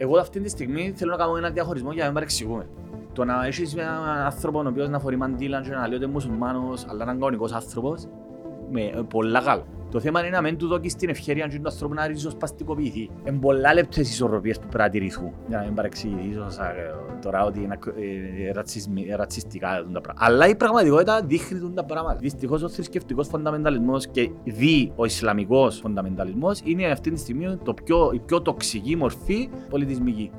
Εγώ 0.00 0.18
αυτή 0.18 0.40
τη 0.40 0.48
στιγμή 0.48 0.92
θέλω 0.96 1.10
να 1.10 1.16
κάνω 1.16 1.36
ένα 1.36 1.50
διαχωρισμό 1.50 1.90
για 1.90 1.98
να 1.98 2.04
μην 2.04 2.14
παρεξηγούμε. 2.14 2.66
Το 3.12 3.24
να 3.24 3.46
έχεις 3.46 3.74
έναν 3.74 4.08
άνθρωπο 4.08 4.58
ο 4.58 4.68
οποίος 4.68 4.88
να 4.88 4.98
φορεί 4.98 5.16
μαντήλα 5.16 5.60
και 5.60 5.70
να 5.70 5.86
λέει 5.86 5.94
ότι 5.94 6.04
είναι 6.04 6.12
μουσουλμάνος, 6.12 6.86
αλλά 6.88 7.04
να 7.04 7.10
είναι 7.10 7.20
κανονικός 7.20 7.52
άνθρωπος, 7.52 8.08
με 8.70 8.82
ε, 8.82 9.02
πολλά 9.08 9.40
καλό. 9.40 9.64
Το 9.90 10.00
θέμα 10.00 10.20
είναι 10.20 10.30
να 10.30 10.42
μην 10.42 10.56
του 10.56 10.66
δώσεις 10.66 10.94
την 10.94 11.08
ευκαιρία 11.08 11.46
και 11.46 11.56
του 11.56 11.68
ανθρώπου 11.68 11.94
να 11.94 12.06
ριζοσπαστικοποιηθεί. 12.06 13.10
Είναι 13.28 13.38
πολλά 13.38 13.74
λεπτές 13.74 14.10
ισορροπίες 14.10 14.58
που 14.58 14.66
πρέπει 14.66 14.82
να 14.82 14.88
τηρηθούν. 14.88 15.32
Για 15.48 15.58
να 15.58 15.64
μην 15.64 15.74
παρεξηγηθεί 15.74 16.28
ίσως, 16.28 16.56
ε, 16.56 16.94
τώρα 17.22 17.44
ότι 17.44 17.62
είναι 17.62 17.78
ε, 18.46 18.52
ρατσισμι- 18.52 19.10
ε, 19.10 19.14
ρατσιστικά 19.14 19.68
τα 19.92 20.00
πράγματα. 20.00 20.26
Αλλά 20.26 20.48
η 20.48 20.56
πραγματικότητα 20.56 21.22
δείχνει 21.24 21.72
τα 21.74 21.84
πράγματα. 21.84 22.18
Δυστυχώς 22.18 22.62
ο 22.62 22.68
θρησκευτικός 22.68 23.28
φονταμενταλισμός 23.28 24.06
και 24.06 24.30
δι 24.44 24.92
ο 24.96 25.04
ισλαμικός 25.04 25.78
φονταμενταλισμός 25.78 26.60
είναι 26.64 26.86
αυτή 26.86 27.10
τη 27.10 27.18
στιγμή 27.18 27.56
το 27.64 27.74
πιο, 27.74 28.10
η 28.14 28.18
πιο 28.18 28.42
τοξική 28.42 28.96
μορφή 28.96 29.48
πολιτισμική. 29.70 30.30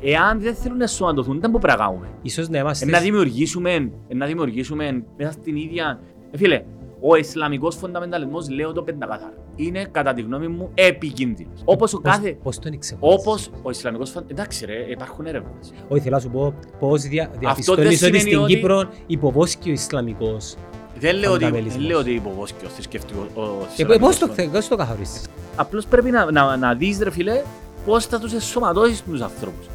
Εάν 0.00 0.40
δεν 0.40 0.54
θέλουν 0.54 0.78
να 0.78 0.86
σωματωθούν, 0.86 1.40
δεν 1.40 1.50
μπορούμε 1.50 1.72
να 1.72 1.78
κάνουμε. 1.78 2.08
Ίσως 2.22 2.48
να 2.48 2.58
είμαστε... 2.58 2.86
Ε, 2.86 2.88
να 2.88 2.98
δημιουργήσουμε, 2.98 3.90
ε, 4.08 4.14
να 4.14 4.26
δημιουργήσουμε 4.26 5.04
μέσα 5.16 5.32
στην 5.32 5.56
ίδια... 5.56 6.00
Ε, 6.30 6.36
φίλε, 6.36 6.64
ο 7.00 7.14
Ισλαμικός 7.16 7.76
φονταμενταλισμός, 7.76 8.50
λέω 8.50 8.72
το 8.72 8.82
πεντακάθαρο, 8.82 9.32
είναι 9.56 9.84
κατά 9.90 10.12
τη 10.14 10.22
γνώμη 10.22 10.48
μου 10.48 10.70
επικίνδυνος. 10.74 11.60
Όπως 11.64 11.94
ο 11.94 12.00
Πώς- 12.00 12.12
κάθε... 12.12 12.36
Πώς 12.42 12.58
τον 12.58 12.72
εξεχωρίζεις. 12.72 13.20
Όπως 13.26 13.50
ο 13.62 13.70
Ισλαμικός 13.70 14.10
φονταμενταλισμός... 14.10 14.54
Εντάξει 14.54 14.84
ρε, 14.86 14.90
υπάρχουν 14.92 15.26
έρευνες. 15.26 15.72
Όχι, 15.88 16.00
θέλω 16.02 16.14
να 16.14 16.20
σου 16.20 16.30
πω 16.30 16.54
πώς 16.78 17.02
δια, 17.02 17.28
δεν 17.30 17.38
διαπιστώνεις 17.40 17.86
ότι 17.86 17.96
σημαίνει 17.96 18.18
στην 18.20 18.38
ότι- 18.38 18.54
Κύπρο 18.54 18.84
υποβόσκει 19.06 19.68
ο 19.68 19.72
Ισλαμικός. 19.72 20.56
Δεν 20.98 21.16
λέω 21.16 21.32
ότι, 21.32 21.44
Φονταμελισμός. 21.44 21.76
δεν 21.78 21.86
λέω 21.90 21.98
ότι 21.98 22.10
υποβόσκει 22.10 22.64
ο 22.64 22.68
θρησκευτικός... 22.68 23.26
ο 23.34 23.40
Ε, 23.40 23.66
Ισλαμικός 23.72 23.98
πώς 24.08 24.18
το, 24.18 24.26
φοντα- 24.26 24.48
πώς 24.50 24.68
το 24.68 24.76
καθορίσεις. 24.76 25.26
Απλώς 25.56 25.86
πρέπει 25.86 26.10
να, 26.10 26.30
να, 26.30 26.56
να 26.56 26.74
δεις 26.74 26.98
ρε 26.98 27.10
φίλε 27.10 27.42
πώς 27.86 28.06
θα 28.06 28.18
τους 28.18 28.32
εσωματώσεις 28.32 29.02
τους 29.02 29.20
ανθρώπους. 29.20 29.66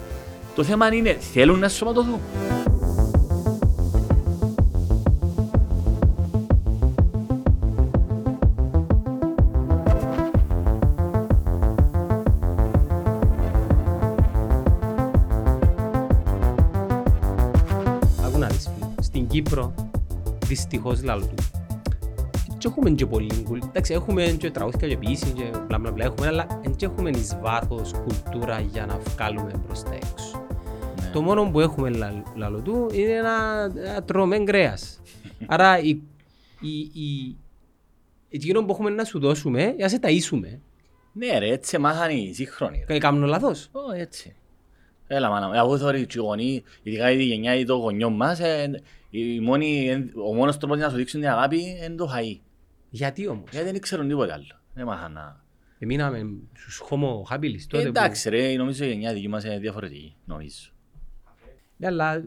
Το 0.56 0.64
θέμα 0.64 0.94
είναι, 0.94 1.14
θέλουν 1.20 1.60
να 1.60 1.66
εσωματωθούν. 1.66 2.20
Κύπρο, 19.44 19.74
δυστυχώς 20.46 21.04
λάλλω 21.04 21.26
του. 21.26 21.34
Και 22.58 22.68
έχουμε 22.68 22.90
και 22.90 23.06
πολύ 23.06 23.44
κουλ. 23.44 23.60
Εντάξει, 23.66 23.94
έχουμε 23.94 24.24
και 24.40 24.52
τραγούδια 24.52 24.88
και 24.88 24.98
ποιήσεις 24.98 25.32
και 25.32 25.44
μπλα 25.68 25.80
μπλα 25.80 25.92
μπλα 25.92 26.06
έχουμε, 26.06 26.28
αλλά 26.28 26.48
δεν 26.64 26.76
έχουμε 26.80 27.10
εις 27.10 27.38
βάθος 27.42 27.92
κουλτούρα 27.94 28.60
για 28.60 28.86
να 28.86 28.98
βγάλουμε 28.98 29.52
προς 29.66 29.84
τα 29.84 29.94
έξω. 29.94 30.46
Ναι. 31.02 31.10
Το 31.14 31.22
μόνο 31.22 31.50
που 31.52 31.60
έχουμε 31.60 31.90
λα- 31.90 32.24
λάλλω 32.36 32.62
του 32.62 32.88
είναι 32.94 33.22
να, 33.22 33.68
να 33.94 34.04
τρώμε 34.04 34.38
κρέας. 34.38 35.02
Άρα 35.48 35.80
η, 35.80 35.90
η, 36.62 36.80
η, 36.94 37.38
εκείνο 38.30 38.66
που 38.66 38.72
έχουμε 38.72 38.90
να 38.90 39.04
σου 39.04 39.20
δώσουμε, 39.20 39.76
ας 39.84 39.92
σε 39.92 40.00
ταΐσουμε. 40.02 40.60
Ναι 41.14 41.38
ρε, 41.40 41.48
έτσι 41.52 41.78
μάθανε 41.78 42.14
οι 42.14 42.34
σύγχρονοι. 42.34 42.84
ρε. 42.88 42.96
Ε, 42.96 42.98
Κάνουν 43.00 43.24
λάθος. 43.24 43.70
Ω, 43.72 43.94
έτσι. 43.96 44.34
Έλα 45.08 45.30
μάνα, 45.30 45.48
μου. 45.48 45.54
εγώ 45.54 45.78
θεωρώ 45.78 45.98
ότι 46.00 46.18
οι 46.18 46.22
γονείς, 46.22 46.62
ειδικά 46.84 47.12
η 47.12 47.24
γενιά 47.24 47.56
ή 47.56 47.64
το 47.66 47.76
γονιό 47.76 48.10
μας, 48.10 48.40
ε, 48.40 48.82
η 49.10 49.40
μόνη, 49.40 49.92
ο 50.26 50.34
μόνος 50.34 50.58
τρόπος 50.58 50.78
να 50.80 50.90
σου 50.90 50.96
δείξουν 50.96 51.20
την 51.20 51.30
αγάπη 51.30 51.60
είναι 51.62 51.96
το 51.96 52.10
χαΐ. 52.16 52.40
Γιατί 52.90 53.28
όμως; 53.28 53.50
Γιατί 53.52 53.72
δεν 53.72 53.82
ξέρουν 53.82 54.08
τίποτε 54.08 54.34
άλλο. 54.34 54.46
Δεν 54.74 54.86
μάθαν 54.86 55.12
να... 55.12 55.44
Εμείναμε 55.80 56.30
στους 56.54 56.84
homo 56.90 57.34
habilis 57.36 57.54
Ε, 57.60 57.66
τότε 57.68 57.84
που... 57.84 57.88
εντάξει 57.90 58.30
ρε, 58.30 58.56
νομίζω 58.56 58.86
η 58.86 58.88
γενιά 58.88 59.14
δική 59.14 59.28
μας 59.28 59.44
είναι 59.44 59.60
διαφορετική, 59.60 60.16
νομίζω. 60.26 60.70
Ναι, 61.78 61.88
αλλά 61.88 62.14
ε, 62.14 62.24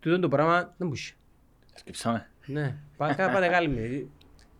τούτο 0.00 0.18
το 0.18 0.28
πράγμα 0.28 0.60
δεν 0.60 0.86
μπορούσε. 0.86 1.14
Σκέψαμε. 1.74 2.30
Ναι, 2.46 2.76
πά- 2.96 3.14
κα- 3.16 3.30
πάτε 3.30 3.48
καλή 3.48 3.68
με. 3.68 3.80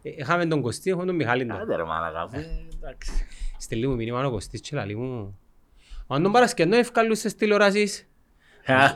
Ε, 0.02 0.10
Είχαμε 0.16 0.46
τον 0.46 0.60
Κωστή, 0.60 0.90
έχουμε 0.90 1.06
τον 1.06 1.14
Μιχάλη 1.14 1.46
τώρα. 1.46 1.60
Άντε 1.60 1.76
ρε 1.76 1.84
μάλακα, 1.84 2.20
αφού, 2.22 2.38
εντάξει. 2.76 3.12
Στελεί 3.58 3.86
μου 3.88 3.94
μήνυμα 3.94 4.26
ο 4.26 4.30
Κωστής 4.30 4.60
και 4.60 4.76
λαλεί 4.76 4.96
μου. 4.96 5.38
Αν 6.06 6.22
τον 6.22 6.32
Παρασκευό 6.32 6.76
ευκαλούν 6.76 7.14
στις 7.14 7.34
τηλεοράσεις. 7.34 8.08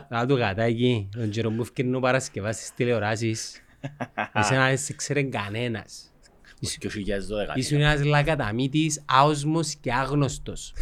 Να 0.09 0.27
του 0.27 0.37
κατάκι, 0.39 1.09
τον 1.17 1.31
καιρό 1.31 1.51
που 1.51 1.63
ευκαιρνούν 1.63 1.95
ο 1.95 2.01
Παρασκευάς 2.01 2.57
στις 2.57 2.75
τηλεοράσεις. 2.75 3.63
Εσένα 4.35 4.67
δεν 4.67 4.79
σε 4.79 4.93
ξέρει 4.93 5.25
κανένας. 5.29 6.13
Ήσου- 6.61 6.83
2012. 6.83 7.57
Ήσουν 7.57 7.81
ένας 7.81 8.05
λακαταμίτης, 8.05 9.03
άοσμος 9.07 9.75
και 9.75 9.93
άγνωστος. 9.93 10.75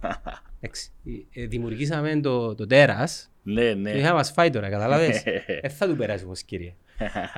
Εντάξει, 0.60 0.90
ε, 1.34 1.46
Δημιουργήσαμε 1.46 2.20
το, 2.20 2.54
το 2.54 2.66
τέρας 2.66 3.30
Ναι, 3.42 3.68
και 3.68 3.74
ναι. 3.74 3.90
είχα 3.90 4.12
μας 4.14 4.30
φάει 4.30 4.50
τώρα, 4.50 4.68
καταλάβες; 4.70 5.22
Δεν 5.62 5.70
θα 5.78 5.86
του 5.88 5.96
περάσει 5.96 6.24
όμως 6.24 6.42
κύριε. 6.42 6.74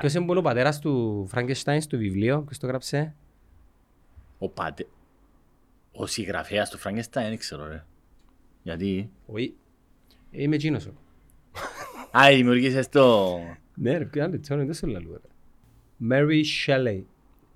Ποιος 0.00 0.14
είναι 0.14 0.24
που 0.24 0.30
είναι 0.30 0.38
ο 0.40 0.42
πατέρας 0.42 0.78
του 0.78 1.26
Φραγκεστάιν 1.28 1.80
στο 1.80 1.96
βιβλίο, 1.98 2.42
ποιος 2.42 2.58
το 2.58 2.66
γράψε; 2.66 3.14
Ο 4.38 4.48
πάτε. 4.48 4.86
Ο 5.92 6.06
συγγραφέας 6.06 6.70
του 6.70 6.78
Φραγκεστάιν, 6.78 7.28
δεν 7.28 7.38
ξέρω 7.38 7.66
ρε. 7.68 7.84
Γιατί; 8.62 9.10
Όχι, 9.26 9.54
είμαι 10.30 10.54
εκείνος. 10.54 10.86
ο. 10.86 10.92
Α, 12.18 12.28
δημιουργήσες 12.34 12.88
το... 12.88 13.36
Ναι 13.74 13.98
ρε, 13.98 14.04
ποιο 14.04 14.24
είναι, 14.24 14.38
τσόνι, 14.38 14.64
δεν 14.64 14.74
σου 14.74 14.86
λέω. 14.86 15.00
ρε. 15.00 15.28
Mary 16.10 16.42
Shelley, 16.66 17.02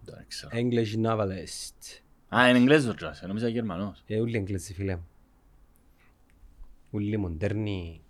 Δεν 0.04 0.24
ξέρω. 0.28 0.50
English 0.54 1.06
novelist. 1.06 2.00
Α, 2.36 2.48
είναι 2.48 2.58
Εγγλέζος 2.58 2.94
τώρα, 2.94 3.14
νόμιζα 3.26 3.48
Γερμανός. 3.48 4.02
Ε, 4.06 4.20
ούλοι 4.20 4.36
Εγγλέζοι 4.36 4.74
φίλε 4.74 4.96
μου. 4.96 5.08
Ούλοι 6.90 7.16
μοντέρνοι, 7.16 8.02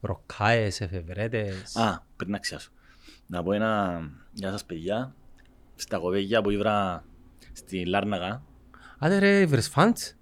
ροκάες, 0.00 0.80
εφευρέτες. 0.80 1.76
Α, 1.76 2.02
πριν 2.16 2.30
να 2.30 2.38
ξιάσω. 2.38 2.70
Να 3.26 3.42
πω 3.42 3.52
ένα 3.52 4.00
για 4.32 4.50
σας 4.50 4.64
παιδιά. 4.64 5.14
Στα 5.74 5.98
κοπέγια 5.98 6.42
που 6.42 6.50
ήβρα 6.50 7.04
στη 7.52 7.86
Λάρναγα. 7.86 8.42
Άντε 8.98 9.18
ρε, 9.18 9.46
βρες 9.46 9.68
φαντς. 9.68 10.16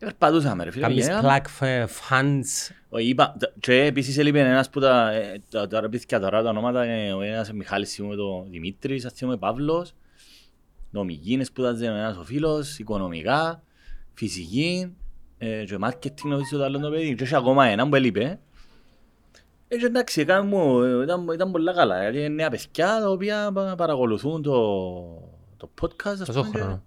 Περπατούσαμε 0.00 0.64
ρε 0.64 0.70
φίλε. 0.70 0.82
Κάμεις 0.82 0.96
πηγαίναμε. 0.98 1.22
πλάκ 1.28 1.48
φε- 1.48 1.88
φαντς. 1.88 2.70
Όχι, 2.88 3.08
είπα, 3.08 3.36
και 3.60 3.72
επίσης 3.84 4.18
έλειπε 4.18 4.40
ένας 4.40 4.70
που 4.70 4.80
τα, 4.80 5.12
ε, 5.12 5.40
τα, 5.50 5.66
τα 5.66 5.80
ρεπίθηκια 5.80 6.20
τώρα 6.20 6.42
τα 6.42 6.48
ονόματα, 6.48 6.84
είναι 6.84 7.12
ο 7.12 7.20
ένας 7.20 7.52
Μιχάλης 7.52 7.94
θυμούμε 7.94 8.14
το 8.16 8.46
Δημήτρης, 8.50 9.04
ας 9.04 9.12
θυμούμε 9.12 9.36
Παύλος, 9.36 9.92
νομική 10.90 11.32
είναι 11.32 11.44
σπούδαζε 11.44 11.88
ο 11.90 11.94
ένας 11.94 12.16
ο 12.16 12.22
φίλος, 12.24 12.78
οικονομικά, 12.78 13.62
φυσική, 14.14 14.96
ε, 15.38 15.64
και 15.64 15.78
μάρκετινγκ 15.78 16.32
νομίζω 16.32 16.56
το 16.56 16.64
άλλο 16.64 16.78
το 16.78 16.90
παιδί, 16.90 17.14
και 17.14 17.24
έχει 17.24 17.36
ακόμα 17.36 17.66
έναν 17.66 17.88
που 17.88 17.94
έλειπε. 17.96 18.40
Ε, 19.68 19.76
και 19.76 19.86
εντάξει, 19.86 20.20
έκανε 20.20 20.46
μου, 20.46 20.80
ε, 20.82 21.02
ήταν, 21.02 21.28
ήταν 21.34 21.50
πολλά 21.50 21.72
καλά, 21.72 22.00
γιατί 22.02 22.18
είναι 22.18 22.28
νέα 22.28 22.50
παιδιά 22.50 22.86
τα 23.00 23.10
οποία 23.10 23.50
πα- 23.52 23.74
παρακολουθούν 23.74 24.42
το, 24.42 24.52
το 25.56 25.70
podcast, 25.82 26.06
ας 26.06 26.22
Πόσο 26.24 26.40
πούμε, 26.40 26.50
και- 26.50 26.58
χρόνο; 26.58 26.82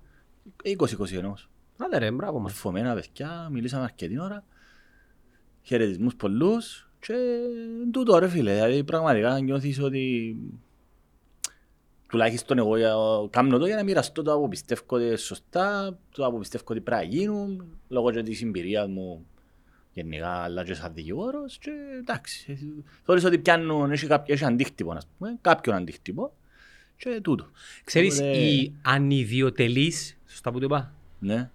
20-20 0.63 1.17
ενός. 1.17 1.49
Άντε 1.77 1.97
ρε, 1.97 2.11
μπράβο 2.11 2.39
μας. 2.39 2.51
Μορφωμένα 2.51 2.93
παιδιά, 2.93 3.47
μιλήσαμε 3.51 3.83
αρκετή 3.83 4.19
ώρα. 4.19 4.43
Χαιρετισμούς 5.61 6.15
πολλούς 6.15 6.89
και 6.99 7.13
τούτο 7.91 8.17
ρε 8.19 8.27
φίλε, 8.27 8.53
δηλαδή 8.53 8.83
πραγματικά 8.83 9.39
νιώθεις 9.39 9.79
ότι 9.81 10.35
τουλάχιστον 12.07 12.57
εγώ 12.57 12.77
για- 12.77 12.93
κάνω 13.29 13.57
το 13.57 13.65
για 13.65 13.75
να 13.75 13.83
μοιραστώ 13.83 14.21
το 14.21 14.39
που 14.39 14.47
πιστεύω 14.47 14.81
ότι 14.87 15.03
είναι 15.05 15.15
σωστά, 15.15 15.97
το 16.11 16.31
που 16.31 16.39
πιστεύω 16.39 16.63
ότι 16.67 16.81
πρέπει 16.81 17.01
να 17.05 17.17
γίνουν, 17.17 17.65
λόγω 17.87 18.11
και 18.11 18.23
της 18.23 18.41
εμπειρίας 18.41 18.87
μου 18.87 19.25
γενικά, 19.93 20.29
αλλά 20.29 20.63
και 20.63 20.73
σαν 20.73 20.93
δικηγόρος 20.93 21.57
και 21.57 21.71
εντάξει, 21.99 22.57
θεωρείς 23.03 23.23
ότι 23.25 23.37
πιάνουν, 23.37 23.91
έχει, 23.91 24.07
κάποιο, 24.07 24.33
έχει 24.33 24.45
αντίκτυπο, 24.45 24.91
ας 24.91 25.07
πούμε, 25.17 25.37
κάποιον 25.41 25.75
αντίκτυπο 25.75 26.33
και 26.97 27.19
τούτο. 27.23 27.49
Ξέρεις, 27.83 28.19
Οπότε, 28.19 28.37
οι 28.37 28.75
ανιδιοτελείς, 28.81 30.17
σωστά 30.27 30.51
που 30.51 30.59
το 30.59 30.65
είπα, 30.65 30.93
Ναι, 31.19 31.49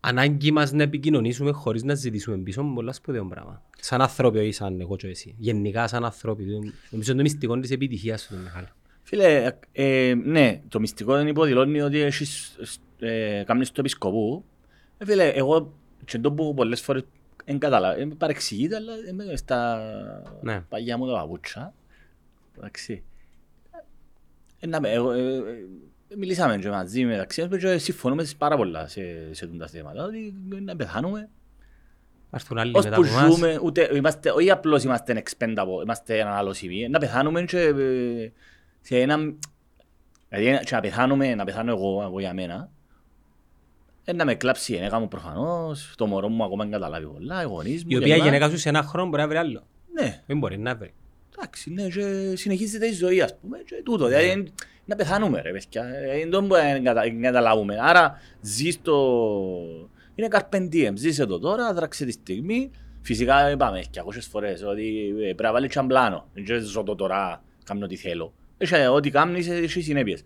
ανάγκη 0.00 0.50
μας 0.50 0.72
να 0.72 0.82
επικοινωνήσουμε 0.82 1.50
χωρίς 1.50 1.82
να 1.82 1.94
ζητήσουμε 1.94 2.36
πίσω 2.36 2.60
είναι 2.62 2.74
πολλά 2.74 2.92
σπουδαίο 2.92 3.26
πράγμα. 3.26 3.62
Σαν 3.80 4.00
άνθρωποι, 4.00 4.38
όχι 4.38 4.52
σαν 4.52 4.80
εγώ 4.80 4.96
και 4.96 5.08
εσύ. 5.08 5.34
Γενικά 5.38 5.86
σαν 5.88 6.04
άνθρωποι. 6.04 6.44
Νομίζω 6.90 7.12
είναι 7.12 7.22
το 7.22 7.22
μυστικό 7.22 7.58
της 7.60 7.70
επιτυχίας 7.70 8.20
σου, 8.22 8.36
Μιχάλη. 8.42 8.66
Φίλε, 9.02 9.52
ε, 9.72 10.14
ναι, 10.24 10.60
το 10.68 10.80
μυστικό 10.80 11.14
δεν 11.14 11.26
υποδηλώνει 11.26 11.80
ότι 11.80 11.98
έχεις, 11.98 12.56
ε, 12.98 13.42
κάνεις 13.46 13.68
το 13.70 13.80
επισκοπού. 13.80 14.44
Ε, 14.98 15.04
φίλε, 15.04 15.28
εγώ 15.28 15.72
και 16.04 16.18
το 16.18 16.32
που 16.32 16.54
πολλές 16.54 16.80
φορές 16.80 17.02
δεν 17.44 17.58
καταλάβω, 17.58 18.00
ε, 18.00 18.08
παρεξηγείται, 18.18 18.76
αλλά 18.76 18.92
είμαι 19.10 19.36
στα 19.36 19.80
Ναι. 20.42 20.60
παγιά 20.60 20.98
μου 20.98 21.06
τα 21.06 21.12
παπούτσια. 21.12 21.74
Εντάξει. 22.56 23.02
Ε, 24.60 24.66
να, 24.66 24.80
με- 24.80 24.92
εγώ, 24.92 25.10
ε, 25.10 25.34
ε, 25.34 25.40
μιλήσαμε 26.16 26.56
και 26.58 26.68
μαζί 26.68 27.04
μεταξύ 27.04 27.48
μας 27.50 27.58
και 27.60 27.78
συμφωνούμε 27.78 28.26
πάρα 28.38 28.56
πολλά 28.56 28.88
σε, 28.88 29.02
σε 29.34 29.46
τούτα 29.46 29.66
θέματα. 29.66 30.04
Ότι 30.04 30.34
να 30.64 30.76
πεθάνουμε, 30.76 31.28
Θα 32.30 32.36
έρθουν 32.36 32.58
άλλοι 32.58 32.72
ως 32.74 32.84
μετά 32.84 32.96
που 32.96 33.02
από 33.02 33.18
εμάς. 33.18 33.34
ζούμε, 33.34 33.58
ούτε, 33.62 33.90
είμαστε, 33.94 34.30
όχι 34.30 34.50
απλώς 34.50 34.82
είμαστε 34.84 35.22
expendable, 35.24 35.82
είμαστε 35.82 36.18
ένα 36.18 36.30
άλλο 36.30 36.52
σημείο, 36.52 36.88
να 36.88 36.98
πεθάνουμε 36.98 37.42
και 37.42 37.60
ε, 37.60 38.30
σε 38.80 38.98
ένα, 39.00 39.16
δηλαδή 40.28 40.64
και 40.64 40.74
να 40.74 40.80
πεθάνουμε, 40.80 41.34
να 41.34 41.44
πεθάνω 41.44 41.70
εγώ, 41.70 42.02
εγώ 42.02 42.20
για 42.20 42.34
μένα, 42.34 42.70
Ε, 44.04 44.12
να 44.12 44.24
με 44.24 44.34
κλάψει 44.34 44.72
η 44.72 44.76
γυναίκα 44.76 44.98
μου 45.00 45.08
προφανώς, 45.08 45.94
το 45.96 46.06
μωρό 46.06 46.28
μου 46.28 46.44
ακόμα 46.44 46.62
δεν 46.62 46.72
καταλάβει 46.72 47.06
πολλά, 47.06 47.42
οι 47.42 47.44
γονείς 47.44 47.84
μου. 47.84 47.90
Η 47.92 47.96
οποία 47.96 48.14
κλπ. 48.14 48.24
γυναίκα 48.24 48.50
σου 48.50 48.58
σε 48.58 48.68
ένα 48.68 48.82
χρόνο 48.82 49.08
μπορεί 49.08 49.22
να 49.22 49.28
βρει 49.28 49.36
άλλο. 49.36 49.66
Ναι, 49.92 50.22
Δεν 50.26 50.38
μπορεί 50.38 50.58
να 50.58 50.74
βρει. 50.74 50.92
εντάξει, 51.36 51.72
ναι, 51.72 51.88
και 51.88 52.32
συνεχίζεται 52.36 52.86
η 52.86 52.92
ζωή, 52.92 53.20
ας 53.20 53.36
πούμε, 53.38 53.58
και 53.66 53.80
τούτο. 53.84 54.06
Δηλαδή, 54.06 54.52
να 54.90 54.96
πεθάνουμε, 54.96 55.40
ρε 55.40 55.50
παιδιά. 55.52 55.84
Ε, 55.84 56.26
Δεν 56.28 56.46
μπορούμε 56.46 56.72
να 56.72 56.92
κατα- 56.92 57.12
να 57.12 57.20
καταλάβουμε. 57.20 57.76
Άρα, 57.80 58.20
ζεις 58.40 58.82
το... 58.82 58.96
Είναι 60.14 60.28
καρπεντίεμ, 60.28 60.96
ζήσε 60.96 61.26
το 61.26 61.38
τώρα, 61.38 61.74
δράξε 61.74 62.04
τη 62.04 62.12
στιγμή. 62.12 62.70
Φυσικά, 63.02 63.50
είπαμε 63.50 63.82
και 63.90 64.00
ακούσες 64.00 64.26
φορές 64.26 64.62
ότι 64.62 65.08
ε, 65.18 65.22
πρέπει 65.22 65.42
να 65.42 65.52
βάλεις 65.52 65.68
και 65.72 65.74
έναν 65.78 65.88
πλάνο. 65.88 66.26
Δεν 66.32 66.62
ζω 66.64 66.82
το 66.82 66.94
τώρα, 66.94 67.42
κάνω 67.64 67.84
ό,τι 67.84 67.96
θέλω. 67.96 68.32
Έχει, 68.58 68.74
ε, 68.74 68.86
ό,τι 68.88 69.10
κάνεις, 69.10 69.48
έχει 69.48 69.80
συνέπειες. 69.80 70.22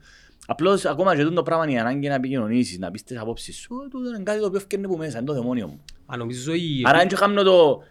Απλώς, 0.47 0.85
ακόμα 0.85 1.17
και 1.17 1.23
τούτο 1.23 1.35
το 1.35 1.43
πράγμα 1.43 1.65
είναι 1.65 1.73
η 1.75 1.79
ανάγκη 1.79 2.09
να 2.09 2.15
επικοινωνήσεις, 2.15 2.79
να 2.79 2.91
πεις 2.91 3.03
τις 3.03 3.19
απόψεις 3.19 3.57
σου, 3.57 3.75
ε, 3.85 3.89
τούτο 3.89 4.09
είναι 4.09 4.23
κάτι 4.23 4.41
το 4.41 4.47
οποίο 4.47 4.61
φκένει 4.61 4.87
που 4.87 4.97
μέσα, 4.97 5.17
είναι 5.19 5.27
το 5.27 5.33
δαιμόνιο 5.33 5.67
μου. 5.67 5.81
Α, 6.07 6.17
νομίζω 6.17 6.53
η... 6.55 6.83
Άρα 6.85 6.99
δεν 6.99 7.09
κάνω 7.09 7.43
το... 7.43 7.83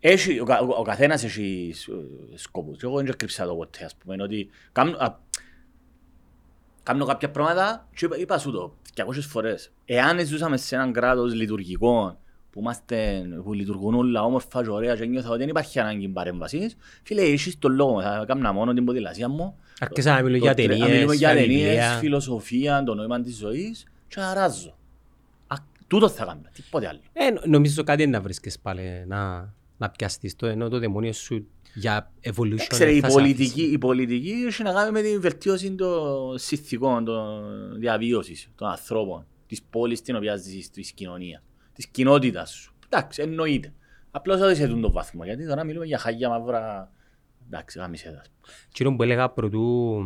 Έχει, 0.00 0.40
ο, 0.40 0.44
κα- 0.44 0.60
ο, 0.60 0.68
ο 0.78 0.82
καθένας 0.82 1.24
έχει 1.24 1.70
σ- 1.74 1.88
σκοπούς. 2.34 2.78
Και 2.78 2.86
εγώ 2.86 2.96
δεν 3.02 3.16
κρύψα 3.16 3.46
το 3.46 3.54
ποτέ, 3.54 3.84
ας 3.84 3.94
πούμε, 3.96 4.16
ότι 4.22 4.48
κάνω, 4.72 4.96
α, 4.98 5.18
κάνω 6.92 7.04
κάποια 7.04 7.30
πράγματα 7.30 7.86
και 7.96 8.04
είπα, 8.04 8.16
είπα 8.18 8.38
σου 8.38 8.50
το 8.50 8.74
200 8.96 9.02
φορές. 9.28 9.70
Εάν 9.84 10.26
ζούσαμε 10.26 10.56
σε 10.56 10.74
έναν 10.74 10.92
κράτος 10.92 11.34
λειτουργικό 11.34 12.18
που, 12.50 12.60
είμαστε, 12.60 13.26
που 13.44 13.52
λειτουργούν 13.52 13.94
όλα 13.94 14.22
όμορφα 14.22 14.62
και 14.62 14.70
ωραία 14.70 14.96
και 14.96 15.04
νιώθα 15.06 15.28
ότι 15.28 15.38
δεν 15.38 15.48
υπάρχει 15.48 15.78
ανάγκη 15.80 16.08
παρέμβασης, 16.08 16.76
φίλε, 17.02 17.22
έχεις 17.22 17.58
τον 17.58 17.72
λόγο 17.74 17.92
μου, 17.92 18.00
θα 18.02 18.20
έκανα 18.22 18.52
μόνο 18.52 18.72
την 18.72 18.84
ποδηλασία 18.84 19.28
μου. 19.28 19.56
Άρχισα 19.80 20.14
να 20.14 20.22
μιλώ 20.22 20.36
για 20.36 20.54
Το 20.54 20.62
τρε- 20.62 20.68
να 20.68 20.74
ταινίες, 20.76 20.94
μιλούμε 20.96 21.14
για 21.14 21.32
για 21.32 21.40
ταινίες, 21.42 21.62
βιβλία. 21.68 21.90
φιλοσοφία, 21.98 22.82
το 22.82 22.94
νόημα 22.94 23.20
της 23.20 23.36
ζωής 23.36 23.86
και 24.08 24.20
αράζω. 24.20 24.76
Α, 25.46 25.56
τούτο 25.86 26.08
θα 26.08 26.24
κάνω, 26.24 26.40
τίποτε 26.52 26.86
άλλο. 26.88 27.00
Ε, 27.12 27.30
νο- 27.30 27.40
νομίζω 27.44 27.82
κάτι 27.82 28.02
είναι 28.02 28.16
να 28.16 28.20
βρίσκεις 28.22 28.58
πάλι, 28.58 29.04
να, 29.06 29.52
να 29.78 29.90
πιαστείς 29.90 30.36
το, 30.36 30.46
ενώ 30.46 30.68
το 30.68 30.78
δαιμόνιο 30.78 31.12
σου 31.12 31.46
για 31.78 32.12
evolution. 32.22 32.64
Ξέρε, 32.68 32.92
η 32.94 33.00
θα 33.00 33.08
σε 33.08 33.14
πολιτική, 33.18 33.44
αφήσει. 33.60 33.72
η 33.72 33.78
πολιτική 33.78 34.30
έχει 34.46 34.62
να 34.62 34.72
κάνει 34.72 34.90
με 34.90 35.02
τη 35.02 35.18
βελτίωση 35.18 35.74
των 35.74 36.38
συνθηκών, 36.38 37.04
των 37.04 37.42
διαβίωσης 37.78 38.48
των 38.54 38.68
ανθρώπων, 38.68 39.26
της 39.46 39.62
πόλης 39.62 39.98
στην 39.98 40.16
οποία 40.16 40.36
ζεις, 40.36 40.70
της 40.70 40.92
κοινωνίας, 40.92 41.42
της 41.72 41.86
κοινότητας 41.86 42.50
σου. 42.50 42.74
Εντάξει, 42.88 43.22
εννοείται. 43.22 43.72
Απλώς 44.10 44.40
όχι 44.40 44.54
σε 44.56 44.64
αυτόν 44.64 44.80
τον 44.80 44.92
βαθμό, 44.92 45.24
γιατί 45.24 45.46
τώρα 45.46 45.64
μιλούμε 45.64 45.86
για 45.86 45.98
χάγια 45.98 46.28
μαύρα, 46.28 46.92
εντάξει, 47.46 47.78
γάμισε 47.78 48.10
τα. 48.10 48.22
Εκείνο 48.68 48.96
που 48.96 49.02
έλεγα 49.02 49.30
πρωτού 49.30 49.96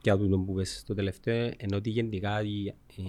και 0.00 0.10
από 0.10 0.26
το 0.26 0.38
που 0.38 0.54
πες 0.54 0.78
στο 0.78 0.94
τελευταίο, 0.94 1.50
ενώ 1.56 1.76
ότι 1.76 1.90
γενικά 1.90 2.42
η- 2.42 2.66
ε, 2.96 3.02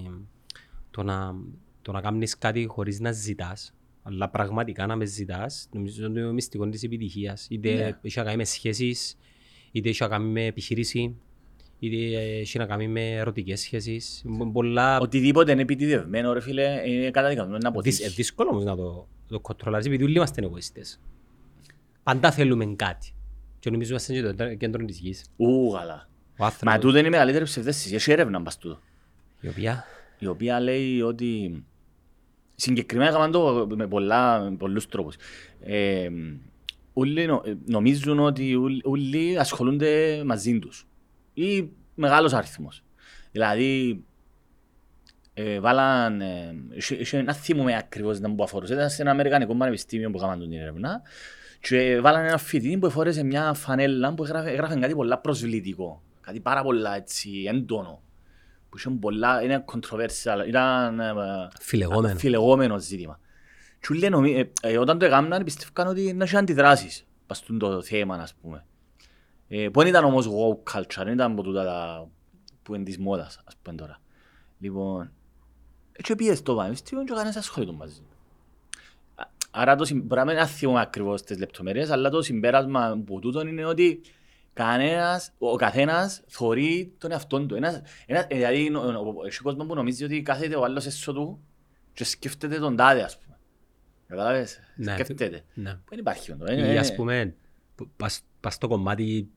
το 0.91 1.03
να, 1.03 1.35
το 1.81 1.91
να 1.91 2.01
κάνεις 2.01 2.37
κάτι 2.37 2.65
χωρίς 2.65 2.99
να 2.99 3.11
ζητάς, 3.11 3.73
αλλά 4.07 4.29
πραγματικά 4.29 4.85
να 4.85 4.95
με 4.95 5.05
ζητάς, 5.05 5.69
νομίζω 5.73 6.05
είναι 6.05 6.21
το 6.21 6.33
μυστικό 6.33 6.69
της 6.69 6.83
επιτυχίας. 6.83 7.47
Είτε 7.49 7.73
Ναι. 7.73 7.97
έχει 8.01 8.17
να 8.17 8.23
κάνει 8.23 8.37
με 8.37 8.43
σχέσεις, 8.43 9.17
είτε 9.71 9.89
έχει 9.89 10.01
να 10.03 10.07
κάνει 10.09 10.25
με 10.29 10.45
επιχείρηση, 10.45 11.15
είτε 11.79 12.19
έχει 12.39 12.57
να 12.57 12.65
κάνει 12.65 12.87
με 12.87 13.09
ερωτικές 13.11 13.59
σχέσεις. 13.59 14.21
Μπο- 14.25 14.51
Πολλά 14.51 14.99
Οτιδήποτε 14.99 15.51
είναι 15.51 15.61
επιτιδευμένο, 15.61 16.33
ρε 16.33 16.41
φίλε, 16.41 16.81
είναι 16.89 17.11
καταδικασμένο 17.11 17.57
να 17.57 17.57
δυσ- 17.57 17.67
αποτύχεις. 17.75 17.99
ε, 18.05 18.09
δύσκολο 18.09 18.49
όμως 18.49 18.63
να 18.63 18.75
το, 18.75 19.07
το 19.27 19.39
κοντρολάρεις, 19.39 19.85
επειδή 19.87 20.03
όλοι 20.03 20.15
είμαστε 20.15 20.41
εγωιστές. 20.43 20.99
Πάντα 22.03 22.31
θέλουμε 22.31 22.65
κάτι. 22.75 23.11
Και 23.59 23.69
νομίζω 23.69 23.89
είμαστε 23.89 24.13
και 24.13 24.21
το 24.21 24.55
κέντρο 24.55 24.85
της 24.85 24.99
γης. 24.99 25.25
Ου, 25.37 25.71
καλά. 25.71 26.09
Ο 26.09 26.35
Μα 26.37 26.45
άνθρωπος, 26.45 26.79
τούτο 26.79 26.97
είναι 26.97 27.07
η 27.07 27.09
μεγαλύτερη 27.11 27.43
ψευδέστηση. 27.43 27.95
Έχει 27.95 28.11
έρευνα 28.11 28.41
πας 28.41 28.57
τούτο. 28.57 28.79
η 29.41 29.47
οποία 29.47 29.83
η 30.19 30.27
οποία 30.27 30.59
λέει 30.59 31.01
ότι 31.01 31.63
συγκεκριμένα 32.67 33.09
έκαναν 33.09 33.31
το 33.31 33.67
με, 33.75 33.87
πολλά, 33.87 34.39
με 34.39 34.55
πολλούς 34.55 34.87
τρόπους. 34.87 35.15
Ε, 35.61 36.09
όλοι 36.93 37.25
νο- 37.25 37.41
ε, 37.45 37.53
νομίζουν 37.65 38.19
ότι 38.19 38.55
ούλ- 38.55 38.85
όλοι 38.85 39.39
ασχολούνται 39.39 40.21
μαζί 40.25 40.59
τους 40.59 40.87
ή 41.33 41.69
μεγάλος 41.95 42.33
αριθμός. 42.33 42.83
Δηλαδή, 43.31 44.03
ε, 45.33 45.59
βάλαν, 45.59 46.21
ε, 46.21 46.55
είχε- 46.75 46.95
είχε- 46.95 47.21
να 47.21 47.33
θυμούμε 47.33 47.75
ακριβώς 47.77 48.19
να 48.19 48.27
μου 48.29 48.35
που 48.35 48.43
αφορούσε, 48.43 48.73
ήταν 48.73 48.89
σε 48.89 49.01
ένα 49.01 49.11
αμερικανικό 49.11 49.55
πανεπιστήμιο 49.55 50.09
που 50.11 50.17
έκαναν 50.17 50.39
την 50.39 50.53
έρευνα 50.53 51.01
και 51.61 51.99
βάλαν 52.01 52.25
ένα 52.25 52.37
φοιτητή 52.37 52.77
που 52.77 52.89
φορέσε 52.89 53.23
μια 53.23 53.53
φανέλα 53.53 54.13
που 54.13 54.23
έγραφε, 54.23 54.49
έγραφε 54.49 54.79
κάτι 54.79 54.95
πολλά 54.95 55.17
προσβλητικό, 55.17 56.01
κάτι 56.21 56.39
πάρα 56.39 56.63
πολλά 56.63 56.95
έτσι 56.95 57.43
έντονο 57.47 58.01
που 58.69 58.77
είχε 58.77 58.89
πολλά, 58.89 59.43
είναι 59.43 59.65
controversial, 59.73 60.47
ήταν 60.47 60.99
ε, 60.99 61.13
φιλεγόμενο. 61.59 62.17
φιλεγόμενο 62.19 62.79
ζήτημα. 62.79 63.19
Και 63.79 63.87
όλοι 63.91 64.09
νομί, 64.09 64.33
ε, 64.35 64.51
ε, 64.61 64.77
όταν 64.77 64.99
το 64.99 65.05
έκαναν 65.05 65.43
πιστεύκαν 65.43 65.87
ότι 65.87 66.13
να 66.13 66.23
είχε 66.23 66.37
αντιδράσεις 66.37 67.05
πας 67.27 67.37
στον 67.37 67.59
το 67.59 67.81
θέμα, 67.81 68.15
ας 68.15 68.33
πούμε. 68.41 68.65
Ε, 69.47 69.69
που 69.69 69.79
δεν 69.79 69.87
ήταν 69.89 70.03
όμως 70.03 70.27
woke 70.27 70.73
culture, 70.77 71.03
δεν 71.03 71.13
ήταν 71.13 71.31
από 71.31 71.43
τούτα 71.43 71.63
τα 71.63 72.07
που 72.63 72.75
είναι 72.75 72.83
της 72.83 72.97
μόδας, 72.97 73.39
ας 73.45 73.55
πούμε 73.61 73.75
τώρα. 73.75 74.01
Λοιπόν, 74.59 75.11
έτσι 75.91 76.15
πήγες 76.15 76.37
στο 76.37 76.55
πανεπιστήμιο 76.55 77.03
και 77.03 77.11
κανένας 77.13 77.35
ασχολείται 77.35 77.71
μαζί. 77.71 78.01
Α- 79.15 79.27
Άρα 79.51 79.75
το, 79.75 79.85
συμ- 79.85 80.03
μπορεί 80.03 80.21
να 80.25 80.33
μην 80.33 80.45
θυμούμε 80.45 80.81
ακριβώς 80.81 81.21
τις 81.21 81.37
λεπτομέρειες, 81.37 81.89
αλλά 81.89 82.09
το 82.09 82.21
συμπέρασμα 82.21 82.87
από 82.87 83.19
τούτον 83.19 83.47
είναι 83.47 83.65
ότι 83.65 84.01
κανένας, 84.57 85.31
ο 85.37 85.55
καθένας 85.55 86.21
θωρεί 86.27 86.93
τον 86.97 87.11
εαυτόν 87.11 87.47
του. 87.47 87.55
Ένας, 87.55 87.81
ένας, 88.05 88.25
ε, 88.27 88.35
δηλαδή, 88.35 88.69
νο- 88.69 88.91
νο- 88.91 89.13
έχει 89.27 89.41
κόσμο 89.41 89.65
που 89.65 89.75
νομίζει 89.75 90.03
ότι 90.03 90.21
κάθεται 90.21 90.55
ο 90.55 90.63
άλλος 90.63 90.85
έσω 90.85 91.13
του 91.13 91.39
και 91.93 92.03
σκέφτεται 92.03 92.59
τον 92.59 92.75
τάδε, 92.75 93.01
ας 93.03 93.17
πούμε. 93.19 93.37
Καταλάβες, 94.07 94.59
Ναι, 94.75 94.93
σκέφτεται. 94.93 95.43
Ναι. 95.53 95.79
Δεν 95.89 95.99
υπάρχει 95.99 96.31
όντως. 96.31 96.49
Ή 96.49 96.77
ας 96.77 96.95
πούμε, 96.95 97.35
που- 97.75 97.89
πας 97.97 98.21
πας 98.39 98.53
στο 98.53 98.67
κομμάτι, 98.67 99.29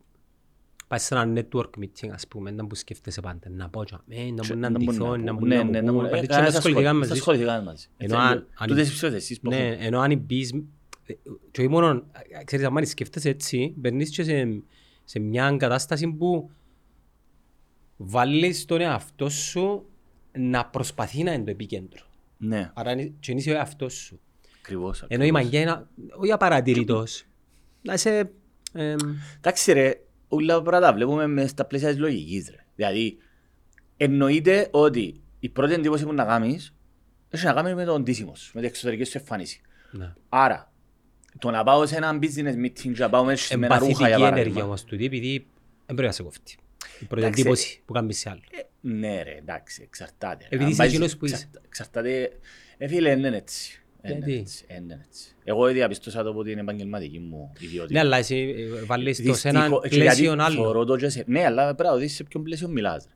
πας 0.88 1.02
σε 1.02 1.14
ένα 1.14 1.32
network 1.43 1.70
meeting, 1.81 2.08
ας 2.12 2.26
πούμε, 2.28 2.50
να 2.50 2.67
που 2.67 2.75
σκέφτεσαι 2.75 3.20
πάντα, 3.20 3.49
να 3.50 3.69
πω 3.69 3.84
και 3.84 3.94
αμέ, 3.94 4.31
να 4.31 4.46
μπορεί 4.46 4.58
να 4.61 4.67
αντιθώ, 4.67 5.17
να 5.17 5.32
μπορεί 5.32 5.49
να 5.55 5.64
μου 5.64 5.70
πούν, 6.00 6.11
πάντα 6.11 6.26
και 6.26 6.26
να 6.37 6.43
ασχοληθήκαν 6.43 6.96
μαζί 6.96 7.08
σου. 7.11 7.14
ασχοληθήκαν 7.17 7.62
μαζί. 7.64 7.87
Ενώ 7.96 8.19
αν- 8.19 8.46
αν- 8.55 8.69
Τούτες 8.69 8.88
οι 8.90 8.93
ψευδεσίες 8.93 9.40
που 9.40 9.49
Ναι, 9.49 9.56
έχουν. 9.69 9.84
ενώ 9.87 10.00
αν 10.00 10.19
μπεις, 10.19 10.50
ε, 11.06 11.12
και 11.50 11.61
όχι 11.61 11.69
μόνο, 11.70 12.05
ε, 12.40 12.44
ξέρεις, 12.44 12.67
αν 12.67 12.87
σκέφτεσαι 12.87 13.28
έτσι, 13.28 13.75
μπαίνεις 13.76 14.11
και 14.11 14.22
σε, 14.22 14.62
σε 15.05 15.19
μια 15.19 15.55
κατάσταση 15.58 16.08
που 16.08 16.50
βάλεις 17.97 18.64
τον 18.64 18.81
εαυτό 18.81 19.29
σου 19.29 19.85
να 20.32 20.67
προσπαθεί 20.67 21.23
να 21.23 21.32
είναι 21.32 21.44
το 21.44 21.50
επίκεντρο. 21.50 22.05
Ναι, 22.38 22.70
Άρα 22.75 22.93
είναι- 22.93 23.12
και 23.20 23.32
είσαι 23.32 23.50
ο 23.50 23.55
εαυτός 23.55 23.94
σου. 23.94 24.20
ακριβώς. 24.61 25.02
Ενώ 25.08 25.25
η 25.25 25.29
ακριβώς. 25.29 25.43
μαγιά 25.43 25.61
είναι 25.61 25.86
όχι 26.20 26.32
απαρατηρητός. 26.32 27.25
Να 27.82 27.93
είσαι... 27.93 28.31
εμ, 28.72 28.96
Εντάξει 29.36 29.72
ρε, 29.72 29.94
όλα 30.29 30.63
πράγματα 30.63 30.86
τα 30.86 30.94
βλέπουμε 30.94 31.27
μες 31.27 31.51
στα 31.51 31.65
πλαίσια 31.65 31.89
της 31.89 31.98
λογικής 31.98 32.48
ρε. 32.51 32.65
Δηλαδή, 32.75 33.17
εννοείται 33.96 34.69
ότι 34.70 35.20
η 35.41 35.48
πρώτη 35.48 35.72
εντύπωση 35.72 36.05
που 36.05 36.13
να 36.13 36.25
κάνεις 36.25 36.75
έχει 37.31 37.44
να 37.44 37.53
κάνει 37.53 37.75
με 37.75 37.84
τον 37.84 38.05
τίσιμο 38.05 38.34
σου, 38.34 38.51
με 38.55 38.60
την 38.60 38.69
εξωτερική 38.70 39.05
σου 39.05 39.19
εμφάνιση. 39.19 39.60
ναι. 39.91 40.15
Άρα, 40.29 40.69
το 41.39 41.51
να 41.51 41.65
πάω 41.65 41.87
σε 41.87 41.96
ένα 41.96 42.19
business 42.22 42.55
meeting 42.65 42.72
και 42.94 42.94
να 42.99 43.10
πάω 43.10 43.25
μέσα 43.25 43.56
με 43.58 43.67
ένα 43.67 43.79
ρούχα 43.79 43.91
για 43.91 43.99
Εμπαθητική 44.06 44.22
ενέργεια 44.22 44.31
παράδειγμα. 44.31 44.65
όμως 44.65 44.84
τούτη, 44.84 45.05
επειδή 45.05 45.46
δεν 45.87 45.96
πρέπει 45.96 46.03
να 46.03 46.13
σε 46.13 46.22
κοφτεί. 46.22 46.56
Η 47.01 47.05
πρώτη 47.05 47.22
Εντάξει. 47.22 47.41
εντύπωση 47.41 47.82
που 47.84 47.93
κάνεις 47.93 48.19
σε 48.19 48.31
άλλο. 48.31 48.41
Ε, 48.51 48.63
Ναι 48.81 49.22
ρε, 49.22 49.34
εντάξει, 49.39 49.82
εξαρτάται. 49.82 50.44
Επειδή 50.44 50.63
Αν 50.63 50.69
είσαι 50.69 50.79
πάεις- 50.79 50.93
εκείνος 50.93 51.17
που 51.17 51.25
είσαι. 51.27 51.34
εξαρτα- 51.34 51.60
Εξαρτάται, 51.67 52.31
ε 52.79 52.89
φίλε, 52.89 53.08
δεν 53.08 53.19
είναι 53.25 53.37
έτσι. 53.37 53.82
Δεν 54.03 54.17
είναι 54.17 54.25
Γιατί; 54.27 54.41
έτσι, 54.41 54.65
δεν 54.69 54.82
είναι 54.82 55.05
έτσι. 55.06 55.25
Εγώ 55.44 55.67
διαπιστώσα 55.67 56.22
το 56.22 56.31
από 56.31 56.43
την 56.44 56.58
επαγγελματική 56.58 57.19
μου 57.19 57.53
ιδιότητα. 57.60 57.93
Ναι, 57.93 57.99
αλλά 58.01 58.17
εσύ 58.17 58.55
ε, 58.79 58.84
βάλεις 58.84 59.22
το 59.22 59.34
σε 59.34 59.49
ένα 59.49 59.58
Δυστυχώς- 59.60 59.89
και 59.89 59.96
πλαίσιο 59.96 60.25
γιατί 60.34 60.43
άλλο. 60.43 60.63
θωρώ 60.63 60.84
το 60.84 60.96
και 60.96 61.08
σε- 61.08 61.25
Ναι, 61.27 61.44
αλλά 61.44 61.75
πρέπει 61.75 61.91
να 61.91 61.96
δεις 61.96 62.15
σε 62.15 62.25
ποιον 62.25 62.43
πλαίσιο 62.43 62.69
μιλάς. 62.69 63.05
ρε. 63.05 63.13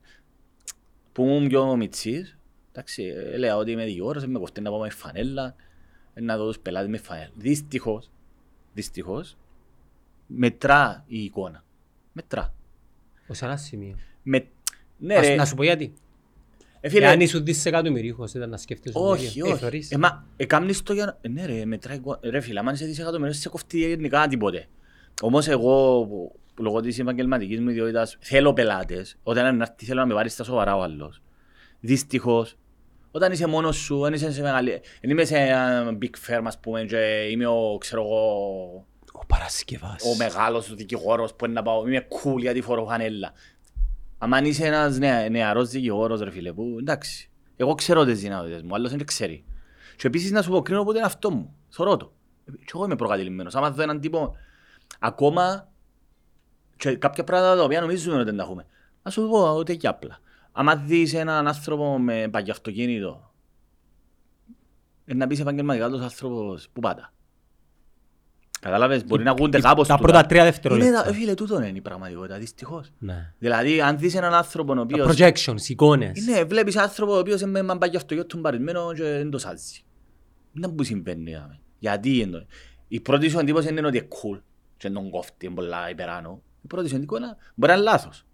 Που 1.13 1.23
ήμουν 1.25 1.49
πιο 1.49 1.77
μητσής, 1.77 2.39
εντάξει, 2.73 3.03
ε, 3.05 3.35
έλεγα 3.35 3.57
ότι 3.57 3.71
είμαι 3.71 3.85
δικηγόρος, 3.85 4.23
ε, 4.23 4.27
με 4.27 4.39
κοφτεί 4.39 4.61
να 4.61 4.71
πάω 4.71 4.81
με 4.81 4.91
φανέλα, 4.91 5.45
ε, 5.47 5.64
να 6.21 6.37
δω 6.37 6.47
τους 6.47 6.59
πελάτες 6.59 6.89
με 6.89 6.97
φανέλα. 6.99 7.31
Δυστυχώς, 7.35 8.11
δυστυχώς, 8.75 9.37
μετρά 10.27 11.05
η 11.07 11.19
εικόνα. 11.25 11.65
Μετρά. 12.13 12.55
Ως 13.27 13.43
ένα 13.43 13.57
σημείο. 13.57 13.95
Με... 14.23 14.47
Ναι 14.99 15.15
Ας- 15.15 15.27
ρε, 15.27 15.35
Να 15.35 15.45
σου 15.45 15.55
πω 15.55 15.63
γιατί. 15.63 15.93
ε, 16.81 16.89
φίλε, 16.89 17.05
Εάν 17.07 17.21
ήσουν 17.21 17.45
δισεκατομμυρίχος 17.45 18.35
ήταν 18.35 18.51
να 18.51 18.57
σκέφτεσαι 18.57 18.95
το 18.95 19.09
όχι, 19.09 19.25
ίδιο. 19.27 19.47
Ε, 19.47 19.51
όχι. 19.53 19.61
θωρείς. 19.61 19.91
Ε, 19.91 19.99
μα, 19.99 20.27
ε, 20.37 20.45
κάμνεις 20.47 20.83
το 20.83 20.93
για 20.93 21.05
να... 21.05 21.19
Ε, 21.21 21.29
ναι 21.29 21.47
ρε, 21.47 21.65
μετράει 21.65 21.97
εικόνα. 21.97 22.19
Ρε 22.23 22.41
φίλε, 22.41 22.59
άμα 22.59 22.73
είσαι 22.73 22.85
δισεκατομμύριος, 22.87 23.37
σε 23.39 23.49
κοφτεί 23.49 23.79
γενικά 23.79 24.27
τίποτε. 24.27 24.67
Όμως 25.23 25.49
εγώ, 25.49 26.05
που- 26.07 26.39
που 26.55 26.63
λόγω 26.63 26.81
της 26.81 26.99
επαγγελματικής 26.99 27.61
μου 27.61 27.69
ιδιότητας, 27.71 28.17
θέλω 28.21 28.53
πελάτες. 28.53 29.17
Όταν 29.23 29.47
είναι 29.47 29.57
να 29.57 29.63
έρθει, 29.65 29.85
θέλω 29.85 30.01
να 30.01 30.07
με 30.07 30.15
πάρει 30.15 30.29
στα 30.29 30.45
σοβαρά 30.45 30.77
ο 30.77 30.83
άλλος. 30.83 31.23
Δυστυχώς, 31.81 32.57
όταν 33.17 33.33
είσαι 33.33 33.47
μόνος 33.47 33.77
σου, 33.77 34.01
δεν 34.01 34.13
είσαι 34.13 34.33
σε 34.33 34.43
μεγάλη... 34.43 34.81
Δεν 35.01 35.11
είμαι 35.11 35.25
σε 35.25 35.37
ένα 35.37 35.99
big 36.03 36.11
firm, 36.29 36.43
ας 36.45 36.59
πούμε, 36.59 36.85
και 36.85 37.29
είμαι 37.31 37.47
ο, 37.47 37.77
ξέρω 37.81 38.03
εγώ, 38.03 38.87
Ο 39.13 39.27
Παρασκευάς. 39.27 40.05
ο 40.05 40.17
μεγάλος 40.17 40.75
δικηγόρος 40.75 41.35
που 41.35 41.45
είναι 41.45 41.55
να 41.55 41.63
πάω, 41.63 41.87
είμαι 41.87 42.07
cool 42.11 42.39
γιατί 42.39 42.61
φορώ 42.61 42.87
φανέλα. 42.87 43.33
Αν 44.19 44.45
είσαι 44.45 44.67
ένας 44.67 44.99
νεα, 44.99 45.29
νεαρός 45.29 45.69
δικηγόρος, 45.69 46.21
ρε 46.21 46.31
φίλε, 46.31 46.53
που 46.53 46.77
εντάξει, 46.79 47.31
Εγώ 47.57 47.75
ξέρω 47.75 48.05
τις 48.05 48.21
δυνατότητες 48.21 48.63
μου, 48.63 48.75
άλλος 48.75 48.91
δεν 48.91 49.05
ξέρει. 49.05 49.45
Και 49.97 50.07
επίσης 50.07 50.31
να 50.31 50.43
σου 50.43 50.51
πω 50.51 50.63
κρίνω 50.63 50.85
πότε 50.85 50.99
είναι 50.99 51.07
αυτό 51.07 51.31
μου. 51.31 51.55
Θωρώ 51.69 51.97
το. 51.97 52.13
Και 52.45 52.73
εγώ 52.75 52.85
είμαι 52.85 52.97
προκατηλημένος. 52.97 53.55
Άμα 53.55 53.71
δω 53.71 53.83
έναν 53.83 54.01
τύπο, 54.01 54.37
ακόμα 54.99 55.69
και 56.77 56.97
κάποια 56.97 57.25
πράγματα 57.25 57.57
τα 57.57 57.63
οποία 57.63 57.81
νομίζουμε 57.81 58.17
ότι 58.17 58.25
δεν 58.25 58.37
τα 58.37 58.43
έχουμε. 58.43 58.67
Να 59.03 59.11
σου 59.11 59.29
πω 59.29 59.55
ότι 59.55 59.77
και 59.77 59.89
απλά. 59.89 60.19
Άμα 60.57 60.77
δεις 60.77 61.15
έναν 61.15 61.47
άνθρωπο 61.47 61.99
με 61.99 62.29
παγιαυτοκίνητο, 62.31 63.33
ε, 65.05 65.15
να 65.15 65.27
πεις 65.27 65.41
επαγγελματικά 65.41 65.89
τους 65.91 66.01
άνθρωπος 66.01 66.69
που 66.73 66.81
πάτα. 66.81 67.13
Κατάλαβες, 68.61 69.05
μπορεί 69.05 69.23
να 69.25 69.31
ακούνται 69.31 69.61
κάπως 69.61 69.89
Τα 69.89 69.95
τούτα. 69.97 70.07
πρώτα 70.07 70.27
τρία 70.27 70.41
Είναι, 70.41 70.51
δευτερόλεπτα. 70.51 71.09
ε, 71.09 71.13
Φίλε, 71.13 71.35
τούτο 71.35 71.63
είναι 71.63 71.79
η 71.79 71.81
πραγματικότητα, 71.81 72.39
δυστυχώς. 72.39 72.91
Ναι. 72.99 73.33
Δηλαδή, 73.39 73.81
αν 73.81 73.99
δεις 73.99 74.15
έναν 74.15 74.35
άνθρωπο 74.35 74.73
ο 74.73 74.75
Τα 74.75 74.81
οποίος... 74.81 75.17
projections, 75.17 75.69
εικόνες. 75.69 76.27
Ναι, 76.27 76.45
βλέπεις 76.45 76.77
άνθρωπο 76.77 77.13
ο 77.15 77.19
οποίος 77.19 77.41
είναι 77.41 77.51
με 77.51 77.59
έναν 77.59 77.79
παγιαυτοκίνητο 77.79 78.37
του 78.37 78.41
παρισμένο 78.43 78.93
και 78.95 79.03
δεν 79.03 79.31
το 79.31 79.39
σάζει. 79.39 79.81
Δεν 80.53 80.75
που 80.75 80.83
συμβαίνει. 80.83 81.23
δηλαδή. 81.25 81.59
Γιατί 81.79 82.19
είναι 82.19 82.31
το- 82.39 82.47
Η 82.89 83.01
πρώτη 83.01 83.29
σου 83.29 83.39
εντύπωση 83.39 83.69
είναι 83.69 83.87
ότι 83.87 83.97
είναι 83.97 84.09
cool 84.11 84.41
και 84.77 84.89
δεν 84.89 84.93
τον 84.93 85.11
κόφτει, 85.11 85.47
είναι 85.47 85.55
πολλά 85.55 85.91
υπεράνω. 85.91 86.43
Η 86.63 86.67
πρώτη 86.67 86.89
σου 86.89 86.97
εντύπωση 86.97 87.23
μπορεί 87.55 87.73
να 87.73 87.79
είναι 87.79 87.87
λάθος. 87.91 88.25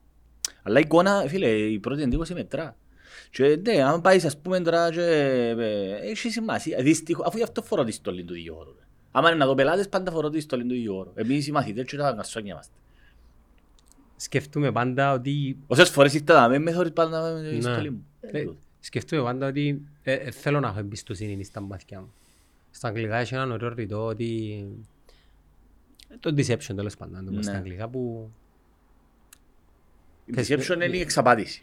Αλλά 0.62 0.78
η 0.78 0.82
εικόνα, 0.84 1.24
φίλε, 1.28 1.48
η 1.48 1.78
πρώτη 1.78 2.02
εντύπωση 2.02 2.34
μετρά. 2.34 2.76
Και 3.30 3.60
ναι, 3.66 3.82
αν 3.82 4.00
πάεις 4.00 4.24
ας 4.24 4.38
πούμε 4.38 4.60
τώρα 4.60 4.90
και 4.90 5.00
ε, 5.58 6.10
έχει 6.10 6.30
σημασία. 6.30 6.82
Δυστυχώς, 6.82 7.26
αφού 7.26 7.36
γι' 7.36 7.42
αυτό 7.42 7.62
φορώ 7.62 7.84
τη 7.84 7.92
στολή 7.92 8.24
του 8.24 8.34
ίδιου 8.34 8.54
όρου. 8.58 8.74
Άμα 9.12 9.28
είναι 9.28 9.38
να 9.38 9.46
δω 9.46 9.54
πελάτες, 9.54 9.88
πάντα 9.88 10.10
φορώ 10.10 10.30
τη 10.30 10.40
στολή 10.40 10.64
του 10.64 10.74
ίδιου 10.74 10.94
όρου. 10.94 11.10
Εμείς 11.14 11.46
οι 11.46 11.52
μαθητές 11.52 11.84
και 11.84 11.96
τα 11.96 12.12
κασόνια 12.16 12.52
είμαστε. 12.52 12.72
Σκεφτούμε 14.16 14.72
πάντα 14.72 15.12
ότι 15.12 15.56
Όσες 15.66 15.88
φορές 15.90 16.14
ήρθα 16.14 16.40
να 16.40 16.48
με 16.48 16.58
με 16.58 16.72
θωρείς 16.72 16.92
πάντα 16.92 17.32
με 17.32 17.48
τη 17.48 17.54
Ναι. 17.54 17.60
στολή 17.60 17.90
μου. 17.90 18.04
Ε, 18.20 18.44
Σκεφτούμε 18.80 19.22
πάντα 19.22 19.46
ότι 19.46 19.82
ε, 20.02 20.12
ε, 20.12 20.30
θέλω 20.30 20.60
να 20.60 20.68
έχω 20.68 20.78
εμπιστοσύνη 20.78 21.44
στα 21.44 21.60
μάτια 21.60 22.00
μου. 22.00 22.12
Στα 22.70 22.88
αγγλικά 22.88 23.16
έχει 23.16 23.34
έναν 23.34 23.50
ωραίο 23.50 23.68
ρητό 23.74 24.04
ότι 24.04 24.64
το 26.20 26.34
deception 26.36 26.74
τέλος 26.76 26.96
πάντων, 26.96 27.14
να 27.14 27.24
το 27.24 27.30
πω 27.30 27.36
Ναι. 27.36 27.42
στα 27.42 27.56
αγγλικά 27.56 27.88
που 27.88 28.30
Η 30.30 30.34
deception 30.36 30.74
είναι 30.74 30.96
η 30.96 31.00
εξαπάτηση. 31.00 31.62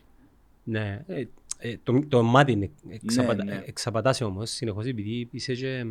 ναι, 0.63 1.03
ε, 1.07 1.23
ε, 1.57 1.77
το, 1.83 1.99
το 2.07 2.23
μάτι 2.23 2.51
είναι 2.51 2.69
εξαπατα, 2.89 3.43
Ναι, 3.43 3.53
ναι. 3.53 3.63
εξαπατάσαι 3.65 4.23
όμως 4.23 4.49
συνεχώς 4.49 4.85
επειδή 4.85 5.27
είσαι 5.31 5.53
και 5.53 5.67
εμ, 5.77 5.89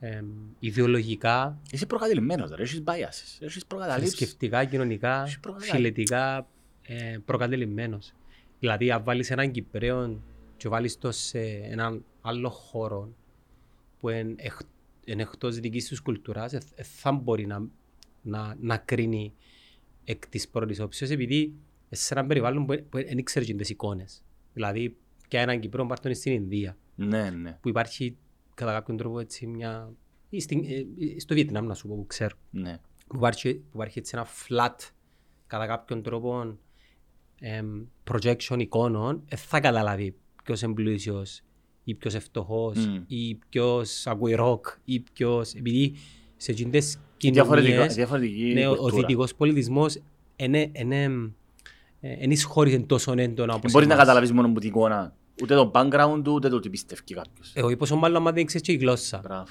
εμ, 0.00 0.26
ιδεολογικά, 0.58 1.58
Είσαι 1.70 1.86
προκατελημένος, 1.86 2.50
ρε, 2.50 2.62
έχεις 2.62 2.82
biases, 2.86 3.36
έχεις 3.40 3.66
προκαταλήψεις. 3.66 4.14
θρησκευτικά, 4.16 4.64
κοινωνικά, 4.64 5.22
Έχεις 5.22 5.40
προκατα- 5.40 5.64
φιλετικά 5.64 6.46
ε, 6.82 7.16
προκατελημένος. 7.24 8.12
Δηλαδή 8.58 8.90
αν 8.90 9.04
βάλεις 9.04 9.30
έναν 9.30 9.50
Κυπρέο 9.50 10.20
και 10.56 10.68
βάλεις 10.68 10.98
το 10.98 11.12
σε 11.12 11.40
έναν 11.42 12.04
άλλο 12.20 12.48
χώρο 12.50 13.12
που 14.00 14.08
είναι 14.08 14.34
εκ, 14.36 14.52
είναι 15.04 15.22
εκτός 15.22 15.58
δικής 15.60 15.88
τους 15.88 16.00
κουλτούρας, 16.00 16.52
ε, 16.52 16.60
ε, 16.74 16.82
θα 16.82 17.12
μπορεί 17.12 17.46
να, 17.46 17.62
να, 18.22 18.56
να 18.60 18.76
κρίνει 18.76 19.32
εκ 20.04 20.26
της 20.28 20.48
πρώτης 20.48 20.80
όψης 20.80 21.10
επειδή 21.10 21.54
σε 21.90 22.14
έναν 22.14 22.26
περιβάλλον 22.26 22.66
που 22.66 22.74
δεν 22.90 23.18
ήξερε 23.18 23.44
και 23.44 23.54
τις 23.54 23.70
εικόνες. 23.70 24.22
Δηλαδή 24.52 24.96
και 25.28 25.38
έναν 25.38 25.60
Κυπρέο 25.60 25.86
πάρ' 25.86 26.00
τον 26.00 26.14
στην 26.14 26.32
Ινδία 26.32 26.76
Ναι, 26.94 27.30
ναι, 27.30 27.58
που 27.60 27.68
υπάρχει 27.68 28.16
κατά 28.54 28.72
κάποιον 28.72 28.96
τρόπο 28.96 29.20
έτσι 29.20 29.46
μια... 29.46 29.92
ή 30.28 30.40
στην- 30.40 30.64
ε, 30.64 30.86
ε, 31.14 31.20
στο 31.20 31.34
Βιετνάμ 31.34 31.66
να 31.66 31.74
σου 31.74 31.88
πω 31.88 31.94
που 31.96 32.06
ξέρω 32.06 32.36
ναι. 32.50 32.78
που 33.06 33.16
υπάρχει, 33.16 33.54
που 33.54 33.70
υπάρχει 33.74 33.98
έτσι 33.98 34.12
ένα 34.16 34.26
flat 34.26 34.90
κατά 35.46 35.66
κάποιον 35.66 36.02
τρόπο 36.02 36.58
εμ, 37.40 37.82
projection 38.10 38.56
εικόνων, 38.58 39.22
δεν 39.28 39.38
θα 39.38 39.60
καταλάβει 39.60 40.14
ποιος 40.44 40.62
είναι 40.62 40.74
πλούσιος 40.74 41.42
ή 41.84 41.94
ποιος 41.94 42.12
είναι 42.12 42.22
φτωχός 42.22 42.86
Μμ. 42.86 43.02
ή 43.06 43.34
ποιος 43.48 44.06
ακούει 44.06 44.34
ροκ 44.34 44.66
ή 44.84 45.00
ποιος... 45.00 45.54
Επειδή 45.54 45.94
σε 46.42 46.50
εκείνες 46.50 46.98
Διαφορετικά, 47.18 47.70
κοινωνίες 47.70 47.94
διαφορετική 47.94 48.52
ναι, 48.54 48.66
ο, 48.66 48.70
ο 48.70 48.76
κουλτούρα. 48.76 49.00
δυτικός 49.00 49.34
πολιτισμός 49.34 49.98
είναι, 50.36 50.70
είναι, 50.72 51.02
ε, 52.00 52.12
εν 52.20 52.30
εισχώρησε 52.30 52.78
τόσο 52.78 53.12
έντονα 53.16 53.46
Δεν 53.46 53.56
όπως 53.56 53.72
μπορείς 53.72 53.88
να 53.88 53.94
εμάς. 53.94 54.04
καταλάβεις 54.06 54.32
μόνο 54.32 54.48
από 54.48 54.60
την 54.60 54.68
εικόνα, 54.68 55.14
ούτε 55.42 55.54
το 55.54 55.70
background 55.74 56.20
του, 56.24 56.32
ούτε 56.32 56.48
το 56.48 56.60
τι 56.60 56.70
πιστεύει 56.70 57.14
κάποιος. 57.14 57.52
Εγώ 57.54 57.76
πόσο 57.76 57.96
μάλλον 57.96 58.16
άμα 58.16 58.32
δεν 58.32 58.46
ξέρεις 58.46 58.66
και 58.66 58.72
η 58.72 58.76
γλώσσα. 58.76 59.20
Μπράβο. 59.22 59.44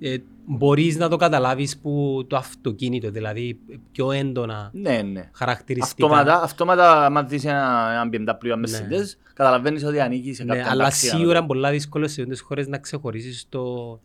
Ε, 0.00 0.16
μπορείς 0.46 0.96
να 0.96 1.08
το 1.08 1.16
καταλάβεις 1.16 1.78
που 1.78 2.24
το 2.28 2.36
αυτοκίνητο, 2.36 3.10
δηλαδή 3.10 3.58
πιο 3.92 4.10
έντονα 4.10 4.70
Ναι, 4.72 5.02
ναι. 5.02 5.30
χαρακτηριστικά. 5.32 6.06
Αυτόματα, 6.06 6.42
αυτόματα, 6.42 7.04
άμα 7.04 7.22
δεις 7.22 7.44
ένα, 7.44 7.90
ένα 7.92 8.34
BMW, 8.36 8.44
ένα 8.44 8.56
Ναι. 8.56 8.66
Mercedes, 8.90 9.30
καταλαβαίνεις 9.34 9.84
ότι 9.84 10.00
ανήκει 10.00 10.34
σε 10.34 10.44
Ναι, 10.44 10.56
κάποια 10.56 10.70
αλλά 10.70 10.82
τάξη, 10.84 11.06
σίγουρα 11.06 11.32
να 11.32 11.38
είναι 11.38 11.46
πολλά 11.46 11.70
δύσκολο 11.70 12.08
σε 12.08 12.20
αυτές 12.22 12.38
τις 12.38 12.46
χώρες 12.46 12.68
να 12.68 12.78
ξεχωρίσεις 12.78 13.46
το 13.48 14.00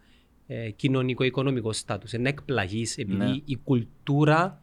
ε, 0.55 0.69
κοινωνικό-οικονομικό 0.69 1.73
στάτους. 1.73 2.11
Να 2.13 2.29
εκπλαγείς 2.29 2.97
επειδή 2.97 3.17
Ναι. 3.17 3.37
η 3.45 3.57
κουλτούρα 3.63 4.61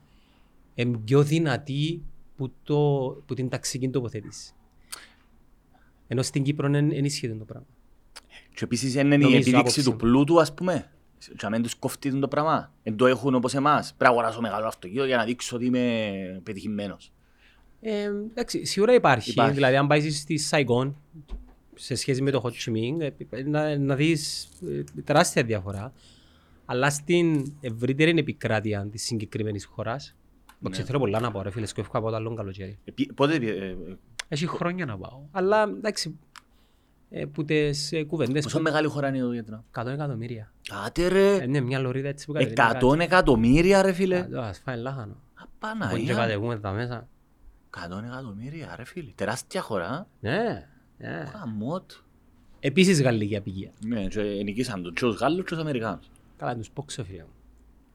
είναι 0.75 0.99
πιο 0.99 1.23
δυνατή 1.23 2.02
που, 2.37 2.52
το, 2.62 2.76
που 3.26 3.35
την 3.35 3.49
ταξική 3.49 3.88
τοποθέτηση. 3.88 4.52
Ενώ 6.09 6.23
στην 6.23 6.42
Κύπρο 6.42 6.68
δεν 6.70 6.92
ενισχύεται 6.92 7.35
το 7.35 7.44
πράγμα. 7.44 7.66
Και 8.54 8.64
επίσης 8.64 8.94
είναι 8.94 9.02
η 9.14 9.18
Νομίζω, 9.18 9.28
επίδειξη 9.28 9.54
άποψη 9.54 9.82
του 9.82 9.90
μου. 9.90 9.97
πλούτου, 9.97 10.40
ας 10.40 10.54
πούμε. 10.54 10.90
Και 11.37 11.47
αν 11.47 11.52
δεν 11.52 11.62
τους 11.62 11.75
κοφτεί 11.75 12.18
το 12.18 12.28
πράγμα. 12.28 12.73
Δεν 12.82 12.97
το 12.97 13.06
έχουν 13.06 13.35
όπως 13.35 13.54
εμάς. 13.54 13.87
Πρέπει 13.87 14.04
να 14.04 14.09
αγοράσω 14.18 14.40
μεγάλο 14.40 14.66
αυτοκίνητο 14.66 15.04
για 15.06 15.16
να 15.16 15.25
δείξω 15.25 15.56
ότι 15.56 15.64
είμαι 15.64 16.40
πετυχημένος. 16.42 17.12
Ε, 17.80 18.04
εντάξει, 18.30 18.64
σίγουρα 18.64 18.94
υπάρχει. 18.94 19.30
Υπάρχει. 19.30 19.54
Δηλαδή, 19.54 19.76
αν 19.76 19.87
πάει 19.87 20.11
στη 20.11 20.38
Σαϊγκόν 20.38 20.97
σε 21.81 21.95
σχέση 21.95 22.23
με 22.23 22.31
το 22.31 22.43
Ho 22.45 22.49
Chi 22.49 22.73
Minh, 22.73 23.11
ε, 23.31 23.43
να, 23.43 23.79
να 23.79 23.95
δεις 23.95 24.49
ε, 24.97 25.01
τεράστια 25.05 25.43
διαφορά. 25.43 25.93
Αλλά 26.65 26.91
στην 26.91 27.53
ευρύτερη 27.61 28.19
επικράτεια 28.19 28.87
της 28.91 29.03
συγκεκριμένης 29.03 29.65
χώρας, 29.65 30.17
Ναι. 30.59 30.77
ναι. 30.79 30.85
θέλω 30.85 30.99
πολλά 30.99 31.21
να 31.21 31.31
πάω 31.31 31.43
ρε 31.43 31.51
φίλε, 31.51 31.67
σκέφτομαι 31.67 31.99
από 31.99 32.11
το 32.11 32.17
άλλο 32.17 32.35
καλοκαίρι. 32.35 32.79
Επί- 32.85 33.13
Πότε, 33.15 33.35
ε, 33.35 33.49
ε, 33.69 33.77
Έχει 34.29 34.47
χρόνια 34.47 34.85
να 34.85 34.99
πάω. 34.99 35.21
Αλλά 35.31 35.63
εντάξει, 35.63 36.19
ε, 37.11 37.25
που 37.25 37.45
τις 37.45 37.93
ε, 37.93 38.05
κουβέντες 38.05 38.43
πόσο 38.45 38.57
που... 38.57 38.63
μεγάλη 38.63 38.87
χώρα 38.89 39.09
είναι 39.09 39.19
το 39.19 39.29
Βιετνάμ. 39.29 39.61
100 39.79 39.87
εκατομμύρια. 39.87 40.53
Κάτε 40.69 41.05
Ε, 41.05 41.09
ρε, 41.09 41.47
ναι, 41.47 41.61
μια 41.61 41.79
λωρίδα 41.79 42.09
έτσι 42.09 42.27
που 42.27 42.33
κατεβαίνει 42.33 42.57
εκατόν 42.61 43.01
εκατομμύρια 43.01 43.83
ρε 43.83 43.93
φίλε. 43.93 44.21
κάτω. 44.21 44.41
Ας 44.41 44.59
φάει 44.59 44.77
λάχανο. 44.79 45.13
Μπορεί 45.15 45.49
και 45.49 45.67
Απαναγία. 45.67 46.15
κατεβούμε 46.15 46.59
τα 46.59 46.71
μέσα. 46.73 47.09
Εκατόν 47.77 48.05
εκατομμύρια 48.05 48.75
ρε 48.77 48.85
φίλε. 48.85 49.11
Τεράστια 49.15 49.61
χώρα. 49.61 50.07
Ναι, 50.21 50.69
ναι. 51.00 51.25
Καμότ. 51.33 51.90
Επίσης 52.61 53.02
γαλλική 53.02 53.37
απικία. 53.37 53.71
Ναι, 53.87 54.07
και 54.07 54.21
νικήσαν 54.23 54.83
τους 54.83 54.92
και 54.92 55.00
τους 55.00 55.16
Γάλλους 55.16 55.38
και 55.45 55.50
τους 55.54 55.59
Αμερικάνους. 55.59 56.11
Καλά, 56.37 56.57
τους 56.57 56.71
πόξω 56.71 57.04
φίλε 57.04 57.23
μου. 57.23 57.28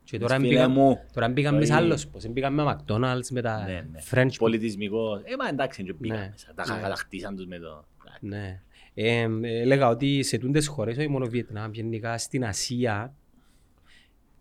Και 0.04 0.18
τώρα 0.20 0.36
Φίλε 0.36 0.48
μπήκαμε 0.48 0.74
μου. 0.74 1.00
τώρα 1.14 1.30
μπήκαμε 1.30 1.60
Το 1.60 1.66
σε 1.66 1.74
ίδιο. 1.74 1.86
άλλος 1.86 2.08
πώς. 2.08 2.28
Μπήκαμε 2.28 2.64
με 2.64 2.76
McDonald's, 2.78 3.28
με 3.32 3.42
τα 3.42 3.66
Ναι, 3.66 3.74
ναι. 3.92 4.00
French 4.12 4.28
που 4.30 4.36
Πολιτισμικό. 4.38 5.16
Ε, 5.16 5.36
μα 5.40 5.48
εντάξει, 5.50 5.84
και 5.84 5.94
πήγαν 5.94 6.18
Ναι. 6.20 6.30
μέσα. 6.32 6.52
Τα 6.56 6.76
Ναι. 6.76 6.82
κατακτήσαν 6.82 7.36
τους 7.36 7.46
με 7.46 7.60
το... 7.60 7.86
Ναι. 8.20 8.62
Ε, 8.94 9.22
ε, 9.22 9.62
έλεγα 9.62 9.88
ότι 9.90 10.24
σε 10.24 10.38
τούντες 10.38 10.68
χώρες, 10.68 10.98
όχι 10.98 11.08
μόνο 11.08 11.26
Βιετνάμ, 11.26 11.72
γενικά 11.74 12.18
στην 12.18 12.46
Ασία, 12.46 13.14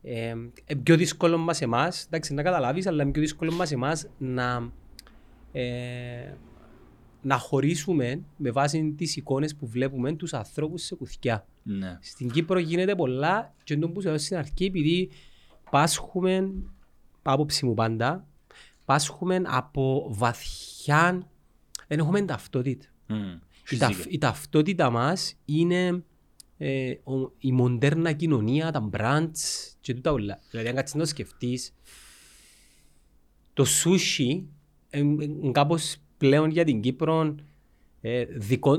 ε, 0.02 0.35
ε, 0.64 0.75
πιο 0.83 0.97
δύσκολο 0.97 1.38
μας 1.38 1.61
εμάς, 1.62 2.04
εντάξει 2.04 2.35
να 2.35 2.42
καταλάβεις, 2.42 2.87
αλλά 2.87 3.02
είναι 3.02 3.12
πιο 3.12 3.23
δύσκολο 3.23 3.52
μας 3.52 3.73
εμάς 3.73 4.06
να, 4.18 4.73
ε, 5.52 6.33
να 7.25 7.38
χωρίσουμε 7.38 8.23
με 8.37 8.50
βάση 8.50 8.95
τις 8.97 9.16
εικόνες 9.16 9.57
που 9.57 9.66
βλέπουμε 9.66 10.12
τους 10.16 10.33
ανθρώπους 10.35 10.83
σε 10.83 10.95
κουθιά. 10.95 11.47
Ναι. 11.62 11.99
Στην 12.02 12.31
Κύπρο 12.31 12.59
γίνεται 12.59 12.95
πολλά 12.95 13.54
και 13.64 13.76
το 13.78 13.88
που 13.88 14.00
σου 14.00 14.09
έδωσα 14.09 14.25
στην 14.25 14.37
αρχή 14.37 14.64
επειδή 14.64 15.11
πάσχουμε, 15.71 16.52
άποψη 17.23 17.66
μου 17.66 17.75
πάντα, 17.75 18.26
πάσχουμε 18.85 19.43
από 19.45 20.07
βαθιά, 20.11 21.26
δεν 21.88 21.99
έχουμε 21.99 22.23
ταυτότητα. 22.23 22.87
Μμ. 23.07 23.14
Η, 23.71 23.76
ταφ, 23.76 23.95
Φυσικά. 23.95 24.11
η 24.11 24.19
ταυτότητα 24.19 24.90
μας 24.90 25.35
είναι 25.45 26.02
ε, 26.59 26.90
ο- 26.90 27.33
η 27.38 27.52
μοντέρνα 27.52 28.12
κοινωνία, 28.12 28.71
τα 28.71 28.88
brands 28.93 29.38
και 29.81 29.95
τούτα 29.95 30.12
όλα. 30.12 30.38
Δηλαδή 30.50 30.69
αν 30.69 30.75
κάτσεις 30.75 30.95
να 30.95 31.00
το 31.00 31.07
σκεφτείς, 31.07 31.75
το 33.52 33.64
σούσι 33.64 34.47
είναι 34.90 35.50
κάπως 35.52 35.97
πλέον 36.26 36.50
για 36.50 36.64
την 36.64 36.81
Κύπρο 36.81 37.35
ε, 38.00 38.25
δικό... 38.25 38.71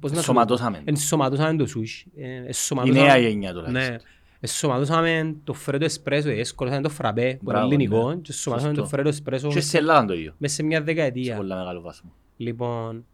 Πώς 0.00 0.10
να 0.10 0.16
το 0.16 0.16
πω, 0.16 0.20
Σωματώσαμε. 0.22 0.80
Ενσωματώσαμε 0.84 1.56
το 1.56 1.66
σούσι. 1.66 2.06
Ε, 2.16 2.26
Η 2.28 2.42
ενσωματώσαμε- 2.46 3.02
νέα 3.06 3.16
γενιά 3.18 3.52
τουλάχιστον. 3.52 3.82
Ναι. 3.92 3.96
Ενσωματώσαμε 4.40 5.34
το 5.44 5.52
φρέτο 5.52 5.84
εσπρέσο, 5.84 6.28
έσκολωσαμε 6.28 6.82
το 6.82 6.88
φραπέ, 6.88 7.22
που 7.22 7.28
είναι 7.28 7.38
Μπράβο, 7.42 7.66
ελληνικό, 7.66 8.08
ναι. 8.08 8.14
και 8.14 8.20
ενσωματώσαμε 8.32 8.74
Σωστό. 8.74 8.90
το 8.90 8.96
φρέτο 8.96 9.08
εσπρέσο 9.08 9.48
Και 9.48 9.60
σε 9.60 9.78
Ελλάδα 9.78 10.04
το 10.04 10.14
ίδιο. 10.14 10.34
μέσα 10.38 10.54
σε 10.54 10.62
μια 10.62 10.78
Σε 10.78 10.84
δεκαετία. 10.84 11.36
πολλά 11.36 11.56
μεγάλο 11.56 11.80
βάσμα. 11.80 12.10
Λοιπόν, 12.36 13.04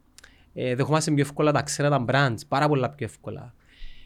ε, 0.55 0.75
δεχόμαστε 0.75 1.11
πιο 1.11 1.23
εύκολα 1.23 1.53
τα 1.53 1.63
ξένα 1.63 1.89
τα 1.91 2.05
brands, 2.09 2.41
πάρα 2.49 2.69
πολλά 2.69 2.91
πιο 2.91 3.07
εύκολα. 3.07 3.55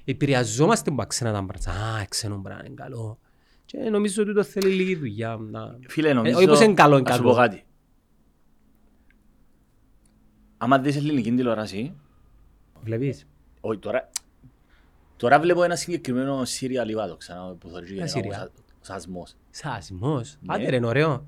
Επηρεαζόμαστε 0.05 0.91
από 0.91 0.99
τα 0.99 1.07
ξένα 1.07 1.33
τα 1.33 1.47
brands. 1.47 1.71
Α, 2.01 2.05
ξένο 2.09 2.43
brand 2.47 2.65
είναι 2.67 2.75
καλό. 2.75 3.19
Και 3.65 3.79
νομίζω 3.91 4.23
ότι 4.23 4.35
το 4.35 4.43
θέλει 4.43 4.71
λίγη 4.75 4.97
δουλειά. 4.97 5.39
Να... 5.51 5.79
Φίλε, 5.89 6.13
νομίζω... 6.13 6.37
όχι 6.37 6.47
πως 6.47 6.61
είναι 6.61 6.75
καλό, 6.75 6.97
είναι 6.99 7.09
να 7.11 7.15
σου 7.17 7.23
καλό. 7.23 7.33
πω 7.35 7.39
κάτι. 7.41 7.65
Άμα 10.63 10.79
δεις 10.79 10.97
ελληνική 10.97 11.33
τηλεόραση, 11.33 11.95
Βλέπεις; 12.83 13.27
Όχι, 13.61 13.79
τώρα... 13.79 14.11
Τώρα 15.17 15.41
βλέπω 15.41 15.63
ένα 15.63 15.77
συγκεκριμένο 15.77 16.45
Σύρια 16.45 16.85
Λιβάδο 16.85 17.17
ξανά 17.17 17.55
που 17.59 17.69
θα 17.71 17.81
Ποια 17.81 18.07
Σύρια; 18.07 18.51
ο 18.55 18.85
Σασμός. 18.85 19.37
Σασμός. 19.51 20.37
Ναι. 20.41 20.55
Άντε 20.55 20.69
ρε, 20.71 20.77
είναι 20.77 20.87
ωραίο. 20.87 21.27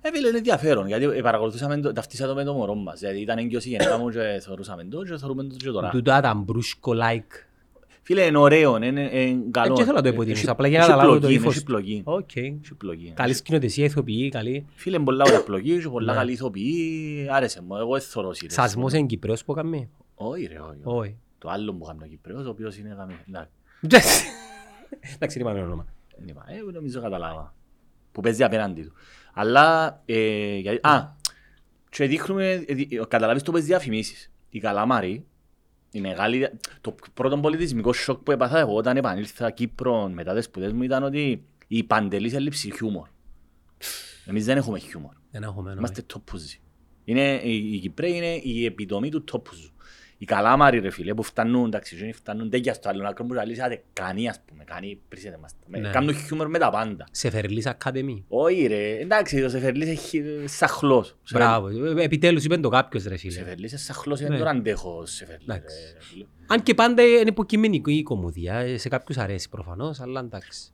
Ε, 0.00 0.10
φίλε, 0.10 0.28
είναι 0.28 0.36
ενδιαφέρον, 0.36 0.86
γιατί 0.86 1.04
ε, 1.04 1.20
παρακολουθούσαμε, 1.20 1.80
το- 1.80 1.92
ταυτίσα 1.92 2.26
το 2.26 2.34
με 2.34 2.44
το 2.44 2.54
μωρό 2.54 2.74
μας. 2.74 2.98
Δηλαδή 3.00 3.20
ήταν 3.20 3.38
έγκυος 3.38 3.64
η 3.64 3.68
γεναίκα 3.68 3.98
μου 3.98 4.10
και 4.10 4.40
θεωρούσαμε 4.42 4.84
το 4.84 5.02
και 5.02 5.16
θεωρούμε 5.16 5.44
το 5.44 5.54
και 5.56 5.70
τώρα. 5.70 5.90
Τούτα 5.90 6.20
τα 6.20 6.34
Μπρούσκο 6.34 6.98
-like. 6.98 7.46
Φίλε, 8.04 8.24
είναι 8.24 8.38
ωραίο, 8.38 8.76
είναι- 8.76 8.86
είναι 8.86 9.00
είναι 9.20 9.42
καλό. 9.50 9.72
Ε, 9.72 9.76
και 9.76 9.82
θέλω 9.82 9.96
να 9.96 10.02
το 10.02 10.08
Ε, 10.08 10.12
υποτιμήσω, 10.12 10.40
έχει- 10.40 10.50
απλά 10.50 10.68
για 10.68 10.78
να 10.78 10.84
έχει 10.84 10.92
καταλάβω 10.92 11.14
το 11.18 11.20
πλοκή, 11.26 11.34
ύφος. 11.40 11.54
Έχει 11.56 11.64
πλοκή. 11.64 12.02
Οκ. 12.04 12.36
Έχει 12.36 12.74
πλοκή. 12.78 13.12
Καλή 13.16 13.34
σκηνοθεσία, 13.34 13.84
ηθοποιοί, 13.84 14.28
καλοί. 14.28 14.66
Φίλε, 14.74 14.96
είναι 14.96 15.04
πολλά 15.04 15.24
ωραία 15.26 15.42
πλοκή, 15.42 15.72
έχει 15.72 15.88
πολλά 15.90 16.12
Ναι. 16.12 16.18
καλοί 16.18 16.32
ηθοποιοί, 16.32 17.28
άρεσε 17.30 17.62
μου, 17.62 17.76
εγώ 17.76 17.92
δεν 17.92 18.00
θωρώ 18.00 18.32
σειρές. 18.32 18.54
Σασμός 18.54 18.92
είναι 18.92 19.06
Κυπραίος 19.06 19.44
που 19.44 19.52
έκαμε; 19.52 19.88
Όχι 20.14 20.46
ρε, 20.46 20.58
όχι. 20.58 20.80
Όχι. 20.82 21.16
Το 21.38 21.48
άλλο 21.48 21.74
που 21.74 21.84
κάνει 21.84 22.00
ο 22.04 22.06
Κυπραίος, 22.06 22.46
ο 22.46 22.48
οποίος 22.50 22.76
είναι 22.78 22.94
γαμί- 22.98 23.18
εντάξει. 23.28 24.24
Εντάξει, 25.14 25.38
δεν 25.38 25.46
είπαμε 25.48 25.62
όνομα. 25.62 25.86
Δεν 26.18 26.28
είπα, 26.28 26.44
ε, 26.48 26.72
νομίζω 26.72 27.00
καταλάβα. 27.00 27.54
Που 28.12 28.20
παίζει 28.20 28.44
απέναντι 28.44 28.82
του. 28.82 28.92
Αλλά, 29.34 30.00
ε, 30.06 30.56
γιατί, 30.56 30.78
α, 30.88 31.16
και 31.88 32.06
δείχνουμε, 32.06 32.64
ε, 32.66 32.74
δι- 32.74 32.92
ε, 32.92 33.02
καταλάβεις 33.08 33.42
το 33.42 33.52
παίζει 33.52 33.66
διαφημίσεις. 33.66 34.30
Η 34.50 34.58
Καλαμάρη, 34.60 35.24
η 35.92 36.00
μεγάλη, 36.00 36.48
το 36.80 36.94
πρώτο 37.14 37.38
πολιτισμικό 37.38 37.92
σοκ 37.92 38.22
που 38.22 38.30
έπαθα 38.30 38.58
εγώ 38.58 38.74
όταν 38.74 38.96
επανήλθα 38.96 39.50
Κύπρο 39.50 40.08
μετά 40.08 40.34
τις 40.34 40.44
σπουδές 40.44 40.72
μου 40.72 40.82
ήταν 40.82 41.02
ότι 41.02 41.44
η 41.68 41.82
παντελής 41.82 42.32
έλλειψη 42.32 42.72
χιούμορ. 42.74 43.08
Εμείς 44.24 44.44
δεν 44.44 44.56
έχουμε 44.56 44.78
χιούμορ. 44.78 45.14
Δεν 45.30 45.42
έχουμε 45.42 45.60
όνομα. 45.60 45.74
Είμαστε 45.78 46.02
τόπουζοι. 46.02 46.60
Είναι, 47.04 47.40
οι, 47.44 47.72
οι 47.74 47.78
Κυπρέοι 47.78 48.16
είναι 48.16 48.40
η 48.42 48.64
επιτομή 48.64 49.10
του 49.10 49.24
τόπουζου. 49.24 49.71
Οι 50.22 50.24
καλάμαροι 50.24 50.78
ρε 50.78 50.90
φίλε 50.90 51.14
που 51.14 51.22
φτάνουν, 51.22 51.66
εντάξει, 51.66 51.96
δεν 51.96 52.14
φτάνουν 52.14 52.50
τέτοια 52.50 52.74
στο 52.74 52.88
άλλο 52.88 53.08
άκρο 53.08 53.24
που 53.24 53.32
λαλείς, 53.32 53.60
άντε, 53.60 53.82
κάνει 53.92 54.28
ας 54.28 54.40
πούμε, 54.46 54.64
κάνει, 54.64 55.00
πρίστε 55.08 55.38
μας. 55.40 55.52
Ναι. 55.66 55.90
Κάνουν 55.90 56.14
χιούμορ 56.14 56.48
με 56.48 56.58
τα 56.58 56.70
πάντα. 56.70 57.06
Σε 57.10 57.30
Φερλής 57.30 57.66
Ακαδεμή. 57.66 58.24
Όχι 58.28 58.66
ρε, 58.66 58.98
εντάξει, 58.98 59.42
ο 59.42 59.48
Σεφερλής 59.48 59.88
έχει 59.88 60.22
σαχλός. 60.44 61.16
Μπράβο. 61.32 61.68
Ε, 61.98 62.02
Επιτέλους 62.04 62.44
είπε 62.44 62.56
το 62.56 62.68
κάποιος 62.68 63.04
ρε 63.04 63.14
Ο 63.14 63.16
φίλε. 63.16 63.32
Σεφερλής 63.32 63.70
είναι 63.70 63.80
σαχλός, 63.80 64.20
Ναι. 64.20 64.28
δεν 64.28 64.38
τον 64.38 64.48
αντέχω 64.48 64.96
ο 64.98 65.06
Σεφερλής. 65.06 65.44
Εντάξει. 65.48 65.76
ρε, 65.94 66.00
φίλε. 66.00 66.24
Αν 66.46 66.62
και 66.62 66.74
πάντα 66.74 67.02
είναι 67.02 67.28
υποκειμενική 67.28 67.92
η 67.92 68.02
κομμωδία. 68.02 68.54
ε, 68.54 68.76
Σε 68.76 68.88
κάποιους 68.88 69.18
αρέσει 69.18 69.48
προφανώς, 69.48 70.00
αλλά 70.00 70.20
εντάξει. 70.20 70.70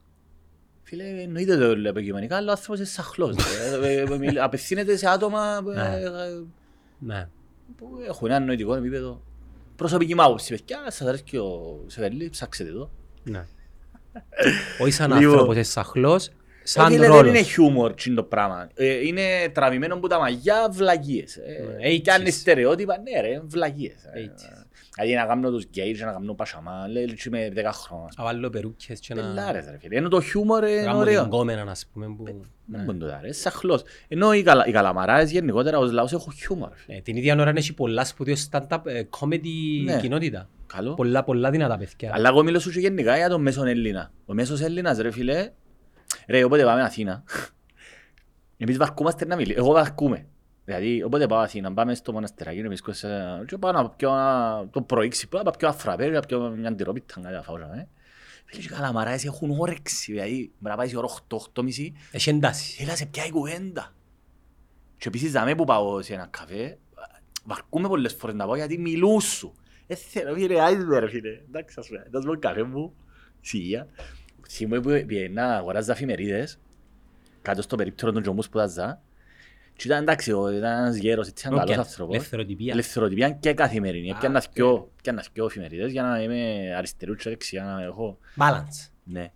Φίλε, 0.83 1.05
εννοείται 1.05 1.57
το 1.57 1.76
λέω 1.76 1.90
επικειμενικά, 1.90 2.37
αλλά 2.37 2.49
ο 2.49 2.50
άνθρωπος 2.50 2.78
είναι 2.78 2.87
σαχλός. 2.88 3.37
ρε. 3.37 3.43
Ε, 3.88 3.93
ε, 4.00 4.00
ε, 4.14 4.19
μιλ- 4.19 4.38
Απευθύνεται 4.40 4.97
σε 4.97 5.09
άτομα 5.09 5.61
ε, 5.69 5.75
Ναι. 5.75 5.97
ε, 5.97 6.43
Ναι. 6.99 7.28
που 7.76 7.87
έχουν 8.09 8.31
ένα 8.31 8.40
νοητικό 8.45 8.75
επίπεδο. 8.75 9.23
Προσωπική 9.78 10.14
μου 10.14 10.23
άποψη, 10.23 10.54
παιδιά, 10.54 10.78
σας 10.90 11.08
αρέσει 11.08 11.23
και 11.23 11.38
ο 11.38 11.85
Σεφερλής, 11.87 12.30
ψάξετε 12.30 12.70
το. 12.70 12.90
Ναι. 13.23 13.44
Όχι 14.82 14.92
σαν 14.92 15.11
Λοιπόν. 15.12 15.25
άνθρωπος, 15.32 15.56
είσαι 15.56 15.70
σαχλός, 15.70 16.30
σαν 16.62 16.87
Ε, 16.87 16.88
φίλε, 16.94 17.06
δεν 17.06 17.11
ρόλος. 17.16 17.28
είναι 17.28 17.42
χιούμορ 17.42 17.94
τσιν 17.94 18.14
το 18.14 18.23
πράγμα. 18.23 18.68
Ε, 18.75 19.06
είναι 19.06 19.23
τραβημένο 19.52 19.94
από 19.94 20.08
τα 20.08 20.18
μαγιά 20.18 20.68
βλαγίες. 20.70 21.37
Ε, 21.37 21.76
Ναι, 21.80 21.97
Κι 21.97 22.11
αν 22.11 22.20
είναι 22.20 22.30
80s. 22.30 22.32
στερεότυπα, 22.40 22.99
ναι 22.99 23.20
ρε, 23.20 23.40
βλαγίες. 23.44 23.94
Ε, 24.12 24.20
80s. 24.20 24.57
Δηλαδή 25.00 25.14
να 25.14 25.26
κάνω 25.26 25.50
τους 25.50 25.64
γκέιτς, 25.64 26.00
να 26.00 26.12
κάνω 26.12 26.35
πασαμά, 26.35 26.88
λέει 26.88 27.02
έτσι 27.02 27.31
με 27.31 27.52
10 27.57 27.62
χρόνια. 27.73 28.09
Να 28.17 28.25
βάλω 28.25 28.50
περούκες 28.50 29.00
και 29.00 29.14
να... 29.14 29.23
Πελάρες 29.23 29.64
ρε 29.71 29.78
φίλε, 29.78 29.97
ενώ 29.97 30.09
το 30.09 30.21
χιούμορ 30.21 30.61
να 30.62 30.69
είναι 30.69 30.81
κάνω 30.83 30.93
την 31.05 31.09
ωραίο. 31.09 31.28
κόμενα, 31.28 31.71
ας 31.71 31.87
πούμε, 31.93 32.07
που... 32.07 32.25
Δεν 32.25 32.35
Ναι. 32.64 32.85
μπορεί 32.85 32.99
να 32.99 33.05
το 33.07 33.11
δάρεις, 33.12 33.40
σαχλός. 33.40 33.83
Ενώ 34.09 34.33
οι, 34.33 34.43
καλα, 34.43 34.67
οι 34.67 34.71
καλαμαράες 34.73 35.31
γενικότερα 35.31 35.78
ως 35.78 35.93
λαός 35.93 36.12
έχουν 36.12 36.33
χιούμορ. 36.33 36.71
φίλε. 36.75 36.97
Ε, 36.97 37.00
Την 37.00 37.17
ίδια 37.17 37.37
ώρα 37.40 37.52
έχει 37.57 37.75
πολλά 37.75 38.05
σπουδαίο 38.05 38.35
stand-up 38.50 38.78
ε, 38.85 39.02
comedy 39.21 39.83
Ναι. 39.85 40.00
κοινότητα. 40.00 40.49
Καλό. 40.67 40.95
Πολλά, 40.95 41.25
πολλά 41.25 41.50
δυνατά 41.50 41.76
παιδιά. 41.78 42.11
Αλλά 42.14 42.28
εγώ 42.28 42.43
μιλώ 42.43 42.59
σου 42.59 42.71
και 42.71 42.81
γενικά 42.81 43.17
για 43.17 43.28
τον 43.28 43.43
μέσον 43.43 43.67
Έλληνα. 43.67 44.11
Ο 44.26 44.35
μέσος 44.35 44.61
Έλληνας 44.61 44.99
ρε 44.99 45.11
φίλε, 45.11 45.50
ρε 46.28 46.45
όποτε 46.45 46.64
πάμε 46.64 46.83
Αθήνα, 46.83 47.23
εμείς 48.56 48.76
βαρκούμαστε 48.76 49.25
να 49.26 49.37
μιλήσουμε. 49.37 49.65
Εγώ 49.65 49.73
βαρκούμε. 49.73 50.26
Δηλαδή 50.69 51.02
όποτε 51.02 51.26
πάω 51.26 51.39
Αθήνα, 51.39 51.73
πάμε 51.75 51.95
στο 51.95 52.13
μοναστεράκι, 52.13 52.61
να 52.63 52.67
βρίσκομαι 52.69 52.97
και 53.47 53.59
πάω 53.59 53.73
να 53.73 53.91
πιω 53.91 54.09
ένα- 54.11 54.69
το 54.71 54.83
πρωί 54.83 55.09
ξυπνώ, 55.09 55.43
να 55.43 55.50
πιω 55.50 55.69
ένα 55.69 55.76
φραπέ, 55.76 56.09
να 56.09 56.21
πιω 56.21 56.50
μια 56.50 56.69
αντιρόπιτα, 56.69 57.21
κάτι 57.21 57.35
να 57.35 57.43
φάω. 57.43 57.57
ε. 57.57 57.89
Φίλε 58.45 58.63
και 58.63 58.69
καλαμαράες 58.69 59.25
έχουν 59.25 59.50
όρεξη, 59.59 60.13
δηλαδή 60.13 60.52
μπορεί 60.59 60.71
να 60.71 60.76
πάει 60.76 60.89
σε 60.89 60.97
ώρα 60.97 61.07
8-8.30, 61.07 61.93
Έχει 62.11 62.31
εντάσεις. 62.31 62.81
έλα 62.81 62.97
σε 62.97 63.07
πιάει 63.07 63.31
κουβέντα. 63.31 63.95
Και 64.97 65.09
επίσης 65.09 65.33
δαμέ 65.33 65.54
που 65.54 65.65
πάω 65.65 66.02
σε 66.02 66.15
ένα 66.15 66.26
καφέ, 66.31 66.78
βαρκούμε 67.45 67.89
πολλές 67.89 68.15
φορές 68.15 68.37
να 68.37 68.47
πάω 68.47 68.57
γιατί 68.57 68.78
μιλούν 68.78 69.21
σου. 69.21 69.54
Ε, 69.87 69.95
θέλω, 69.95 70.35
φίλε, 70.35 70.61
άιζε 70.63 70.99
ρε 70.99 71.09
φίλε. 71.09 71.31
Εντάξει, 71.49 71.76
ας 71.81 71.87
πούμε, 71.89 72.07
δώσ' 72.11 72.25
μου 72.25 72.39
καφέ 72.39 72.63
μου, 72.63 72.95
σιγεία. 73.41 73.87
Θυμούμαι 74.49 74.81
που 74.81 75.07
πήγαινα 75.07 75.47
να 75.47 75.54
αγοράζα 75.57 75.93
εφημερίδες, 75.93 76.59
κάτω 77.43 77.63
στο 77.63 77.76
περίπτερο 77.76 78.13
των 78.13 78.23
τζομούς 78.23 78.49
που 78.49 78.59
δάζα. 78.59 79.02
Και 79.78 79.86
ήταν 79.88 80.02
εντάξει, 80.02 80.32
ο- 80.32 80.50
ήταν 80.50 80.78
ένας 80.78 80.97
γέρος, 80.97 81.28
έτσι, 81.28 81.45
έναν 81.47 81.58
Όποια, 81.60 81.75
καλός 81.75 81.88
άνθρωπος. 81.91 82.14
ελευθεροτυπία. 82.14 82.73
Ελευθεροτυπία 82.73 83.30
και 83.30 83.52
καθημερινή. 83.52 84.10
Α, 84.10 84.14
Έπιανα 84.17 84.43
οκ. 84.47 84.52
δυο- 84.52 84.91
έπιανα 84.99 85.25
δυο 85.32 85.45
εφημερίδες 85.45 85.93
για 85.93 86.02
να 86.02 86.23
είμαι 86.23 86.75
αριστερού 86.76 87.14
και 87.14 87.28
δεξιά 87.28 87.64
να 87.64 87.82
έχω 87.82 88.19
Balance. 88.36 88.88
ναι. 89.04 89.30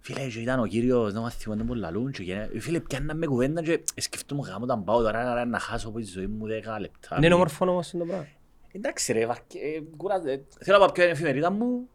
Φίλε, 0.00 0.26
και 0.28 0.40
ήταν 0.40 0.60
ο 0.60 0.66
κύριος, 0.66 1.12
να 1.12 1.20
μάθει 1.20 1.48
μόνο 1.48 1.64
πολλά 1.64 1.90
λούν 1.90 2.10
και 2.12 2.22
γένε- 2.22 2.60
φίλε, 2.60 2.80
πιάνναν 2.80 3.18
με 3.18 3.26
κουβέντα 3.26 3.62
και 3.62 3.82
σκεφτόμουν 3.96 4.44
γάμο 4.48 4.64
όταν 4.64 4.84
πάω 4.84 5.02
τώρα 5.02 5.24
να- 5.34 5.44
να 5.44 5.58
χάσω 5.58 5.88
από 5.88 5.98
τη 5.98 6.04
ζωή 6.04 6.26
μου 6.26 6.46
10 6.46 6.78
λεπτά. 6.80 7.18
Είναι 7.22 7.34
όμορφο 7.34 7.70
όμως 7.70 7.90
το 7.90 7.98
πράγμα. 7.98 8.26
Εντάξει 8.72 9.12
ρε, 9.12 9.26
βαρκε- 9.26 9.62
ε, 9.62 9.80
κουράζε. 9.96 10.44
Θέλω 10.60 10.78
να 10.78 10.84
πάω 10.84 10.92
πιο 10.94 11.02
την 11.04 11.12
εφημερίδα 11.12 11.50
μου 11.50 11.88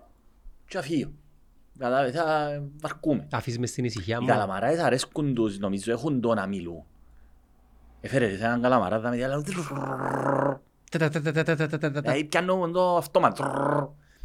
και 0.67 0.77
να 0.77 0.83
φύγω. 0.83 1.11
Κατάλαβες, 1.77 2.13
θα 2.13 2.49
βαρκούμε. 2.81 3.27
Αφήσεις 3.31 3.59
μες 3.59 3.69
στην 3.69 3.85
ησυχία 3.85 4.15
Οι 4.17 4.19
μου. 4.21 4.27
καλαμαράες 4.27 4.79
αρέσκουν 4.79 5.33
τους, 5.33 5.59
νομίζω 5.59 5.91
έχουν 5.91 6.21
το 6.21 6.33
να 6.33 6.45
μιλούν. 6.47 6.83
Έφερε 8.01 8.37
σε 8.37 8.43
έναν 8.43 8.61
καλαμαράδα 8.61 9.09
με 9.09 9.15
διάλογο. 9.15 9.43
Δηλαδή 12.01 12.23
πιάνω 12.23 12.71
το 12.71 12.97
αυτόματο. 12.97 13.45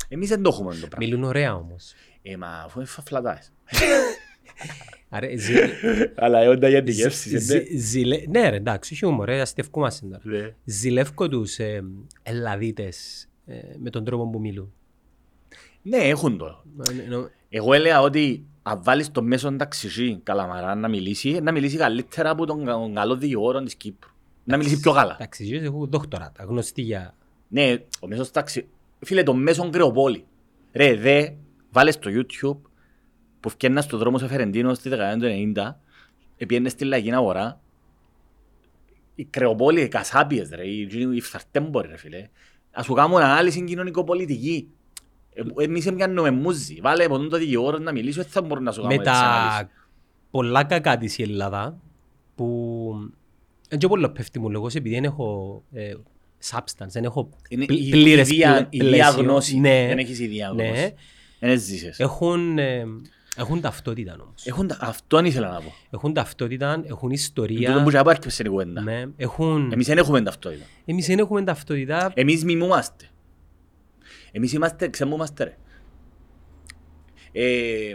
Εμείς 0.09 0.29
δεν 0.29 0.43
το 0.43 0.51
έχουμε 0.53 0.75
το 0.75 0.87
πράγμα. 0.87 1.07
Μιλούν 1.07 1.25
ωραία 1.25 1.55
όμως. 1.55 1.93
Ε, 2.23 2.37
μα 2.37 2.49
αφού 2.65 2.79
είναι 2.79 2.89
φλατάες. 2.89 3.53
Άρα, 5.09 5.29
ζη... 5.37 5.55
Αλλά 6.15 6.49
όντα 6.49 6.69
για 6.69 6.83
τη 6.83 6.93
γεύση. 6.93 7.39
Ζηλε... 7.79 8.23
Ναι 8.29 8.49
ρε, 8.49 8.57
εντάξει, 8.57 8.95
χιούμορ, 8.95 9.29
ε, 9.29 9.41
αστευκούμαστε 9.41 10.07
τώρα. 10.07 10.21
Ναι. 10.23 10.55
Ζηλεύκω 10.65 11.29
τους 11.29 11.59
ε, 11.59 11.85
ελλαδίτες 12.23 13.29
ε, 13.47 13.57
με 13.79 13.91
τον 13.91 14.05
τρόπο 14.05 14.31
που 14.31 14.41
μιλούν. 14.41 14.73
Ναι, 15.83 15.97
έχουν 15.97 16.39
το. 16.39 16.65
Εγώ 17.49 17.73
έλεγα 17.73 18.01
ότι 18.01 18.47
αν 18.68 18.83
βάλεις 18.83 19.11
το 19.11 19.22
μέσο 19.22 19.57
ταξιζή 19.57 20.20
καλαμαρά 20.22 20.74
να 20.74 20.88
μιλήσει, 20.88 21.40
να 21.42 21.52
μιλήσει 21.52 21.76
καλύτερα 21.76 22.31
από 22.31 22.46
τον 22.46 22.64
κα- 22.64 22.72
τον 22.72 22.94
καλό 22.94 23.16
δικηγόρο 23.16 23.62
της 23.62 23.74
Κύπρου. 23.74 24.11
Να 24.44 24.57
μιλήσει 24.57 24.81
πιο 24.81 24.92
καλά. 24.92 25.14
Εντάξει, 25.14 25.44
ζεις, 25.44 25.62
έχω 25.62 25.87
δόκτορατα, 25.87 26.44
γνωστή 26.44 26.83
για... 26.83 27.14
Ναι, 27.48 27.76
ο 28.00 28.07
μέσος 28.07 28.31
ταξι... 28.31 28.68
Φίλε, 29.00 29.22
το 29.22 29.35
μέσο 29.35 29.70
κρεοπόλη. 29.70 30.24
Ρε, 30.72 30.94
δε, 30.94 31.29
βάλες 31.70 31.94
στο 31.94 32.11
YouTube 32.14 32.68
που 33.40 33.48
φτιάνα 33.48 33.81
στο 33.81 33.96
δρόμο 33.96 34.18
σε 34.18 34.29
Φερεντίνο 34.29 34.74
στη 34.74 34.88
δεκαετία 34.88 35.29
του 35.29 35.52
90, 35.57 35.74
επιένε 36.37 36.68
στη 36.68 36.85
λαϊκή 36.85 37.12
αγορά, 37.12 37.61
η 39.14 39.24
κρεοπόλη, 39.24 39.81
οι 39.81 39.88
κασάπιες, 39.88 40.48
ρε, 40.50 40.66
οι, 40.66 40.88
οι 41.14 41.20
φθαρτέμποροι, 41.20 41.88
ρε 41.88 41.96
φίλε. 41.96 42.29
Ας 42.72 42.85
σου 42.85 42.92
κάνουν 42.92 43.16
ανάλυση 43.20 43.64
κοινωνικοπολιτική. 43.64 44.68
Ε, 45.59 45.64
Εμείς 45.64 45.87
έμπιανουμε 45.87 46.31
μούζι. 46.31 46.79
Βάλε 46.83 47.05
από 47.05 47.16
τον 47.16 47.29
το 47.29 47.37
δικηγόρο 47.38 47.79
να 47.79 47.92
μιλήσει, 47.92 48.16
δεν 48.20 48.29
θα 48.29 48.42
μπορούν 48.42 48.64
να 48.64 48.72
σου 48.72 48.83
με 48.83 48.87
κάνουν 48.96 49.01
έτσι 49.07 49.12
ανάλυση. 49.25 49.59
τα 49.64 49.68
πολλά 50.31 50.64
κακά 50.64 50.99
της 50.99 51.18
η 51.18 51.22
Ελλάδα 51.22 51.79
που 52.35 53.11
δεν 53.68 53.79
και 53.79 53.87
πολύ 53.88 54.09
πέφτει 54.09 54.38
μου 54.38 54.51
λόγος 54.51 54.75
επειδή 54.75 54.94
δεν 54.94 55.05
έχω 55.05 55.62
ε, 55.72 55.92
substance, 56.51 56.87
δεν 56.88 57.05
έχω 57.05 57.29
Είναι 57.49 57.64
πλ- 57.64 57.79
η 57.87 57.90
πλήρες 57.90 58.31
ιδία- 58.31 58.68
πλαίσιο. 58.70 58.88
η 58.88 58.94
διάγνωση. 58.96 59.59
Ναι, 59.59 59.87
Δεν 59.88 59.99
έχεις 59.99 60.18
ιδέα 60.20 60.53
ναι. 60.53 60.64
γνώση. 60.64 60.94
Δεν 61.40 61.51
έζησες. 61.51 61.99
Έχουν, 62.01 62.59
ε, 62.59 62.85
έχουν 63.37 63.61
ταυτότητα 63.61 64.16
όμως. 64.20 64.46
Έχουν 64.46 64.66
τα- 64.66 64.79
Αυτόν 64.81 65.25
ήθελα 65.25 65.49
να 65.51 65.61
πω. 65.61 65.72
Έχουν 65.90 66.12
ταυτότητα, 66.12 66.72
έχουν 66.72 66.85
Τούτο 66.87 67.07
που 67.07 67.12
ιστορία. 67.12 67.85
και 67.90 67.99
απάρχισε 67.99 68.31
στην 68.31 68.51
κουβέντα. 68.51 68.81
Ναι, 68.81 69.05
έχουν... 69.16 69.72
Εμείς 69.72 69.87
δεν 69.87 69.99
έχουμε 69.99 70.22
ταυτότητα. 70.22 70.64
Εμείς 70.85 71.07
δεν 71.07 71.18
έχουμε 71.18 71.42
ταυτότητα. 71.44 72.11
Εμείς 72.14 72.44
μιμούμαστε. 72.44 73.05
Εμείς 74.37 74.53
είμαστε, 74.53 74.88
ξεμούμαστε 74.88 75.44
ρε. 75.44 75.57
Ε, 77.33 77.94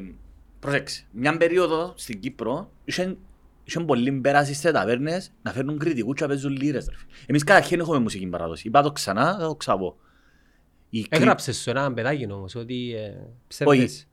προσέξτε, 0.60 1.06
μια 1.12 1.38
περίοδο 1.38 1.94
στην 1.98 2.20
Κύπρο 2.20 2.72
είχε, 2.84 3.18
είχε 3.64 3.80
πολύ 3.80 4.12
πέρασει 4.12 4.54
σε 4.54 4.72
ταβέρνες 4.72 5.32
να 5.42 5.52
φέρνουν 5.52 5.78
κριτικούς 5.78 6.16
και 6.16 6.22
να 6.22 6.28
παίζουν 6.28 6.52
λίρες. 6.56 6.86
Ρε. 6.86 6.96
Εμείς 7.26 7.44
καταρχήν 7.44 7.80
έχουμε 7.80 8.00
μουσική 8.00 8.28
παράδοση. 8.28 8.68
Είπα 8.68 8.82
το 8.82 8.92
ξανά, 8.92 9.38
θα 9.40 9.48
το 9.48 9.56
ξαπώ. 9.56 9.98
Η 10.90 11.02
κρι- 11.02 11.22
Έγραψες 11.22 11.58
σου 11.62 11.70
ένα 11.70 11.94
παιδάκι 11.94 12.32
όμως 12.32 12.56
ότι 12.56 12.94
ε, 12.96 13.08
Όχι. 13.08 13.18
ψεύδες. 13.48 14.08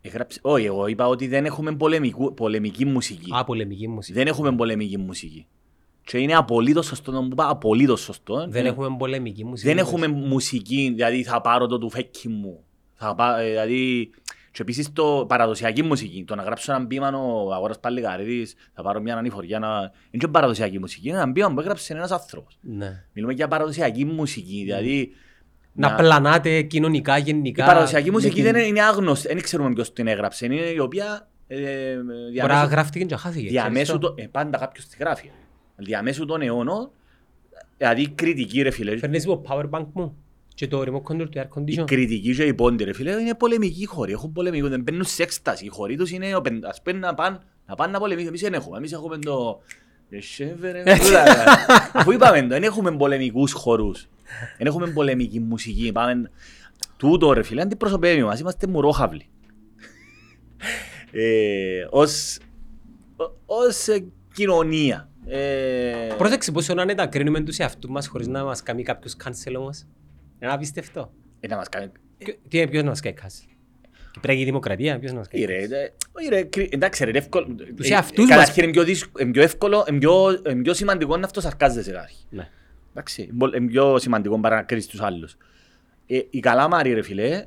Έγραψε- 0.00 0.40
Όχι, 0.44 0.64
εγώ 0.66 0.86
είπα 0.86 1.06
ότι 1.08 1.26
δεν 1.28 1.44
έχουμε 1.44 1.76
πολεμικού, 1.76 2.34
πολεμική 2.34 2.84
μουσική. 2.84 3.30
Α, 3.34 3.44
πολεμική 3.44 3.88
μουσική. 3.88 4.18
Δεν 4.18 4.26
έχουμε 4.26 4.54
πολεμική 4.54 4.98
μουσική. 4.98 5.46
Και 6.04 6.18
είναι 6.18 6.34
απολύτως 6.34 6.86
σωστό, 6.86 7.10
να 7.12 7.20
μου 7.20 7.28
είπα 7.32 7.48
απολύτως 7.48 8.00
σωστό. 8.00 8.46
Δεν 8.48 8.64
Ε, 8.64 8.68
έχουμε 8.68 8.96
πολεμική 8.98 9.44
μουσική. 9.44 9.68
δεν 9.68 9.78
έχουμε 9.78 10.06
μουσική, 10.08 10.92
δηλαδή 10.94 11.22
θα 11.22 11.40
πάρω 11.40 11.66
το 11.66 11.78
του 11.78 11.90
φέκι 11.90 12.28
μου. 12.28 12.64
Θα 12.94 13.14
πά, 13.14 13.40
ε, 13.40 13.48
δηλαδή, 13.48 14.10
και 14.50 14.62
επίσης 14.62 14.92
το 14.92 15.24
παραδοσιακή 15.28 15.82
μουσική, 15.82 16.24
το 16.26 16.34
να 16.34 16.42
γράψω 16.42 16.72
έναν 16.72 16.86
ποίημα 16.86 17.08
ο 17.08 17.52
Αγόρας 17.54 17.80
Παλιγαρίδης, 17.80 18.54
θα 18.74 18.82
πάρω 18.82 19.00
μια 19.00 19.16
ανηφοριά 19.16 19.58
να... 19.58 19.68
Είναι 20.10 20.24
και 20.24 20.28
παραδοσιακή 20.28 20.78
μουσική, 20.78 21.08
είναι 21.08 21.16
έναν 21.16 21.32
ποίημα 21.32 21.52
που 21.54 21.60
έγραψε 21.60 21.92
ένας 21.92 22.10
άνθρωπος. 22.10 22.58
Ναι. 22.60 23.04
Μιλούμε 23.12 23.32
για 23.32 23.48
παραδοσιακή 23.48 24.04
μουσική, 24.04 24.62
δηλαδή... 24.64 25.12
Να 25.74 25.94
πλανάτε 25.94 26.62
κοινωνικά, 26.62 27.18
Η 27.18 27.20
γενικά. 27.20 27.64
παραδοσιακή 27.64 28.06
με 28.06 28.12
μουσική 28.12 28.34
την- 28.34 28.42
δεν 28.44 28.54
είναι, 28.56 28.66
είναι 28.66 28.82
άγνωστη, 28.82 29.28
δεν 29.28 29.42
ξέρουμε 29.42 29.72
ποιος 29.72 29.92
την 29.92 30.06
έγραψε, 30.06 30.44
είναι 30.46 30.54
η 30.54 30.78
οποία 30.78 31.28
ε, 31.46 31.94
Μπορεί 31.94 32.06
να 32.06 32.30
διαμέσου, 32.30 32.68
γράφτηκε 32.70 33.04
και 33.04 33.16
χάθηκε. 33.16 33.48
διαμέσου 33.48 33.82
ξέρεις 33.82 34.00
το, 34.00 34.14
ε, 34.16 34.26
πάντα 34.26 34.58
κάποιος 34.58 34.86
τη 34.86 34.96
γράφει. 35.00 35.30
Διαμέσου 35.84 36.24
των 36.24 36.42
αιώνων, 36.42 36.90
δηλαδή 37.76 38.08
κριτική 38.08 38.62
ρε 38.62 38.70
φίλε, 38.70 38.92
το. 38.92 38.98
Φέρνεις 38.98 39.24
το 39.24 39.42
power 39.48 39.70
bank 39.70 39.86
μου 39.92 40.16
και 40.54 40.68
το 40.68 40.80
remote 40.80 41.12
control 41.12 41.28
του 41.30 41.40
air 41.40 41.44
η 41.44 41.48
condition. 41.54 41.84
κριτική 41.86 42.34
και 42.34 42.44
οι 42.44 42.54
πόντι 42.54 42.84
ρε 42.84 42.92
φίλε 42.92 43.20
είναι 43.20 43.34
πολεμικοί 43.34 43.86
χώροι, 43.86 44.12
έχουν 44.12 44.32
πολεμικούς, 44.32 44.68
δεν 44.70 44.82
μπαίνουν 44.82 45.04
σε 45.04 45.22
έκσταση, 45.22 45.64
οι 45.64 45.68
χώροι 45.68 45.96
τους 45.96 46.10
είναι, 46.10 46.36
ο 46.36 46.40
πεν- 46.40 46.64
ας 46.64 46.82
πούμε 46.82 46.98
να 46.98 47.14
πάνε 47.14 47.38
να 47.66 47.74
πάνε 47.74 47.92
να 47.92 47.98
πολεμήσουν, 47.98 48.28
εμείς 48.28 48.40
δεν 48.40 48.54
έχουμε, 48.54 48.76
εμείς 48.76 48.92
έχουμε 48.92 49.18
το... 49.18 49.60
Ε, 50.10 50.20
σέφερε, 50.20 50.82
τούτα, 50.82 51.24
Αφού 51.92 52.12
είπαμε 52.12 52.40
το, 52.42 52.46
δεν 52.48 52.62
έχουμε 52.62 52.96
πολεμικούς 52.96 53.52
χορούς, 53.52 54.08
δεν 54.58 54.66
έχουμε 54.66 54.86
πολεμική 54.90 55.40
μουσική, 55.40 55.92
πάμε... 55.92 56.30
Τούτο 56.96 57.32
ρε 57.32 57.42
φίλε, 57.42 57.60
αντιπροσωπεύει 57.62 58.22
μας, 58.22 58.40
είμαστε 58.40 58.66
μουρόχαυλοι. 58.66 59.26
Ε, 61.12 61.86
ως, 61.90 62.38
ω- 63.16 63.32
ως 63.46 63.88
ε, 63.88 64.04
κοινωνία. 64.34 65.08
Ε, 65.26 66.14
Πρόσεξε 66.18 66.52
πόσο 66.52 66.74
να 66.74 66.82
είναι 66.82 66.94
τα 66.94 67.06
κρίνουμε 67.06 67.40
τους 67.40 67.58
εαυτούς 67.58 67.90
μας 67.90 68.06
χωρίς 68.06 68.26
να 68.28 68.44
μας 68.44 68.62
κάνει 68.62 68.82
κάποιος 68.82 69.16
cancel 69.24 69.54
όμως. 69.56 69.84
Είναι 70.40 70.52
απίστευτο. 70.52 71.12
ε, 71.40 71.46
να 71.48 71.56
μας 71.56 71.68
κάνει... 71.68 71.90
Ποιο- 72.18 72.36
Τι 72.48 72.58
είναι, 72.58 72.66
ποιος 72.66 72.82
να 72.82 72.88
μας 72.88 73.00
κάνει 73.00 73.16
cancel; 73.22 73.48
Κυπριακή 74.10 74.44
δημοκρατία, 74.44 74.98
ποιος 74.98 75.12
να 75.12 75.18
μας 75.18 75.28
κάνει 75.28 75.42
Ε, 75.42 75.46
ρε, 75.46 75.62
ε, 75.62 75.92
όχι, 76.12 76.28
ρε, 76.28 76.42
κρι- 76.42 76.74
εντάξει 76.74 77.04
ρε, 77.04 77.10
είναι 77.10 77.18
εύκολο. 77.18 77.46
Τους 77.76 77.88
Ε, 77.88 77.92
εαυτούς 77.92 78.24
ε, 78.24 78.28
μας. 78.28 78.38
Καταρχήν 78.38 78.62
είναι 78.62 78.72
πιο 78.72 78.84
δύσκ- 78.84 79.20
είναι 79.20 79.30
πιο 79.30 79.42
εύκολο, 79.42 79.84
είναι 79.88 79.98
πιο- 79.98 80.42
είναι 80.50 80.62
πιο 80.62 80.74
σημαντικό 80.74 81.16
να 81.16 81.24
αυτοσαρκάζεσαι 81.24 81.90
καταρχήν. 81.90 82.26
Ναι. 82.30 82.48
Εντάξει, 82.90 83.22
είναι 83.22 83.32
πολύ- 83.38 83.56
είναι 83.56 83.66
πιο 83.70 83.98
σημαντικό 83.98 84.40
παρά 84.40 84.56
να 84.56 84.62
κρίνεις 84.62 84.86
τους 84.86 85.00
άλλους. 85.00 85.36
Ε, 86.06 86.20
οι 86.30 86.40
καλάμαροι 86.40 86.92
ρε 86.92 87.02
φίλε, 87.02 87.44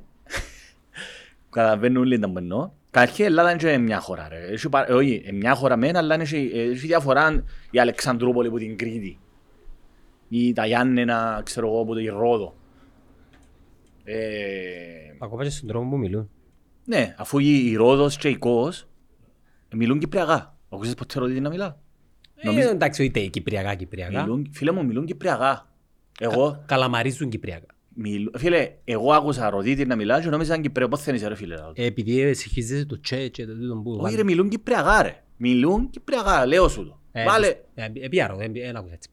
καταλαβαίνουν 1.49 1.97
όλοι 2.01 2.19
τα 2.19 2.29
που 2.29 2.38
εννοώ. 2.38 2.71
Καταρχήν 2.95 3.23
η 3.23 3.27
Ελλάδα 3.27 3.49
είναι 3.51 3.60
και 3.60 3.77
μια 3.77 3.99
χώρα 3.99 4.27
ρε. 4.27 4.38
Έχει 4.38 4.69
πα- 4.69 4.89
ε, 4.89 4.93
Όχι, 4.93 5.21
είναι 5.27 5.38
μια 5.38 5.55
χώρα 5.55 5.75
μεν, 5.77 5.95
αλλά 5.95 6.21
έχει 6.21 6.51
ε, 6.53 6.62
έχει 6.62 6.88
διαφορά 6.88 7.43
η 7.71 7.79
Αλεξανδρούπολη 7.79 8.49
που 8.49 8.58
την 8.58 8.77
Κρήτη. 8.77 9.19
Ή 10.29 10.53
τα 10.53 10.65
Γιάννενα, 10.65 11.41
ξέρω 11.45 11.67
εγώ, 11.67 11.86
που 11.86 11.95
την 11.95 12.17
Ρόδο. 12.17 12.55
Ε, 14.03 14.17
Ακόμα 15.19 15.43
και 15.43 15.49
στον 15.49 15.67
τρόπο 15.67 15.89
που 15.89 15.97
μιλούν. 15.97 16.29
ναι, 16.86 17.15
αφού 17.17 17.39
η, 17.39 17.69
η 17.71 17.75
Ρόδος 17.75 18.17
και 18.17 18.29
η 18.29 18.36
Κός 18.38 18.88
μιλούν 19.75 19.99
κυπριακά. 19.99 20.58
Ακούσες 20.69 20.93
ποτέ 20.93 21.19
ρωτήτη 21.19 21.39
να 21.39 21.49
μιλά. 21.49 21.79
Νομίζω- 22.43 22.67
Ε, 22.67 22.71
εντάξει, 22.71 23.03
είτε 23.03 23.19
κυπριακά, 23.25 23.75
κυπριακά. 23.75 24.21
Μιλούν, 24.21 24.49
φίλε 24.53 24.71
μου, 24.71 24.86
μιλούν 24.86 25.05
κυπριακά. 25.05 25.69
Εγώ, 26.19 26.63
Καλαμαρίζουν 26.65 27.29
κυπριακά. 27.29 27.74
Μιλ, 27.95 28.29
φίλε, 28.38 28.71
εγώ 28.84 29.13
άκουσα 29.13 29.49
ρωτήτη 29.49 29.86
να 29.86 29.95
μιλά 29.95 30.21
και 30.21 30.29
νόμιζα 30.29 30.51
ήταν 30.51 30.63
κυπριακό. 30.63 30.89
Πώς 30.91 31.01
θέλεις 31.01 31.23
ρε 31.27 31.36
φίλε. 31.36 31.55
Ε, 31.73 31.86
Επειδή 31.86 32.34
συγχύζεσαι 32.34 32.86
το 32.86 32.99
τσε 32.99 33.27
και 33.27 33.45
το 33.45 33.53
τούτο 33.55 33.75
που... 33.75 33.97
Όχι 34.01 34.15
ρε, 34.15 34.23
μιλούν 34.23 34.49
κυπριακά 34.49 35.01
ρε. 35.01 35.23
Μιλούν 35.38 35.89
κυπριακά, 35.89 36.45
λέω 36.45 36.67
σου 36.67 36.86
το. 36.88 36.99
Ε, 37.12 37.23
Βάλε. 37.23 37.47
ε, 37.73 37.88
ε, 37.93 38.08
πιάρω, 38.08 38.36
δεν 38.36 38.53
δεν 38.53 38.75
άκουσα 38.75 38.93
έτσι. 38.93 39.10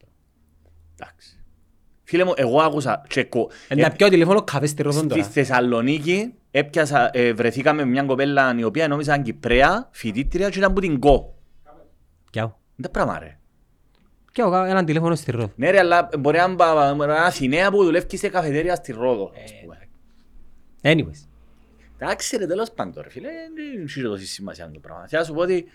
Εντάξει. 0.99 1.37
Φίλε 2.03 2.23
μου, 2.23 2.33
εγώ 2.35 2.61
άκουσα 2.61 3.05
και 3.07 3.23
κο... 3.23 3.49
Ε, 3.67 3.75
Να 3.75 3.91
πιω 3.91 4.09
τηλέφωνο 4.09 4.41
καφέ 4.43 4.65
στη 4.65 4.81
Ρόδον 4.81 4.99
Στη 5.03 5.09
τώρα. 5.09 5.23
Θεσσαλονίκη 5.23 6.33
έπιασα, 6.51 7.09
ε, 7.13 7.33
βρεθήκαμε 7.33 7.83
με 7.83 7.89
μια 7.89 8.03
κοπέλα 8.03 8.55
η 8.57 8.63
οποία 8.63 8.87
νόμιζα 8.87 9.11
ήταν 9.13 9.23
Κυπρέα, 9.23 9.89
φοιτήτρια 9.91 10.49
και 10.49 10.57
ήταν 10.57 10.71
από 10.71 10.79
την 10.81 10.99
ΚΟ. 10.99 11.37
Πιάω. 12.31 12.45
Είναι 12.47 12.87
τα 12.87 12.89
πράγμα 12.89 13.19
ρε. 13.19 13.37
Πιάω 14.33 14.63
έναν 14.63 14.85
τηλέφωνο 14.85 15.15
στη 15.15 15.31
Ρόδον. 15.31 15.51
Ναι 15.55 15.69
ρε, 15.71 15.79
αλλά 15.79 16.09
μπορεί 16.19 16.37
να 16.37 16.43
είναι 16.43 17.03
ένα 17.03 17.23
Αθηναία 17.25 17.71
που 17.71 17.83
δουλεύει 17.83 18.17
σε 18.17 18.29
καφετέρια 18.29 18.75
στη 18.75 18.91
Ρόδο. 18.91 19.31
ας 19.43 19.51
Ε, 19.51 19.55
πούμε. 19.61 19.77
Anyways. 20.81 21.27
Εντάξει 21.97 22.37
ρε, 22.37 22.45
τέλος 22.47 22.71
πάντων 22.71 23.03
ρε 23.03 23.09
φίλε, 23.09 23.27
δεν 23.27 23.83
έχει 23.85 24.01
τόση 24.01 24.25
σημασία 24.25 24.69
το 24.73 24.79
πράγμα. 24.79 25.07
Θέλω 25.07 25.21
να 25.21 25.27
σου 25.27 25.33
πω 25.33 25.41
ότι 25.41 25.65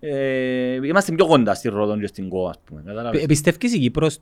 ε, 0.00 0.72
είμαστε 0.74 1.12
πιο 1.14 1.26
κοντά 1.26 1.54
στη 1.54 1.68
Ρόδο 1.68 1.98
και 1.98 2.06
στην 2.06 2.28
ΚΟ, 2.28 2.48
ας 2.48 2.58
πούμε. 2.64 2.82
κατάλαβες. 2.86 3.22
Ε, 3.22 3.26
Πιστεύεις 3.26 3.74
η 3.74 3.78
Κύπρος 3.78 4.18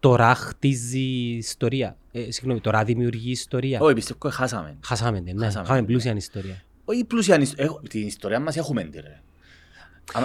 τώρα 0.00 0.34
χτίζει 0.34 1.00
ιστορία; 1.36 1.96
Ε, 2.12 2.30
συγγνώμη, 2.30 2.60
τώρα 2.60 2.84
δημιουργεί 2.84 3.30
ιστορία; 3.30 3.80
Όχι, 3.80 3.94
πιστεύω 3.94 4.18
ότι 4.22 4.34
χάσαμε. 4.34 4.76
Χάσαμε 4.84 5.20
την, 5.20 5.36
ναι. 5.36 5.44
Χάσαμε. 5.44 5.66
Χάμε 5.66 5.82
πλούσια 5.82 6.14
ιστορία. 6.16 6.62
Όχι 6.84 7.04
πλούσια, 7.04 7.38
νησ- 7.38 7.58
έχω- 7.60 7.80
την 7.88 8.06
ιστορία 8.06 8.40
μας 8.40 8.56
έχουμε 8.56 8.82
τη 8.84 9.00
ρε. 9.00 9.20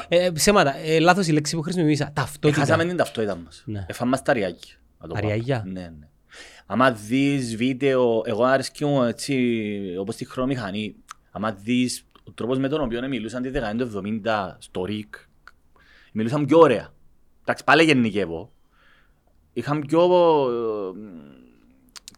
Ε, 0.07 0.29
ψέματα, 0.29 0.75
ε, 0.77 0.99
λάθος 0.99 1.27
η 1.27 1.31
λέξη 1.31 1.55
που 1.55 1.61
χρησιμοποίησα. 1.61 2.05
Ε, 2.05 2.11
Ταυτότητα. 2.13 2.59
Χάσαμε 2.59 2.85
την 2.85 2.97
ταυτότητα 2.97 3.35
μας. 3.35 3.63
Ναι. 3.65 3.85
Εφάμε 3.87 4.09
μας 4.09 4.21
τα 4.21 4.33
ριάκια. 4.33 4.75
να 5.01 5.07
το 5.07 5.13
πω. 5.13 5.19
Αριάγια. 5.19 5.63
Ναι, 5.65 5.81
ναι. 5.81 6.07
Άμα 6.65 6.91
δεις 6.91 7.55
βίντεο, 7.55 8.21
εγώ 8.25 8.43
αρέσκει 8.43 8.85
μου 8.85 9.03
έτσι, 9.03 9.35
όπως 9.99 10.15
τη 10.15 10.25
χρονομηχανή, 10.25 10.95
άμα 11.31 11.51
δεις 11.51 12.05
ο 12.23 12.31
τρόπος 12.31 12.57
με 12.57 12.67
τον 12.67 12.81
οποίο 12.81 13.07
μιλούσαν 13.07 13.41
τη 13.41 13.49
δεκαετία 13.49 13.87
του 13.87 14.21
70 14.23 14.55
στο 14.59 14.85
ΡΙΚ, 14.85 15.15
μιλούσαν 16.11 16.45
πιο 16.45 16.59
ωραία. 16.59 16.93
Εντάξει, 17.41 17.63
πάλι 17.63 17.83
γενικεύω. 17.83 18.51
Είχαν 19.53 19.81
πιο, 19.87 20.01
ε, 20.01 20.91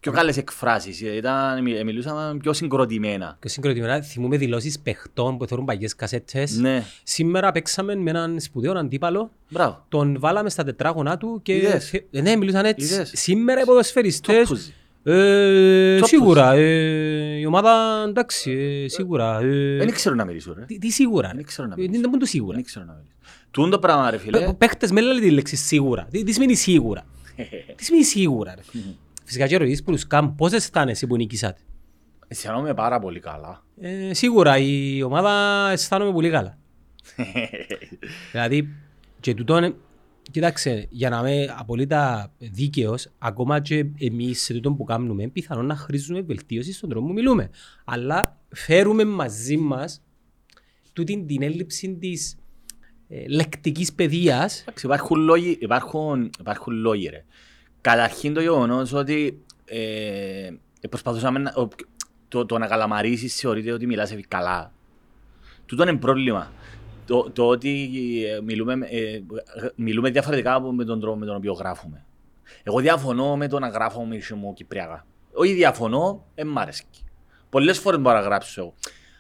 πιο 0.02 0.12
καλές 0.12 0.38
εκφράσεις, 0.38 1.02
ήταν, 1.02 1.62
μι- 1.64 1.84
μιλούσαν 1.84 2.38
πιο 2.38 2.54
συγκροτημένα. 2.54 3.38
Και 3.42 3.50
συγκροτημένα 3.50 4.02
θυμούμε 4.02 4.38
δηλώσεις 4.38 4.80
παιχτών 4.80 5.38
που 5.38 5.46
θέλουν 5.48 5.66
παγιές 5.66 5.96
κασέτες. 5.96 6.58
Ναι, 6.58 6.84
Σήμερα 7.04 7.52
παίξαμε 7.52 7.96
με 7.96 8.10
έναν 8.10 8.40
σπουδαίο 8.40 8.78
αντίπαλο. 8.78 9.32
μπράβο. 9.50 9.86
Τον 9.90 10.20
βάλαμε 10.20 10.50
στα 10.50 10.64
τετράγωνα 10.64 11.18
του 11.18 11.40
και... 11.44 11.56
Είδες. 11.56 11.94
Ε, 11.94 12.22
Ναι, 12.22 12.36
μιλούσαν 12.36 12.66
έτσι. 12.66 12.94
Είδες. 12.94 13.12
Σήμερα 13.16 13.62
οι 13.62 13.66
ποδοσφαιριστές... 13.66 14.44
Τσόπουζι. 14.44 14.74
Ε, 15.04 15.94
Τσόπους. 15.96 16.10
σίγουρα. 16.10 16.54
Ε, 16.54 17.38
η 17.40 17.46
ομάδα, 17.46 18.04
εντάξει, 18.08 18.52
ε, 18.52 18.88
σίγουρα. 18.90 19.40
Ε, 19.42 19.78
Δεν 19.78 19.92
ξέρω 19.92 20.16
να 20.16 20.26
μιλήσω 20.26 20.54
ρε. 20.58 20.62
τι, 20.66 20.78
τι 20.78 20.90
σίγουρα. 20.90 21.32
Δεν 21.36 21.44
ξέρω 21.46 21.68
να 21.68 21.74
Ε, 21.74 21.78
μιλήσω. 21.78 22.00
Δεν 22.02 22.10
είναι 22.10 22.20
το 22.20 22.26
σίγουρα. 22.26 22.56
Δεν 22.56 22.64
ξέρω 22.66 22.86
να 22.86 22.94
μιλήσω. 22.94 23.16
Τούν 23.52 23.70
το 23.70 23.80
πράγμα 23.80 24.10
ρε 24.10 24.18
φίλε. 24.18 24.40
Παι- 24.40 24.54
Παίχτες 24.58 24.92
με 24.92 25.02
λένε 25.02 25.20
τη 25.20 25.32
λέξη 25.32 25.56
σίγουρα. 25.56 26.08
Τι, 26.12 26.24
τι 26.24 26.32
σημαίνει 26.32 26.56
σίγουρα; 26.56 27.06
τι 27.76 27.84
σημαίνει 27.84 28.04
σίγουρα. 28.04 28.54
Ρε; 28.56 28.62
Φυσικά 29.24 29.48
και 29.48 29.58
ρωτήσεις 29.58 29.84
που 29.84 29.92
τους 29.92 30.08
κάνουν 30.08 30.36
πώς 30.36 30.52
αισθάνεσαι 30.52 31.08
που 31.08 31.16
νικήσατε; 31.16 31.62
Αισθανόμαι 32.28 32.74
πάρα 32.74 33.00
πολύ 33.00 33.20
καλά. 33.20 33.64
Ε, 33.80 34.14
σίγουρα 34.14 34.58
η 34.58 35.04
ομάδα 35.04 35.70
αισθάνομαι 35.72 36.12
πολύ 36.12 36.30
καλά. 36.30 36.58
δηλαδή, 38.32 38.70
και 39.20 39.34
τούτον, 39.34 39.76
κοιτάξτε, 40.32 40.88
για 40.90 41.10
να 41.10 41.18
είμαι 41.18 41.54
απολύτω 41.58 42.32
δίκαιος, 42.38 43.12
ακόμα 43.18 43.60
και 43.60 43.86
εμείς 44.00 44.42
σε 44.42 44.54
τούτον 44.54 44.78
που 44.78 44.84
κάνουμε, 44.84 45.28
πιθανόν 45.28 45.66
να 45.66 45.76
χρήζουμε 45.76 46.22
βελτίωση 46.22 46.74
στον 46.74 46.90
τρόπο 46.90 47.08
που 47.08 47.14
μιλούμε. 47.14 47.50
Αλλά 47.86 48.40
φέρουμε 48.50 49.06
μαζί 49.06 49.58
μας 49.58 50.02
τούτη 50.94 51.26
την 51.28 51.42
έλλειψη 51.42 51.98
της 52.00 52.38
ε, 53.08 53.28
λεκτικής 53.28 53.94
παιδείας 53.94 54.62
Εντάξει, 54.62 54.86
υπάρχουν 54.86 55.22
λόγοι, 55.22 55.58
υπάρχουν, 55.62 56.30
υπάρχουν 56.40 56.74
λόγοι 56.74 57.08
ρε. 57.08 57.26
Καταρχήν 57.82 58.34
το 58.34 58.42
γεγονός 58.42 58.94
ότι 58.94 59.44
ε, 59.66 60.50
προσπαθούσαμε 60.90 61.40
να, 61.40 61.54
ο- 61.56 61.68
το, 62.28 62.46
το 62.46 62.58
να 62.58 62.68
καλαμαρίσεις 62.68 63.36
θεωρείται 63.36 63.72
ότι 63.72 63.86
μιλάς 63.88 64.14
καλά. 64.28 64.72
Τούτο 65.66 65.84
είναι 65.84 65.96
πρόβλημα. 65.98 66.52
Το, 67.06 67.30
το 67.34 67.48
ότι 67.48 67.90
ε, 68.28 68.42
μιλούμε, 68.42 68.76
με- 68.76 68.86
ε, 68.88 69.22
μιλούμε 69.76 70.10
διαφορετικά 70.10 70.54
από 70.54 70.72
με 70.74 70.84
τον 70.86 71.00
τρόπο 71.00 71.18
με 71.18 71.26
τον 71.26 71.36
οποίο 71.36 71.54
γράφουμε. 71.54 72.06
Εγώ 72.64 72.80
διαφωνώ 72.80 73.38
με 73.38 73.48
το 73.48 73.60
να 73.60 73.68
γράφω 73.68 74.06
με 74.06 74.20
μου 74.36 74.54
κυπριακά. 74.54 75.06
Όχι 75.34 75.54
διαφωνώ, 75.54 76.26
δεν 76.36 76.48
μ' 76.48 76.58
αρέσει. 76.58 76.84
Πολλές 77.50 77.80
φορές 77.80 78.00
μπορώ 78.00 78.16
να 78.16 78.22
γράψω 78.22 78.62
εγώ. 78.62 78.74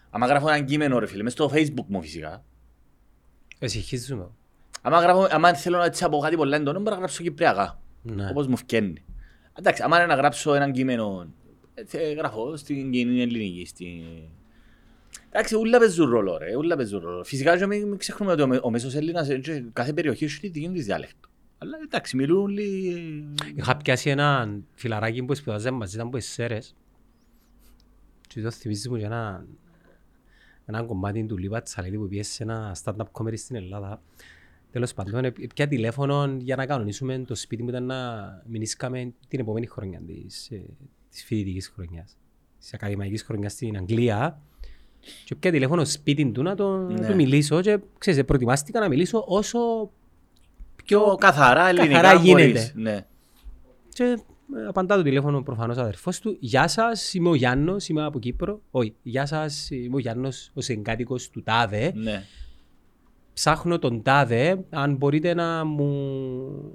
Άμα 0.10 0.26
γράφω 0.28 0.47
ένα 0.50 0.60
κείμενο 0.60 1.00
ρε 1.00 1.06
φίλε, 1.06 1.24
μες 1.24 1.32
στο 1.34 1.50
facebook 1.54 1.86
μου 1.88 2.02
φυσικά, 2.02 2.43
εσυχίζουμε. 3.60 4.28
Άμα, 4.82 5.00
γράφω, 5.00 5.28
άμα 5.32 5.54
θέλω 5.54 5.78
να 5.78 5.86
έτσι 5.86 6.04
από 6.04 6.17
κάτι 6.17 6.36
πολλά 6.36 6.56
έντονο, 6.56 6.80
μπορώ 6.80 6.91
να 6.91 6.97
γράψω 6.97 7.24
κυπριακά. 7.24 7.81
Ναι. 8.02 8.30
Όπως 8.30 8.48
μου 8.48 8.58
φκένει. 8.58 9.04
Εντάξει, 9.54 9.84
άμα 9.84 9.98
είναι 9.98 10.06
να 10.06 10.16
γράψω 10.16 10.54
ένα 10.54 10.72
κείμενο, 10.72 11.34
ε, 11.92 12.12
γράφω 12.14 12.56
στην 12.58 12.92
κοινή 12.92 13.22
ελληνική. 13.22 13.66
Στη... 13.66 14.04
Εντάξει, 15.30 15.56
ούλα 15.56 15.80
παίζουν 15.80 16.10
ρόλο 16.10 16.38
ρε, 16.38 16.56
ούλα 16.56 16.76
παίζουν 16.76 17.00
ρόλο. 17.00 17.24
Φυσικά 17.24 17.58
και 17.58 17.66
μην, 17.66 17.88
μην 17.88 17.98
ξεχνούμε 17.98 18.32
ότι 18.32 18.42
ο, 18.42 18.48
με- 18.48 18.60
ο 18.64 18.70
μέσος 18.70 18.96
Έλληνας, 18.96 19.30
ε, 19.30 19.38
και 19.38 19.64
κάθε 19.74 19.94
περιοχή 19.94 20.26
έχει 20.26 20.40
τη 20.40 20.48
δική 20.48 20.70
της 20.70 20.86
διάλεκτο. 20.86 21.30
Αλλά 21.58 21.78
εντάξει, 21.84 22.16
μιλούν 22.16 22.42
όλοι... 22.42 22.64
Είχα 23.56 23.78
πιάσει 23.78 24.10
ένα 24.10 24.58
φιλαράκι 24.74 25.24
που 25.24 25.36
σπουδάζε 25.36 25.72
μαζί, 25.72 25.96
ήταν 25.96 26.08
από 26.08 26.18
τις 26.18 26.28
Σέρες. 26.28 26.76
Και 28.28 28.42
το 28.42 28.52
θυμίζει 28.52 28.90
μου 28.90 28.96
για 28.96 29.06
ένα, 29.06 29.46
ένα 30.66 30.84
κομμάτι 30.84 31.26
του 31.26 31.38
Λίβα 31.38 31.62
Τσαλίδη 31.62 31.98
που 31.98 32.08
πιέσε 32.08 32.32
σε 32.32 32.44
ένα 32.44 32.76
stand-up 32.84 33.06
comedy 33.12 33.38
στην 33.38 33.56
Ελλάδα. 33.56 34.02
Τέλος 34.72 34.94
πάντων, 34.94 35.26
ε, 35.26 35.32
πια 35.56 35.68
τηλέφωνο 35.68 36.36
για 36.40 36.56
να 36.56 36.66
κανονίσουμε 36.66 37.20
το 37.28 37.36
σπίτι 37.36 37.64
μου 37.64 37.70
ήταν 37.70 37.86
να 37.86 37.96
μηνύσκαμε 38.48 39.14
την 39.28 39.40
επόμενη 39.40 39.66
χρονιά 39.66 40.02
της, 40.08 40.50
ε, 40.52 40.64
της 41.10 41.24
φοιτητικής 41.24 41.68
χρονιάς. 41.76 42.18
Της 42.60 42.74
ακαδημαϊκής 42.74 43.24
χρονιάς 43.24 43.52
στην 43.52 43.78
Αγγλία. 43.78 44.42
Και 45.26 45.36
πια 45.36 45.52
τηλέφωνο 45.52 45.86
σπίτι 45.86 46.32
του 46.32 46.42
να 46.44 46.56
το, 46.56 46.78
Ναι. 46.78 46.94
να 47.00 47.08
του 47.08 47.16
μιλήσω 47.16 47.62
και 47.62 47.80
ξέρεις, 47.98 48.24
προετοιμάστηκα 48.26 48.80
να 48.80 48.88
μιλήσω 48.88 49.24
όσο 49.28 49.60
Πιο 50.86 51.16
καθαρά 51.20 51.68
ελληνικά 51.68 52.02
καθαρά 52.02 52.20
μπορείς. 52.20 52.46
γίνεται. 52.46 52.72
Ναι. 52.76 53.06
Και 53.90 54.04
ε, 54.04 54.66
απαντά 54.68 54.96
το 54.96 55.02
τηλέφωνο 55.02 55.42
προφανώς 55.44 55.78
αδερφός 55.78 56.20
του. 56.20 56.38
Γεια 56.40 56.68
σας, 56.68 57.14
είμαι 57.14 57.30
ο 57.30 57.36
Γιάννος, 57.36 57.88
είμαι 57.88 58.04
από 58.06 58.20
Κύπρο. 58.20 58.62
Όχι, 58.72 58.96
γεια 59.04 59.26
σας, 59.26 59.70
είμαι 59.70 59.96
ο 59.96 60.00
Γιάννος, 60.00 60.52
ο 60.54 60.62
συγκάτοικος 60.62 61.30
του 61.30 61.44
ΤΑΔΕ. 61.44 61.92
Ναι. 61.96 62.24
Ψάχνω 63.34 63.80
τον 63.80 64.02
ΤΑΔΕ, 64.02 64.65
αν 64.70 64.96
μπορείτε 64.96 65.34
να 65.34 65.65
μου 65.65 65.88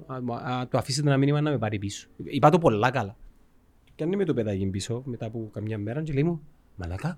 α, 0.07 0.21
μου- 0.21 0.33
α, 0.33 0.67
το 0.67 0.77
αφήσετε 0.77 1.07
ένα 1.07 1.17
μήνυμα 1.17 1.41
να 1.41 1.49
με 1.51 1.57
πάρει 1.57 1.79
πίσω. 1.79 2.07
Είπα 2.23 2.49
το 2.49 2.57
πολλά 2.59 2.91
καλά. 2.91 3.15
Και 3.95 4.03
αν 4.03 4.11
είμαι 4.11 4.25
το 4.25 4.33
παιδάκι 4.33 4.65
πίσω 4.65 5.01
μετά 5.05 5.25
από 5.25 5.49
καμιά 5.53 5.77
μέρα 5.77 6.03
και 6.03 6.13
λέει 6.13 6.23
μου, 6.23 6.41
μαλάκα, 6.75 7.17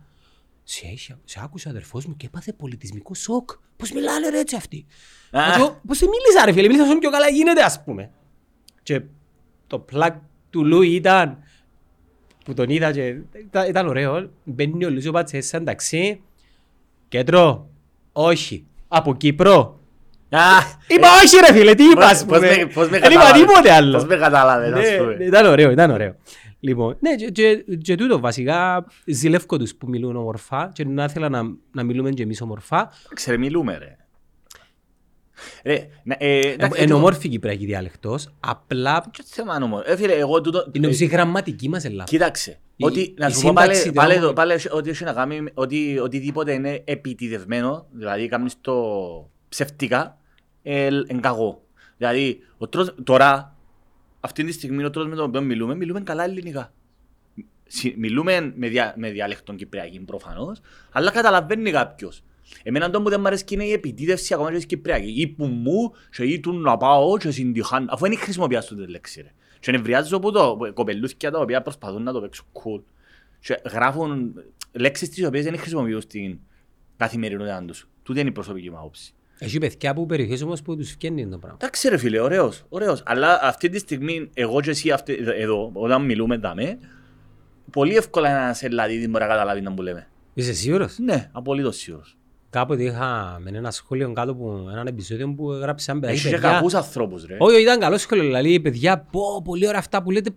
σε, 0.63 0.87
έχει- 0.87 1.15
σε 1.23 1.39
άκουσε 1.43 1.67
ο 1.67 1.71
αδερφός 1.71 2.05
μου 2.05 2.15
και 2.17 2.25
έπαθε 2.25 2.53
πολιτισμικό 2.53 3.13
σοκ. 3.13 3.49
Πώς 3.77 3.91
μιλάνε 3.91 4.29
ρε 4.29 4.39
έτσι 4.39 4.55
αυτοί. 4.55 4.85
Α. 5.31 5.41
Και 5.53 5.59
εγώ, 5.61 5.79
Πώς 5.87 5.99
δεν 5.99 6.09
μίλησα 6.09 6.45
ρε 6.45 6.51
φίλε, 6.51 6.67
μίλησα 6.67 6.83
όσο 6.83 6.97
πιο 6.97 7.09
καλά 7.09 7.29
γίνεται 7.29 7.61
ας 7.63 7.83
πούμε. 7.83 8.11
Και 8.83 9.01
το 9.67 9.79
πλάκ 9.79 10.15
του 10.49 10.65
Λούι 10.65 10.95
ήταν 10.95 11.37
που 12.45 12.53
τον 12.53 12.69
είδα 12.69 12.91
και 12.91 13.05
ήταν, 13.35 13.67
ήταν 13.69 13.87
ωραίο. 13.87 14.29
Μπαίνει 14.43 14.85
ο 14.85 14.89
Λούζο 14.89 15.11
Πατσές 15.11 15.47
σαν 15.47 15.65
ταξί. 15.65 16.21
Κέντρο, 17.07 17.69
όχι. 18.11 18.67
Από 18.91 19.15
Κύπρο. 19.15 19.79
Α, 20.29 20.39
Είπα 20.87 21.07
όχι 21.23 21.37
ρε 21.47 21.53
φίλε, 21.59 21.73
τι 21.75 21.83
είπα 21.83 22.05
ας 22.05 22.25
πώς 22.25 22.37
πούμε. 22.37 22.55
με- 22.57 22.65
πώς 22.65 22.89
με 22.89 22.99
Δεν 22.99 23.11
είπα 23.11 23.21
κατάλαβες. 23.21 23.41
τίποτε 23.47 23.71
άλλο. 23.71 23.91
Πώς 23.97 24.05
με 24.05 24.15
κατάλαβες, 24.15 24.73
ας 24.73 24.89
Ναι, 24.89 24.97
πούμε. 24.97 25.15
ναι, 25.15 25.23
Ήταν 25.23 25.45
ωραίο, 25.45 25.71
ήταν 25.71 25.91
ωραίο. 25.91 26.15
Λοιπόν, 26.59 26.97
ναι, 26.99 27.15
και, 27.15 27.25
και, 27.29 27.55
και 27.81 27.95
τούτο 27.95 28.19
βασικά 28.19 28.85
ζηλεύκω 29.05 29.57
τους 29.57 29.75
που 29.75 29.87
μιλούν 29.89 30.15
ομορφά 30.15 30.69
και 30.73 30.85
να 30.85 31.03
ήθελα 31.03 31.29
να, 31.29 31.41
να 31.71 31.83
μιλούμε 31.83 32.09
και 32.09 32.23
εμείς 32.23 32.41
ομορφά. 32.41 32.91
Ξέρε, 33.13 33.37
μιλούμε 33.37 33.77
ρε. 33.77 33.85
Ρε, 33.85 33.87
να- 33.87 33.95
ε, 33.95 33.95
εντάξει, 33.95 35.28
Είναι 36.77 36.87
το- 36.87 36.95
ομόρφη 36.95 37.27
η 37.27 37.29
κυπριακή 37.29 37.65
διαλεκτός, 37.65 38.27
απλά 38.39 39.01
ποιο 39.11 39.23
θέμα 39.27 39.55
είναι 39.55 39.63
όμως. 39.63 39.81
Ε, 39.85 39.95
φίλε, 39.95 40.13
εγώ 40.13 40.41
τούτο... 40.41 40.69
είναι 40.71 40.87
ε, 40.87 40.95
η 40.99 41.05
γραμματική 41.05 41.69
μας 41.69 41.83
Ελλάδα. 41.85 42.03
Κοίταξε. 42.03 42.59
Η- 42.75 42.85
Ότι, 42.85 43.13
να 43.17 43.27
η 43.27 43.31
σου 43.31 43.41
πω 43.41 43.51
πάλι, 43.53 43.75
σύνταξη 43.75 43.91
πάλι, 43.91 44.13
του- 44.13 44.19
εδώ- 44.19 44.33
πάλι 44.33 44.53
έχει- 44.53 44.69
ότι 44.71 44.89
έχει 44.89 45.03
να 45.03 45.13
κάνει 45.13 45.41
με- 45.41 45.51
ότι 45.53 45.99
οτιδήποτε 45.99 46.53
είναι 46.53 46.81
επιτιδευμένο, 46.85 47.87
δηλαδή 47.91 48.27
κάνεις 48.27 48.55
το 48.61 48.75
ψευτικά, 49.49 50.17
ε, 50.63 50.89
εν 51.07 51.21
κακό. 51.21 51.61
Δηλαδή, 51.97 52.39
ο 52.57 52.67
τρόπος, 52.67 52.95
τώρα, 53.03 53.55
αυτή 54.19 54.43
τη 54.43 54.51
στιγμή 54.51 54.83
ο 54.83 54.89
τρόπος 54.89 55.09
με 55.09 55.15
τον 55.15 55.25
οποίο 55.25 55.41
μιλούμε, 55.41 55.75
μιλούμε 55.75 56.01
καλά 56.01 56.23
ελληνικά. 56.23 56.73
Συ- 57.71 57.95
Μιλούμε 57.97 58.53
με, 58.55 58.67
δια, 58.67 58.93
με 58.97 59.09
διάλεκτον 59.11 59.55
Κυπριακή 59.55 59.99
προφανώς, 59.99 60.59
αλλά 60.91 61.11
καταλαβαίνει 61.11 61.71
κάποιος. 61.71 62.23
Εμένα 62.63 62.89
το 62.89 63.01
που 63.01 63.09
δεν 63.09 63.19
μου 63.19 63.27
αρέσει 63.27 63.43
είναι 63.49 63.63
η 63.63 63.71
επιτίδευση 63.71 64.33
ακόμα 64.33 64.49
και 64.49 64.55
της 64.55 64.65
Κυπριακή. 64.65 65.13
Ή 65.21 65.27
που 65.27 65.45
μου 65.45 65.93
και 66.11 66.23
ή 66.23 66.39
του 66.39 66.53
να 66.53 66.77
πάω 66.77 67.17
και 67.17 67.31
συντυχάν, 67.31 67.87
αφού 67.91 68.07
δεν 68.07 68.17
χρησιμοποιάς 68.17 68.65
τούτη 68.65 68.85
τη 68.85 68.91
λέξη 68.91 69.21
ρε. 69.21 69.31
Και 69.59 69.71
νευριάζω 69.71 70.17
από 70.17 70.31
το 70.31 70.57
κοπελούθια 70.73 71.31
τα 71.31 71.39
οποία 71.39 71.61
προσπαθούν 71.61 72.03
να 72.03 72.11
το 72.11 72.21
παίξουν 72.21 72.45
cool. 72.53 72.81
Και 73.39 73.61
γράφουν 73.71 74.33
λέξεις 74.71 75.09
τις 75.09 75.25
οποίες 75.25 75.43
δεν 75.43 75.57
χρησιμοποιούν 75.57 76.01
στην 76.01 76.39
καθημερινότητα 76.97 77.63
τους. 77.67 77.87
Τούτη 78.03 78.19
είναι 78.19 78.29
η 78.29 78.31
προσωπική 78.31 78.69
μου 78.69 78.77
άποψη. 78.77 79.13
Έχει 79.41 79.57
παιδιά 79.57 79.91
από 79.91 80.05
περιοχές 80.05 80.41
όμως 80.41 80.61
που 80.61 80.77
τους 80.77 80.89
φκένει 80.91 81.27
το 81.27 81.37
πράγμα. 81.37 81.57
Εντάξει 81.61 81.89
ρε 81.89 81.97
φίλε, 81.97 82.19
ωραίος, 82.19 82.63
ωραίος. 82.69 83.03
Αλλά 83.05 83.39
αυτή 83.43 83.69
τη 83.69 83.79
στιγμή, 83.79 84.29
εγώ 84.33 84.61
και 84.61 84.69
εσύ 84.69 84.91
αυτή, 84.91 85.17
εδώ, 85.35 85.71
όταν 85.73 86.05
μιλούμε 86.05 86.37
δάμε, 86.37 86.79
πολύ 87.71 87.95
εύκολα 87.95 88.29
ένας 88.29 88.63
Ελλαδίδης 88.63 89.09
μπορεί 89.09 89.23
να 89.23 89.29
καταλάβει 89.29 89.61
να 89.61 89.73
που 89.73 89.81
λέμε. 89.81 90.07
Είσαι 90.33 90.53
σίγουρος; 90.53 90.97
Ναι, 90.97 91.29
απολύτως 91.31 91.75
σίγουρος. 91.75 92.17
Κάποτε 92.49 92.83
είχα 92.83 93.37
με 93.41 93.49
ένα 93.57 93.71
σχόλιο 93.71 94.13
κάτω 94.13 94.31
από 94.31 94.67
έναν 94.71 94.87
επεισόδιο 94.87 95.33
που 95.33 95.51
έγραψε 95.51 95.85
σαν 95.85 96.03
Έχεις 96.03 96.23
και 96.23 96.29
παιδιά. 96.29 96.49
κακούς 96.51 96.73
ανθρώπους 96.73 97.25
ρε. 97.25 97.35
Όχι, 97.39 97.61
ήταν 97.61 97.79
καλό 97.79 97.97
σχόλιο. 97.97 98.23
Δηλαδή, 98.23 98.59
παιδιά, 98.59 98.97
πω, 99.11 99.41
πολύ 99.43 99.67
ωραία 99.67 99.79
αυτά 99.79 100.03
που 100.03 100.11
λέτε. 100.11 100.29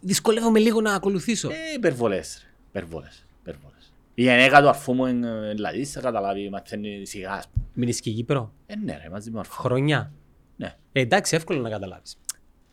Δυσκολεύομαι 0.00 0.58
λίγο 0.58 0.80
να 0.80 0.94
ακολουθήσω. 0.94 1.48
Ε, 1.50 1.54
υπερβολές 1.76 2.40
ρε, 2.42 2.50
υπερβολές, 2.68 3.26
υπερβολές. 3.40 3.92
Η 4.14 4.22
γενέκα 4.22 4.60
του 4.60 4.68
αρφού 4.68 4.92
μου 4.94 5.06
είναι 5.06 5.28
Ελλαδής, 5.50 5.92
θα 5.92 6.00
καταλάβει, 6.00 6.48
μαθαίνει 6.50 7.06
σιγά. 7.06 7.32
ας 7.32 7.48
πούμε. 7.48 7.64
Μείνεις 7.74 8.00
και 8.00 8.10
Κύπρο. 8.10 8.52
Ε, 8.66 8.74
ναι 8.84 8.98
ρε, 9.02 9.08
μαζί 9.10 9.30
με 9.30 9.38
αρφού. 9.38 9.60
Χρόνια. 9.62 10.12
Ναι. 10.56 10.74
Ε, 10.92 11.00
εντάξει, 11.00 11.36
εύκολο 11.36 11.60
να 11.60 11.70
καταλάβεις. 11.70 12.16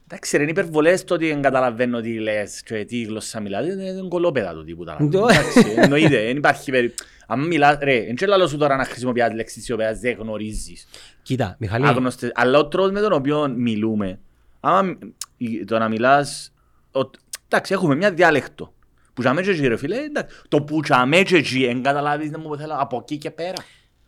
Εντάξει 0.10 0.36
ρε, 0.38 0.42
είναι 0.42 0.52
υπερβολές 0.52 1.04
το 1.04 1.14
ότι 1.14 1.28
δεν 1.28 1.42
καταλαβαίνω 1.42 2.02
τι 2.02 2.20
λες 2.20 2.62
και 2.64 2.86
τι 2.86 3.02
γλώσσα 3.02 3.40
μιλάς, 3.40 3.66
είναι 3.66 3.84
είναι 3.84 4.08
κολόπεδα 4.08 4.54
το 4.54 4.64
τύπου 4.64 4.84
τα 4.84 4.98
Το- 5.12 5.28
Εντάξει, 5.28 5.74
εννοείται, 5.78 6.24
δεν 6.26 6.38
υπάρχει 6.38 6.72
περί... 6.72 6.94
Αν 7.28 7.48
μιλάς, 7.48 7.78
ρε, 7.82 8.04
δεν 8.06 8.16
ξέρω 8.16 8.32
λαλό 8.32 8.48
σου 8.48 8.58
τώρα 8.58 8.76
να 8.76 8.84
χρησιμοποιάς 8.86 9.34
λέξεις 9.34 9.60
τις 9.64 9.72
οποίες 9.72 10.00
δεν 10.00 10.18
γνωρίζεις. 10.20 10.88
Κοίτα, 11.22 11.56
Μιχαλή, 11.60 11.88
Άγνωστες, 11.88 12.32
αλλά 12.34 12.58
ο 12.60 12.68
τρόπος 12.68 12.92
με 12.92 13.00
τον 13.00 13.12
οποίο 13.14 13.48
μιλούμε, 13.58 14.20
άμα 14.60 14.98
η- 15.38 15.64
το 15.66 15.78
να 15.78 15.88
μιλάς, 15.90 16.54
ο- 16.92 17.10
εντάξει, 17.48 17.74
έχουμε 17.74 17.96
μια 17.96 18.12
διάλεκτο. 18.12 18.74
Που 19.14 19.22
τσάμε 19.22 19.42
και 19.42 19.50
εκεί, 19.50 19.68
ρε 19.68 19.78
φίλε, 19.78 19.96
εντάξει, 19.98 20.36
το 20.48 20.62
που 20.62 20.82
τσάμε 20.82 21.22
και 21.22 21.36
εκεί, 21.36 21.64
εν 21.64 21.82
καταλάβεις 21.84 22.32
να 22.32 22.40
μου 22.40 22.58
θέλω 22.58 22.76
από 22.80 22.98
εκεί 23.02 23.18
και 23.18 23.32
πέρα. 23.32 23.54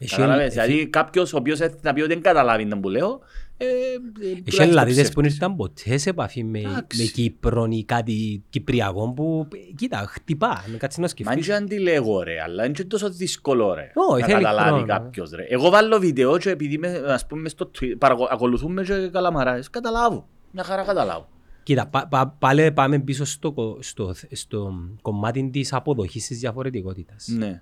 Έχει 0.01 0.15
Καταλάβες, 0.15 0.43
ελ- 0.43 0.51
δηλαδή 0.65 0.87
κάποιος 0.87 1.33
ο 1.33 1.37
οποίος 1.37 1.59
έρθει 1.59 1.77
να 1.81 1.93
πει 1.93 2.01
ότι 2.01 2.13
δεν 2.13 2.21
καταλάβει 2.21 2.65
να 2.65 2.79
που 2.79 2.89
λέω, 2.89 3.19
ε, 3.57 3.65
ε, 3.65 3.69
έχει 3.69 4.35
τουλάχιστον 4.35 4.67
Ελλαδίτες 4.69 5.07
που 5.11 5.19
ψεύτης. 5.21 5.33
ήρθαν 5.33 5.55
ποτέ 5.55 5.97
σε 5.97 6.09
επαφή 6.09 6.43
με, 6.43 6.59
Εντάξει. 6.59 7.01
με 7.01 7.07
Κύπρο 7.09 7.67
ή 7.69 7.83
κάτι 7.83 8.43
Κυπριακό 8.49 9.09
που, 9.13 9.47
ε, 9.53 9.73
κοίτα, 9.75 9.97
χτυπά. 9.97 10.63
Με 10.71 10.77
κάτσεις 10.77 10.97
να 10.97 11.03
Μα 11.03 11.09
σκεφτείς. 11.09 11.47
είναι 11.47 11.55
αντιλέγω 11.55 12.23
ρε, 12.23 12.41
αλλά 12.41 12.63
είναι 12.65 12.73
και 12.73 12.83
τόσο 12.83 13.09
δύσκολο 13.09 13.73
ρε. 13.73 13.91
Όχι, 14.11 14.21
να 14.21 14.27
θέλει 14.27 14.37
καταλάβει 14.43 14.69
χρόνο. 14.69 14.85
κάποιος 14.85 15.29
ρε. 15.31 15.43
Εγώ 15.49 15.69
βάλω 15.69 15.99
βίντεο 15.99 16.37
και 16.37 16.49
επειδή 16.49 16.77
με, 16.77 16.87
ας 17.07 17.25
πούμε 17.27 17.41
μες 17.41 17.51
στο 17.51 17.71
Twitter, 17.79 17.95
παρακολου- 17.97 18.31
ακολουθούμε 18.31 18.83
και 18.83 19.09
καλαμαράες, 19.11 19.69
καταλάβω. 19.69 20.27
Μια 20.51 20.63
χαρά 20.63 20.83
καταλάβω. 20.83 21.27
Κοίτα, 21.63 21.87
πα, 21.87 22.07
πα, 22.07 22.35
πάλι 22.39 22.71
πάμε 22.71 22.99
πίσω 22.99 23.25
στο, 23.25 23.51
κο- 23.51 23.77
στο, 23.81 24.13
στο 24.31 24.73
κομμάτι 25.01 25.49
της 25.49 25.73
αποδοχής 25.73 26.27
της 26.27 26.39
διαφορετικότητας. 26.39 27.27
Ναι. 27.37 27.61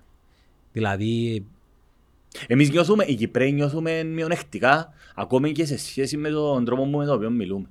Δηλαδή, 0.72 1.46
Εμείς 2.46 2.70
νιώθουμε, 2.70 3.04
οι 3.04 3.14
Κυπρέοι 3.14 3.52
νιώθουμε 3.52 4.02
μειονεκτικά, 4.02 4.92
ακόμη 5.14 5.52
και 5.52 5.64
σε 5.64 5.78
σχέση 5.78 6.16
με 6.16 6.30
τον 6.30 6.64
τρόπο 6.64 6.86
με 6.86 7.04
τον 7.04 7.14
οποίο 7.14 7.30
μιλούμε. 7.30 7.66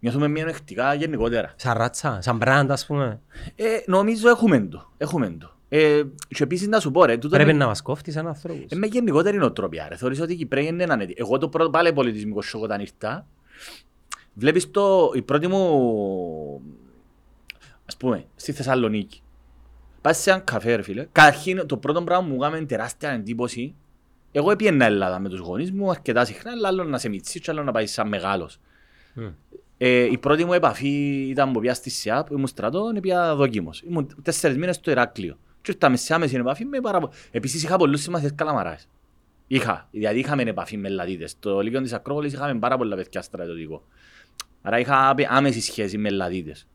Νιώθουμε 0.00 0.28
μειονεκτικά 0.28 0.94
γενικότερα. 0.94 1.52
σαν 1.56 1.76
ράτσα, 1.76 2.18
σαν 2.22 2.36
μπραντ, 2.36 2.70
ας 2.70 2.86
πούμε. 2.86 3.20
Ε, 3.56 3.64
νομίζω 3.86 4.28
έχουμε 4.28 4.60
το. 4.60 4.92
Έχουμε 4.96 5.36
το. 5.40 5.52
Ε, 5.68 6.02
και 6.28 6.42
επίσης 6.42 6.66
να 6.68 6.80
σου 6.80 6.90
πω 6.90 7.04
ρε, 7.04 7.16
τούτο 7.16 7.34
Πρέπει 7.34 7.50
είναι- 7.50 7.58
να 7.58 7.66
μας 7.66 7.82
κόφτεις 7.82 8.14
σαν 8.14 8.26
ανθρώπους. 8.26 8.70
Ε, 8.72 8.76
με 8.76 8.86
γενικότερη 8.86 9.36
νοοτροπία. 9.36 9.86
Ρε. 9.88 9.96
Θεωρείς 9.96 10.20
ότι 10.20 10.32
οι 10.32 10.36
Κυπρέοι 10.36 10.66
είναι 10.66 10.82
έναν 10.82 11.00
έτη. 11.00 11.14
Εγώ 11.16 11.38
το 11.38 11.48
πρώτο 11.48 11.70
πάλι 11.70 11.92
πολιτισμικό 11.92 12.42
σοκ 12.42 12.62
όταν 12.62 12.80
ήρθα, 12.80 13.26
βλέπεις 14.34 14.70
το, 14.70 15.10
η 15.14 15.22
πρώτη 15.22 15.46
μου, 15.46 16.62
ας 17.86 17.96
πούμε, 17.96 18.24
στη 18.36 18.52
Θεσσαλονίκη. 18.52 19.22
Πας 20.08 20.18
σε 20.18 20.30
έναν 20.30 20.44
καφέ 20.44 20.74
ρε 20.74 20.82
φίλε. 20.82 21.06
Καταρχήν 21.12 21.66
το 21.66 21.76
πρώτο 21.76 22.02
πράγμα 22.02 22.28
που 22.28 22.34
μου 22.34 22.42
έκανε 22.44 22.66
τεράστια 22.66 23.10
εντύπωση, 23.10 23.74
εγώ 24.32 24.50
έπιανα 24.50 24.84
Ελλάδα 24.84 25.18
με 25.18 25.28
τους 25.28 25.38
γονείς 25.40 25.72
μου 25.72 25.90
αρκετά 25.90 26.24
συχνά, 26.24 26.50
αλλά 26.50 26.68
άλλο 26.68 26.84
να 26.84 26.98
σε 26.98 27.08
μητσίς 27.08 27.40
και 27.40 27.50
άλλο 27.50 27.62
να 27.62 27.72
πάεις 27.72 27.92
σαν 27.92 28.08
μεγάλος. 28.08 28.58
Μμ. 29.14 29.26
Ε, 29.78 29.88
η 30.04 30.18
πρώτη 30.18 30.44
μου 30.44 30.52
επαφή 30.52 31.26
ήταν 31.28 31.52
που 31.52 31.60
πια 31.60 31.74
στη 31.74 31.90
ΣΕΑΠ, 31.90 32.30
ήμουν 32.30 32.46
στρατό, 32.46 32.92
πια 33.02 33.34
δοκίμος. 33.34 33.82
Ήμουν 33.82 34.14
τέσσερις 34.22 34.56
μήνες 34.56 34.76
στο 34.76 34.90
Ηράκλειο. 34.90 35.38
Και 35.62 35.70
ήρθαμε 35.72 35.96
σε 35.96 36.14
άμεση 36.14 36.36
επαφή 36.36 36.64
με 36.64 36.80
πάρα 36.80 36.98
πο- 37.00 37.10
Επίσης 37.30 37.62
είχα 37.62 37.76
πολλούς 37.76 38.02
συμμαθητές 38.02 38.32
καλαμαράες. 38.34 38.88
Είχα, 39.46 39.88
δηλαδή 39.90 40.18
είχαμε 40.18 40.42
επαφή 40.42 40.76
με 40.76 40.88
Ελλαδίτες. 40.88 41.30
Στο 41.30 41.60
Λύκειο 41.60 41.82
της 41.82 41.92
Ακρόπολης 41.92 42.32
είχαμε 42.32 42.58
πάρα 42.58 42.76
πολλά 42.76 42.96
παιδιά 42.96 43.22
στρατιωτικό. 43.22 43.82
Άρα 44.62 44.78
είχα 44.78 45.08
άπε- 45.08 45.26
άμεση 45.30 45.60
σχέση 45.60 45.98
με 45.98 46.08
Ελλαδίτες. 46.08 46.66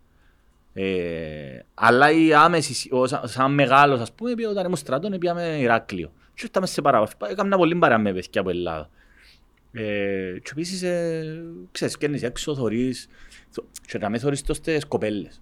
Ε, 0.73 1.59
αλλά 1.73 2.11
η 2.11 2.33
άμεση, 2.33 2.73
σ- 2.73 2.93
ο- 2.93 3.07
σαν, 3.07 3.27
σαν 3.27 3.53
μεγάλος 3.53 3.99
ας 3.99 4.11
πούμε, 4.11 4.33
πήγα 4.33 4.49
όταν 4.49 4.63
ήμουν 4.65 4.75
στρατό, 4.75 5.09
πήγαμε 5.09 5.57
Ηράκλειο. 5.59 6.11
Και 6.33 6.41
ήρθαμε 6.43 6.65
σε 6.65 6.81
παράβαση. 6.81 7.13
Έκανα 7.29 7.57
πολύ 7.57 7.75
παρά 7.75 7.97
με 7.97 8.13
παιδιά 8.13 8.41
από 8.41 8.49
Ελλάδα. 8.49 8.89
Ε, 9.71 10.39
και 10.43 10.49
επίσης, 10.51 10.81
ε, 10.83 11.43
ξέρεις, 11.71 11.97
κέρνεις 11.97 12.23
έξω, 12.23 12.55
θωρείς, 12.55 13.07
θω- 13.49 13.65
και 13.87 13.97
να 13.97 14.09
με 14.09 14.17
θωρείς 14.17 14.41
το 14.41 14.53
στις 14.53 14.85
κοπέλες. 14.85 15.41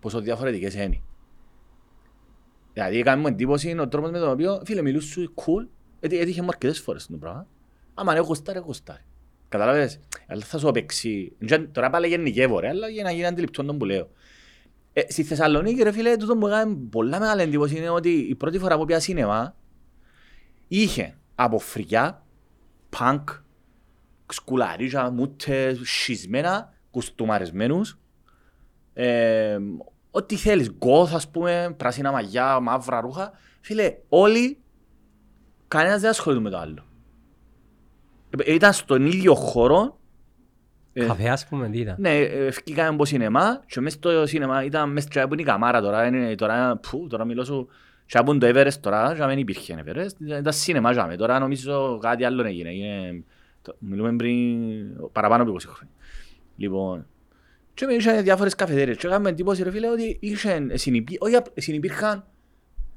Πόσο 0.00 0.20
διαφορετικές 0.20 0.74
είναι. 0.74 1.00
Δηλαδή, 2.72 2.98
έκανε 2.98 3.20
μου 3.20 3.26
εντύπωση 3.26 3.76
ο 3.78 3.88
τρόπος 3.88 4.10
με 4.10 4.18
τον 4.18 4.30
οποίο, 4.30 4.62
φίλε, 4.64 4.82
μιλούς 4.82 5.04
σου 5.04 5.34
cool, 5.34 5.66
έτυχε 6.00 6.22
έτυχε 6.22 6.42
μου 6.42 6.48
αρκετές 6.50 6.80
φορές 6.80 7.06
το 7.06 7.16
πράγμα. 7.16 7.46
Άμα 7.94 8.12
είναι 8.12 8.20
γοστάρει, 8.20 8.58
γοστάρει. 8.58 9.02
Καταλάβες, 9.48 10.00
αλλά 10.26 10.42
θα 10.42 10.58
σου 10.58 10.70
παίξει, 10.70 11.32
Τζαν- 11.46 11.72
τώρα 11.72 11.90
πάλι 11.90 12.08
γενικεύω 12.08 12.60
ρε, 12.60 12.68
αλλά 12.68 12.88
για 12.88 13.02
να 13.02 13.10
γίνει 13.10 13.26
αντιληπτό 13.26 13.64
τον 13.64 13.78
που 13.78 13.84
λέω. 13.84 14.08
Ε, 14.98 15.04
στη 15.08 15.22
Θεσσαλονίκη, 15.22 15.82
ρε 15.82 15.92
φίλε, 15.92 16.16
τούτο 16.16 16.34
μου 16.36 16.46
έκανε 16.46 16.74
πολλά 16.74 17.18
μεγάλη 17.18 17.42
εντύπωση 17.42 17.76
είναι 17.76 17.88
ότι 17.88 18.10
η 18.10 18.34
πρώτη 18.34 18.58
φορά 18.58 18.76
που 18.78 18.84
πια 18.84 19.00
σίνεμα 19.00 19.54
είχε 20.68 21.16
από 21.34 21.58
φρικιά, 21.58 22.22
punk, 22.98 23.24
σκουλαρίζα, 24.32 25.10
μούτες, 25.10 25.80
σχισμένα, 25.82 26.72
κουστούμαρισμένους. 26.90 27.98
Ε, 28.94 29.58
ό,τι 30.10 30.36
θέλεις, 30.36 30.70
γκόθ 30.70 31.14
ας 31.14 31.28
πούμε, 31.28 31.74
πράσινα 31.76 32.12
μαγιά, 32.12 32.60
μαύρα 32.60 33.00
ρούχα. 33.00 33.32
Φίλε, 33.60 33.96
όλοι, 34.08 34.58
κανένας 35.68 36.00
δεν 36.00 36.10
ασχολείται 36.10 36.42
με 36.42 36.50
το 36.50 36.58
άλλο. 36.58 36.84
Ε, 38.44 38.54
Ήταν 38.54 38.72
στον 38.72 39.06
ίδιο 39.06 39.34
χώρο, 39.34 39.98
ε, 40.98 41.06
Καφέ 41.06 41.28
ας 41.28 41.46
πούμε, 41.46 41.68
τι 41.68 41.78
ήταν. 41.78 41.96
ναι, 41.98 42.16
ε, 42.18 42.46
ευκήκαμε 42.46 42.88
από 42.88 43.04
σινεμά 43.04 43.62
και 43.66 43.80
μέσα 43.80 43.96
στο 43.96 44.26
σινεμά 44.26 44.64
ήταν 44.64 44.92
μέσα 44.92 45.08
στο 45.10 45.20
που 45.28 45.32
είναι 45.32 45.42
η 45.42 45.44
καμάρα 45.44 45.80
τώρα, 45.80 46.06
είναι, 46.06 46.34
τώρα, 46.34 46.76
πού, 46.76 47.06
τώρα 47.10 47.24
μιλώ 47.24 47.44
σου, 47.44 47.68
και 48.06 48.18
από 48.18 48.38
το 48.38 48.46
Everest 48.48 48.72
τώρα, 48.80 49.14
και 49.18 49.24
δεν 49.24 49.38
υπήρχε 49.38 49.84
Everest, 49.86 50.20
ήταν 50.38 50.52
σινεμά 50.52 51.08
και 51.08 51.16
τώρα 51.16 51.38
νομίζω 51.38 51.98
κάτι 52.02 52.24
άλλο 52.24 52.44
έγινε, 52.44 52.68
έγινε 52.68 53.22
το- 53.62 53.76
μιλούμε 53.78 54.16
πριν 54.16 54.56
παραπάνω 55.12 55.42
από 55.42 55.52
20 55.52 55.58
χρόνια. 55.68 55.94
Λοιπόν, 56.56 57.06
και 57.74 57.86
με 57.86 57.92
είχαν 57.92 58.22
διάφορες 58.22 58.54
καφετέρειες 58.54 58.96
και 58.96 59.06
έκαμε 59.06 59.28
εντύπωση 59.28 59.62
ρε 59.62 59.70
φίλε 59.70 59.88
ότι 59.90 60.16
είχαν, 60.20 60.70
συνυπή, 60.74 61.16
όχι, 61.20 61.34
απ- 61.36 61.60
συνυπήρχαν 61.60 62.24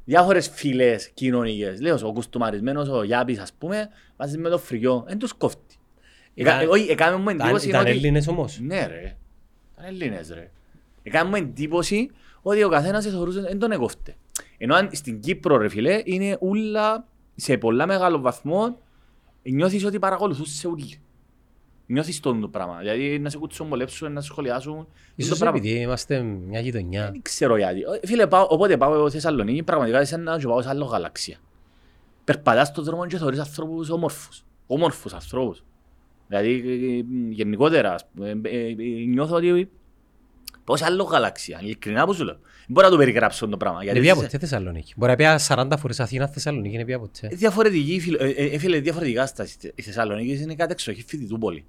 διάφορες 0.06 0.50
φυλές 0.50 1.10
κοινωνικές. 1.14 1.82
Λέω, 1.82 1.98
ο 2.04 2.14
κουστομαρισμένος, 2.14 2.90
ο 2.90 3.04
Γιάπης 3.04 3.40
ας 3.40 3.54
πούμε, 3.54 3.90
μαζί 4.18 4.38
με 4.38 4.50
το 4.50 4.58
φρυγιό, 4.58 5.04
δεν 5.08 5.18
τους 5.18 5.34
κόφτει. 5.34 5.76
Εκα- 6.40 6.56
Ήταν- 6.62 6.70
Όχι, 6.70 6.90
έκαμε 6.92 7.16
μου 7.18 7.30
Ήταν- 7.30 7.40
εντύπωση 7.40 7.68
Ήταν 7.70 7.82
ότι... 7.82 7.90
Έλληνες 7.90 8.28
όμως. 8.28 8.60
Ναι 8.60 8.86
ρε, 8.86 9.16
ήταν 9.74 9.86
Έλληνες 9.86 10.30
ρε. 10.30 10.52
Έκαμε 11.04 11.30
μου 11.30 11.36
εντύπωση 11.36 12.10
ότι 12.42 12.64
ο 12.64 12.70
καθένας 12.70 13.06
θεωρούσε 13.06 13.42
δεν 13.42 13.60
τον 13.60 13.72
έκοφτε. 13.72 14.16
Ενώ 14.58 14.76
αν 14.76 14.90
στην 14.92 15.20
Κύπρο 15.20 15.58
ρε 15.58 15.70
φίλε 15.70 16.02
είναι 16.06 16.38
ούλα 16.42 17.06
σε 17.36 17.58
πολλά 17.58 17.88
μεγάλο 17.88 18.20
βαθμό 18.20 18.78
νιώθεις 19.44 19.86
ότι 19.86 20.00
παρακολουθούς 20.00 20.56
σε 20.56 20.68
ούλοι. 20.68 21.00
Νιώθεις 21.86 22.20
το 22.20 22.34
πράγμα. 22.52 22.78
Δηλαδή 22.78 23.20
να 23.20 23.30
σε 23.30 23.38
κουτσομπολέψουν, 23.38 24.12
να 24.14 24.22
σε 24.22 24.28
σχολιάσουν. 24.28 24.74
είναι 24.74 24.84
το 24.84 24.90
Ίσως 25.16 25.38
πράγμα. 25.38 25.58
επειδή 25.58 25.76
είμαστε 25.80 26.22
μια 26.22 26.60
γειτονιά. 26.60 27.10
Δεν 27.12 27.22
ξέρω 27.22 27.58
γιατί. 27.58 27.80
Ε, 28.02 28.08
Φίλε, 28.08 28.28
πάω, 28.28 28.48
οπότε 28.50 28.78
πάω 28.78 28.94
εγώ 28.94 29.10
Θεσσαλονίκη, 29.10 29.64
πραγματικά 29.64 30.06
σαν 30.06 30.24
να 30.24 30.38
και 30.38 30.46
πάω 30.48 30.62
σε 30.62 30.70
άλλο 30.70 30.86
γαλαξία. 30.86 31.38
Περπατάς 32.24 32.68
στον 32.68 32.84
δρόμο 32.84 33.06
και 33.06 33.18
θεωρείς 33.18 33.40
ανθρώπους 33.40 33.90
όμορφους. 33.90 34.44
Όμορφους 34.68 35.14
ανθρώπους. 35.14 35.64
Δηλαδή, 36.30 36.52
ε, 36.66 36.98
ε, 36.98 37.04
γενικότερα, 37.30 37.94
ας 37.94 38.06
πούμε, 38.16 38.30
ε, 38.30 38.58
ε, 38.60 38.74
νιώθω 39.08 39.36
ότι 39.36 39.70
πάω 40.64 40.76
σε 40.78 40.86
άλλο 40.86 41.04
γαλαξία. 41.04 41.60
Ειλικρινά 41.64 42.06
που 42.06 42.14
σου 42.14 42.24
λέω. 42.24 42.34
Δεν 42.36 42.68
μπορώ 42.78 42.86
να 42.88 42.94
το 42.94 43.00
περιγράψω 43.00 43.48
το 43.48 43.58
πράγμα. 43.58 43.78
Δεν 43.78 43.86
Γιατί 43.86 44.02
πια 44.02 44.16
σε- 44.16 44.22
ποτέ 44.22 44.38
Θεσσαλονίκη. 44.38 44.94
Μπορεί 44.98 45.12
να 45.12 45.18
πει 45.18 45.44
40 45.48 45.68
φορές 45.78 46.00
Αθήνα, 46.00 46.28
Θεσσαλονίκη, 46.28 46.76
δεν 46.78 46.86
πια 46.86 47.00
ποτέ. 47.00 47.28
Διαφορετική, 47.32 48.00
φίλε, 48.00 48.18
ε, 48.18 48.46
ε, 48.46 48.58
φίλε, 48.58 48.80
διαφορετικά 48.80 49.26
στάση. 49.26 49.56
Η 49.76 49.82
Θεσσαλονίκη 49.82 50.42
είναι 50.42 50.56
κάτι 50.56 50.72
εξοχή 50.72 51.04
φοιτητού 51.08 51.38
πόλη. 51.38 51.66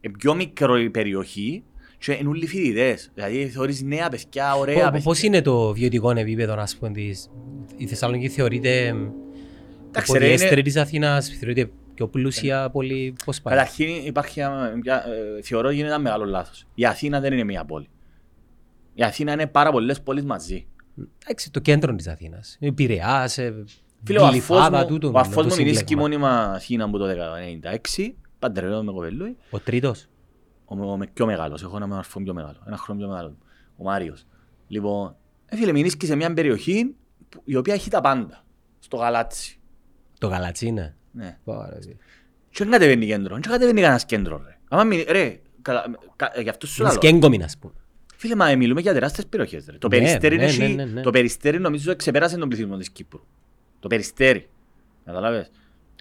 Ε, 0.00 0.08
πιο 0.18 0.34
μικρό 0.34 0.78
η 0.78 0.90
περιοχή 0.90 1.62
και 1.98 2.12
είναι 2.12 2.28
όλοι 2.28 2.46
φοιτητές. 2.46 3.10
Δηλαδή 3.14 3.46
θεωρείς 3.48 3.82
νέα 3.82 4.08
παιδιά, 4.08 4.54
ωραία 4.54 4.74
Πο- 4.74 4.84
παιδιά. 4.90 5.00
Πώς 5.02 5.22
είναι 5.22 5.42
το 5.42 5.72
βιωτικό 5.72 6.10
επίπεδο, 6.10 6.54
ας 6.58 6.76
πούμε, 6.76 6.90
της... 6.92 7.30
Η 7.76 7.86
Θεσσαλονίκη 7.86 8.28
θεωρείται 8.28 8.68
Εντάξει, 8.78 10.12
ρε, 10.12 10.18
είναι- 10.18 10.18
πολυέστερη 10.18 10.62
της 10.62 10.76
Αθήνας, 10.76 11.28
θεωρείται 11.40 11.70
πιο 11.98 12.08
πλούσια 12.08 12.70
πόλη, 12.70 13.14
πώς 13.24 13.40
πάει. 13.40 13.54
Καταρχήν 13.56 13.88
υπάρχει, 14.06 14.40
ε, 14.40 14.46
μια- 14.82 15.04
ε, 15.06 15.42
θεωρώ 15.42 15.70
γίνεται 15.70 15.92
ένα 15.92 16.02
μεγάλο 16.02 16.24
λάθος. 16.24 16.66
Η 16.74 16.84
Αθήνα 16.86 17.20
δεν 17.20 17.32
είναι 17.32 17.44
μια 17.44 17.64
πόλη. 17.64 17.88
Η 18.94 19.02
Αθήνα 19.02 19.32
είναι 19.32 19.46
πάρα 19.46 19.70
πολλές 19.70 20.02
πόλεις 20.02 20.24
μαζί. 20.24 20.66
Εντάξει, 21.22 21.50
το 21.50 21.60
κέντρο 21.60 21.94
της 21.94 22.06
Αθήνας. 22.08 22.56
Η 22.60 22.72
Πειραιάς, 22.72 23.38
ε, 23.38 23.64
Φίλε, 24.04 24.18
ο 24.18 24.22
αφός 24.22 24.32
Γλυφάδα, 24.34 24.78
μου, 24.78 24.86
τούτο, 24.86 25.06
ο 25.06 25.10
μιλώ, 25.10 25.20
αφός 25.22 25.34
το 25.34 25.42
μου 25.42 25.56
μηνύσκει 25.56 25.88
σύμπλεγμα. 25.88 26.02
μόνιμα 26.02 26.52
Αθήνα 26.52 26.84
από 26.84 26.98
το 26.98 27.06
1996, 27.06 28.16
παντρευμένο 28.38 28.82
με 28.82 28.92
κοπελούι, 28.92 29.36
Ο 29.50 29.58
τρίτος; 29.58 30.06
ο, 30.64 30.90
ο, 30.90 30.96
με 30.96 31.06
πιο 31.12 31.26
μεγάλος, 31.26 31.62
έχω 31.62 31.76
ένα 31.76 31.96
αρφό 31.96 32.20
πιο 32.22 32.34
μεγάλο, 32.34 32.58
ένα 32.66 32.76
χρόνο 32.76 33.00
πιο 33.00 33.08
μεγάλο, 33.08 33.36
ο 33.76 33.82
Μάριος. 33.84 34.26
Λοιπόν, 34.68 35.16
ε, 35.46 35.56
φίλε, 35.56 35.72
μηνύσκει 35.72 36.06
σε 36.06 36.16
μια 36.16 36.34
περιοχή 36.34 36.94
που- 37.28 37.42
η 37.44 37.56
οποία 37.56 37.74
έχει 37.74 37.90
τα 37.90 38.00
πάντα, 38.00 38.44
στο 38.78 38.96
γαλάτσι. 38.96 39.58
Το 40.18 40.26
γαλατσί 40.26 40.66
είναι. 40.66 40.96
Ναι. 41.18 41.38
Πάρα, 41.44 41.68
ρε. 41.86 41.92
Και 42.50 42.64
δεν 42.64 42.70
κατεβαίνει 42.70 43.06
κέντρο, 43.06 43.32
δεν 43.34 43.42
κατεβαίνει 43.42 43.80
κανένας 43.80 44.04
κέντρος, 44.04 44.42
ρε. 44.46 44.56
Άμα 44.68 44.84
μη, 44.84 45.04
ρε, 45.08 45.40
καλά, 45.62 45.84
κα, 46.16 46.32
γι' 46.42 46.48
αυτό 46.48 46.66
σου 46.66 46.82
Είναι 46.82 46.90
λέω. 46.90 47.00
σκέγκομιν, 47.02 47.42
ας 47.42 47.58
πούμε. 47.58 47.72
Φίλε, 48.16 48.34
μα 48.34 48.48
ε, 48.48 48.56
μιλούμε 48.56 48.80
για 48.80 48.92
τεράστιες 48.92 49.26
περιοχές. 49.26 49.66
Ρε. 49.70 49.78
Το, 49.78 49.88
Ναι, 49.88 49.96
περιστέρι 49.96 50.36
ναι, 50.36 50.44
έχει- 50.44 50.58
ναι, 50.60 50.66
ναι, 50.68 50.84
ναι. 50.84 51.00
το 51.00 51.10
περιστέρι 51.10 51.58
νομίζω 51.60 51.96
ξεπέρασε 51.96 52.36
τον 52.36 52.48
πληθυσμό 52.48 52.76
της 52.76 52.90
Κύπρου. 52.90 53.20
Το 53.80 53.88
περιστέρι. 53.88 54.48
Καταλάβες. 55.04 55.50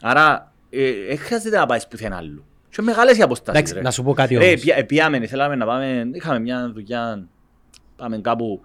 Άρα, 0.01 0.53
ε, 0.69 0.91
δεν 1.07 1.17
χρειάζεται 1.17 1.57
να 1.57 1.65
πάεις 1.65 1.87
πουθενά 1.87 2.15
άλλου. 2.17 2.45
Και 2.69 2.81
μεγάλες 2.81 3.17
οι 3.17 3.21
αποστάσεις. 3.21 3.59
Εντάξει, 3.59 3.73
ρε. 3.73 3.81
να 3.81 3.91
σου 3.91 4.03
πω 4.03 4.13
κάτι 4.13 4.35
Ρε, 4.35 4.47
όμως. 4.47 4.61
πια- 4.61 4.75
ε, 4.77 4.83
πιάμε, 4.83 5.27
θέλαμε 5.27 5.55
να 5.55 5.65
πάμε, 5.65 6.09
είχαμε 6.13 6.39
μια 6.39 6.71
δουλειά, 6.73 7.27
πάμε 7.95 8.17
κάπου 8.21 8.61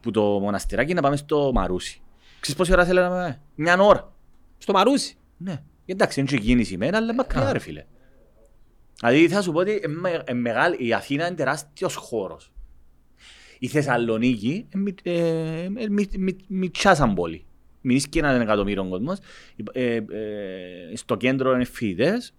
που 0.00 0.10
το 0.10 0.22
μοναστηράκι 0.22 0.94
να 0.94 1.02
πάμε 1.02 1.16
στο 1.16 1.50
Μαρούσι. 1.54 2.00
Ξέρεις 2.40 2.58
πόση 2.60 2.72
ώρα 2.72 2.84
θέλαμε 2.84 3.08
να 3.08 3.14
πάμε; 3.14 3.40
Μια 3.54 3.78
ώρα. 3.78 4.12
Στο 4.58 4.72
Μαρούσι; 4.72 5.16
Ναι. 5.36 5.62
Εντάξει, 5.86 6.20
είναι 6.20 6.28
και 6.28 6.38
κίνηση 6.38 6.76
μένα, 6.76 6.96
αλλά 6.96 7.14
μακριά 7.14 7.48
Α. 7.48 7.52
ρε 7.52 7.58
φίλε. 7.58 7.84
Δηλαδή 9.00 9.28
θα 9.28 9.42
σου 9.42 9.52
πω 9.52 9.58
ότι 9.58 9.70
είναι 9.70 9.86
με- 10.00 10.22
είναι 10.28 10.40
μεγάλη, 10.40 10.76
η 10.86 10.92
Αθήνα 10.92 11.26
είναι 11.26 11.36
τεράστιος 11.36 11.94
χώρος. 11.94 12.52
Η 13.58 13.68
Θεσσαλονίκη 13.68 14.66
είναι 14.74 14.82
μι- 14.82 15.00
ε, 15.06 15.62
ε, 15.62 15.88
μι- 15.88 16.16
μι- 16.16 16.44
μητσιά 16.48 16.94
σαν 16.94 17.14
πόλη. 17.14 17.46
Μιλείς 17.80 18.08
και 18.08 18.18
έναν 18.18 18.40
εκατομμύριο 18.40 18.88
κόσμος. 18.88 19.18
Ε, 19.72 19.94
ε, 19.94 20.02
στο 20.94 21.16
κέντρο 21.16 21.54
είναι 21.54 21.64
φοιτητές. 21.64 22.34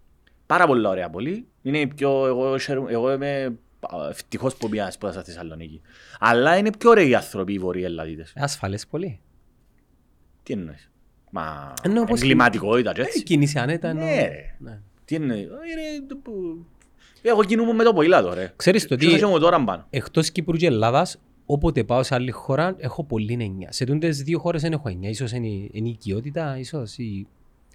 Πάρα 0.45 0.67
πολλά 0.67 0.89
ωραία 0.89 1.09
πόλη. 1.09 1.47
Είναι 1.61 1.79
η 1.79 1.87
πιο, 1.87 2.25
εγώ, 2.27 2.57
χαίρομαι- 2.57 2.91
εγώ 2.91 3.11
είμαι 3.13 3.57
α, 3.79 4.07
ευτυχώς 4.09 4.55
που 4.55 4.69
πήγα 4.69 4.91
σπούδασα 4.91 5.21
στη 5.21 5.31
Θεσσαλονίκη. 5.31 5.81
Αλλά 6.19 6.57
είναι 6.57 6.69
πιο 6.77 6.89
ωραίοι 6.89 7.09
οι 7.09 7.15
άνθρωποι 7.15 7.53
οι 7.53 7.59
βορειοελλαδίτες. 7.59 8.31
Ε, 8.35 8.41
Ασφαλές 8.43 8.87
πολύ. 8.87 9.19
Τι 10.43 10.53
εννοείς; 10.53 10.91
Μα 11.35 11.73
Εννοώ 11.83 12.03
πως- 12.03 12.21
εγκληματικότητα 12.21 12.93
και 12.93 13.01
Ε, 13.01 13.03
έτσι. 13.03 13.23
Κίνηση 13.23 13.59
άνετα. 13.59 13.87
εννοώ. 13.89 14.05
Ναι, 14.05 14.15
ρε. 14.21 14.55
Ναι. 14.59 14.79
Τι 15.05 15.15
είναι, 15.15 15.35
είναι 15.35 15.47
το 16.07 16.15
που- 16.15 16.65
Εγώ 17.21 17.43
κινούμαι 17.43 17.73
με 17.73 17.83
το 17.83 17.93
ποηλάτο 17.93 18.33
ρε. 18.33 18.53
Ξέρεις 18.55 18.87
το 18.87 18.95
Τι 18.95 19.05
τι, 19.07 19.13
είχε 19.13 19.25
μου 19.25 19.39
τώρα 19.39 19.63
πάνω. 19.63 19.85
εκτός 19.89 20.31
Κύπρου 20.31 20.57
και 20.57 20.65
Ελλάδας, 20.65 21.19
όποτε 21.45 21.83
πάω 21.83 22.03
σε 22.03 22.15
άλλη 22.15 22.31
χώρα, 22.31 22.75
έχω 22.77 23.03
πολύ 23.03 23.37
εννιά. 23.39 23.71
Σε 23.71 23.85
τούντες 23.85 24.21
δύο 24.23 24.39
χώρες 24.39 24.61
δεν 24.61 24.71
έχω 24.71 24.89
εννιά. 24.89 25.09
Ίσως 25.09 25.31
είναι 25.31 25.47
η- 25.47 25.69
είναι 25.73 25.87
η 25.87 25.91
οικειότητα, 25.91 26.57
ίσως 26.57 26.97
η... 26.97 27.27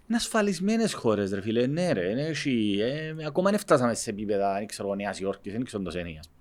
Είναι 0.09 0.17
ασφαλισμένες 0.19 0.93
χώρες 0.93 1.31
ρε 1.33 1.41
φίλε, 1.41 1.67
ναι 1.67 1.93
ρε. 1.93 2.11
Είναι, 2.11 2.23
έχει, 2.27 2.77
ε, 2.81 3.27
ακόμα 3.27 3.51
δεν 3.51 3.59
φτάσαμε 3.59 3.95
σε 3.95 4.11
επίπεδα, 4.11 4.55
δεν 4.55 4.67
ξέρω, 4.67 4.95
Νέας 4.95 5.21
Υόρκης, 5.21 5.53
δεν 5.53 5.65
ξέρω 5.65 5.83
το 5.83 5.91
σένει, 5.91 6.17
ας 6.19 6.29
πούμε, 6.29 6.40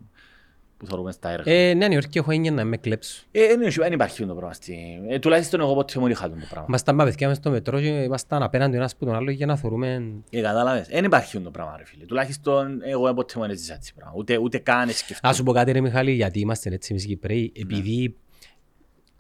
που 0.80 0.86
θεωρούμε 0.86 1.12
στα 1.12 1.30
έργα. 1.30 1.52
Ε, 1.52 1.74
Νέα 1.74 1.88
Νιόρκη 1.88 2.18
έχω 2.18 2.32
έννοια 2.32 2.52
να 2.52 2.64
με 2.64 2.78
κλέψω. 2.78 3.24
Ε, 3.32 3.48
δεν 3.48 3.62
έχει- 3.62 3.80
δεν 3.80 3.94
υπάρχει 3.94 4.26
το 4.26 4.34
πράγμα. 4.34 4.54
στη- 4.54 5.00
ε, 5.10 5.20
Τουλάχιστον 5.20 5.60
εγώ 5.60 5.74
ποτέ 5.74 6.00
μου 6.00 6.08
είχα 6.08 6.30
το 6.30 6.36
πράγμα. 6.50 6.66
Ήμασταν 6.68 6.96
με 6.96 7.04
παιδιά 7.04 7.28
μες 7.28 7.38
στο 7.38 7.50
μετρό 7.50 7.80
και 7.80 7.88
ήμασταν 7.88 8.44
απέναντι 8.44 8.74
ο 8.76 8.78
ένας 8.78 8.96
που 8.96 9.06
τον 9.06 9.16
άλλο 9.16 9.32
για 9.32 9.46
να 9.46 9.56
θεωρούμε... 9.56 10.14
Ε, 10.30 10.42
κατάλαβες. 10.42 10.88
Δεν 10.88 11.04
υπάρχει 11.04 11.40
το 11.40 11.52
πράγμα 11.52 11.78
ρε 11.78 11.86
φίλε. 11.86 12.06
Τουλάχιστον 12.06 12.80
εγώ 12.84 13.14
ποτέ 13.14 13.34
μου 13.36 13.42
δεν 13.42 13.52
έζησα 13.52 13.74
έτσι 13.74 13.94
πράγμα. 13.94 14.14
Ούτε, 14.18 14.38
ούτε 14.38 14.58
καν 14.58 14.90
σκεφτώ. 14.90 15.28
Να 15.28 15.34
σου 15.34 15.44
πω 15.44 15.52
κάτι 15.52 15.72
ρε 15.72 15.82
Μιχάλη, 15.82 16.12
γιατί 16.12 16.40
είμαστε 16.40 16.70
έτσι 16.74 16.90
εμείς 16.92 17.04
οι 17.04 17.08
Κυπρέοι, 17.08 17.52
επειδή 17.56 18.16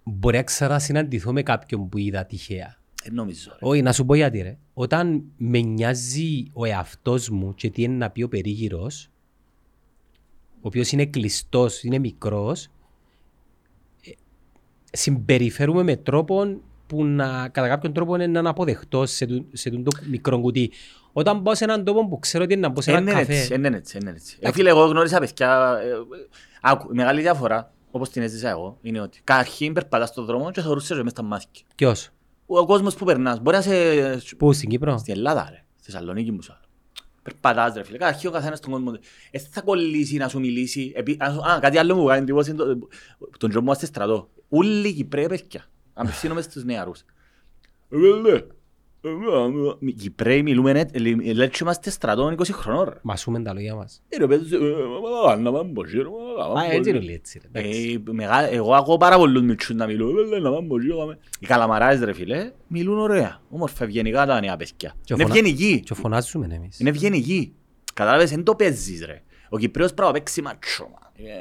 μπορεί 0.04 0.38
να 0.38 0.44
ξανασυναντηθώ 0.44 1.32
με 1.34 1.44
κάποιον 1.44 1.90
που 1.90 1.98
είδα 1.98 2.26
τυχαία. 2.26 2.78
Ε, 3.04 3.10
νομίζω 3.12 3.52
ρε. 3.52 3.58
Όχι, 3.70 3.82
να 3.82 3.92
σου 3.94 4.06
πω 4.06 4.16
γιατί 4.16 4.42
ρε. 4.42 4.58
Όταν 4.74 5.24
με 5.38 5.60
νοιάζει 5.60 6.44
ο 6.54 6.66
εαυτός 6.66 7.30
μου 7.30 7.54
και 7.56 7.70
τι 7.70 7.82
είναι 7.84 7.96
να 7.96 8.10
πει 8.10 8.24
ο 8.24 8.28
περίγυρος, 8.28 9.10
ο 10.62 10.68
οποίος 10.68 10.92
είναι 10.92 11.06
κλειστός, 11.06 11.84
είναι 11.84 11.98
μικρός, 12.00 12.64
ε, 14.06 14.12
συμπεριφέρουμε 14.92 15.84
με 15.84 15.96
τρόπο 15.96 16.62
που 16.88 17.06
να, 17.06 17.50
κατά 17.50 17.68
κάποιον 17.68 17.94
τρόπο 17.94 18.16
είναι 18.16 18.28
να 18.28 18.40
είναι 18.40 18.50
αποδεχτός 18.50 19.12
σε, 19.12 19.26
τούν- 19.26 19.46
σε 19.54 19.70
τούν 19.70 19.84
το 19.84 19.92
μικρό 20.10 20.40
κουτί. 20.40 20.72
Όταν 21.14 21.42
πάω 21.44 21.56
σε 21.56 21.64
έναν 21.64 21.84
τόπο 21.84 22.08
που 22.08 22.20
ξέρω 22.20 22.44
ότι 22.44 22.54
είναι 22.54 22.62
να 22.68 22.74
μπω 22.74 22.82
σε 22.82 22.90
Ε, 22.92 22.94
έναν 22.94 23.04
ναι, 23.06 23.12
καφέ, 23.12 23.34
έτσι, 23.38 23.54
ε, 23.54 23.58
ναι, 23.58 23.68
έτσι, 23.68 23.98
ε, 24.02 24.04
ναι, 24.04 24.10
έτσι. 24.12 24.38
Ε, 24.40 24.52
φίλε, 24.52 24.70
εγώ 24.70 24.86
γνώρισα 24.86 25.20
παιδιά, 25.20 25.80
ε, 25.84 25.88
ε, 25.90 25.96
άκου, 26.62 26.92
η 26.92 26.96
μεγάλη 26.96 27.22
διαφορά, 27.22 27.74
όπως 27.92 28.10
την 28.10 28.22
έζησα 28.22 28.50
εγώ, 28.50 28.78
είναι 28.82 29.02
ότι 29.02 29.22
καταρχήν 29.24 29.74
περπατάς 29.74 30.10
στον 30.10 30.26
δρόμο 30.26 30.52
και 30.52 30.62
θεωρούσες 30.62 31.02
μες 31.02 31.12
στα 31.12 31.22
μάτια. 31.24 31.50
ποιος, 31.76 32.10
Ο 32.46 32.66
κόσμος 32.66 32.96
που 32.96 33.06
περνάς, 33.06 33.40
μπορεί 33.42 33.56
να 33.56 33.62
σε... 33.62 34.36
πού 34.38 34.54
στην 34.54 34.70
Κύπρο, 34.70 34.98
Στην 34.98 35.14
Ελλάδα 35.14 35.48
ρε, 35.52 35.64
στη 35.80 35.92
Θεσσαλονίκη 35.92 36.32
μου 36.32 36.42
σου 36.42 36.52
άλλο. 36.54 36.62
Περπατάς 37.24 37.74
ρε 37.74 37.84
φίλε, 37.84 37.98
καταρχήν 37.98 38.30
ο 38.30 38.32
καθένας 38.32 38.60
τον 38.60 38.72
κόσμο, 38.72 38.94
ε, 39.32 39.40
θα 39.40 39.62
κολλήσει 39.62 40.18
να 40.18 40.28
σου 40.28 40.40
μιλήσει. 40.40 40.92
Επί... 40.96 41.18
Α, 41.20 41.32
σου- 41.34 41.50
α, 41.50 41.60
κάτι 41.60 41.78
άλλο 41.78 41.96
μου 41.96 42.06
κάνει 42.06 42.22
εντύπωση, 42.22 42.50
είναι 42.50 42.60
το- 42.64 42.88
τον 43.38 43.50
τζο 43.50 43.60
μου 43.60 43.66
είμαστε 43.66 43.86
στρατό. 43.86 44.30
Όλοι 44.50 44.88
οι 44.88 44.94
Κυπρέοι 44.94 45.28
παιδιά, 45.28 45.66
απευθύνομαι 45.94 46.42
στους 46.42 46.64
νεαρούς. 46.64 47.04
Ε, 49.02 49.10
λέ, 49.10 49.16
ε, 49.16 49.42
ε, 49.42 49.70
ε, 49.70 49.76
οι 49.80 49.92
Κυπρέοι 49.94 50.44
μιλούμε, 50.44 50.72
έτσι, 50.72 51.00
λέ- 51.00 51.26
λένε 51.34 51.48
και 51.48 51.58
είμαστε 51.62 51.90
στρατό 51.90 52.36
20 52.38 52.44
χρονών 52.52 52.84
ρε. 52.84 53.00
μασούμε 53.02 53.40
τα 53.42 53.54
λόγια 53.54 53.76
μας. 53.76 54.02
Ε, 54.10 54.18
ρε, 54.18 54.28
παιδί, 54.28 54.56
ε, 54.56 54.60
μα, 55.26 55.36
να 55.36 55.52
πάμε 55.52 55.70
μπροστά, 55.70 55.98
ρε, 55.98 56.04
μα, 56.04 56.44
να 56.48 56.48
πάμε 56.54 56.60
Α, 56.60 56.64
έτσι 56.64 56.76
μπροστά. 56.76 56.90
είναι 56.90 56.98
όλοι 57.00 57.14
έτσι 57.14 57.40
ρε. 57.42 57.60
εντάξει. 57.60 58.04
Ε, 58.08 58.12
μεγάλα- 58.12 58.50
Εγώ 58.50 58.74
ακούω 58.76 58.98
πάρα 58.98 59.18
πολλούς 59.18 59.42
μητσούς 59.42 59.76
να 59.76 59.86
μιλούν. 59.86 60.18
«Ε, 60.18 60.22
λέ, 60.28 60.40
να 60.40 60.52
πάμε 60.52 60.68
μπροστά, 60.68 60.96
πάμε». 60.96 61.18
Οι 61.40 61.46
καλαμαράες 61.46 62.00
ρε 62.00 62.14
φίλε, 62.14 62.52
μιλούν 62.68 63.00
ωραία. 63.00 63.42
Όμορφα, 63.50 63.84
ευγενικά 63.84 64.26
τα 64.26 64.40
νέα 64.40 64.58
παιδιά. 64.58 64.96
Και 65.04 65.14
ο 65.14 65.16
Είναι 65.20 65.24
φωνα- 65.28 65.38
ευγενικοί. 65.40 65.80
Και 65.80 65.94
φωνάζουμε 65.94 66.48
εμείς. 66.52 66.80
Είναι 66.80 66.90
ευγενικοί. 66.90 67.54
Κατάλαβες, 67.94 68.30
δεν 68.30 68.44
το 68.44 68.56
παίζεις 68.56 69.06
ρε. 69.06 69.22
Ο 69.50 69.58
Κυπρέος 69.58 69.94
πρέπει 69.94 70.08
να 70.08 70.14
παίξει 70.14 70.42
μάτσο. 70.42 70.84
μα. 70.84 71.26
Ε, 71.26 71.32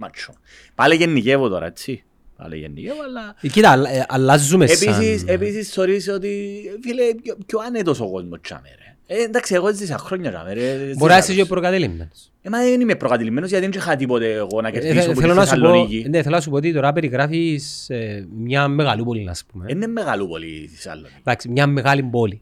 Μάτσο. 0.00 0.32
Πάλι 0.74 0.94
γενικεύω 0.94 1.48
τώρα, 1.48 1.66
έτσι. 1.66 2.04
Πάλι 2.38 2.56
γενικεύω, 2.56 3.02
αλλά... 3.08 3.34
Ε, 3.40 3.48
Κοίτα, 3.48 3.70
αλλα- 3.70 3.90
ε, 3.90 4.04
αλλάζουμε 4.08 4.66
σαν... 4.66 4.92
Επίσης, 4.94 5.24
επίσης 5.26 5.70
θεωρείς 5.72 6.08
ότι, 6.08 6.60
φίλε, 6.82 7.02
πιο- 7.22 7.36
πιο 7.46 7.58
άνετος 7.66 8.00
ο 8.00 8.10
κόσμος 8.10 8.38
τσάμε, 8.42 8.68
ρε. 8.68 9.16
Ε, 9.20 9.22
εντάξει, 9.22 9.54
εγώ 9.54 9.72
ζήσα 9.74 9.98
χρόνια 9.98 10.30
τσάμε, 10.30 10.52
ρε. 10.52 10.60
Μπορεί 10.76 10.92
ζήσα 10.92 11.06
να 11.06 11.16
είσαι 11.16 11.26
τους. 11.26 11.36
και 11.36 11.44
προκατελημένος. 11.44 12.30
Ε, 12.42 12.48
μα 12.48 12.58
δεν 12.58 12.80
είμαι 12.80 12.94
προκατηλημένος 12.94 13.48
γιατί 13.50 13.66
δεν 13.66 13.80
είχα 13.80 13.96
τίποτε 13.96 14.32
εγώ 14.32 14.60
να 14.60 14.68
Ε, 14.68 14.70
κερδίσω 14.70 14.94
θε- 15.00 15.12
που 15.14 15.20
Θέλω 15.20 15.32
τη 15.32 15.38
να 15.38 15.46
σου 15.46 15.50
πω, 15.50 15.56
Θεσσαλονίκη. 15.66 16.06
ναι, 16.08 16.22
θέλω 16.22 16.34
να 16.34 16.40
σου 16.40 16.50
πω 16.50 16.56
ότι 16.56 16.72
τώρα 16.72 16.92
περιγράφεις 16.92 17.90
ε, 17.90 18.26
μια 18.36 18.68
μεγαλούπολη, 18.68 19.28
ας 19.28 19.44
πούμε. 19.52 19.64
Είναι 19.68 19.86
μεγαλούπολη 19.86 20.46
η 20.46 20.66
Θεσσαλονίκη. 20.74 21.14
Εντάξει, 21.20 21.48
μια 21.48 21.66
μεγάλη 21.66 22.02
πόλη. 22.02 22.40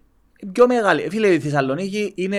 Πιο 0.53 0.67
μεγάλη. 0.67 1.07
Φίλε, 1.11 1.29
η 1.29 1.39
Θεσσαλονίκη 1.41 2.13
είναι 2.15 2.39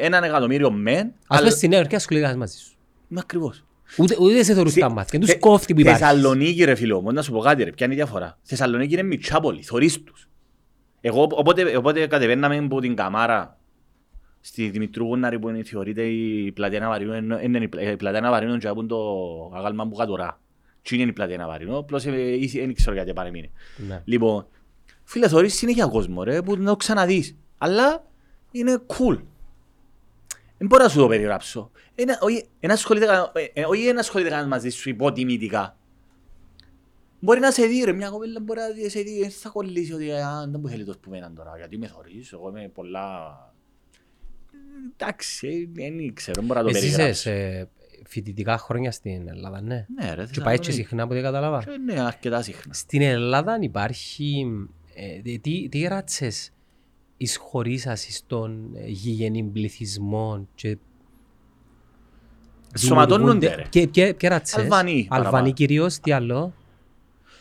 έναν 0.00 0.24
εκατομμύριο 0.24 0.70
μεν, 0.70 0.98
Ας 1.06 1.12
αλλά... 1.26 1.38
πούμε 1.38 1.50
στη 1.50 1.68
Νέα 1.68 1.78
Υόρκη 1.78 1.94
ασχολήθηκες 1.94 2.36
μαζί 2.36 2.58
σου. 2.58 2.70
Είμαι 3.10 3.20
ακριβώς. 3.22 3.64
Ούτε, 3.98 4.16
ούτε 4.20 4.42
σε 4.42 4.54
θεωρούς 4.54 4.72
Θε- 4.72 4.82
τα 4.82 4.88
μάτια. 4.90 5.18
Και 5.18 5.26
Θε- 5.26 5.34
τους 5.40 5.48
κόφτει 5.50 5.74
που 5.74 5.80
υπάρχεις. 5.80 6.00
Θεσσαλονίκη 6.06 6.64
ρε 6.64 6.74
φίλο 6.74 7.00
μου, 7.00 7.12
να 7.12 7.22
σου 7.22 7.32
πω 7.32 7.38
κάτι 7.38 7.64
ρε, 7.64 7.70
ποια 7.72 7.86
είναι 7.86 7.94
η 7.94 7.98
διαφορά. 7.98 8.38
Θεσσαλονίκη 8.42 8.92
είναι 8.92 9.02
μητσά 9.02 9.40
πόλη, 9.40 9.62
θωρείς 9.62 10.02
τους. 10.02 10.28
Εγώ 11.00 11.22
όποτε, 11.30 11.76
όποτε 11.76 12.06
κατεβαίναμε 12.06 12.56
από 12.56 12.80
την 12.80 12.94
Καμάρα 12.96 13.58
στη 14.40 14.68
Δημητρού 14.68 15.04
Γούναρη 15.04 15.38
που 15.38 15.48
είναι, 15.48 15.62
θεωρείται 15.62 16.02
η 16.02 16.52
πλατεία 16.52 16.80
Ναβαρίνου, 16.80 17.12
εν- 17.12 17.30
εν- 17.30 17.42
είναι 17.54 17.64
η 17.64 17.68
πλα- 17.68 17.82
η 17.90 17.96
πλατεία 17.96 18.20
Ναβαρίνου 18.20 18.58
και 18.58 18.68
από 18.68 18.84
το 18.86 18.96
αγάλμα 19.56 19.88
που 19.88 19.96
κατορά. 19.96 20.40
Τι 20.82 20.96
είναι 21.00 21.10
η 21.10 21.12
πλατεία 21.12 21.36
Ναβαρίνου, 21.36 21.76
απλώς 21.76 22.04
ε, 22.06 22.10
ε, 22.10 22.46
δεν 22.54 22.74
ξέρω 22.74 22.94
γιατί 22.94 23.12
παρεμείνει. 23.12 23.50
Ναι. 23.88 24.02
Λοιπόν, 24.04 24.46
φίλε 25.04 25.28
θωρείς 25.28 25.54
συνέχεια 25.54 25.86
κόσμο 25.86 26.22
ρε, 26.22 26.42
που 26.42 26.56
να 26.56 26.64
το 26.64 26.76
ξαναδείς. 26.76 27.36
Αλλά 27.58 28.04
είναι 28.50 28.78
cool. 28.86 29.18
Δεν 30.60 30.68
μπορώ 30.68 30.82
να 30.82 30.88
σου 30.88 30.98
το 30.98 31.08
περιγράψω. 31.08 31.70
Ένα- 31.94 32.18
όχι- 32.20 32.44
ένα 32.60 32.72
ασχολείται 32.72 33.06
κα- 33.06 33.32
ε, 33.34 33.60
ε, 33.60 33.64
Όχι 33.64 33.86
ένα 33.86 34.00
ασχολείται 34.00 34.28
κανένας 34.30 34.50
μαζί 34.50 34.68
σου 34.70 34.88
υποτιμητικά. 34.88 35.76
Μπορεί 37.20 37.40
να 37.40 37.50
σε 37.50 37.66
δει 37.66 37.82
ρε, 37.84 37.92
μια 37.92 38.08
κοπέλα 38.08 38.40
μπορεί 38.40 38.60
να 38.60 38.70
δει- 38.70 38.90
σε 38.90 39.00
δει, 39.00 39.20
δεν 39.20 39.30
θα 39.30 39.48
κολλήσει 39.48 39.92
ότι 39.92 40.10
«Α, 40.10 40.46
δεν 40.50 40.60
μου 40.60 40.68
θέλει 40.68 40.84
το 40.84 40.92
σπουδαίνα 40.92 41.32
τώρα, 41.32 41.52
γιατί 41.56 41.78
με 41.78 41.86
θωρείς, 41.86 42.32
εγώ 42.32 42.48
είμαι 42.48 42.68
πολλά... 42.74 43.34
Εντάξει, 44.96 45.68
ε, 45.78 45.82
δεν 45.82 46.14
ξέρω, 46.14 46.42
μπορώ 46.42 46.60
να 46.62 46.70
το 46.70 46.76
Εσύ 46.76 46.86
είσαι 46.86 46.96
περιγράψω. 46.96 47.22
σε 47.22 47.68
φοιτητικά 48.06 48.58
χρόνια 48.58 48.90
στην 48.92 49.28
Ελλάδα, 49.28 49.60
ναι. 49.60 49.86
Ναι 50.00 50.14
ρε, 50.14 50.26
Και 50.26 50.40
πάει 50.40 50.58
και 50.58 50.64
Θεσσαλονίκη. 50.64 50.72
συχνά 50.72 51.02
από 51.02 51.12
ό,τι 51.12 51.22
κατάλαβα. 51.22 51.64
Και 51.64 51.70
Ναι, 51.84 52.00
αρκετά 52.00 52.42
συχνά. 52.42 52.72
Στην 52.74 53.02
Ελλάδα 53.02 53.58
υπάρχει... 53.60 54.46
ε, 54.94 55.20
τι- 55.20 55.38
τι, 55.38 55.68
τι 55.68 55.82
ράτσες 55.82 56.52
εισχωρήσασες 57.22 58.16
στον 58.16 58.70
ε, 58.74 58.86
γηγενή 58.86 59.42
πληθυσμό 59.42 60.48
και 60.54 60.76
Σωματώνονται 62.78 63.48
δημιουργούνται- 63.48 63.56
ρε. 63.56 63.80
Και, 63.80 63.86
και, 63.86 64.12
και 64.12 64.28
ράτσες. 64.28 64.62
Αλβανοί, 64.62 64.90
Αλβανοί 65.10 65.24
παραπάνω. 65.30 65.52
κυρίως, 65.52 65.98
τι 65.98 66.12
άλλο. 66.12 66.52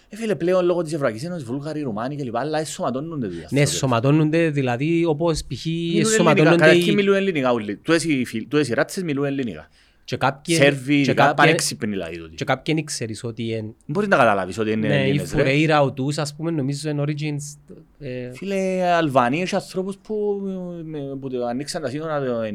Ε, 0.10 0.16
φίλε, 0.16 0.36
πλέον 0.36 0.66
λόγω 0.66 0.82
της 0.84 0.94
Ευρωπαϊκής 0.94 1.24
Ένωσης, 1.24 1.44
Βούλγαροι, 1.44 1.82
Ρουμάνοι 1.82 2.16
κλπ. 2.16 2.38
Αλλά 2.38 2.60
εσωματώνονται 2.60 3.28
τους 3.28 3.36
Ναι, 3.36 3.42
ανθρώπους. 3.44 3.70
σωματώνονται 3.78 4.50
δηλαδή 4.50 5.06
όπως 5.06 5.42
π.χ. 5.48 5.66
Μιλούν 5.66 5.90
ελληνικά. 5.92 6.10
σωματώνονται 6.10 6.56
Καταρχήν 6.56 6.92
οι- 6.92 6.96
μιλούν 6.96 7.16
ελληνικά 7.16 7.52
όλοι. 7.52 7.76
Τούτες 7.78 8.04
οι 8.04 8.26
φίλοι- 8.26 8.48
τούτες 8.48 8.70
οι 8.70 8.74
ράτσες 8.74 9.04
μιλούν 9.04 9.26
ελληνικά. 9.26 9.70
Και 10.10 10.18
κάποιοι... 10.18 10.56
Σέρβοι, 10.56 10.94
και 10.94 11.00
ειδικά, 11.00 11.14
κάποιοι- 11.14 11.36
πανέξυπνοι 11.36 11.90
δηλαδή 11.92 12.18
τούτοι. 12.18 12.36
Και 12.36 12.44
κάποιοι 12.46 12.74
δεν 12.74 12.84
ξέρεις 12.84 13.24
ότι 13.24 13.54
εν- 13.54 13.76
Μπορείς 13.86 14.10
να 14.10 14.18
καταλάβεις 14.18 14.58
ότι 14.58 14.72
είναι 14.72 14.88
ναι, 14.88 14.96
η 14.96 15.10
Έλληνες, 15.10 15.32
ρε. 15.32 15.38
Φουρέιρα, 15.38 15.82
ο 15.82 15.94
Τους, 15.94 16.18
ας 16.18 16.36
πούμε, 16.36 16.52
νομίζω 16.52 16.90
είναι 16.90 17.04
origins... 17.08 17.76
ε, 18.00 18.32
Φίλε, 18.34 18.84
Αλβανοί 18.92 19.42
έχει 19.42 19.56
ανθρώπους 19.56 19.98
που, 19.98 20.42
με- 20.84 21.16
που 21.20 21.30
το 21.30 21.46
ανοίξαν 21.46 21.82
τα 21.82 21.90
σύνορα 21.90 22.20
το 22.26 22.42
90 22.42 22.48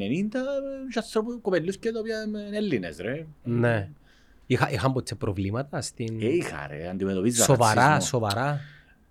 και 0.92 0.98
ανθρώπους 0.98 1.38
κοπελούς 1.42 1.76
και 1.78 1.90
τα 1.92 1.98
οποία 1.98 2.16
είναι 2.26 2.56
Έλληνες 2.56 2.96
ρε. 2.98 3.26
Ναι. 3.44 3.88
Είχα, 4.46 4.70
είχαν 4.70 4.92
ποτέ 4.92 5.14
προβλήματα 5.14 5.80
στην... 5.80 6.18
Ε, 6.20 6.26
είχα 6.26 6.66
ρε, 6.70 6.88
αντιμετωπίζα 6.88 7.44
Σοβαρά, 7.44 7.74
ρατσισμό. 7.88 8.18
σοβαρά. 8.20 8.60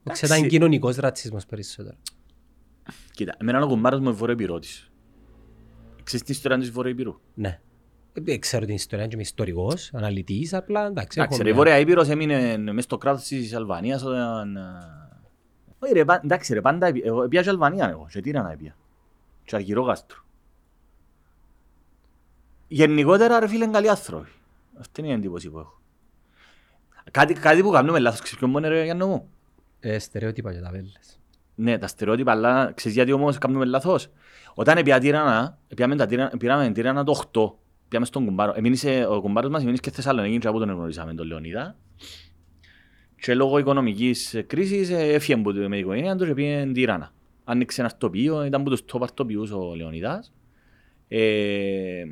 Εντάξει. 0.04 0.24
Ξέρω, 0.24 0.36
ήταν 0.40 0.50
κοινωνικός 0.50 0.96
ρατσισμός 0.96 1.46
περισσότερο. 1.46 1.96
Κοίτα, 3.12 3.36
εμένα 3.42 3.62
ο 3.64 3.68
κουμπάρος 3.68 4.00
μου 4.00 4.08
είναι 4.08 4.16
Βορειοπυρώτης. 4.18 4.90
Ξέρεις 6.04 6.26
την 6.26 6.34
ιστορία 6.34 6.58
της 6.58 6.72
Βορειοπυρού. 6.72 7.20
Ναι. 7.34 7.60
Ε, 8.26 8.38
Ξέρω 8.38 8.66
την 8.66 8.76
ιστορία, 8.76 9.06
και 9.08 9.14
είμαι 9.14 9.22
ιστορικός, 9.22 9.90
αναλυτής, 9.94 10.54
απλά 10.54 10.86
εντάξει. 10.86 11.20
έχω 11.20 11.28
Εντάξει, 11.28 11.44
ρε, 11.44 11.50
η 11.50 11.52
μια- 11.54 11.62
Βόρεια 11.64 11.80
Ήπειρος 11.80 12.10
έμεινε 12.10 12.58
μες 12.58 12.84
στο 12.84 12.98
κράτος 12.98 13.24
της 13.24 13.54
Αλβανίας 13.54 14.04
όταν... 14.04 14.56
ε, 14.56 14.62
Όχι 15.80 15.94
ρε, 15.94 16.06
πα- 16.06 16.22
εντάξει 16.24 16.54
ρε, 16.54 16.62
πάντα 16.62 16.88
επί- 16.88 17.06
εγώ 17.06 17.24
έπια 17.24 17.42
και 17.42 17.50
Αλβανία 17.50 17.90
εγώ, 17.90 18.08
και 18.12 18.22
Τύρανα 18.22 18.52
έπια. 18.52 18.76
Και 19.44 19.56
Αργυρόγαστρο. 19.56 20.18
Γενικότερα 22.68 23.40
ρε 23.40 23.48
φίλε 23.48 23.64
είναι 23.64 23.74
καλοί 23.74 23.90
άνθρωποι. 23.90 24.30
Αυτή 24.80 25.02
είναι 25.02 25.10
η 25.10 25.14
εντύπωση 25.14 25.50
που 25.50 25.60
έχω. 25.60 25.82
Κάτι, 27.12 27.34
κάτι 27.34 27.62
που 27.62 27.70
κάνουμε 27.72 28.00
λάθος, 28.00 28.20
ξέρεις 28.22 28.40
ποιο 28.40 28.48
μόνο 28.48 28.68
ρε 28.68 28.84
Γιάννο 28.84 29.08
μου; 29.08 29.30
Ε, 29.80 30.00
στερεότυπα 30.00 30.54
και 30.54 30.60
τα 30.60 30.70
βέλες. 30.72 31.20
Ναι, 31.56 31.78
τα 31.78 31.88
στερεότυπα, 31.88 32.32
αλλά 32.32 32.72
ξέρεις 32.76 32.98
γιατί 32.98 33.12
όμως 33.12 33.38
κάνουμε 33.38 33.66
λάθος; 33.66 34.10
Όταν 34.54 34.78
έπια 34.78 35.00
Τύρανα, 35.00 35.58
έπιαμε 35.68 35.96
τα 35.96 36.06
Τύρανα, 36.06 36.38
πήραμε 36.38 36.64
την 36.64 36.74
Τύρανα 36.74 37.04
το 37.04 37.12
8. 37.12 37.54
Πήγαμε 37.94 38.12
στον 38.12 38.26
κουμπάρο. 38.26 38.54
Εμείνησε, 38.56 39.06
ο 39.10 39.22
κουμπάρος 39.22 39.50
μας 39.52 39.62
εμείνησε 39.62 39.82
και 39.82 39.90
στη 39.90 39.98
Θεσσαλονίκη 40.02 40.38
και 40.38 40.48
από 40.48 40.60
τον 40.60 40.70
γνωρίσαμε 40.70 41.14
τον 41.14 41.28
Λεωνίδα. 41.28 41.76
Και 43.22 43.36
λόγω 43.36 43.58
οικονομικής 43.58 44.44
κρίσης 44.48 44.90
ε, 44.90 45.14
έφυγε 45.14 45.34
από 45.40 45.54
το- 45.54 45.60
με 45.60 45.64
την 45.70 45.80
οικογένεια 45.80 46.16
τους 46.16 46.28
και 46.28 46.34
πήγε 46.34 46.60
στην 46.60 46.74
Τύρανα. 46.74 47.12
Άνοιξε 47.44 47.82
ένα 47.82 47.90
αρτοπείο, 47.94 48.46
ήταν 48.46 48.62
από 48.62 48.70
τους 48.70 48.82
top 48.94 49.00
αρτοπιούς 49.02 49.52
ο 49.52 49.74
Λεωνίδας. 49.76 50.34
Ε, 51.08 52.04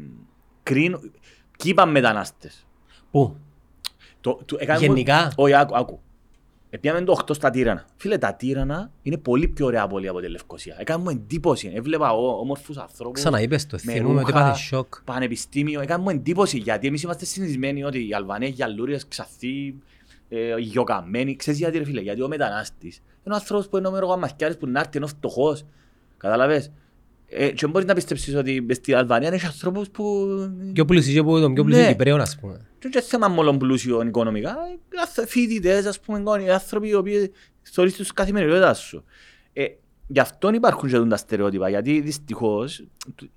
κρίνω, 0.63 0.99
κι 1.57 1.69
είπαν 1.69 1.89
μετανάστες. 1.91 2.65
Πού; 3.11 3.35
Το, 4.21 4.39
το, 4.45 4.57
έκαμε- 4.59 4.79
Γενικά; 4.79 5.31
Όχι, 5.35 5.53
άκου, 5.53 5.77
άκου. 5.77 5.99
Επιάμε 6.73 7.01
το 7.01 7.17
8 7.25 7.33
στα 7.35 7.49
Τύρανα. 7.49 7.85
Φίλε, 7.95 8.17
τα 8.17 8.33
Τύρανα 8.33 8.91
είναι 9.01 9.17
πολύ 9.17 9.47
πιο 9.47 9.65
ωραία 9.65 9.87
πόλη 9.87 10.07
από 10.07 10.19
τη 10.19 10.27
Λευκοσία. 10.29 10.75
Έκανε 10.79 11.03
μου 11.03 11.09
εντύπωση. 11.09 11.71
Έβλεπα 11.75 12.11
ο- 12.13 12.39
όμορφους 12.39 12.77
ανθρώπους. 12.77 13.19
Ξαναείπες 13.19 13.65
το, 13.65 13.77
με 13.83 13.91
θυμούμαι 13.91 14.19
ότι 14.21 14.31
ρούχα, 14.31 14.39
έπαθε 14.45 14.59
σοκ. 14.61 14.93
Πανεπιστήμιο. 15.03 15.81
Έκανε 15.81 16.03
μου 16.03 16.09
εντύπωση 16.09 16.57
γιατί 16.57 16.87
εμείς 16.87 17.01
είμαστε 17.03 17.25
συνηθισμένοι 17.25 17.83
ότι 17.83 18.07
οι 18.07 18.13
Αλβανοί 18.13 18.43
έχουν 18.45 18.55
γιαλούριες, 18.55 19.07
ξαθοί, 19.07 19.75
ε, 20.29 20.55
γιοκαμένοι. 20.57 21.35
Ξέρεις 21.35 21.59
γιατί 21.59 21.77
ρε 21.77 21.83
φίλε, 21.83 22.01
γιατί 22.01 22.21
ο 22.21 22.27
μετανάστης 22.27 22.95
είναι 22.97 23.33
ο 23.33 23.37
άνθρωπος 23.37 23.67
που 23.69 23.77
είναι 23.77 23.87
ο 23.87 23.91
μερογαμαθιάρης 23.91 24.57
που 24.57 24.67
να 24.67 24.79
έρθει 24.79 24.91
είναι 24.97 25.05
ο 25.05 25.09
φτωχός. 25.09 25.65
Καταλαβες. 27.31 27.49
Ε, 27.49 27.53
και 27.53 27.67
μπορείς 27.67 27.87
να 27.87 27.93
πιστέψεις 27.93 28.35
ότι 28.35 28.61
μες 28.61 28.77
στην 28.77 28.95
Αλβανία 28.95 29.27
είναι 29.27 29.39
ανθρώπους 29.45 29.89
που 29.89 30.25
Πιο 30.73 30.85
πλούσιοι 30.85 31.13
και 31.13 31.19
από 31.19 31.39
τον 31.39 31.53
πιο 31.53 31.63
πλούσιο 31.63 31.81
Ναι. 31.83 31.87
Κυπρέο, 31.91 32.15
ας 32.15 32.37
πούμε. 32.39 32.67
και 32.79 32.87
είναι 32.93 33.01
θέμα 33.01 33.27
μόνο 33.27 33.57
πλούσιο 33.57 34.01
οικονομικά, 34.01 34.49
ε, 34.49 35.01
αθ- 35.01 35.27
φοιτητές, 35.29 35.85
ας 35.85 35.99
πούμε, 35.99 36.23
οι 36.45 36.49
άνθρωποι 36.49 36.87
οι 36.87 36.93
οποίοι 36.93 37.31
θεωρείς 37.61 37.95
τους 37.95 38.13
καθημερινότητας 38.13 38.79
σου. 38.79 39.03
Ε, 39.53 39.65
γι' 40.07 40.19
αυτό 40.19 40.53
υπάρχουν 40.53 40.89
και 40.89 40.99
τα 40.99 41.17
στερεότυπα, 41.17 41.69
γιατί 41.69 41.99
δυστυχώς, 42.01 42.83
του- 43.15 43.29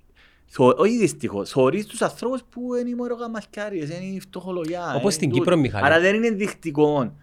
θω- 0.45 0.79
όχι 0.79 0.97
δυστυχώς, 0.97 1.49
θεωρείς 1.49 1.85
τους 1.85 2.01
ανθρώπους 2.01 2.41
που 2.49 2.75
είναι 2.75 2.89
οι 2.89 2.93
μωρογαμαθιάριες, 2.95 3.89
είναι 3.89 4.05
οι 4.15 4.19
φτωχολογιά. 4.19 4.87
Όπως 4.89 5.01
είναι 5.01 5.11
στην 5.11 5.29
τούτο. 5.29 5.41
Κύπρο, 5.41 5.57
Μιχάλη. 5.57 5.85
Άρα 5.85 5.99
δεν 5.99 6.15
είναι 6.15 6.29
δεικτικό 6.29 7.15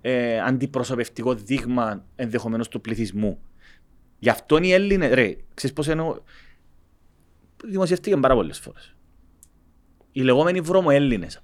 ε, 0.00 0.40
αντιπροσωπευτικό 0.40 1.34
δείγμα 1.34 2.04
ενδεχομένως 2.16 2.68
του 2.68 2.80
πληθυσμού. 2.80 3.38
Γι' 4.18 4.28
αυτό 4.28 4.58
οι 4.58 4.72
Έλληνες, 4.72 5.12
ρε, 5.14 5.36
ξέρεις 5.54 5.76
πώς 5.76 5.88
εννοώ, 5.88 6.16
δημοσιεύτηκε 7.64 8.16
πάρα 8.16 8.34
πολλές 8.34 8.58
φορές. 8.58 8.94
Οι 10.12 10.20
λεγόμενοι 10.22 10.60
βρωμοέλληνες 10.60 11.40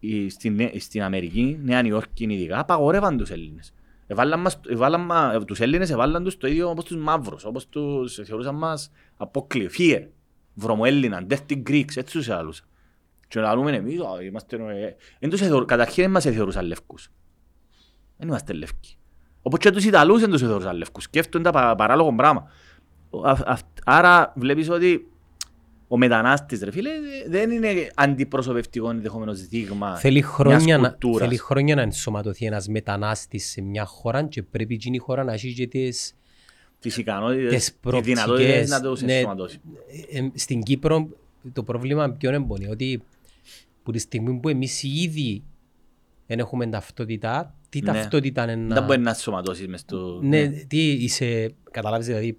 οι- 0.00 0.28
στην, 0.28 0.54
Νέ- 0.54 0.80
στην 0.80 1.02
Αμερική, 1.02 1.58
Νέα 1.62 1.82
Νιόρκη 1.82 2.24
ειδικά, 2.24 2.58
απαγορεύαν 2.58 3.16
τους 3.16 3.30
Έλληνες. 3.30 3.72
Εβάλαν 4.06 4.40
μας, 4.40 4.60
εβάλαν 4.68 5.04
μα, 5.04 5.44
τους 5.44 5.60
Έλληνες 5.60 5.90
εβάλαν 5.90 6.24
τους 6.24 6.36
το 6.36 6.46
ίδιο 6.46 6.70
όπως 6.70 6.84
τους 6.84 6.96
μαύρους, 6.96 7.44
όπως 7.44 7.68
τους 7.68 8.14
θεωρούσαν 8.14 8.54
μας 8.54 8.90
απόκλειο, 9.16 9.70
fear, 9.78 10.06
βρωμοέλληνα, 10.54 11.26
dirty 11.30 11.62
Greeks, 11.68 11.96
έτσι 11.96 12.12
τους 12.12 12.28
άλλους. 12.28 12.62
Και 13.28 13.40
να 13.40 13.54
λέμε 13.56 13.76
εμείς, 13.76 14.00
«Α, 14.00 14.22
είμαστε, 14.22 14.56
ε, 14.56 14.96
εν 15.18 15.30
τους 15.30 15.40
εθεω- 15.40 15.64
καταρχήν 15.64 16.02
δεν 16.02 16.12
μας 16.12 16.24
θεωρούσαν 16.24 16.66
λευκούς. 16.66 17.08
Δεν 18.16 18.28
είμαστε 18.28 18.52
λευκοί. 18.52 18.97
Όπως 19.42 19.58
και 19.58 19.70
τους 19.70 19.84
Ιταλούς 19.84 20.20
δεν 20.20 20.30
τους 20.30 20.40
θεωρούσαν 20.40 20.76
λευκούς. 20.76 21.04
Σκέφτονται 21.04 21.44
τα 21.44 21.50
πα- 21.50 21.74
παράλογο 21.74 22.14
πράγμα. 22.14 22.50
Ο- 23.10 23.26
α- 23.28 23.42
αυ- 23.46 23.66
Άρα 23.84 24.32
βλέπεις 24.36 24.70
ότι 24.70 25.08
ο 25.88 25.96
μετανάστης, 25.98 26.60
ρε 26.62 26.70
φίλε, 26.70 26.90
δεν 27.28 27.50
είναι 27.50 27.88
αντιπροσωπευτικό 27.94 28.90
ενδεχομένως 28.90 29.46
δείγμα 29.46 29.96
Θέλει 29.96 30.22
χρόνια, 30.22 30.60
μιας 30.62 30.80
να, 30.80 30.88
κουλτούρας. 30.88 31.26
θέλει 31.28 31.38
χρόνια 31.38 31.74
να 31.74 31.82
ενσωματωθεί 31.82 32.46
ένας 32.46 32.68
μετανάστης 32.68 33.50
σε 33.50 33.60
μια 33.60 33.84
χώρα 33.84 34.22
και 34.24 34.42
πρέπει 34.42 34.74
εκείνη 34.74 34.96
η 34.96 34.98
χώρα 34.98 35.24
να 35.24 35.32
έχει 35.32 35.52
και 35.54 35.66
τις, 35.66 36.14
τις 36.78 36.96
ικανότητες, 36.96 37.52
τις 37.54 37.64
τις 37.64 37.74
προοπτικές. 37.80 38.14
δυνατότητες 38.22 38.68
να 38.70 38.80
τους 38.80 39.02
ναι, 39.02 39.12
ενσωματώσει. 39.14 39.60
ε, 40.12 40.18
ε, 40.18 40.30
στην 40.34 40.62
Κύπρο 40.62 41.08
το 41.52 41.62
πρόβλημα 41.62 42.10
ποιο 42.10 42.28
είναι 42.34 42.40
πονή, 42.46 42.66
ότι 42.68 43.02
που 43.82 43.92
τη 43.92 43.98
στιγμή 43.98 44.38
που 44.40 44.48
εμείς 44.48 44.82
ήδη 44.82 45.42
δεν 46.26 46.38
έχουμε 46.38 46.66
ταυτότητα, 46.66 47.54
τι 47.68 47.80
Ναι. 47.80 47.92
ταυτότητα 47.92 48.42
είναι 48.42 48.52
Δεν 48.52 48.66
να... 48.66 48.80
μπορεί 48.80 49.00
να 49.00 49.08
ενσωματώσεις 49.08 49.66
μες 49.66 49.80
στο... 49.80 50.20
Ναι, 50.22 50.48
τι 50.48 50.90
είσαι, 50.90 51.54
καταλάβεις 51.70 52.06
δηλαδή, 52.06 52.38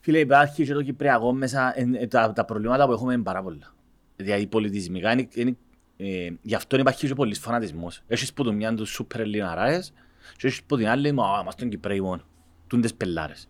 Φίλε, 0.00 0.18
υπάρχει 0.18 0.64
και 0.64 0.72
το 0.72 0.82
Κυπριακό 0.82 1.32
μέσα, 1.32 1.72
ε, 1.76 1.88
ε, 1.92 2.06
τα, 2.06 2.32
τα 2.32 2.44
προβλήματα 2.44 2.86
που 2.86 2.92
έχουμε 2.92 3.12
είναι 3.12 3.22
πάρα 3.22 3.42
πολλά. 3.42 3.74
Δηλαδή 4.16 4.46
πολιτισμικά 4.46 5.12
είναι, 5.12 5.28
είναι 5.34 5.56
ε, 5.96 6.28
γι' 6.42 6.54
αυτό 6.54 6.76
υπάρχει 6.78 7.06
και 7.06 7.14
πολλής 7.14 7.38
φανατισμός. 7.38 8.02
Έχεις 8.06 8.32
που 8.32 8.44
το 8.44 8.52
μιαν 8.52 8.76
τους 8.76 8.90
σούπερ 8.90 9.20
ελληναράες 9.20 9.92
και 10.36 10.46
έχεις 10.46 10.62
που 10.62 10.76
την 10.76 10.88
άλλη, 10.88 11.12
μα 11.12 11.38
είμαστε 11.42 11.60
τον 11.60 11.70
Κυπρέοι 11.70 12.00
μόνο. 12.00 12.22
Τούντες 12.66 12.94
πελάρες. 12.94 13.48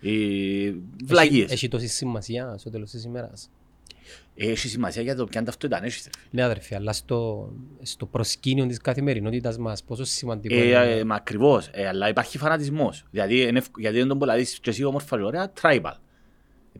Οι 0.00 0.70
βλαγίες. 1.04 1.52
Έχει 1.52 1.68
τόση 1.68 1.86
σημασία 1.86 2.54
στο 2.58 2.70
τέλος 2.70 2.90
της 2.90 3.04
ημέρας. 3.04 3.50
Έχεις 4.40 4.70
σημασία 4.70 5.02
για 5.02 5.16
το 5.16 5.24
ποιαν 5.24 5.44
ταυτότητα 5.44 5.84
έχεις. 5.84 6.04
ρε 6.04 6.10
φίλε. 6.20 6.28
Ναι 6.30 6.42
αδερφέ, 6.42 6.74
αλλά 6.74 6.92
στο, 6.92 7.52
στο 7.82 8.06
προσκήνιο 8.06 8.66
της 8.66 8.78
καθημερινότητας 8.78 9.58
μας 9.58 9.84
πόσο 9.84 10.04
σημαντικό 10.04 10.54
Ε, 10.54 10.58
είναι. 10.64 10.90
ε, 10.90 11.04
μα 11.04 11.14
ακριβώς, 11.14 11.68
ε, 11.72 11.86
αλλά 11.88 12.08
υπάρχει 12.08 12.38
φανατισμός. 12.38 13.04
Δηλαδή, 13.10 13.40
είναι, 13.42 13.58
ευκ- 13.58 13.78
γιατί 13.78 13.98
δεν 13.98 14.08
τον 14.08 14.18
πολλά 14.18 14.36
δεις 14.36 14.58
και 14.60 14.70
εσύ 14.70 14.84
όμορφα 14.84 15.16
και 15.16 15.22
ωραία, 15.22 15.52
tribal. 15.62 15.92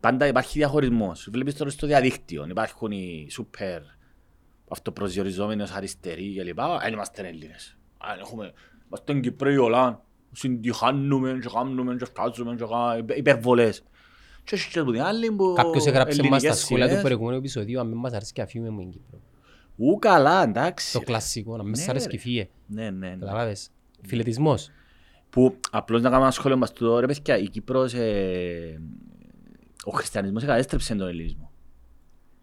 Πάντα 0.00 0.26
υπάρχει 0.26 0.58
διαχωρισμός. 0.58 1.28
Βλέπεις 1.32 1.54
τώρα 1.54 1.70
στο 1.70 1.86
διαδίκτυο, 1.86 2.46
υπάρχουν 2.50 2.90
οι 2.90 3.26
σούπερ 3.30 3.80
αυτοπροσδιοριζόμενοι 4.68 5.62
αριστεροί 5.74 6.34
κλπ. 6.34 6.58
Δεν 6.82 6.92
είμαστε 6.92 7.26
Έλληνες. 7.28 7.76
Αν 7.98 8.18
έχουμε, 8.18 8.52
είμαστε 8.86 9.14
Κυπρέοι 9.20 9.56
όλα, 9.56 10.04
συντυχάνουμε 10.32 11.38
και 11.42 11.48
κάνουμε 11.54 11.96
και 11.96 12.04
φτάζουμε 12.04 12.54
και 12.54 12.64
κάνουμε 12.70 13.14
υπερβολές. 13.14 13.82
Και 14.48 14.54
έχεις 14.54 14.66
και 14.66 14.78
από 14.78 14.92
την 14.92 15.02
άλλη 15.02 15.30
που 15.32 15.52
Κάποιος 15.56 15.86
έγραψε 15.86 16.06
μας 16.06 16.14
στα 16.14 16.36
ελληνικές 16.36 16.58
σχόλια 16.58 16.84
του 16.84 16.88
σημαίες. 16.90 17.06
προηγούμενου 17.06 17.36
επεισοδίου 17.38 17.80
αν 17.80 17.86
μην 17.88 17.96
μας 17.96 18.12
αρέσει 18.12 18.32
και 18.32 18.42
αφήνουμε 18.42 18.70
μου 18.70 18.78
την 18.78 18.90
Κύπρο. 18.90 19.20
Ου, 19.76 19.98
καλά, 19.98 20.42
εντάξει. 20.42 20.92
Το 20.92 21.00
κλασικό, 21.00 21.56
να 21.56 21.62
μην 21.62 21.72
Ναι, 21.72 21.78
σ' 21.78 21.88
αρέσει 21.88 22.04
ρε. 22.06 22.10
και 22.12 22.18
φύγε. 22.18 22.48
Ναι, 22.66 22.90
ναι, 22.90 23.08
ναι. 23.08 23.16
Καταλάβες. 23.16 23.70
Φιλετισμός. 24.06 24.70
Που 25.30 25.56
απλώς 25.70 26.02
να 26.02 26.10
κάνω 26.10 26.22
ένα 26.22 26.30
σχόλιο 26.30 26.56
μας 26.56 26.72
το 26.72 26.98
ρε 27.00 27.06
παιδιά, 27.06 27.38
η 27.38 27.48
Κύπρος, 27.48 27.94
ε, 27.94 28.80
ο 29.84 29.90
χριστιανισμός 29.90 30.44
κατέστρεψε 30.44 30.94
τον 30.94 31.08
ελληνισμό. 31.08 31.50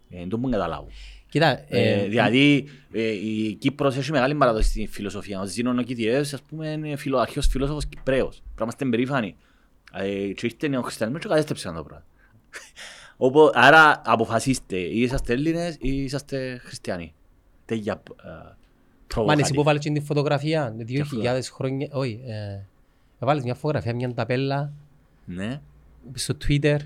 Ε, 0.09 0.17
δεν 0.19 0.29
το 0.29 0.37
μπορούν 0.37 0.51
να 0.51 0.57
καταλάβουν. 0.57 0.89
Κοίτα, 1.29 1.65
Ε, 1.67 1.91
ε, 2.01 2.07
δηλαδή 2.07 2.67
ε, 2.91 3.01
η 3.11 3.53
Κύπρος 3.59 3.97
έχει 3.97 4.11
μεγάλη 4.11 4.35
παράδοση 4.35 4.69
στην 4.69 4.87
φιλοσοφία. 4.87 5.39
Ο 5.39 5.45
Ζήνων 5.45 5.79
ο 5.79 5.81
Κιτιεύς, 5.81 6.33
ας 6.33 6.41
πούμε, 6.41 6.67
είναι 6.69 6.95
φιλο, 6.95 7.17
αρχαίος 7.17 7.47
φιλόσοφος 7.47 7.85
Κυπρέος. 7.85 8.35
Πρέπει 8.37 8.53
να 8.57 8.63
είμαστε 8.63 8.85
περήφανοι. 8.85 9.35
Ε, 9.95 10.33
και 10.33 10.45
ήρθε 10.45 10.77
ο 10.77 10.81
χριστιανισμός 10.81 11.23
και 11.23 11.27
κατέστρεψε 11.27 11.67
το 11.71 11.83
πράγμα. 11.83 12.05
Οπό, 13.17 13.49
άρα 13.53 14.01
αποφασίστε, 14.05 14.77
ή 14.77 15.01
είσαστε 15.01 15.33
Έλληνες 15.33 15.77
ή 15.79 16.03
είσαστε 16.03 16.57
χριστιανοί. 16.63 17.13
Τέγια 17.65 17.93
ε, 18.23 18.29
Μαν 18.29 18.55
προβοκάτη. 19.07 19.41
εσύ 19.41 19.53
που 19.53 19.63
βάλεις 19.63 19.81
την 19.81 20.03
φωτογραφία, 20.03 20.73
δύο 20.77 21.01
αυτό. 21.01 21.15
χιλιάδες 21.15 21.49
χρόνια, 21.49 21.87
όχι, 21.91 22.21
ε, 22.25 22.65
βάλεις 23.19 23.43
μια 23.43 23.53
φωτογραφία, 23.55 23.95
μια 23.95 24.13
ταπέλα 24.13 24.73
Ναι, 25.25 25.61
στο 26.13 26.37
Twitter 26.47 26.77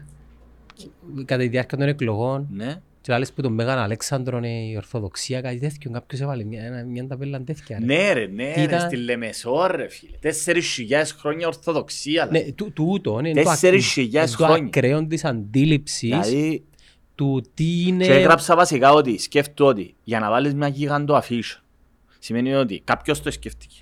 κατά 1.26 1.42
τη 1.42 1.48
διάρκεια 1.48 1.78
των 1.78 1.88
εκλογών 1.88 2.48
ναι. 2.52 2.82
Και 3.10 3.16
άλλες 3.16 3.34
που 3.34 3.42
τον 3.42 3.54
Μέγαν 3.54 3.78
Αλέξανδρο 3.78 4.38
είναι 4.38 4.48
η 4.66 4.76
Ορθοδοξία, 4.76 5.42
κάτι 5.42 5.60
τέτοιο, 5.60 5.92
κάποιος 5.92 6.20
έβαλε 6.22 6.44
μια, 6.44 6.64
ένα- 6.64 6.84
μια 6.84 7.08
ταπέλα 7.08 7.42
τέτοια. 7.44 7.78
ρε. 7.80 7.86
Ναι 7.86 8.14
ρε, 8.14 8.26
ναι 8.28 8.52
Τι 8.54 8.60
ρε, 8.60 8.62
ήταν; 8.62 8.80
στη 8.80 8.96
Λεμεσό 8.96 9.68
ρε 9.68 9.88
φίλε. 9.90 10.18
Τέσσερις 10.20 10.68
χιλιάδες 10.68 11.12
χρόνια 11.12 11.48
Ορθοδοξία. 11.48 12.26
Ναι, 12.26 12.32
δηλαδή. 12.32 12.52
του- 12.54 12.72
τούτο 12.74 13.20
είναι 13.20 13.34
το, 13.34 13.42
Τέσσερις 13.50 13.84
ακ- 13.86 13.92
χιλιάδες 13.94 14.36
το 14.36 14.44
χρόνια. 14.44 14.66
ακραίο 14.66 15.08
της 15.08 15.26
αντίληψης 15.26 16.00
Δηλαδή, 16.10 16.64
του 17.16 17.44
τι 17.54 17.84
είναι... 17.88 18.06
και 18.06 18.14
έγραψα 18.14 18.56
βασικά 18.56 18.94
ότι 18.94 19.18
σκέφτομαι 19.18 19.70
ότι 19.70 19.96
για 20.04 20.20
να 20.20 20.30
βάλεις 20.30 20.54
μια 20.54 20.68
γίγαντο 20.68 21.16
αφίσα 21.16 21.64
σημαίνει 22.20 22.54
ότι 22.54 22.82
κάποιος 22.84 23.22
το 23.22 23.32
σκέφτηκε. 23.32 23.76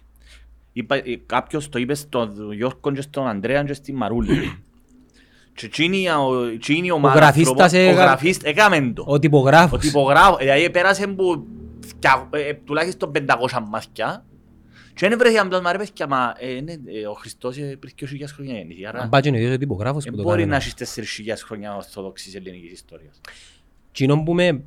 Είπα, 0.73 0.95
ε, 0.95 1.01
κάποιος 1.25 1.69
το 1.69 1.79
είπε 1.79 1.93
στον 1.93 2.53
Γιώργο 2.53 2.91
και 2.93 3.01
στον 3.01 3.27
Ανδρέα 3.27 3.63
και 3.63 3.73
στην 3.73 3.95
Μαρούλη. 3.95 4.63
Και 5.57 5.65
εκείνη 5.65 6.09
ο- 6.09 6.43
εκείνη 6.45 6.87
η 6.87 6.91
ομάδας 6.91 7.17
γραφίστας 7.17 7.59
ανθρώπων- 7.73 7.87
ο 7.87 7.89
έγα- 7.91 8.03
γραφίστ 8.05 8.45
έκαμε 8.45 8.91
το. 8.95 9.03
Ο 9.07 9.19
τυπογράφος. 9.19 9.77
Ο 9.77 9.81
τυπογράφος, 9.81 10.37
δηλαδή 10.37 10.69
πέρασε 10.69 11.07
που 11.07 11.45
φτια- 11.87 12.29
ε, 12.33 12.53
τουλάχιστον 12.53 13.11
500 13.11 13.59
μάθηκια 13.69 14.25
και 14.93 15.07
δεν 15.09 15.17
βρέθηκε 15.17 15.39
απλώς 15.39 15.61
μα 15.61 15.71
ρε 15.71 15.77
παιδιά, 15.77 16.07
μα 16.07 16.33
ε, 16.39 16.61
ναι, 16.61 16.71
ε, 16.71 17.07
ο 17.07 17.13
Χριστός 17.13 17.57
ε, 17.57 17.75
πριν 17.79 17.93
2.000 17.95 18.33
χρόνια 18.33 18.53
γεννήθη, 18.53 18.85
άρα 18.85 18.99
Αν 18.99 19.09
πάει 19.09 19.21
και 19.21 19.29
ο 19.29 19.33
ίδιος 19.35 19.53
ο 19.53 19.57
τυπογράφος 19.57 20.03
δεν 20.03 20.11
που 20.11 20.17
το 20.17 20.23
μπορεί 20.23 20.37
κάνει. 20.39 20.49
να 20.49 20.55
έχεις 20.55 20.73
4.000 20.73 21.43
χρόνια 21.45 21.75
ορθοδόξης 21.75 22.35
ελληνικής 22.35 22.71
ιστορίας. 22.71 23.21
Κοινό 23.91 24.23
που 24.23 24.33
με... 24.33 24.63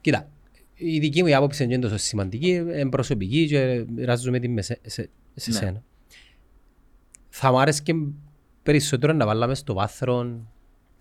Κοίτα, 0.00 0.28
η 0.74 0.98
δική 0.98 1.22
μου 1.22 1.28
η 1.28 1.34
άποψη 1.34 1.64
είναι 1.64 1.78
τόσο 1.78 1.96
σημαντική, 1.96 2.48
είναι 2.50 2.88
προσωπική 2.88 3.46
και 3.48 3.84
μοιράζομαι 3.94 4.38
την 4.38 4.52
με 4.52 4.62
σε, 4.62 4.78
σε, 4.86 5.10
σε 5.34 5.50
Ναι. 5.50 5.56
σένα. 5.56 5.82
Θα 7.28 7.50
μου 7.50 7.60
άρεσε 7.60 7.82
και 7.82 7.94
περισσότερο 8.70 9.12
να 9.12 9.26
βάλαμε 9.26 9.54
στο 9.54 9.74
βάθρο 9.74 10.40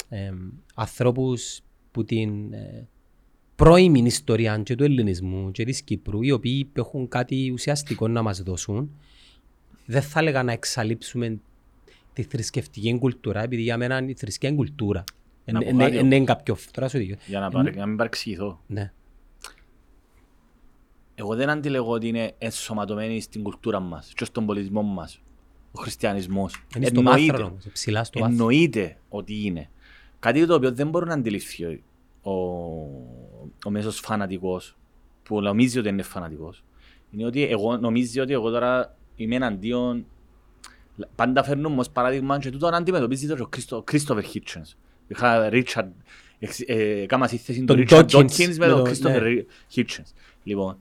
ε, 0.09 0.31
ανθρώπους 0.75 1.59
που 1.91 2.03
την 2.03 2.53
ε, 2.53 2.87
πρώιμη 3.55 3.99
ιστορία 3.99 4.57
και 4.63 4.75
του 4.75 4.83
ελληνισμού 4.83 5.51
και 5.51 5.63
της 5.63 5.81
Κύπρου, 5.81 6.21
οι 6.21 6.31
οποίοι 6.31 6.69
έχουν 6.73 7.07
κάτι 7.07 7.51
ουσιαστικό 7.51 8.07
να 8.07 8.21
μας 8.21 8.41
δώσουν. 8.41 8.91
Δεν 9.85 10.01
θα 10.01 10.19
έλεγα 10.19 10.43
να 10.43 10.51
εξαλείψουμε 10.51 11.39
τη 12.13 12.23
θρησκευτική 12.23 12.97
κουλτούρα, 12.99 13.41
επειδή 13.43 13.61
για 13.61 13.77
μένα 13.77 14.05
η 14.07 14.13
θρησκεία 14.13 14.49
είναι 14.49 14.57
κουλτούρα. 14.57 15.03
Να 15.45 15.59
πω 15.59 15.69
Είναι- 15.69 15.83
κάτι 15.83 15.97
Είναι 15.97 16.15
είναι 16.15 16.25
κάποιο... 16.25 16.57
Τώρα 16.71 16.87
σου 16.89 16.97
διηγώ. 16.97 17.15
Για 17.27 17.39
να, 17.39 17.49
παρε- 17.49 17.75
να 17.75 17.85
μην 17.85 17.97
παρεξηγηθώ. 17.97 18.59
Ναι. 18.67 18.91
Εγώ 21.15 21.35
δεν 21.35 21.49
αντιλεγώ 21.49 21.91
ότι 21.91 22.07
είναι 22.07 22.33
ενσωματωμένη 22.37 23.21
στην 23.21 23.43
κουλτούρα 23.43 23.79
μας 23.79 24.13
και 24.15 24.25
στον 24.25 24.45
πολιτισμό 24.45 24.81
μας. 24.81 25.21
Ο 25.71 25.81
χριστιανισμός. 25.81 26.63
Είναι 26.75 26.85
στο 26.85 26.99
Εννοείται. 26.99 27.31
βάθρο 27.31 27.45
όμως, 27.47 27.65
ψηλά 27.73 28.03
στο 28.03 28.19
βάθρο. 28.19 28.33
Εννοείται 28.35 28.97
ότι 29.09 29.45
είναι. 29.45 29.69
Κάτι 30.19 30.45
το 30.45 30.53
οποίο 30.53 30.71
δεν 30.71 30.89
μπορεί 30.89 31.05
να 31.05 31.13
αντιληφθεί 31.13 31.63
ο, 31.65 31.79
ο, 32.31 32.33
ο 33.65 33.69
μέσος 33.69 33.99
φανατικός 33.99 34.75
που 35.23 35.41
νομίζει 35.41 35.79
ότι 35.79 35.89
είναι 35.89 36.01
φανατικός 36.01 36.63
είναι 37.11 37.25
ότι 37.25 37.43
εγώ 37.43 37.77
νομίζει 37.77 38.19
ότι 38.19 38.33
εγώ 38.33 38.49
τώρα 38.49 38.95
είμαι 39.15 39.35
εναντίον 39.35 40.05
πάντα 41.15 41.43
φέρνουμε 41.43 41.79
ως 41.79 41.89
παράδειγμα 41.89 42.39
και 42.39 42.49
τούτο 42.49 42.67
αν 42.67 42.73
αντιμετωπίζει 42.73 43.27
το 43.27 43.43
ο 43.43 43.49
Christo- 43.55 43.83
Christopher 43.91 44.21
Hitchens 44.33 44.73
είχα 45.07 45.49
Richard 45.51 45.89
εξ- 46.39 46.63
ε, 46.67 47.05
κάμα 47.07 47.27
σύνθεση 47.27 47.63
Τον 47.63 47.77
του 47.77 47.83
Richard 47.89 48.05
Dawkins 48.05 48.25
Dawkins 48.25 48.55
με 48.57 48.67
με 48.67 48.67
τον 48.67 48.83
το- 48.83 48.89
Christopher 48.91 49.21
ναι. 49.21 49.43
Hitchens 49.75 50.11
λοιπόν 50.43 50.77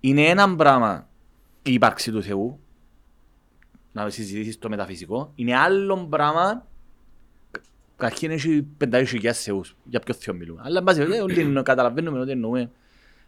είναι 0.00 0.22
ένα 0.22 0.56
πράγμα 0.56 1.08
η 1.62 1.72
ύπαρξη 1.72 2.10
του 2.10 2.22
Θεού 2.22 2.60
να 4.02 4.10
συζητήσεις 4.10 4.58
το 4.58 4.68
μεταφυσικό 4.68 5.32
είναι 5.34 5.56
άλλο 5.56 6.06
πράγμα 6.10 6.66
Καταρχήν 7.96 8.30
έχει 8.30 8.66
500.000 8.84 9.30
θεούς, 9.32 9.76
για 9.84 10.00
ποιο 10.00 10.14
θεό 10.14 10.34
μιλούμε. 10.34 10.60
Αλλά 10.64 10.78
εν 10.78 10.84
πάση 10.84 10.98
περιπτώσει, 10.98 11.22
όλοι 11.22 11.40
εννο- 11.40 11.62
καταλαβαίνουμε 11.62 12.18
ότι 12.20 12.30
εννοούμε. 12.30 12.70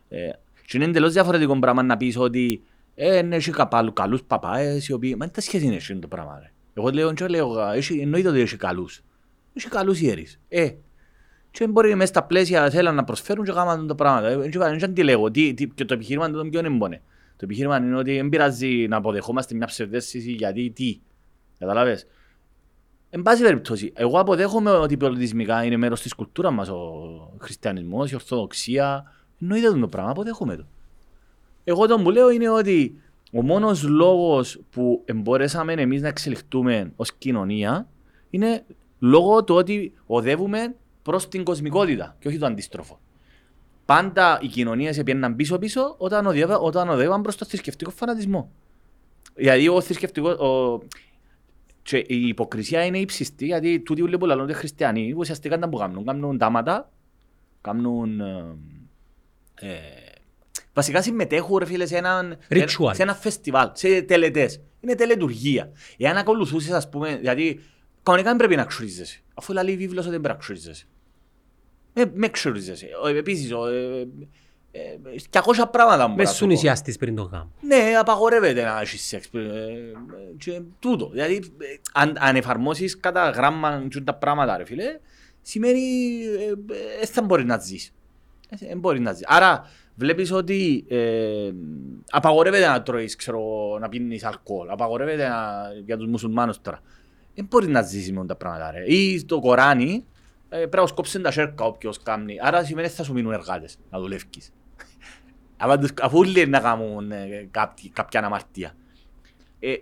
Ε, 0.09 0.31
Και 0.66 0.77
είναι 0.77 0.85
εντελώς 0.85 1.12
διαφορετικό 1.12 1.59
πράγμα 1.59 1.83
να 1.83 1.97
πεις 1.97 2.16
ότι 2.16 2.62
ε, 2.95 3.23
ναι, 3.23 3.37
έχει 3.37 3.51
καπάλου, 3.51 3.93
καλούς 3.93 4.23
παπάες 4.23 4.89
οι 4.89 4.93
οποίοι... 4.93 5.16
Μα 5.19 5.29
τι 5.29 5.41
σχέση 5.41 5.64
είναι 5.64 5.77
αυτό 5.77 5.99
το 5.99 6.09
πράγμα 6.09 6.39
ρε; 6.43 6.51
Εγώ 6.75 6.91
λέω, 6.91 7.12
και 7.12 7.27
λέω, 7.27 7.69
έχει, 7.69 7.99
εννοείται 7.99 8.29
ότι 8.29 8.41
έχει 8.41 8.57
καλούς. 8.57 9.03
Έχει 9.55 9.69
καλούς 9.69 10.01
ιερείς. 10.01 10.41
Ε, 10.49 10.71
και 11.51 11.66
μπορεί 11.66 11.95
μέσα 11.95 12.07
στα 12.07 12.23
πλαίσια 12.25 12.71
θέλουν 12.71 12.95
να 12.95 13.05
προσφέρουν 13.05 13.45
και 13.45 13.53
κάνουν 13.53 13.87
το 13.87 13.95
πράγμα. 13.95 14.29
Ε, 14.29 14.49
και 14.49 14.59
Δεν 14.59 14.85
αντιλέγω. 14.85 15.31
Τι, 15.31 15.55
τι, 15.55 15.66
και 15.69 15.85
το 15.85 15.95
επιχείρημα 15.95 16.31
το 16.31 16.45
ποιο 16.45 16.59
είναι 16.59 16.69
μπονε. 16.69 17.03
Το 17.39 17.45
επιχείρημα 17.45 17.76
είναι 17.76 17.97
ότι 17.97 18.16
δεν 18.16 18.28
πειράζει 18.28 18.86
να 18.89 18.97
αποδεχόμαστε 18.97 19.55
μια 19.55 19.66
ψευδέστηση 19.66 20.32
γιατί 20.32 20.70
τι. 20.70 21.01
Καταλάβες; 21.59 22.07
Εν 23.11 23.22
πάση 23.22 23.43
περιπτώσει, 23.43 23.93
εγώ 23.95 24.18
αποδέχομαι 24.18 24.70
ότι 24.70 24.97
πολιτισμικά 24.97 25.64
είναι 25.64 25.76
μέρος 25.76 26.01
της 26.01 26.14
κουλτούρας 26.14 26.53
μας 26.53 26.68
ο 26.68 26.91
χριστιανισμός, 27.39 28.11
η 28.11 28.14
ορθοδοξία. 28.14 29.12
Εννοείται 29.41 29.78
το 29.78 29.89
πράγμα, 29.89 30.11
αποδέχομαι 30.11 30.57
το. 30.57 30.64
Εγώ 31.64 31.86
το 31.86 31.99
που 32.03 32.11
λέω 32.11 32.30
είναι 32.30 32.49
ότι 32.49 33.01
ο 33.32 33.43
μόνος 33.43 33.82
λόγος 33.82 34.61
που 34.70 35.05
μπορέσαμε 35.14 35.72
εμείς 35.72 36.03
να 36.03 36.09
εξελιχτούμε 36.09 36.93
ως 36.97 37.12
κοινωνία 37.12 37.89
είναι 38.30 38.64
λόγω 38.99 39.45
του 39.45 39.55
ότι 39.55 39.93
οδεύουμε 40.07 40.74
προς 41.03 41.28
την 41.28 41.45
κοσμικότητα 41.45 42.16
και 42.18 42.28
όχι 42.28 42.39
το 42.39 42.47
αντίστροφο. 42.47 43.01
Πάντα 43.89 44.39
οι 44.43 44.47
κοινωνίες 44.47 45.03
πήγαιναν 45.03 45.36
πίσω-πίσω 45.36 45.95
όταν, 45.99 46.26
οδεύα, 46.26 46.59
όταν 46.59 46.89
οδεύαν 46.89 47.22
προς 47.22 47.36
το 47.36 47.45
θρησκευτικό 47.45 47.91
φανατισμό. 47.91 48.53
Δηλαδή 49.34 49.68
ο 49.68 49.80
θρησκευτικός, 49.80 50.34
ο... 50.34 50.82
Και 51.82 51.97
η 51.97 52.26
υποκρισία 52.26 52.84
είναι 52.84 52.99
ύψιστη 52.99 53.47
γιατί 53.47 53.80
τούτοι 53.80 54.03
όλοι 54.03 54.18
που 54.18 54.26
λαλούνται 54.26 54.53
χριστιανοί 54.53 55.12
ουσιαστικά 55.16 55.57
ήταν 55.57 55.70
που 55.70 55.76
κάνουν. 55.76 56.05
Κάνουν 56.05 56.39
τάματα, 56.39 56.91
κάνουν... 57.61 58.20
ε, 58.20 58.57
ε, 59.55 59.78
βασικά 60.72 61.03
συμμετέχουν 61.03 61.57
ρε 61.59 61.64
φίλε 61.64 61.86
σε 61.86 61.97
ένα, 61.97 62.36
Ritual. 62.49 62.91
σε 62.93 63.03
ένα 63.03 63.14
φεστιβάλ, 63.14 63.70
σε 63.72 64.03
τελετές. 64.03 64.61
Είναι 64.80 64.95
τελετουργία. 64.95 65.72
Εάν 65.97 66.16
ακολουθήσεις 66.16 66.70
ας 66.70 66.89
πούμε, 66.89 67.18
γιατί 67.22 67.61
κανονικά 68.03 68.28
δεν 68.28 68.39
πρέπει 68.39 68.57
να 68.57 68.64
ξουρίζεσαι. 68.64 69.20
Αφού 69.34 69.53
λέει 69.53 69.72
η 69.72 69.76
βίβλος 69.76 70.05
ότι 70.05 70.11
δεν 70.11 70.20
πρέπει 70.20 70.34
να 70.34 70.41
ξουρίζεσαι. 70.41 70.86
Ε, 72.01 72.05
με 72.15 72.29
ξουρίζεσαι. 72.29 72.89
Ε, 73.07 73.17
Επίσης, 73.19 73.53
ο, 73.53 73.67
ε, 73.67 74.01
ε, 74.71 74.81
200 75.31 75.69
πράγματα 75.71 76.05
μπορεί 76.07 76.17
Μες 76.17 76.27
να 76.27 76.31
σου 76.33 76.37
σου 76.39 76.45
πω. 76.45 76.51
νησιάστης 76.51 76.97
πριν 76.97 77.15
το 77.17 77.23
γάμο. 77.23 77.53
Ναι, 77.61 77.77
απαγορεύεται 78.01 78.63
να 78.63 78.81
έχεις 78.81 79.03
σεξ. 79.07 79.29
ε, 79.33 79.39
ε, 79.39 79.93
και 80.39 80.61
τούτο. 80.79 81.09
Δηλαδή, 81.13 81.35
ε, 81.35 81.67
αν, 81.93 82.17
αν 82.21 82.37
εφαρμόσεις 82.37 83.01
κατά 83.01 83.31
γράμμα 83.31 83.83
τσουν 83.89 84.05
τα 84.05 84.15
πράγματα, 84.15 84.57
ρε 84.57 84.65
φίλε, 84.65 84.99
σημαίνει 85.43 85.81
δεν 86.99 87.07
θα 87.09 87.23
μπορείς 87.23 87.45
να 87.45 87.59
ζεις. 87.59 87.93
Δεν 88.69 88.79
μπορείς 88.79 89.01
να 89.01 89.13
ζεις. 89.13 89.25
Άρα, 89.27 89.65
βλέπεις 89.95 90.33
ότι 90.33 90.85
ε, 90.89 91.51
απαγορεύεται 92.11 92.67
να 92.67 92.83
τρώεις, 92.83 93.17
ξέρω, 93.17 93.43
να 93.81 93.89
πίνεις 93.89 94.25
αλκοόλ. 94.25 94.69
Απαγορεύεται 94.71 95.29
να, 95.29 95.53
για 95.85 95.97
τους 95.97 96.07
μουσουλμάνους 96.09 96.61
τώρα. 96.61 96.81
Δεν 97.35 97.47
μπορείς 97.51 97.69
να 97.69 97.83
ζήσει 97.83 98.13
με 98.13 98.19
όλα 98.19 98.27
τα 98.29 98.37
πράγματα. 98.37 98.71
Ρε. 98.71 98.85
Ή 98.95 99.19
στο 99.19 99.41
Κοράνι, 99.41 99.93
ε, 99.95 100.18
πρέπει 100.49 100.77
να 100.77 100.87
σκόψει 100.87 101.21
τα 101.21 101.31
σέρκα 101.31 101.65
όποιος 101.65 102.03
κάνει. 102.03 102.37
Άρα 102.43 102.65
σημαίνει 102.65 102.89
θα 102.89 103.03
σου 103.03 103.13
μείνουν 103.13 103.33
εργάτες 103.33 103.79
να 103.91 103.99
δουλεύεις. 104.01 104.53
Αλλά 105.57 105.79
τους- 105.79 105.91
αφού 106.01 106.19
όλοι 106.19 106.47
να 106.47 106.61
κάνουν 106.61 107.13
ε, 107.13 107.49
κάποιοι- 107.51 107.91
κάποια 107.91 108.21
αναμαρτία. 108.21 108.75
Ε, 109.59 109.75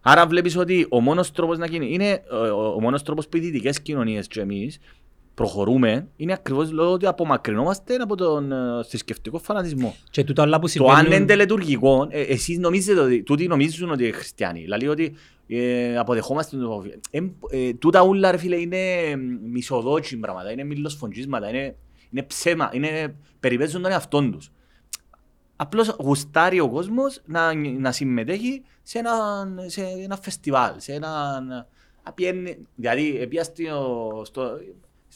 άρα 0.00 0.26
βλέπεις 0.26 0.56
ότι 0.56 0.86
ο 0.90 1.00
μόνος 1.00 1.32
τρόπος 1.32 1.58
να 1.58 1.66
γίνει, 1.66 1.92
είναι 1.92 2.10
ε, 2.10 2.34
ο, 2.34 2.74
ο 2.74 2.80
μόνος 2.80 3.02
τρόπος 3.02 3.28
που 3.28 3.36
οι 3.36 3.40
δυτικές 3.40 3.80
κοινωνίες 3.82 4.26
και 4.26 4.40
εμείς 4.40 4.78
προχωρούμε 5.36 6.08
είναι 6.16 6.32
ακριβώς 6.32 6.70
λόγω 6.70 6.92
ότι 6.92 7.06
απομακρυνόμαστε 7.06 7.94
από 7.94 8.16
τον 8.16 8.52
ε, 8.52 8.84
θρησκευτικό 8.88 9.38
φανατισμό. 9.38 9.94
Και 10.10 10.24
τούτα 10.24 10.42
όλα 10.42 10.60
που 10.60 10.68
Το 10.74 10.84
αν 10.84 10.90
είναι 10.90 11.00
συμβαίνουν... 11.00 11.26
τελετουργικό, 11.26 12.06
ε, 12.10 12.20
εσείς 12.20 12.58
νομίζετε 12.58 13.00
ότι, 13.00 13.22
τούτοι 13.22 13.46
νομίζουν 13.46 13.90
ότι 13.90 14.02
είναι 14.04 14.12
χριστιανοί. 14.12 14.60
Δηλαδή 14.60 14.88
ότι 14.88 15.14
ε, 15.46 15.98
αποδεχόμαστε 15.98 16.56
το 16.56 16.84
ε, 17.10 17.20
ε, 17.50 17.72
Τούτα 17.74 18.02
ούλα 18.02 18.30
ρε 18.30 18.36
φίλε 18.36 18.56
είναι 18.56 18.76
ε, 18.76 19.16
μισοδότσι 19.50 20.16
πράγματα, 20.16 20.52
είναι 20.52 20.64
μιλοσφοντζίσματα, 20.64 21.48
είναι, 21.48 21.76
είναι 22.10 22.22
ψέμα, 22.22 22.70
είναι, 22.72 23.16
περιπέζουν 23.40 23.82
τον 23.82 23.90
εαυτόν 23.90 24.32
τους. 24.32 24.50
Απλώς 25.56 25.96
γουστάρει 26.00 26.60
ο 26.60 26.68
κόσμος 26.68 27.20
να, 27.24 27.54
να 27.54 27.92
συμμετέχει 27.92 28.62
σε 28.82 28.98
ένα, 28.98 29.12
σε 29.66 29.82
ένα 30.04 30.16
φεστιβάλ, 30.16 30.72
σε 30.76 30.92
ένα... 30.92 31.40
να 32.04 32.12
πιένει- 32.14 32.56
Δηλαδή, 32.74 33.18
επία 33.20 33.44
στο, 33.44 34.22
στο, 34.24 34.58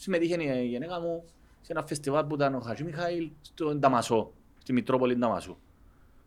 συμμετείχε 0.01 0.43
η 0.43 0.67
γενέκα 0.67 1.01
μου 1.01 1.25
σε 1.61 1.73
ένα 1.73 1.87
φεστιβάλ 1.87 2.25
που 2.25 2.35
ήταν 2.35 2.55
ο 2.55 2.61
Χατζη 2.61 2.85
Μιχαήλ 2.85 3.31
στο 3.41 3.75
Νταμασό, 3.75 4.33
στη 4.59 4.73
Μητρόπολη 4.73 5.15
Νταμασού, 5.15 5.57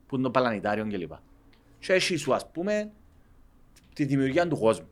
που 0.07 0.15
είναι 0.15 0.23
το 0.23 0.31
Παλανιτάριο 0.31 0.87
κλπ. 0.87 1.11
Και 1.79 1.93
έχει 1.93 2.15
σου, 2.15 2.33
ας 2.33 2.51
πούμε, 2.51 2.91
τη 3.93 4.05
δημιουργία 4.05 4.47
του 4.47 4.57
κόσμου. 4.57 4.87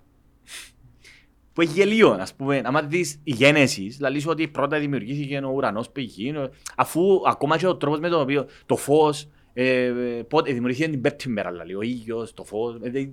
Που 1.53 1.61
έχει 1.61 1.71
γελίο, 1.71 2.09
ας 2.09 2.33
πούμε, 2.35 2.61
άμα 2.63 2.81
δεις 2.81 3.19
η 3.23 3.31
γένεσης, 3.31 3.97
δηλαδή 3.97 4.27
ότι 4.27 4.47
πρώτα 4.47 4.79
δημιουργήθηκε 4.79 5.37
ο 5.37 5.49
ουρανός 5.49 5.89
που 5.89 5.99
έχει 5.99 6.07
γίνει, 6.07 6.49
αφού 6.75 7.21
ακόμα 7.27 7.57
και 7.57 7.67
ο 7.67 7.75
τρόπος 7.77 7.99
με 7.99 8.09
τον 8.09 8.21
οποίο 8.21 8.45
το 8.65 8.75
φως, 8.75 9.27
ε, 9.53 9.85
ε, 9.85 10.23
πότε, 10.23 10.53
δημιουργήθηκε 10.53 10.89
την 10.89 11.01
πέπτη 11.01 11.29
μέρα, 11.29 11.51
δηλαδή, 11.51 11.75
ο 11.75 11.81
ήλιος, 11.81 12.33
το 12.33 12.43
φως, 12.43 12.77
ε, 12.81 12.99
ε, 12.99 13.09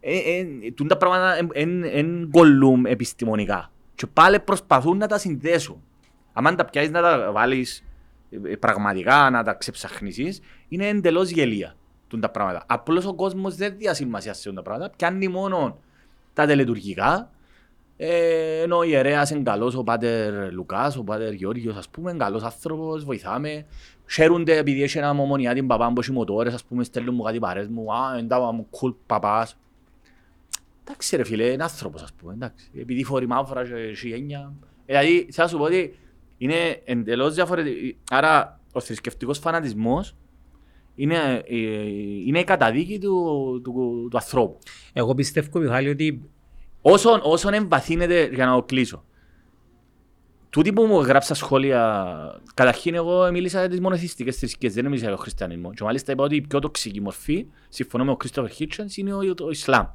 ε, 0.00 0.18
ε, 0.18 0.38
ε, 0.38 0.70
τούν 0.70 0.88
τα 0.88 0.96
πράγματα 0.96 1.48
δεν 1.52 2.30
κολλούν 2.30 2.86
επιστημονικά. 2.86 3.72
Και 4.00 4.06
πάλι 4.06 4.40
προσπαθούν 4.40 4.96
να 4.96 5.06
τα 5.06 5.18
συνδέσουν. 5.18 5.82
Αν 6.32 6.56
τα 6.56 6.64
πιάσεις 6.64 6.90
να 6.90 7.00
τα 7.02 7.32
βάλεις 7.32 7.84
ε, 8.30 8.56
πραγματικά, 8.56 9.30
να 9.30 9.42
τα 9.42 9.54
ξεψαχνίσεις, 9.54 10.40
είναι 10.68 10.88
εντελώς 10.88 11.30
γελία 11.30 11.76
τούν 12.08 12.20
τα 12.20 12.30
πράγματα. 12.30 12.64
Απλώς 12.66 13.06
ο 13.06 13.14
κόσμος 13.14 13.54
δεν 13.54 13.76
διασημασία 13.76 14.34
σε 14.34 14.42
τούν 14.42 14.54
τα 14.54 14.62
πράγματα, 14.62 14.90
πιάνει 14.96 15.28
μόνο 15.28 15.78
τα 16.32 16.46
τελετουργικά, 16.46 17.30
ε, 17.96 18.62
ενώ 18.62 18.76
ο 18.76 18.82
ιερέας 18.82 19.30
είναι 19.30 19.42
καλός, 19.42 19.74
ο 19.74 19.82
πάτερ 19.82 20.52
Λουκάς, 20.52 20.96
ο 20.96 21.04
πάτερ 21.04 21.32
Γεώργιος, 21.32 21.76
ας 21.76 21.88
πούμε, 21.88 22.10
είναι 22.10 22.24
καλός 22.24 22.42
άνθρωπος, 22.42 23.04
βοηθάμε. 23.04 23.66
Χαίρονται 24.10 24.56
επειδή 24.56 24.82
έχει 24.82 24.98
ένα 24.98 25.12
μομονιάτη 25.12 25.62
παπά 25.62 25.92
που 25.92 26.00
έχει 26.00 26.12
μοτόρες, 26.12 26.54
ας 26.54 26.64
πούμε, 26.64 26.84
στέλνουν 26.84 27.14
μου 27.14 27.22
κάτι 27.22 27.38
παρές 27.38 27.68
μου, 27.68 27.94
α, 27.94 28.18
εντάβα 28.18 28.52
μου, 28.52 28.66
κουλ 28.70 28.92
παπάς. 29.06 29.56
Εντάξει 30.90 31.16
ρε 31.16 31.24
φίλε, 31.24 31.44
είναι 31.44 31.62
άνθρωπος 31.62 32.02
ας 32.02 32.12
πούμε, 32.12 32.32
εντάξει. 32.32 32.70
Επειδή 32.80 33.04
φορεί 33.04 33.26
μαύρα 33.26 33.64
και 33.64 33.74
έχει 33.74 34.08
γένια. 34.08 34.52
Ε, 34.86 34.98
Δηλαδή, 34.98 35.28
θα 35.32 35.48
σου 35.48 35.56
πω 35.56 35.64
ότι 35.64 35.98
είναι 36.36 36.82
εντελώς 36.84 37.34
διαφορετικό. 37.34 37.98
Άρα, 38.10 38.60
ο 38.72 38.80
θρησκευτικός 38.80 39.38
φανατισμός 39.38 40.16
είναι, 40.94 41.42
ε, 41.48 41.56
είναι 42.26 42.38
η 42.38 42.44
καταδίκη 42.44 42.98
του, 42.98 43.60
του, 43.64 44.08
του 44.10 44.16
ανθρώπου. 44.16 44.58
Εγώ 44.92 45.14
πιστεύω, 45.14 45.58
Μιχάλη, 45.58 45.88
ότι 45.88 46.30
Όσον, 46.82 47.20
όσον 47.22 47.54
εμβαθύνεται, 47.54 48.30
για 48.32 48.46
να 48.46 48.54
το 48.54 48.62
κλείσω. 48.62 49.04
Τούτοι 50.50 50.72
που 50.72 50.82
μου 50.82 51.00
γράψα 51.00 51.34
σχόλια, 51.34 52.40
καταρχήν 52.54 52.94
εγώ 52.94 53.30
μίλησα 53.30 53.58
για 53.58 53.68
τις 53.68 53.80
μονοθυστικές 53.80 54.36
θρησκείες, 54.36 54.74
δεν 54.74 54.84
μίλησα 54.84 55.02
για 55.02 55.12
τον 55.14 55.22
χριστιανισμό. 55.22 55.72
Και 55.72 55.84
μάλιστα 55.84 56.12
είπα 56.12 56.24
ότι 56.24 56.36
η 56.36 56.40
πιο 56.40 56.58
τοξική 56.58 57.00
μορφή, 57.00 57.46
συμφωνώ 57.68 58.04
με 58.04 58.16
τον 58.16 58.30
Christopher 58.30 58.48
Hitchens, 58.58 58.96
είναι 58.96 59.14
ο, 59.14 59.34
το 59.34 59.50
Ισλάμ. 59.50 59.86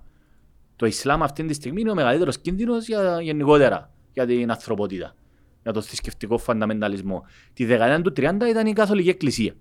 Το 0.76 0.86
Ισλάμ 0.86 1.23
αυτή 1.23 1.45
τη 1.45 1.53
στιγμή 1.53 1.82
είναι 1.82 1.91
ο 1.91 1.95
μεγαλύτερος 1.95 2.38
κίνδυνος 2.38 2.88
για, 2.88 3.21
γενικότερα 3.21 3.91
για 4.13 4.26
την 4.26 4.51
ανθρωπότητα, 4.51 5.15
για 5.63 5.71
τον 5.71 5.82
θρησκευτικό 5.82 6.38
φανταμενταλισμό. 6.38 7.26
Τη 7.53 7.65
δεκαετία 7.65 8.01
του 8.01 8.13
30 8.17 8.49
ήταν 8.49 8.67
η 8.67 8.73
Καθολική 8.73 9.09
Εκκλησία. 9.09 9.53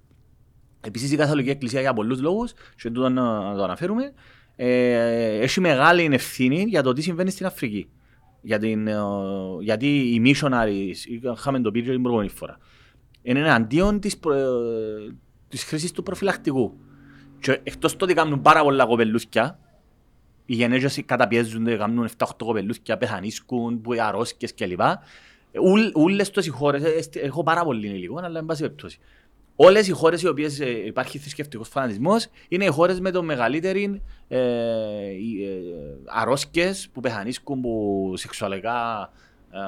Επίσης 0.81 1.13
η 1.13 1.17
Καθολική 1.17 1.51
Εκκλησία 1.51 1.81
για 1.81 1.93
πολλούς 1.93 2.21
λόγους, 2.21 2.53
και 2.77 2.91
τούτο 2.91 3.09
να, 3.09 3.41
να 3.41 3.57
το 3.57 3.63
αναφέρουμε, 3.65 4.13
ε, 4.57 5.39
έχει 5.39 5.61
μεγάλη 5.61 6.09
ευθύνη 6.13 6.65
για 6.69 6.83
το 6.83 6.93
τι 6.93 7.03
συμβαίνει 7.03 7.31
στην 7.31 7.47
Αφρική. 7.47 7.89
Για 8.41 8.59
την, 8.59 8.87
ε, 8.87 8.97
γιατί 9.61 9.87
οι 9.87 10.23
missionaries, 10.25 10.95
είχαμε 11.35 11.61
το 11.61 11.71
πει 11.71 11.83
και 11.83 11.91
την 11.91 12.01
προηγούμενη 12.03 12.31
φορά, 12.31 12.59
είναι 13.23 13.39
εναντίον 13.39 14.01
της, 14.01 14.19
προ, 14.19 14.33
ε, 14.33 15.15
της 15.49 15.65
χρήσης 15.65 15.93
του 15.93 16.03
προφυλακτικού. 16.03 16.79
Και 17.39 17.61
εκτός 17.63 17.97
το 17.97 18.05
ότι 18.05 18.15
κάνουν 18.15 18.41
πάρα 18.41 18.63
πολλά 18.63 18.87
κοπελούθια, 18.87 19.59
οι 20.47 20.55
γενέγες 20.55 21.03
καταπιέζονται, 21.07 21.77
κάνουν 21.77 22.09
7-8 22.19 22.45
κοπελούθια, 22.45 22.97
πεθανίσκουν, 22.99 23.81
που 23.81 23.93
αρρώσκες 24.01 24.55
κλπ. 24.55 24.81
Ούλ- 25.63 25.97
Ούλες 25.97 26.31
τόσες 26.31 26.51
οι 26.51 26.55
χώρες, 26.57 26.83
ε, 26.85 26.89
εστι- 26.89 27.23
έχω 27.25 27.43
πάρα 27.43 27.65
πολύ 27.65 27.87
υλικό, 27.87 28.21
αλλά 28.25 28.39
εν 28.39 28.45
πάση 28.47 28.61
περιπτώσει. 28.61 28.99
Όλες 29.57 29.89
οι 29.89 29.91
χώρες 29.93 30.23
οι 30.23 30.29
οποίες 30.29 30.61
ε, 30.61 30.69
υπάρχει 30.87 31.19
θρησκευτικός 31.19 31.69
φανατισμός 31.69 32.27
είναι 32.49 32.65
οι 32.65 32.69
χώρες 32.69 33.01
με 33.01 33.11
το 33.11 33.23
μεγαλύτερη 33.23 34.03
ε, 34.29 34.39
οι, 35.11 35.45
ε, 35.45 35.57
αρρώσκες 36.07 36.89
που 36.93 37.01
πεθανίσκουν 37.01 37.61
που 37.61 38.13
σεξουαλικά 38.17 39.11
ε, 39.53 39.59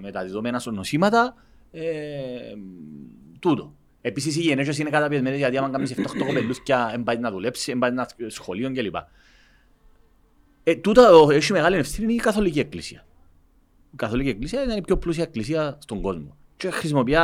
μεταδιδόμενα 0.00 0.58
στο 0.58 0.70
νοσήματα. 0.70 1.34
Ε, 1.72 1.82
τούτο. 3.38 3.74
Επίσης 4.00 4.36
οι 4.36 4.40
γενέσεις 4.40 4.78
είναι 4.78 4.90
καταπιεσμένες 4.90 5.38
γιατί 5.38 5.56
άμα 5.56 5.68
κάνεις 5.70 5.90
7-8 5.96 6.24
κοπελούθια 6.26 6.88
δεν 6.90 7.02
πάει 7.02 7.16
να 7.18 7.30
δουλέψεις, 7.30 7.64
δεν 7.66 7.78
πάει 7.78 7.90
να 7.90 8.06
σχολείο 8.26 8.72
κλπ. 8.72 8.96
Ε, 10.64 10.74
τούτο 10.74 11.28
έχει 11.30 11.52
μεγάλη 11.52 11.76
ευθύνη 11.76 12.14
η 12.14 12.16
Καθολική 12.16 12.58
Εκκλησία. 12.60 13.04
Η 13.92 13.96
Καθολική 13.96 14.28
Εκκλησία 14.28 14.64
ήταν 14.64 14.76
η 14.76 14.80
πιο 14.82 14.96
πλούσια 14.96 15.22
εκκλησία 15.22 15.78
στον 15.80 16.00
κόσμο. 16.00 16.36
Και 16.56 16.70
χρησιμοποιεί 16.70 17.14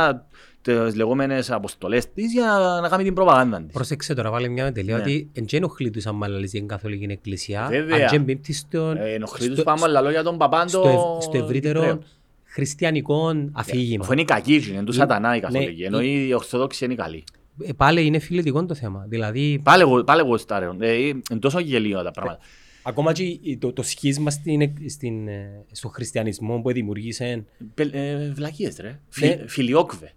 τις 0.61 0.95
λεγόμενες 0.95 1.51
αποστολές 1.51 2.11
της 2.13 2.31
για 2.33 2.79
να 2.81 2.89
κάνει 2.89 3.03
την 3.03 3.13
προπαγάνδα 3.13 3.61
της. 3.61 3.73
πρόσεξε 3.73 4.13
τώρα 4.13 4.31
βάλε 4.31 4.47
μια 4.47 4.71
τελεία 4.71 4.95
Ναι. 4.95 5.01
ότι 5.01 5.29
δεν 5.33 5.45
ενοχλεί 5.51 5.89
τους 5.89 6.05
αν 6.05 6.15
μάλλαλες 6.15 6.49
την 6.49 6.67
Καθολική 6.67 7.05
Εκκλησία, 7.09 7.67
Βέβαια. 7.69 7.97
αν 8.03 8.07
και 8.09 8.15
εμπίπτει 8.15 8.53
στον- 8.53 8.97
Ε, 8.97 9.13
ενοχλεί 9.13 9.45
τους 9.47 9.55
στο- 9.55 9.63
πάμε 9.63 9.81
αλλά 9.83 10.01
λόγια 10.01 10.23
των 10.23 10.37
παπάν 10.37 10.69
στο, 10.69 10.81
το... 10.81 10.89
ευ- 10.89 11.21
στο 11.21 11.37
ευρύτερο 11.43 11.79
Κυπρέο. 11.79 11.99
χριστιανικό 12.43 13.33
αφήγημα. 13.51 14.03
Αφού 14.03 14.11
είναι 14.11 14.21
η 14.21 14.25
κακή, 14.25 14.65
είναι 14.71 14.83
του 14.83 14.91
σατανά 14.91 15.35
η 15.35 15.39
Καθολική, 15.39 15.81
Ναι, 15.81 15.85
ενώ 15.87 16.01
η 16.01 16.33
Ορθόδοξη 16.33 16.83
είναι 16.85 16.93
η 16.93 16.97
καλή. 16.97 17.23
Ε, 17.63 17.71
Πάλι 17.73 18.05
είναι 18.05 18.19
φιλετικό 18.19 18.65
το 18.65 18.75
θέμα. 18.75 19.05
Δηλαδή, 19.07 19.59
Πάλι 19.63 19.81
εγώ, 19.81 20.03
πάλι 20.03 20.19
εγώ 20.21 20.37
στάρεω. 20.37 20.75
Ε, 20.79 20.93
είναι 21.07 21.21
τόσο 21.39 21.59
γελίο 21.59 22.03
τα 22.03 22.11
πράγματα. 22.11 22.39
Ακόμα 22.83 23.13
και 23.13 23.23
η- 23.23 23.57
το, 23.59 23.73
το 23.73 23.83
σχίσμα 23.83 24.29
στην, 24.29 24.61
εκ- 24.61 24.89
στην, 24.89 25.27
ε, 25.27 25.63
στο 25.71 25.87
χριστιανισμό 25.87 26.59
που 26.61 26.71
δημιουργήσε 26.71 27.45
Πε- 27.73 27.95
ε, 27.95 28.31
Βλακίες 28.35 28.77
ρε. 28.79 28.87
Ναι. 28.87 28.99
Φι- 29.09 29.49
Φιλιόκβε. 29.49 30.11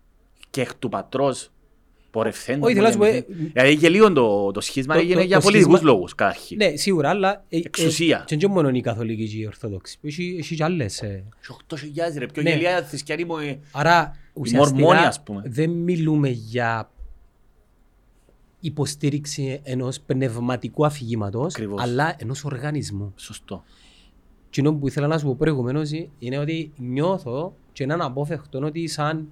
Και 0.50 0.60
εκ 0.60 0.74
του 0.74 0.88
πατρός 0.88 1.48
πορευθέντων. 2.10 2.62
Όχι, 2.62 2.74
θέλω 2.74 2.86
να 2.86 2.92
σου 2.92 2.98
πω, 2.98 3.04
ε, 3.04 3.24
Δηλαδή 3.52 3.74
γελίο 3.74 4.12
το, 4.12 4.50
το 4.50 4.60
σχίσμα 4.60 4.94
το- 4.94 5.00
έγινε 5.00 5.14
το- 5.14 5.26
για 5.26 5.36
το 5.36 5.42
πολιτικούς 5.42 5.74
σχίσμα- 5.76 5.92
λόγους 5.92 6.14
καταρχήν. 6.14 6.56
Ναι, 6.56 6.76
σίγουρα, 6.76 7.08
αλλά. 7.08 7.44
ε, 7.48 7.56
ε, 7.56 7.62
Εξουσία. 7.64 8.24
Και 8.26 8.36
δεν 8.36 8.50
μόνο 8.50 8.68
η 8.68 8.80
Καθολική 8.80 9.28
και 9.28 9.36
η 9.36 9.46
Ορθόδοξη. 9.46 9.98
Έχει, 10.02 10.36
έχει 10.38 10.54
και 10.54 10.64
άλλες. 10.64 11.02
ε. 11.02 11.24
Και 11.40 11.48
8.000 11.50 12.18
ρε. 12.18 12.26
Πιο 12.26 12.42
Ναι. 12.42 12.50
γελία 12.50 12.82
θρησκιανή 12.82 13.24
μου. 13.24 13.36
ε, 13.36 13.58
Άρα, 13.72 14.16
Μορμόνοι, 14.34 14.82
ουσιαστικά 14.82 15.08
ας 15.08 15.22
πούμε. 15.22 15.42
δεν 15.46 15.70
μιλούμε 15.70 16.28
για 16.28 16.90
υποστήριξη 18.66 19.60
ενός 19.62 20.00
πνευματικού 20.00 20.86
αφηγήματος, 20.86 21.54
Ακριβώς. 21.54 21.82
αλλά 21.82 22.14
ενός 22.18 22.44
οργανισμού. 22.44 23.12
Σωστό. 23.16 23.62
Και 24.50 24.60
αυτό 24.60 24.74
που 24.74 24.86
ήθελα 24.86 25.06
να 25.06 25.18
σου 25.18 25.26
πω 25.26 25.34
προηγουμένως 25.34 25.90
είναι 26.18 26.38
ότι 26.38 26.72
νιώθω 26.76 27.56
και 27.72 27.82
έναν 27.82 28.00
απόφευκτο 28.00 28.58
ότι 28.58 28.86
σαν 28.86 29.28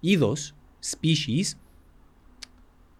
είδος, 0.00 0.54
species, 0.90 1.56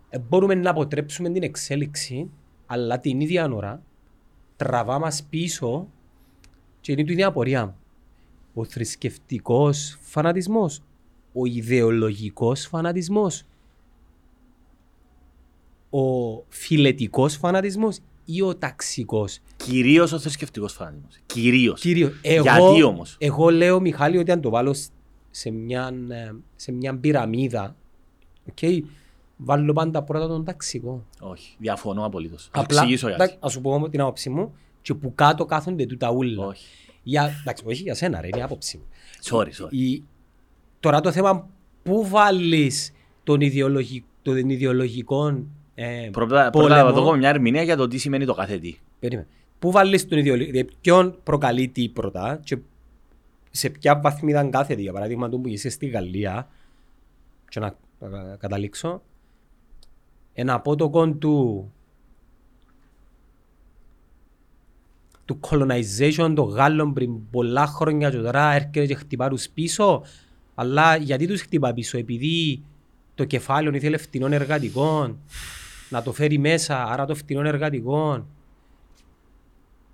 ε, 0.09 0.19
μπορούμε 0.19 0.55
να 0.55 0.71
αποτρέψουμε 0.71 1.31
την 1.31 1.43
εξέλιξη, 1.43 2.31
αλλά 2.67 3.01
την 3.01 3.21
ίδια 3.21 3.51
ώρα 3.53 3.83
τραβά 4.57 4.99
μας 4.99 5.23
πίσω 5.23 5.89
και 6.81 6.93
είναι 6.93 7.01
η 7.01 7.05
ίδια 7.09 7.27
απορία 7.27 7.67
μου. 7.67 7.77
Ο 8.55 8.65
θρησκευτικός 8.65 9.99
φανατισμός, 10.01 10.83
ο 11.33 11.47
ιδεολογικός 11.47 12.67
φανατισμός 12.67 13.45
ο 15.99 16.45
φιλετικός 16.49 17.37
φανατισμός 17.37 17.99
ή 18.25 18.43
ο 18.43 18.57
ταξικός; 18.57 19.39
Κυρίως 19.57 20.13
ο 20.13 20.19
θρησκευτικός 20.19 20.73
φανατισμός. 20.73 21.19
Κυρίως. 21.27 21.81
Κύριο, 21.81 22.13
εγώ, 22.23 22.43
Γιατί 22.43 22.83
όμως; 22.83 23.17
Εγώ 23.19 23.49
λέω, 23.51 23.81
Μιχάλη, 23.81 24.19
ότι 24.19 24.31
αν 24.31 24.41
το 24.41 24.51
βάλω 24.51 24.73
σ- 24.75 24.91
σε 25.31 25.51
μια, 25.51 25.95
ε, 26.09 26.31
σε 26.57 26.73
μια 26.73 26.97
πυραμίδα, 26.99 27.77
okay, 28.55 28.81
βάλω 29.37 29.73
πάντα 29.73 30.03
πρώτα 30.03 30.29
τον 30.29 30.45
ταξικό. 30.45 31.05
Όχι. 31.21 31.57
Διαφωνώ 31.59 32.05
απολύτως. 32.05 32.49
Θα 32.53 32.61
Απλά, 32.61 32.79
εξηγήσω 32.81 33.07
γιατί. 33.09 33.23
εντάξει, 33.23 33.39
ας 33.41 33.53
σου 33.53 33.61
πω 33.61 33.89
την 33.91 34.01
άποψη 34.01 34.31
μου, 34.31 34.55
και 34.83 34.95
που 34.95 35.15
κάτω 35.15 35.45
κάθονται 35.45 35.87
τούτα 35.87 36.11
ούλα. 36.11 36.47
Όχι. 36.47 36.67
Για, 37.03 37.31
εντάξει, 37.41 37.65
όχι 37.67 37.83
για 37.83 37.95
σένα 37.95 38.21
ρε, 38.21 38.27
είναι 38.27 38.39
η 38.39 38.43
άποψη 38.43 38.77
μου. 38.77 38.85
Sorry, 39.31 39.65
sorry. 39.65 39.71
Η, 39.73 40.03
τώρα 40.81 41.01
το 41.01 41.13
θέμα, 41.13 41.49
πού 41.83 42.09
βάλεις 42.09 42.93
τον, 43.25 43.41
ιδεολογι, 43.41 44.05
τον 44.23 44.51
ιδεολογικό 44.51 45.45
ε, 45.75 46.09
Πρώτα, 46.13 46.51
πρώτα 46.51 46.77
θα 46.77 46.93
δω 46.93 47.17
μια 47.17 47.29
ερμηνεία 47.29 47.63
για 47.63 47.77
το 47.77 47.89
τι 47.89 47.99
σημαίνει 47.99 48.25
το 48.25 48.35
κάθε 48.35 48.59
τι. 48.59 48.79
Περίμενε. 49.01 49.29
Πού 49.59 49.71
βάλεις 49.71 50.09
τον 50.09 50.19
ιδεολογικό, 50.19 50.53
δηλαδή 50.53 50.77
ποιον 50.81 51.17
προκαλεί 51.23 51.69
τι 51.69 51.89
πρώτα 51.89 52.41
και 52.45 52.59
σε 53.51 53.69
ποια 53.69 54.01
βαθμίδα 54.01 54.45
κάθεται, 54.45 54.81
για 54.81 54.93
παράδειγμα, 54.93 55.29
το 55.29 55.39
που 55.39 55.49
είσαι 55.49 55.69
στη 55.69 55.87
Γαλλία, 55.87 56.49
και 57.49 57.61
να 57.61 57.67
ε, 58.01 58.37
καταλήξω, 58.39 59.03
ένα 60.33 60.55
απότοκο 60.55 61.09
του 61.09 61.69
του 65.25 65.41
colonization 65.49 66.33
των 66.35 66.49
Γάλλων 66.49 66.93
πριν 66.93 67.31
πολλά 67.31 67.67
χρόνια 67.67 68.11
και 68.11 68.17
τώρα 68.17 68.53
έρχεται 68.53 68.87
και 68.87 68.95
χτυπά 68.95 69.29
τους 69.29 69.49
πίσω 69.49 70.03
αλλά 70.55 70.97
γιατί 70.97 71.27
τους 71.27 71.41
χτυπά 71.41 71.73
πίσω 71.73 71.99
επειδή 71.99 72.63
το 73.15 73.25
κεφάλαιο 73.25 73.75
ήθελε 73.75 73.97
φτηνών 73.97 74.33
εργατικών 74.33 75.19
να 75.95 76.03
το 76.03 76.13
φέρει 76.13 76.39
μέσα 76.39 76.85
άρα 76.85 77.05
το 77.05 77.15
φτηνών 77.15 77.47
εργατικών 77.47 78.27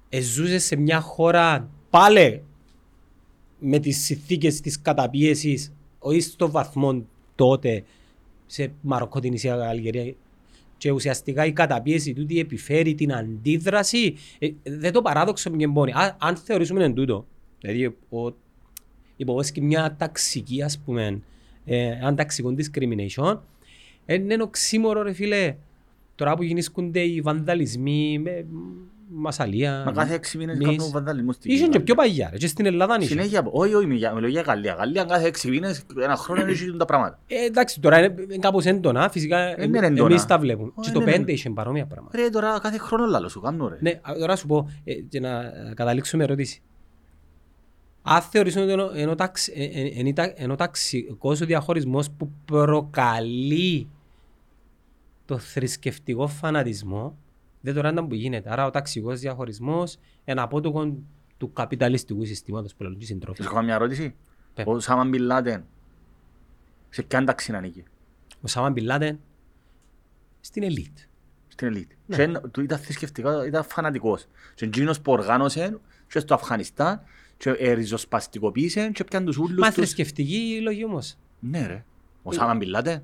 εζούσες 0.08 0.64
σε 0.64 0.76
μια 0.76 1.00
χώρα 1.00 1.70
πάλι 1.90 2.42
με 3.58 3.78
τις 3.78 4.04
συνθήκες 4.04 4.60
της 4.60 4.80
καταπίεσης 4.80 5.72
όχι 5.98 6.20
στο 6.20 6.50
βαθμό 6.50 7.04
τότε 7.34 7.84
σε 8.46 8.72
Μαροκό, 8.80 9.20
την 9.20 9.32
Ισία, 9.32 9.68
Αλγερία 9.68 10.14
και 10.76 10.90
ουσιαστικά 10.90 11.44
η 11.44 11.52
καταπίεση 11.52 12.12
τούτη 12.12 12.38
επιφέρει 12.38 12.94
την 12.94 13.14
αντίδραση. 13.14 14.14
Ε, 14.38 14.48
δεν 14.62 14.92
το 14.92 15.02
παράδοξο 15.02 15.50
με 15.50 15.62
εμπόνι. 15.62 15.92
Αν, 15.94 16.16
αν 16.20 16.36
θεωρήσουμε 16.36 16.84
εν 16.84 16.94
τούτο, 16.94 17.26
δηλαδή 17.60 17.84
ο, 17.86 18.34
υποβόσκει 19.16 19.60
και 19.60 19.66
μια 19.66 19.96
ταξική, 19.98 20.62
ας 20.62 20.78
πούμε, 20.78 21.22
ε, 21.64 21.86
ένα 21.86 22.14
ταξικό 22.14 22.54
discrimination, 22.56 23.38
ε, 24.06 24.14
είναι 24.14 24.42
οξύμορο 24.42 25.02
ρε 25.02 25.12
φίλε. 25.12 25.56
Τώρα 26.20 26.34
που 26.36 26.42
γεννήσκονται 26.42 27.00
οι 27.00 27.20
βανδαλισμοί 27.20 28.18
με 28.18 28.46
μασαλία. 29.12 29.82
Μα 29.86 29.92
κάθε 29.92 30.14
έξι 30.14 30.38
μήνες 30.38 30.56
μυς. 30.58 30.66
κάνουν 30.76 30.90
βανδαλισμό 30.92 31.32
στην 31.32 31.50
Ήσουν 31.50 31.62
και 31.62 31.70
Γαλλία. 31.70 31.84
πιο 31.84 31.94
παγιά 31.94 32.28
ρε, 32.32 32.36
και 32.36 32.46
στην 32.46 32.66
Ελλάδα 32.66 32.94
αν 32.94 33.00
είχε. 33.00 33.08
Συνέχεια, 33.10 33.48
όχι, 33.50 33.74
όχι, 33.74 33.86
μιλιά- 33.86 34.12
μιλώ 34.14 34.26
για 34.26 34.40
Γαλλία. 34.40 34.72
Γαλλία 34.74 35.04
κάθε 35.04 35.26
έξι 35.26 35.48
μήνες, 35.50 35.82
ένα 36.02 36.16
χρόνο 36.16 36.40
είναι 36.40 36.76
τα 36.76 36.84
πράγματα. 36.84 37.18
Ε, 37.26 37.44
εντάξει, 37.44 37.80
τώρα 37.80 37.98
είναι 37.98 38.14
είναι 38.22 38.36
κάπως 38.36 38.64
έντονα, 38.64 39.08
φυσικά 39.10 39.50
είναι 39.62 39.78
εμ- 39.78 39.84
έντονα. 39.84 40.10
εμείς 40.10 40.26
τα 40.26 40.38
βλέπουμε. 40.38 40.70
Όχι, 40.74 40.88
Και 40.90 40.94
το 40.94 41.02
είναι- 41.02 41.12
πέντε 41.12 41.32
είχε 41.32 41.50
παρόμοια 41.50 41.86
πράγματα. 41.86 42.18
Ρε, 42.18 42.28
τώρα 42.28 42.58
κάθε 42.62 42.78
χρόνο 42.78 43.06
λάλο 43.06 43.28
σου 43.28 43.40
κάνω 43.40 43.68
ρε. 43.68 43.76
Ναι, 43.80 43.90
α, 43.90 44.12
τώρα 44.18 44.36
σου 44.36 44.46
πω, 44.46 44.70
ε, 44.84 44.94
και 44.94 45.20
να 45.20 45.40
ε, 45.40 45.72
καταλήξω 45.74 46.16
με 46.16 46.24
ερώτηση. 46.24 46.62
Αν 48.02 48.20
θεωρήσουμε 48.22 48.64
ότι 48.64 48.72
ενώ- 48.72 48.90
ενώ 48.94 49.14
ταξ- 49.14 49.48
ε, 49.48 49.64
ε, 49.64 49.92
εν 49.98 50.06
ήταν- 50.06 50.32
ενώ 50.36 50.54
ταξικός 50.54 51.40
ο 51.40 51.44
διαχωρισμός 51.44 52.10
που 52.10 52.30
προκαλεί 52.44 53.88
το 55.30 55.38
θρησκευτικό 55.38 56.26
φανατισμό, 56.26 57.18
δεν 57.60 57.74
τώρα 57.74 57.90
ήταν 57.90 58.08
που 58.08 58.14
γίνεται. 58.14 58.52
Άρα 58.52 58.66
ο 58.66 58.70
ταξικός 58.70 59.20
διαχωρισμός 59.20 59.96
είναι 60.24 60.40
απότοκο 60.40 60.96
του 61.36 61.52
καπιταλιστικού 61.52 62.24
συστήματος 62.24 62.74
που 62.74 62.82
λένε 62.82 62.96
οι 62.98 63.04
συντρόφοι. 63.04 63.42
Σας 63.42 63.52
έχω 63.52 63.62
μια 63.62 63.74
ερώτηση; 63.74 64.14
Πε. 64.54 64.62
Ο 64.66 64.80
Σάμα 64.80 65.04
Μπιν 65.04 65.22
Λάντεν, 65.22 65.64
σε 66.90 67.02
ποια 67.02 67.24
τάξη 67.24 67.52
ανήκει, 67.52 67.82
Ο 68.42 68.46
Σάμαν 68.46 68.72
Μπιν 68.72 68.84
Λάντεν 68.84 69.18
στην 70.40 70.62
ελίτ. 70.62 70.98
στην 71.48 71.66
ελίτ. 71.66 71.90
Ναι. 72.06 72.16
Και 72.16 72.22
εν- 72.22 72.50
του 72.50 72.60
ήταν 72.62 72.78
θρησκευτικά, 72.78 73.46
ήταν 73.46 73.64
φανατικός. 73.64 74.26
Και 74.54 74.64
εκείνος 74.64 75.00
που 75.00 75.12
οργάνωσε 75.12 75.78
και 76.08 76.18
στο 76.18 76.34
Αφγανιστάν 76.34 77.00
και 77.36 77.50
ε, 77.50 77.72
ριζοσπαστικοποίησε 77.72 78.90
και 78.90 79.04
πιάνε 79.04 79.24
τους 79.26 79.36
ούλους 79.36 79.58
Μα 79.58 79.66
τους. 79.66 79.74
θρησκευτική 79.74 80.60
λόγη 80.62 80.84
όμως. 80.84 81.16
Ναι 81.40 81.66
ρε. 81.66 81.84
Οσάμα 82.22 82.54
Μπιν 82.54 82.68
Λάντεν. 82.68 83.02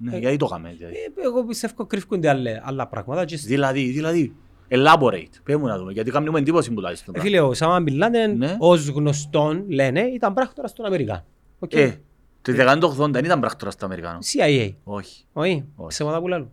Ναι, 0.00 0.16
Ε, 0.16 0.18
γιατί 0.18 0.36
το 0.36 0.46
έκαμε. 0.50 0.74
δηλαδή. 0.78 0.94
Ε, 0.94 1.24
Εγώ 1.26 1.44
πιστεύω 1.44 1.86
κρύφκονται 1.86 2.28
άλλα, 2.28 2.60
άλλα 2.64 2.86
πράγματα. 2.86 3.24
και 3.24 3.36
στη- 3.36 3.48
Δηλαδή, 3.48 3.84
δηλαδή, 3.90 4.34
elaborate. 4.68 5.30
Πες 5.44 5.56
μου 5.56 5.66
να 5.66 5.78
δούμε, 5.78 5.92
γιατί 5.92 6.10
κάνουμε 6.10 6.38
εντύπωση 6.38 6.68
που 6.68 6.74
τουλάχιστον. 6.74 7.14
Ε, 7.16 7.20
Φίλε, 7.20 7.40
ο 7.40 7.54
Οσάμα 7.54 7.82
Μπιν 7.82 7.96
Λάντεν, 7.96 8.36
Ναι. 8.36 8.56
ως 8.58 8.88
γνωστόν, 8.88 9.64
λένε, 9.68 10.00
ήταν 10.00 10.34
πράκτορας 10.34 10.72
των 10.72 10.84
Αμερικάνων. 10.84 11.24
Οκ. 11.58 11.72
Ε, 11.74 12.00
το 12.42 12.52
1980 12.52 13.10
δεν 13.12 13.24
ήταν 13.24 13.40
πράκτορας 13.40 13.74
στο 13.74 13.84
Αμερικάνο. 13.84 14.18
CIA. 14.22 14.74
Όχι. 14.84 15.24
Όχι, 15.32 15.64
Όχι. 15.76 15.88
ψέματα 15.88 16.20
που 16.20 16.28
λαλούν. 16.28 16.50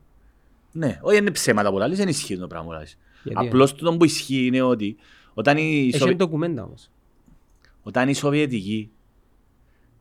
Ναι, 0.72 1.00
όχι 1.02 1.18
είναι 1.18 1.32
ψέματα 1.32 1.72
που 1.72 1.78
λαλείς, 1.78 1.98
δεν 1.98 2.08
ισχύει 2.08 2.38
το 2.38 2.48
πράγμα 2.48 2.68
που 2.68 2.74
λαλείς. 2.74 2.98
Γιατί, 3.24 3.48
Απλώς 3.48 3.76
το 3.76 3.98
που 3.98 4.06
ισχύει 4.06 4.46
είναι 4.46 4.62
ότι 4.62 4.96
όταν 5.34 5.58
οι, 5.58 5.88
Έχει 5.88 5.98
Σοβι... 5.98 6.16
ντοκουμέντα 6.16 6.64
όμως. 6.64 6.90
όταν 7.84 8.10
οι 8.10 8.14
Σοβιετικοί 8.16 8.92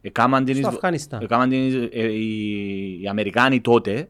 έκαναν 0.07 0.45
την, 0.45 0.55
Στο 0.55 0.61
εισβο- 0.61 0.75
Αφγανιστάν. 0.77 1.23
έκαναν 1.23 1.49
την, 1.49 1.67
εισ- 1.67 1.95
ε, 1.95 2.13
οι... 2.13 3.01
οι 3.03 3.09
Αμερικάνοι 3.09 3.61
τότε 3.61 4.09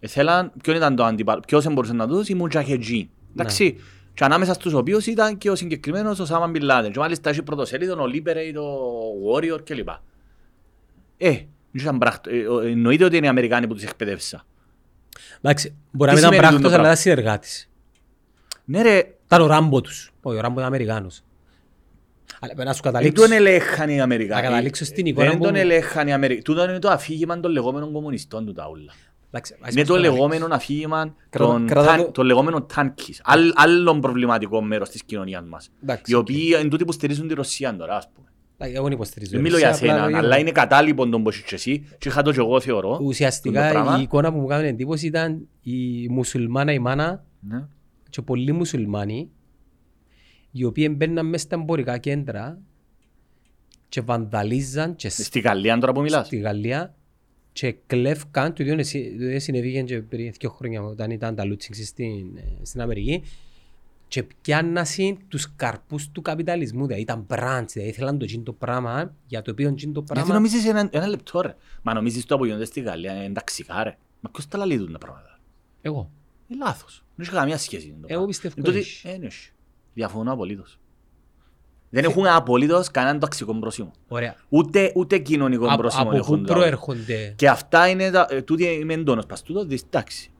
ε, 0.00 0.06
θέλαν, 0.06 0.52
ποιον 0.62 0.76
ήταν 0.76 0.96
το 0.96 1.04
αντιπα... 1.04 1.40
ποιος 1.46 1.66
μπορούσε 1.72 1.92
να 1.92 2.08
τους, 2.08 2.28
οι 2.28 2.34
Μουτζαχετζοί. 2.34 3.10
Εντάξει, 3.32 3.76
και 4.14 4.24
ανάμεσα 4.24 4.54
στους 4.54 4.72
οποίους 4.72 5.06
ήταν 5.06 5.38
και 5.38 5.50
ο 5.50 5.54
συγκεκριμένος 5.54 6.18
ο 6.18 6.24
Σάμαν 6.24 6.50
Μπιν 6.50 6.62
Λάντεν. 6.62 6.92
Και 6.92 6.98
μάλιστα 6.98 7.30
έχει 7.30 7.42
πρωτοσέλιδο, 7.42 8.02
ο 8.02 8.04
Liberate, 8.14 8.54
ο 8.60 9.34
Warrior 9.34 9.64
κλπ. 9.64 9.88
Ε, 11.16 11.30
δεν 11.72 11.82
ήταν 11.82 11.98
πράκτο- 11.98 12.30
ε, 12.30 12.46
ο- 12.48 12.60
εννοείται 12.60 13.04
ότι 13.04 13.16
είναι 13.16 13.26
οι 13.26 13.28
Αμερικάνοι 13.28 13.66
που 13.66 13.74
τους 13.74 13.82
εκπαιδεύσα. 13.82 14.46
Εντάξει, 15.40 15.74
μπορεί 15.92 16.10
να 16.10 16.16
Τι 16.16 16.22
μην 16.24 16.32
ήταν 16.32 16.32
σημαίνει 16.32 16.56
τούτο 16.56 16.68
πράκτος, 16.68 16.72
αλλά 16.72 16.82
πράγμα; 16.82 16.90
ήταν 16.92 16.96
συνεργάτης. 16.96 17.70
Ναι 18.64 18.82
ρε, 18.82 19.14
Ήταν 19.24 19.40
ο 19.42 19.46
Ράμπο 19.46 19.80
τους. 19.80 20.12
Όχι, 20.22 20.36
ο 20.36 20.40
Ράμπο 20.40 20.54
ήταν 20.54 20.64
Αμερικάνος. 20.66 21.22
Αλλά 22.42 22.52
πρέπει 22.54 22.68
να 22.68 22.74
σου 22.74 22.82
δεν 22.82 22.92
καταλήξω. 22.92 23.22
τον 23.22 23.32
ελέγχαν 23.32 23.88
οι 23.90 24.00
Αμερικάνοι. 24.00 24.42
Να 24.42 24.48
καταλήξω 24.48 24.84
στην 24.84 25.06
εικόνα 25.06 25.28
Δεν 25.28 25.38
που- 25.38 25.44
τον 25.44 25.54
ελέγχαν 25.54 26.08
οι 26.08 26.12
Αμερικάνοι. 26.12 26.42
Τούτο 26.44 26.64
είναι 26.64 26.78
το 26.78 26.88
αφήγημα 26.90 27.40
των 27.40 27.50
λεγόμενων 27.52 27.92
κομμουνιστών 27.92 28.46
του 28.46 28.52
τα 28.52 28.64
όλα. 28.66 28.92
Εντάξει, 29.32 29.52
ας 29.60 29.70
Είναι 29.70 29.80
μας 29.80 29.88
το 29.88 29.94
καταλήξω. 29.94 30.16
λεγόμενο 30.16 30.54
αφήγημα 30.54 31.14
Κράτα- 31.30 31.52
των 31.52 31.66
κράτα 31.66 31.86
ταν- 31.88 32.04
το- 32.04 32.10
των 32.10 32.26
λεγόμενων 32.26 32.66
τάνκις. 32.74 33.20
Άλλ- 33.24 33.52
Άλλον 33.54 34.00
προβληματικό 34.00 34.62
μέρος 34.62 34.88
της 34.88 35.04
κοινωνίας 35.04 35.42
μας. 35.48 35.70
Εντάξει, 35.82 36.12
Οι 36.12 36.14
οκ. 36.14 36.20
οποίοι 36.20 36.56
είναι 36.60 36.68
τούτοι 36.68 36.84
που 36.84 36.92
στηρίζουν 36.92 37.28
τη 37.28 37.34
Ρωσία 37.34 37.76
τώρα, 37.76 37.96
ας 37.96 38.08
πούμε. 38.14 38.26
Εντάξει, 38.54 38.74
Εγώ 38.74 38.84
δεν 38.84 38.92
υποστηρίζω. 38.92 39.30
Δεν 39.30 39.40
μιλώ 39.40 39.58
για 39.58 39.68
Ρωσία, 39.68 39.86
απλά 39.90 39.96
σένα, 40.04 40.10
λέω- 40.10 40.18
αλλά 40.18 40.38
είναι 40.38 40.50
κατάλοιπον 40.50 41.10
τον 41.10 41.22
που 41.22 41.28
έχεις 41.28 41.42
και 41.42 41.54
εσύ 41.54 41.86
και 41.98 42.08
είχα 42.08 42.22
το 42.22 42.32
και 42.32 42.38
εγώ 42.40 42.60
θεωρώ. 42.60 42.90
τούτο 42.90 43.04
Ουσιαστικά 43.04 43.68
πράγμα. 43.70 43.98
η 43.98 44.02
εικόνα 44.02 44.32
που 44.32 44.38
μου 44.38 44.46
κάνει 44.46 44.68
εντύπωση 44.68 45.06
ήταν 45.06 45.48
η 45.62 46.08
μουσουλμάνα 46.08 46.72
η 46.72 46.78
μάνα 46.78 47.24
Ναι. 47.40 47.64
και 48.10 48.22
πολλοί 48.22 48.52
μουσουλμάνοι 48.52 49.30
οι 50.50 50.64
οποίοι 50.64 50.94
μπαίναν 50.96 51.26
μέσα 51.26 51.44
στα 51.44 51.56
εμπορικά 51.56 51.98
κέντρα 51.98 52.58
και 53.88 54.00
βανδαλίζαν 54.00 54.96
και 54.96 55.08
Στη 55.08 55.40
Γαλλία 55.40 55.78
τώρα 55.78 55.92
που 55.92 56.00
μιλάς. 56.00 56.26
στη 56.26 56.36
Γαλλία 56.36 56.94
και 57.52 57.76
κλέφκαν, 57.86 58.52
το 58.54 58.62
ίδιο 58.62 58.72
είναι 58.74 58.82
συ- 58.82 59.18
το 59.18 59.24
ίδιο 59.24 59.40
συνέβηκε 59.40 59.82
και 59.82 60.00
πριν 60.00 60.32
δύο 60.40 60.50
χρόνια 60.50 60.82
όταν 60.82 61.10
ήταν 61.10 61.34
τα 61.34 61.44
λούτσινγκς 61.44 61.86
στην, 61.88 62.36
ε, 62.36 62.42
στην 62.64 62.80
Αμερική 62.80 63.22
και 64.08 64.22
πιάννασαν 64.42 65.18
τους 65.28 65.54
καρπούς 65.56 66.08
του 66.10 66.22
καπιταλισμού, 66.22 66.82
δηλαδή 66.86 67.02
ήταν 67.02 67.24
μπραντς, 67.28 67.72
δηλαδή 67.72 67.90
ήθελαν 67.90 68.18
το 68.18 68.26
τζιν 68.26 68.42
το 68.44 68.52
πράγμα 68.52 69.14
για 69.26 69.42
το 69.42 69.50
οποίο 69.50 69.74
τζιν 69.74 69.92
το 69.92 70.00
Γιατί 70.00 70.12
πράγμα 70.20 70.34
νομίζεις 70.34 70.66
ένα, 70.66 70.88
ένα 70.92 71.06
λεπτό 71.06 71.40
ρε. 71.40 71.54
Μα 71.82 71.94
νομίζεις 71.94 72.24
το 72.24 72.36
που 72.38 72.44
γίνονται 72.44 72.64
στη 72.64 72.80
Γαλλία 72.80 73.24
είναι 73.24 73.32
ταξικά 73.34 73.82
ρε. 73.84 73.96
Μα 74.20 74.30
ποιος 74.30 74.48
τα 74.48 74.58
λαλεί 74.58 74.90
τα 74.92 74.98
πράγματα; 74.98 75.38
εγώ, 75.82 76.10
Είναι 76.48 76.64
λάθος. 76.64 77.04
Δεν 77.16 77.26
έχει 77.26 77.34
καμία 77.36 77.58
σχέση. 77.58 77.86
με 77.86 77.92
το 77.92 77.96
εγώ 78.00 78.06
πράγμα. 78.06 78.26
πιστεύω 78.26 78.54
Είναι 78.58 78.66
το 78.66 78.72
ότι- 78.72 78.86
έχει. 79.94 80.04
Ε, 80.04 80.06
ναι, 80.06 80.10
έχει. 80.10 80.10
Διαφωνώ 80.10 80.32
απολύτως. 80.32 80.78
Δεν 81.92 82.04
έχουν 82.04 82.26
απολύτως 82.26 82.90
κανέναν 82.90 83.18
ταξικό 83.18 83.54
πρόσημο. 83.58 83.90
Ωραία. 84.08 84.34
Ούτε, 84.48 84.92
ούτε 84.94 85.18
κοινωνικό 85.18 85.66
Από, 85.66 85.76
πρόσημο 85.76 86.02
από 86.02 86.10
πού 86.10 86.16
έχουν 86.16 86.46
τα- 86.46 86.54
προέρχονται; 86.54 87.32
Και 87.36 87.48
αυτά 87.48 87.88
είναι, 87.88 88.10
τα, 88.10 88.26
ε, 88.30 88.42
τούτη 88.42 88.64
είμαι 88.64 88.94
εντόνος 88.94 89.26
πας 89.26 89.42
τούτο, 89.42 89.64
δεις, 89.64 89.82
εντάξει. 89.82 90.30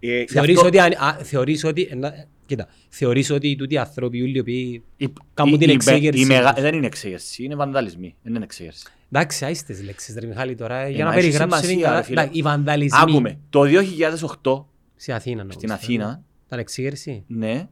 Ε, 0.00 0.18
γι' 0.20 0.26
Θεωρείς 0.26 0.54
αυτό- 0.56 0.66
ότι, 0.68 0.78
αν- 0.78 0.92
α, 0.92 1.18
θεωρείς 1.22 1.64
ότι, 1.64 1.88
ε, 1.90 1.94
να- 1.94 2.26
κοίτα, 2.46 2.68
θεωρείς 2.88 3.30
ότι 3.30 3.56
τούτοι 3.56 3.74
οι 3.74 3.78
άνθρωποι 3.78 4.22
όλοι 4.22 4.36
οι 4.36 4.40
οποίοι 4.40 4.82
η- 4.96 5.12
κάνουν 5.34 5.54
η- 5.54 5.58
την 5.58 5.68
η- 5.68 5.72
εξέγερση 5.72 6.20
η 6.22 6.24
μεγα- 6.24 6.52
τους. 6.52 6.62
Δεν 6.62 6.74
είναι 6.74 6.86
εξέγερση, 6.86 7.44
είναι 7.44 7.54
βανδαλισμοί, 7.54 8.16
δεν 8.22 8.34
είναι 8.34 8.44
εξέγερση. 8.44 8.84
Εντάξει, 9.12 9.44
άιστες 9.44 9.82
λέξεις 9.82 10.16
ρε 10.18 10.26
Μιχάλη 10.26 10.54
τώρα, 10.54 10.88
για 10.88 10.98
Ε, 11.00 11.02
να 11.02 11.04
μα 11.04 11.10
έχει 11.16 11.20
περιγράψεις 11.20 11.58
σημασία, 11.60 11.72
είναι 11.78 11.82
καλά. 11.82 11.96
ρε 11.96 12.02
φίλε. 12.02 12.20
Εντάξει, 12.20 12.38
Οι 12.38 12.42
βανδαλισμοί 12.42 12.98
Άκουμε, 13.02 13.38
το 13.50 13.64
2008 13.64 14.68
σε 14.96 15.12
Αθήνα 15.12 15.36
νομίζω, 15.36 15.58
στην 15.58 15.72
Αθήνα, 15.72 16.22
Ήταν 16.46 16.58
εξήγερση. 16.58 17.24
ναι, 17.26 17.68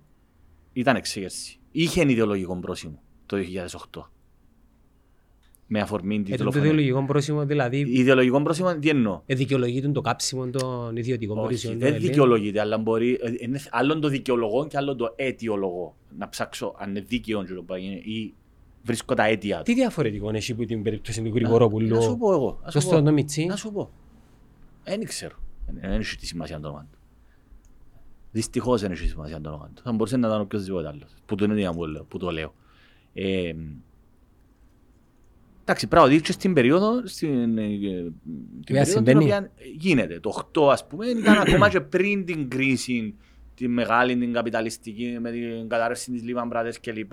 ήταν 0.73 0.97
εξέγερση. 0.97 1.59
Είχε 1.73 2.11
ιδεολογικό 2.11 2.57
πρόσημο 2.59 3.03
το 3.27 3.37
2008. 3.93 4.03
με 5.67 5.81
αφορμή 5.81 6.23
τη 6.23 6.33
Ε, 6.33 6.37
το 6.37 6.39
δολοφονία. 6.39 6.67
ιδεολογικό 6.67 7.05
πρόσημο 7.05 7.45
δηλαδή 7.47 7.79
Ιδεολογικό 7.89 8.43
πρόσημο 8.43 8.79
τι 8.79 8.89
εννοώ; 8.89 9.23
ε, 9.27 9.35
δικαιολογείται 9.35 9.89
το 9.89 10.01
κάψιμο 10.01 10.51
των 10.51 10.97
ιδιωτικών 10.97 11.37
Όχι, 11.37 11.45
υπηρεσιών. 11.45 11.73
δεν 11.73 11.81
των 11.81 11.89
Ελλήνων. 11.95 12.11
δικαιολογείται, 12.13 12.61
αλλά 12.61 12.79
μπορεί. 12.79 13.13
ε, 13.23 13.33
Είναι 13.39 13.61
άλλο 13.71 13.99
το 13.99 14.09
δικαιολογό 14.09 14.67
και 14.67 14.77
άλλο 14.77 14.97
το 14.97 15.13
αιτιολογό. 15.17 15.97
Να 16.19 16.29
ψάξω 16.29 16.75
αν 16.79 16.91
είναι 16.91 17.01
δίκαιο 17.01 17.45
και 17.45 17.53
το 17.55 17.63
που 17.63 17.75
έγινε 17.75 17.95
ή 17.95 18.35
βρίσκω 18.83 19.15
τα 19.15 19.25
αίτια 19.25 19.57
του. 19.57 19.63
Τι 19.63 19.75
διαφορετικό 19.75 20.29
είναι 20.29 20.39
εσύ 20.39 20.55
που 20.55 20.65
την 20.65 20.83
περίπτωση 20.83 21.19
του 21.23 21.25
Να 21.29 21.31
σου 21.33 21.39
Γρηγορόπουλου. 21.39 22.17
πω 22.19 22.33
εγώ. 22.33 22.61
να 22.65 22.71
σου 22.71 22.79
Ποιος 22.79 22.85
πω. 22.85 22.91
το 22.91 23.03
το 23.03 23.13
Μιτσί. 23.13 23.45
Να 23.45 23.57
σου 23.57 23.73
πω. 23.73 23.91
Δεν 24.85 25.05
ξέρω. 25.05 25.37
Δεν 25.81 25.91
έχει 25.93 26.17
τη 26.17 26.27
σημασία 26.27 26.61
το 26.61 26.69
όνομα 26.69 26.87
του. 26.93 26.99
Δυστυχώς 28.33 28.81
δεν 28.81 28.91
έχει 28.91 29.09
σημασία 29.09 29.41
το 29.41 29.49
όνομα 29.49 29.71
του. 29.75 29.83
Θα 29.85 29.93
μπορούσε 29.93 30.17
να 30.17 30.29
ήταν 30.29 30.41
οποιοδήποτε 30.41 30.89
άλλος. 30.89 31.15
Που 31.27 31.35
το 31.35 31.45
είναι 31.45 31.59
για 31.59 31.73
που 31.73 31.85
λέω- 31.85 32.05
που 32.05 32.19
το 32.19 32.31
λέω. 32.31 32.55
Ε, 33.15 33.53
Εντάξει, 35.65 35.87
πράγματι 35.87 36.21
και 36.21 36.33
στην 36.33 36.53
περίοδο, 36.53 37.07
στην, 37.07 37.59
ε, 37.59 37.63
την 37.67 38.13
περίοδο 38.65 38.85
την 38.85 38.85
συμβαίνει. 38.85 39.25
οποία 39.25 39.51
γίνεται. 39.77 40.21
Το 40.21 40.29
8 40.29 40.71
ας 40.71 40.87
πούμε 40.87 41.07
ήταν 41.07 41.39
ακόμα 41.39 41.69
και 41.69 41.81
πριν 41.81 42.25
την 42.25 42.49
κρίση 42.49 43.15
τη 43.55 43.69
μεγάλη, 43.69 44.17
την 44.17 44.33
καπιταλιστική, 44.33 45.17
με 45.21 45.31
την 45.31 45.69
κατάρρευση 45.69 46.11
της 46.11 46.23
Lehman 46.27 46.57
Brothers 46.57 46.75
κλπ. 46.81 47.13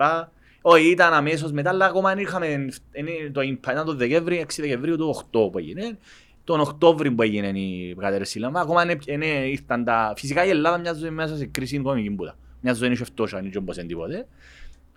Όχι, 0.62 0.90
ήταν 0.90 1.12
αμέσως 1.12 1.52
μετά, 1.52 1.70
αλλά 1.70 1.86
ακόμα 1.86 2.14
δεν 2.14 2.22
είχαμε, 2.24 2.46
είναι 2.92 3.10
το 3.32 3.40
impact, 3.40 3.70
ήταν 3.72 3.86
το 3.86 3.94
Δεκέμβρη, 3.94 4.38
6 4.38 4.62
Δεκεμβρίου 4.62 4.96
του 4.96 5.08
8 5.08 5.50
που 5.50 5.58
έγινε. 5.58 5.98
Τον 6.44 6.60
Οκτώβρη 6.60 7.10
που 7.10 7.22
έγινε 7.22 7.58
η 7.58 7.94
κατάρρευση 7.98 8.40
Lehman, 8.44 8.52
ακόμα 8.60 8.82
είναι, 8.82 8.98
είναι, 9.06 9.26
ήρθαν 9.26 9.84
τα... 9.84 10.12
Φυσικά 10.16 10.44
η 10.44 10.48
Ελλάδα 10.48 10.78
μοιάζει 10.78 11.10
μέσα 11.10 11.36
σε 11.36 11.46
κρίση 11.46 11.76
οικονομική 11.76 12.10
μπούτα. 12.10 12.36
Μια 12.60 12.72
ζωή 12.72 12.86
είναι 12.88 12.96
φτώχεια, 13.04 13.38
δεν 13.38 13.46
είναι 13.46 13.56
όπως 13.58 13.76
είναι 13.76 13.86
τίποτε. 13.86 14.26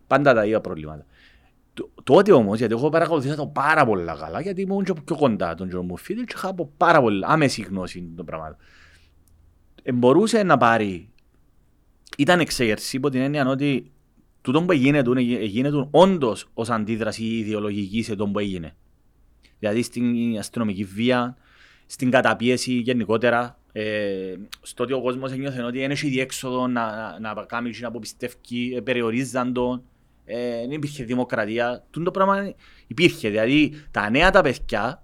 Πάντα 0.08 0.34
τα 0.34 0.46
ίδια 0.46 0.62
προβλήματα. 0.62 1.06
Το- 1.74 1.89
Τότε 2.04 2.32
όμως, 2.32 2.58
γιατί 2.58 2.74
εγώ 2.74 2.89
παρακολουθήσα 2.89 3.36
το 3.36 3.48
πάρα 3.48 3.86
πολλά 3.86 4.16
καλά, 4.16 4.41
γιατί 4.41 4.62
ήμουν 4.62 4.84
και 4.84 4.94
πιο 5.06 5.16
κοντά 5.16 5.56
τον 5.56 5.68
Τζον 5.68 5.86
Μουφίδη 5.86 6.24
και 6.24 6.34
είχα 6.36 6.48
από 6.50 6.72
πάρα 6.78 7.02
πολύ 7.02 7.24
άμεση 7.28 7.62
γνώση 7.62 8.12
των 8.16 8.26
πραγμάτων. 8.26 8.58
Ε, 9.84 9.91
μπορούσε 9.91 10.44
να 10.44 10.58
πάρει, 10.58 11.10
ήταν 12.18 12.39
εξέγερση 12.39 12.96
υπό 12.98 13.10
την 13.10 13.22
έννοια 13.22 13.46
ότι 13.48 13.91
τούτο 14.41 14.64
που 14.64 14.72
έγινε, 14.72 15.04
του, 15.04 15.14
έγινε 15.18 15.88
όντως 15.91 16.50
ως 16.54 16.70
αντίδραση 16.70 17.24
ιδεολογική 17.24 18.04
σε 18.04 18.16
το 18.16 18.28
που 18.28 18.39
έγινε. 18.39 18.76
Δηλαδή 19.64 19.84
στην 19.84 20.38
αστυνομική 20.38 20.84
βία, 20.84 21.38
στην 21.86 22.11
καταπίεση 22.11 22.74
γενικότερα, 22.74 23.59
ε, 23.72 24.36
στο 24.61 24.84
ότι 24.84 24.93
ο 24.93 25.01
κόσμος 25.01 25.32
ένιωθε 25.32 25.64
ότι 25.64 25.80
δεν 25.80 25.91
έχει 25.91 26.07
διέξοδο 26.07 26.68
να, 26.68 27.20
να, 27.20 27.34
να 27.34 27.43
κάνει 27.43 27.72
και 27.72 27.78
να 27.82 27.88
αποπιστεύει, 27.88 28.36
ε, 28.76 28.82
περιορίζαν 28.82 29.53
τον, 29.53 29.84
ε, 30.26 30.59
δεν 30.59 30.72
υπήρχε 30.72 31.03
δημοκρατία. 31.03 31.84
Τούτο 31.89 32.05
το 32.05 32.11
πράγμα 32.11 32.53
υπήρχε. 32.88 33.30
Δηλαδή 33.30 33.74
τα 33.91 34.09
νέα 34.09 34.32
τα 34.32 34.41
παιδιά 34.41 35.03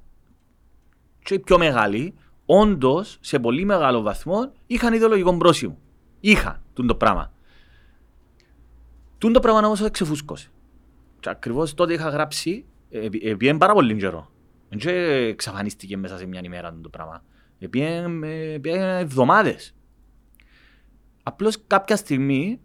και 1.24 1.34
οι 1.34 1.39
πιο 1.39 1.57
μεγάλοι, 1.57 2.14
όντως 2.45 3.18
σε 3.22 3.39
πολύ 3.39 3.66
μεγάλο 3.66 4.01
βαθμό 4.01 4.51
είχαν 4.68 4.93
ιδεολογικό 4.93 5.38
πρόσημο. 5.38 5.78
Είχαν 6.20 6.62
τούτο 6.74 6.88
το 6.88 6.95
πράγμα. 6.95 7.34
Τούτο 9.18 9.34
το 9.34 9.39
πράγμα 9.39 9.68
όμως 9.68 9.82
εξεφούσκωσε. 9.82 10.49
Και 11.20 11.30
ακριβώς 11.30 11.74
τότε 11.74 11.93
είχα 11.93 12.10
γράψει, 12.10 12.66
ε, 12.89 13.05
ε, 13.22 13.36
πήγαινε 13.36 13.57
πάρα 13.57 13.74
πολύ 13.74 13.95
καιρό. 13.95 14.30
Δεν 14.70 14.95
εξαφανίστηκε 15.30 15.97
μέσα 15.97 16.17
σε 16.17 16.26
μια 16.26 16.41
ημέρα 16.43 16.70
τούτο 16.70 16.82
το 16.82 16.89
πράγμα. 16.89 17.24
Ε, 17.59 17.67
Πήγαινε 17.67 18.28
ε, 18.28 18.57
πήγαινε 18.57 18.99
εβδομάδες. 18.99 19.76
Απλώς 21.24 21.57
κάποια 21.67 21.95
στιγμή, 21.95 22.59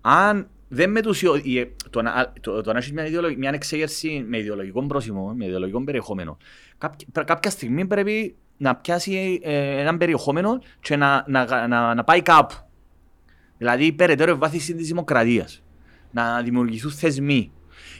αν 0.00 0.50
δεν 0.68 0.90
μετουσιω... 0.90 1.40
η- 1.42 1.58
ε, 1.58 1.70
το, 1.90 2.02
να, 2.02 2.32
το, 2.40 2.60
το 2.62 2.72
να 2.72 2.78
έχεις 2.78 2.92
μια, 2.92 3.06
ιδεολογ, 3.06 3.36
μια 3.36 3.50
εξέγερση 3.54 4.24
με 4.28 4.38
ιδεολογικό 4.38 4.86
πρόσημο, 4.86 5.32
με 5.34 5.46
ιδεολογικό 5.46 5.84
περιεχόμενο, 5.84 6.36
κάποια, 6.78 7.08
πρέ- 7.12 7.26
κάποια 7.26 7.50
στιγμή 7.50 7.86
πρέπει 7.86 8.36
να 8.56 8.76
πιάσει 8.76 9.40
ε, 9.42 9.80
έναν 9.80 9.98
περιεχόμενο 9.98 10.62
και 10.80 10.96
να, 10.96 11.24
να, 11.28 11.66
να, 11.68 11.94
να 11.94 12.04
πάει 12.04 12.22
κάπου. 12.22 12.54
Δηλαδή, 13.58 13.92
περαιτέρω 13.92 14.32
ευβάθυνση 14.32 14.74
της 14.74 14.86
δημοκρατίας. 14.86 15.62
Να 16.12 16.42
δημιουργηθούν 16.42 16.90
θεσμοί. 16.90 17.52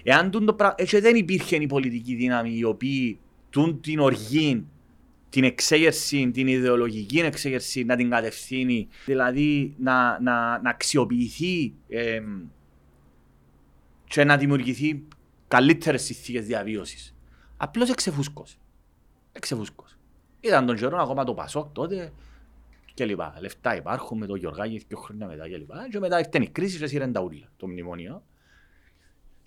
Εάν 0.03 0.31
τούν 0.31 0.45
το 0.47 0.55
πράγμα. 0.55 0.75
Έτσι 0.79 1.01
δεν 1.01 1.17
υπήρχε 1.17 1.57
η 1.57 1.67
πολιτική 1.67 2.15
δύναμη 2.15 2.57
η 2.57 2.65
οποία 2.65 3.17
τούν 3.51 3.81
την 3.81 3.99
οργή, 3.99 4.67
την 5.29 5.45
εξέγερση, 5.45 6.31
την 6.31 6.47
ιδεολογική 6.47 7.19
εξέγερση 7.19 7.85
να 7.85 7.97
την 7.97 8.11
κατευθύνει, 8.11 8.89
δηλαδή 9.05 9.75
να, 9.79 10.21
να, 10.21 10.61
να 10.61 10.71
αξιοποιηθεί 10.71 11.75
εμ, 11.89 12.43
και 14.05 14.25
να 14.25 14.37
δημιουργηθεί 14.37 15.03
καλύτερες 15.49 16.03
συνθήκες 16.03 16.47
διαβίωσης. 16.47 17.15
Απλώς 17.57 17.91
εξεφούσκωσε. 17.91 18.57
Εξεφούσκωσε. 19.33 19.97
Ήταν 20.41 20.67
τον 20.67 20.77
καιρό 20.77 20.99
ακόμα 20.99 21.25
το 21.25 21.35
Πασόκ 21.35 21.73
τότε 21.73 22.13
και 22.95 23.05
λοιπά. 23.05 23.37
Λεφτά 23.41 23.77
υπάρχουν 23.77 24.19
με 24.19 24.27
το 24.27 24.35
Γιωργάκη 24.35 24.85
δύο 24.89 24.99
χρόνια 24.99 25.27
μετά 25.27 25.49
και 25.49 25.57
λοιπά. 25.57 25.89
Και 25.91 25.99
μετά 25.99 26.19
ήρθε 26.19 26.39
η 26.43 26.49
κρίση 26.49 26.79
και 26.79 26.87
σύρεν 26.87 27.13
τα 27.13 27.21
ούλα, 27.21 27.49
το 27.57 27.69
μνημόνιο. 27.69 28.23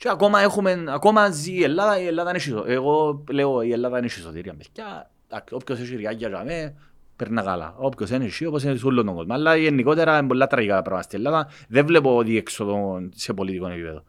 Και 0.03 0.09
ακόμα 0.09 0.39
έχουμε, 0.41 0.83
ακόμα 0.87 1.29
ζει 1.29 1.51
η 1.53 1.63
Ελλάδα, 1.63 1.99
η 1.99 2.05
Ελλάδα 2.05 2.29
είναι 2.29 2.37
εσωτερία. 2.37 2.73
Εγώ 2.73 3.23
λέω 3.31 3.61
η 3.61 3.71
Ελλάδα 3.71 3.97
είναι 3.97 4.05
εσωτερία. 4.05 4.53
Παιδιά, 4.53 5.11
εντάξει, 5.27 5.53
όποιος 5.53 5.79
έχει 5.79 5.95
ριάκια 5.95 6.27
για 6.27 6.43
μέ, 6.43 6.75
περνά 7.15 7.41
καλά. 7.43 7.73
Όποιος 7.77 8.09
είναι 8.09 8.25
εσύ, 8.25 8.45
όπως 8.45 8.63
είναι 8.63 8.75
σε 8.75 8.85
όλο 8.85 9.03
τον 9.03 9.15
κόσμο. 9.15 9.33
Αλλά 9.33 9.55
γενικότερα 9.55 10.17
είναι 10.17 10.27
πολλά 10.27 10.47
τραγικά 10.47 10.81
πράγματα 10.81 11.01
στην 11.03 11.17
Ελλάδα. 11.25 11.49
Δεν 11.67 11.85
βλέπω 11.85 12.23
διέξοδο 12.23 12.99
σε 13.15 13.33
πολιτικό 13.33 13.67
επίπεδο. 13.67 14.03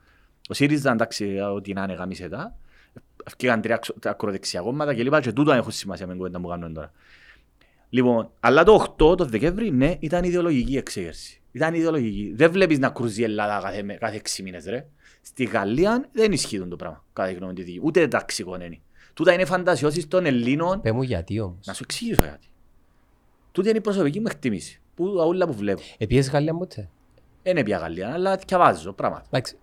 Ο 0.49 0.55
ΣΥΡΙΖΑ, 0.55 0.93
εντάξει, 0.93 1.39
ό,τι 1.55 1.73
να 1.73 1.83
είναι 1.83 1.93
γαμίσε 1.93 2.29
τα. 2.29 2.57
Ευκήγαν 3.27 3.61
τρία 3.61 3.75
αξο- 3.75 3.95
τα 4.01 4.11
ακροδεξιά 4.11 4.61
κόμματα 4.61 4.95
και 4.95 5.03
λοιπά 5.03 5.21
και 5.21 5.33
τούτα 5.33 5.55
έχουν 5.57 5.71
σημασία 5.73 6.07
με 6.07 6.13
την 6.13 6.21
κουβέντα 6.21 6.41
που 6.41 6.49
κάνουμε 6.49 6.73
τώρα. 6.75 6.93
Λοιπόν, 7.89 8.31
αλλά 8.41 8.65
το 8.65 8.75
8, 8.75 9.17
το 9.17 9.25
Δεκέμβρη, 9.25 9.71
ναι, 9.71 9.97
ήταν 9.99 10.25
ιδεολογική 10.25 10.77
εξέγερση. 10.77 11.41
Ήταν 11.53 11.75
ιδεολογική. 11.75 12.33
Δεν 12.37 12.51
βλέπεις 12.51 12.79
να 12.79 12.89
κρούζει 12.89 13.21
η 13.21 13.25
Ελλάδα 13.25 13.61
κάθε, 13.63 13.83
με- 13.83 13.95
κάθε 13.95 14.17
6 14.17 14.43
μήνες, 14.43 14.65
ρε. 14.67 14.87
Στη 15.27 15.45
Γαλλία 15.45 16.09
δεν 16.13 16.33
ισχύει 16.33 16.59
το 16.69 16.77
πράγμα, 16.77 17.05
κατά 17.13 17.29
τη 17.29 17.35
γνώμη 17.35 17.53
τη 17.53 17.63
δική. 17.63 17.81
Ούτε 17.83 18.09
ταξικό 18.09 18.55
είναι. 18.55 18.79
Τούτα 19.15 19.33
είναι 19.33 19.45
φαντασιώσεις 19.45 20.09
των 20.09 20.27
Ελλήνων. 20.27 20.81
Πες 20.81 20.93
μου 20.93 21.03
γιατί 21.03 21.41
όμως. 21.41 21.67
Να 21.67 21.73
σου 21.73 21.83
εξηγήσω 21.85 22.23
γιατί. 22.23 22.47
Τούτη 23.53 23.69
είναι 23.69 23.79
η 23.79 23.81
προσωπική 23.81 24.21
μου 24.21 24.27
εκτίμηση. 24.29 24.81
Που 24.95 25.05
όλα 25.17 25.47
που 25.47 25.53
βλέπω. 25.53 25.81
Επίες 25.99 26.31
Γαλλία 26.31 26.55
ποτέ. 26.55 26.89
Δεν 27.43 27.53
είναι 27.53 27.65
πια 27.65 27.79
Γαλλία, 27.79 28.13
αλλά 28.13 28.37
διαβάζω 28.47 28.93
πράγματα. 28.93 29.25
Εντάξει. 29.31 29.57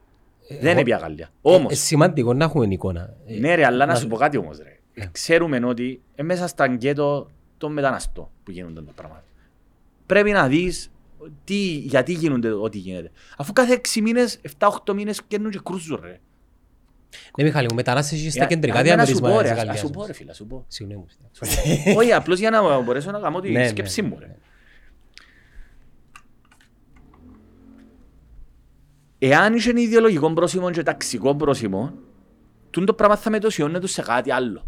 Δεν 0.60 0.72
είναι 0.72 0.84
πια 0.84 0.98
Γαλλία. 0.98 1.30
Όμως, 1.42 1.72
Ε, 1.72 1.76
σημαντικό 1.76 2.34
να 2.34 2.44
έχουμε 2.46 2.66
εικόνα. 2.70 3.14
Ε, 3.26 3.40
Ναι 3.40 3.56
ρε, 3.56 3.66
αλλά 3.66 3.86
να 3.86 3.94
να- 3.94 4.00
σου 4.00 4.08
πω 4.08 4.16
κάτι 4.16 4.38
όμως 4.38 4.58
ρε. 4.58 4.80
Ξέρουμε 5.12 5.66
ότι 5.66 6.02
ε, 6.16 6.24
μέσα 6.24 6.48
στα 6.48 6.68
γκέτο 6.68 7.30
των 7.58 7.74
μεταναστών 7.74 8.28
που 8.44 8.52
γίνονται 8.52 8.82
τα 8.82 8.92
πράγματα. 8.96 9.24
Πρέπει 10.06 10.32
να 10.32 10.48
δεις 10.48 10.91
τι, 11.44 11.56
γιατί 11.64 12.14
γίνονται 12.14 12.52
ό,τι 12.52 12.78
γίνεται. 12.78 13.12
Αφού 13.38 13.54
κάθε 13.54 13.82
6 13.96 14.02
μήνες, 14.02 14.40
7-8 14.60 14.94
μήνες 14.94 15.22
καίνουν 15.28 15.52
και 15.52 15.60
κρούζουν 15.64 16.00
ρε. 16.04 16.20
Ναι, 17.38 17.44
Μιχάλη 17.44 17.68
μου, 17.70 17.76
μετανάστες 17.76 18.22
και 18.22 18.30
στα 18.30 18.44
Ε, 18.44 18.48
κεντρικά 18.48 18.80
αλλά 18.80 18.96
να 18.96 19.06
σου 19.06 19.14
διαμερίσματα 19.14 19.34
πω, 19.36 19.42
της 19.42 19.48
ρε, 19.48 19.52
ας- 19.52 19.58
Γαλλίας. 19.58 19.76
ας 19.76 19.82
σου 19.82 19.90
πω 19.90 19.98
όμως. 19.98 20.08
ρε 20.08 20.14
φίλε, 20.14 20.32
ας 20.32 20.38
σου 20.38 20.46
πω. 20.48 20.66
Συγγνώμη. 20.68 21.06
Όχι, 21.98 22.14
απλώς 22.14 22.40
για 22.40 22.50
να 22.50 22.80
μπορέσω 22.82 23.12
να 23.12 23.20
κάνω 23.20 23.40
τη 23.40 23.52
Ναι, 23.52 23.60
ναι, 23.60 23.68
σκέψη 23.68 24.02
μου 24.02 24.18
ναι. 24.20 24.26
ρε. 24.26 24.36
Εάν 29.20 29.54
είσαι 29.54 29.72
ιδεολογικό 29.76 30.34
πρόσημο 30.34 30.72
και 30.72 30.84
ταξικό 30.84 31.36
πρόσημο, 31.36 31.94
τούν 32.70 32.86
το 32.86 32.94
πράγμα 32.94 33.16
θα 33.16 33.30
μετωσιώνεται 33.30 33.88
σε 33.88 34.02
κάτι 34.02 34.32
άλλο. 34.32 34.66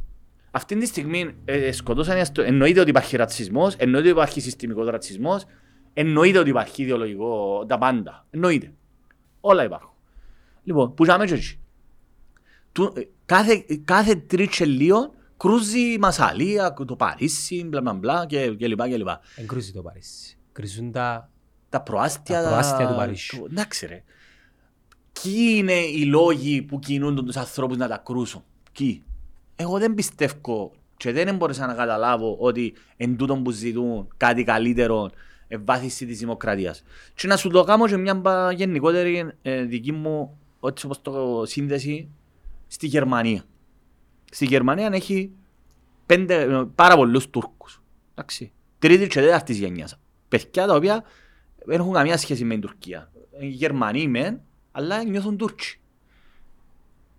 Αυτή 0.51 0.77
τη 0.77 0.85
στιγμή 0.85 1.35
ε, 1.45 1.71
σκοτώσαν, 1.71 2.17
οι 2.17 2.19
αστο- 2.21 2.41
εννοείται 2.41 2.79
ότι 2.79 2.89
υπάρχει 2.89 3.15
ρατσισμός, 3.17 3.75
εννοείται 3.75 4.07
ότι 4.09 4.17
υπάρχει 4.17 4.41
συστημικός 4.41 4.87
ρατσισμός, 4.89 5.45
εννοείται 5.93 6.37
ότι 6.37 6.49
υπάρχει 6.49 6.81
ιδεολογικό, 6.83 7.65
τα 7.67 7.77
πάντα. 7.77 8.25
Εννοείται. 8.31 8.73
Όλα 9.41 9.63
υπάρχουν. 9.63 9.89
Λοιπόν, 10.63 10.93
που 10.93 11.05
ζάμε 11.05 11.25
και 11.25 11.33
έτσι. 11.33 11.59
Του- 12.71 12.93
ε, 12.97 13.01
Κάθε, 13.25 13.65
κάθε 13.85 14.15
τρίτσε 14.15 14.65
λίγο 14.65 15.13
κρούζει 15.37 15.93
η 15.93 15.97
Μασαλία, 15.97 16.73
το 16.87 16.95
Παρίσι, 16.95 17.63
μπλα 17.65 17.81
μπλα 17.81 17.93
μπλα 17.93 18.25
και, 18.25 18.49
και 18.57 18.67
λοιπά 18.67 18.89
και 18.89 18.97
λοιπά. 18.97 19.19
Εν 19.35 19.47
κρούζει 19.47 19.71
το 19.71 19.81
Παρίσι. 19.81 20.37
Κρούζουν 20.51 20.91
τα... 20.91 21.29
Τα 21.69 21.81
προάστια, 21.81 22.41
Τα 22.41 22.47
προάστια 22.47 22.87
του 22.87 22.95
Παρίσιου. 22.95 23.39
το- 23.39 23.47
Εντάξει 23.51 23.85
ρε. 23.85 24.03
Ποιοι 25.21 25.53
είναι 25.57 25.73
οι 25.73 26.05
λόγοι 26.05 26.61
που 26.61 26.79
κινούν 26.79 27.25
τους 27.25 27.35
ανθρώπους 27.37 27.77
να 27.77 27.87
τα 27.87 27.97
κρούσουν; 27.97 28.43
Ποιοι; 28.71 29.03
Εγώ 29.55 29.79
δεν 29.79 29.93
πιστεύω 29.93 30.71
και 30.97 31.11
δεν 31.11 31.35
μπορούσα 31.35 31.65
να 31.67 31.73
καταλάβω 31.73 32.35
ότι 32.39 32.73
εν 32.97 33.17
τούτον 33.17 33.43
που 33.43 33.51
ζητούν 33.51 34.07
κάτι 34.17 34.43
καλύτερο 34.43 35.09
ευβάθυνση 35.47 36.05
της 36.05 36.19
δημοκρατίας. 36.19 36.83
Και 37.15 37.27
να 37.27 37.37
σου 37.37 37.49
το 37.49 37.63
κάνω 37.63 37.87
και 37.87 37.97
μια 37.97 38.15
μπα- 38.15 38.51
γενικότερη 38.51 39.31
ε, 39.41 39.61
δική 39.63 39.91
μου 39.91 40.37
έτσι 40.63 40.85
όπως 40.85 41.01
το 41.01 41.43
σύνδεση 41.45 42.09
στη 42.67 42.87
Γερμανία. 42.87 43.43
Στη 44.31 44.45
Γερμανία 44.45 44.89
έχει 44.93 45.31
πέντε, 46.05 46.41
ε, 46.41 46.63
πάρα 46.75 46.95
πολλούς 46.95 47.29
Τούρκους. 47.29 47.81
Εντάξει. 48.11 48.51
Τρίτη 48.79 49.07
και 49.07 49.19
τέταρτης 49.21 49.57
γενιάς. 49.57 49.99
Παιδιά 50.27 50.65
τα 50.67 50.75
οποία 50.75 51.03
δεν 51.65 51.79
έχουν 51.79 51.93
καμία 51.93 52.17
σχέση 52.17 52.43
με 52.43 52.53
την 52.53 52.61
Τουρκία. 52.61 53.11
Είναι 53.39 53.45
Γερμανοί 53.51 54.07
μεν, 54.07 54.41
αλλά 54.71 55.03
νιώθουν 55.03 55.37
Τούρκοι. 55.37 55.77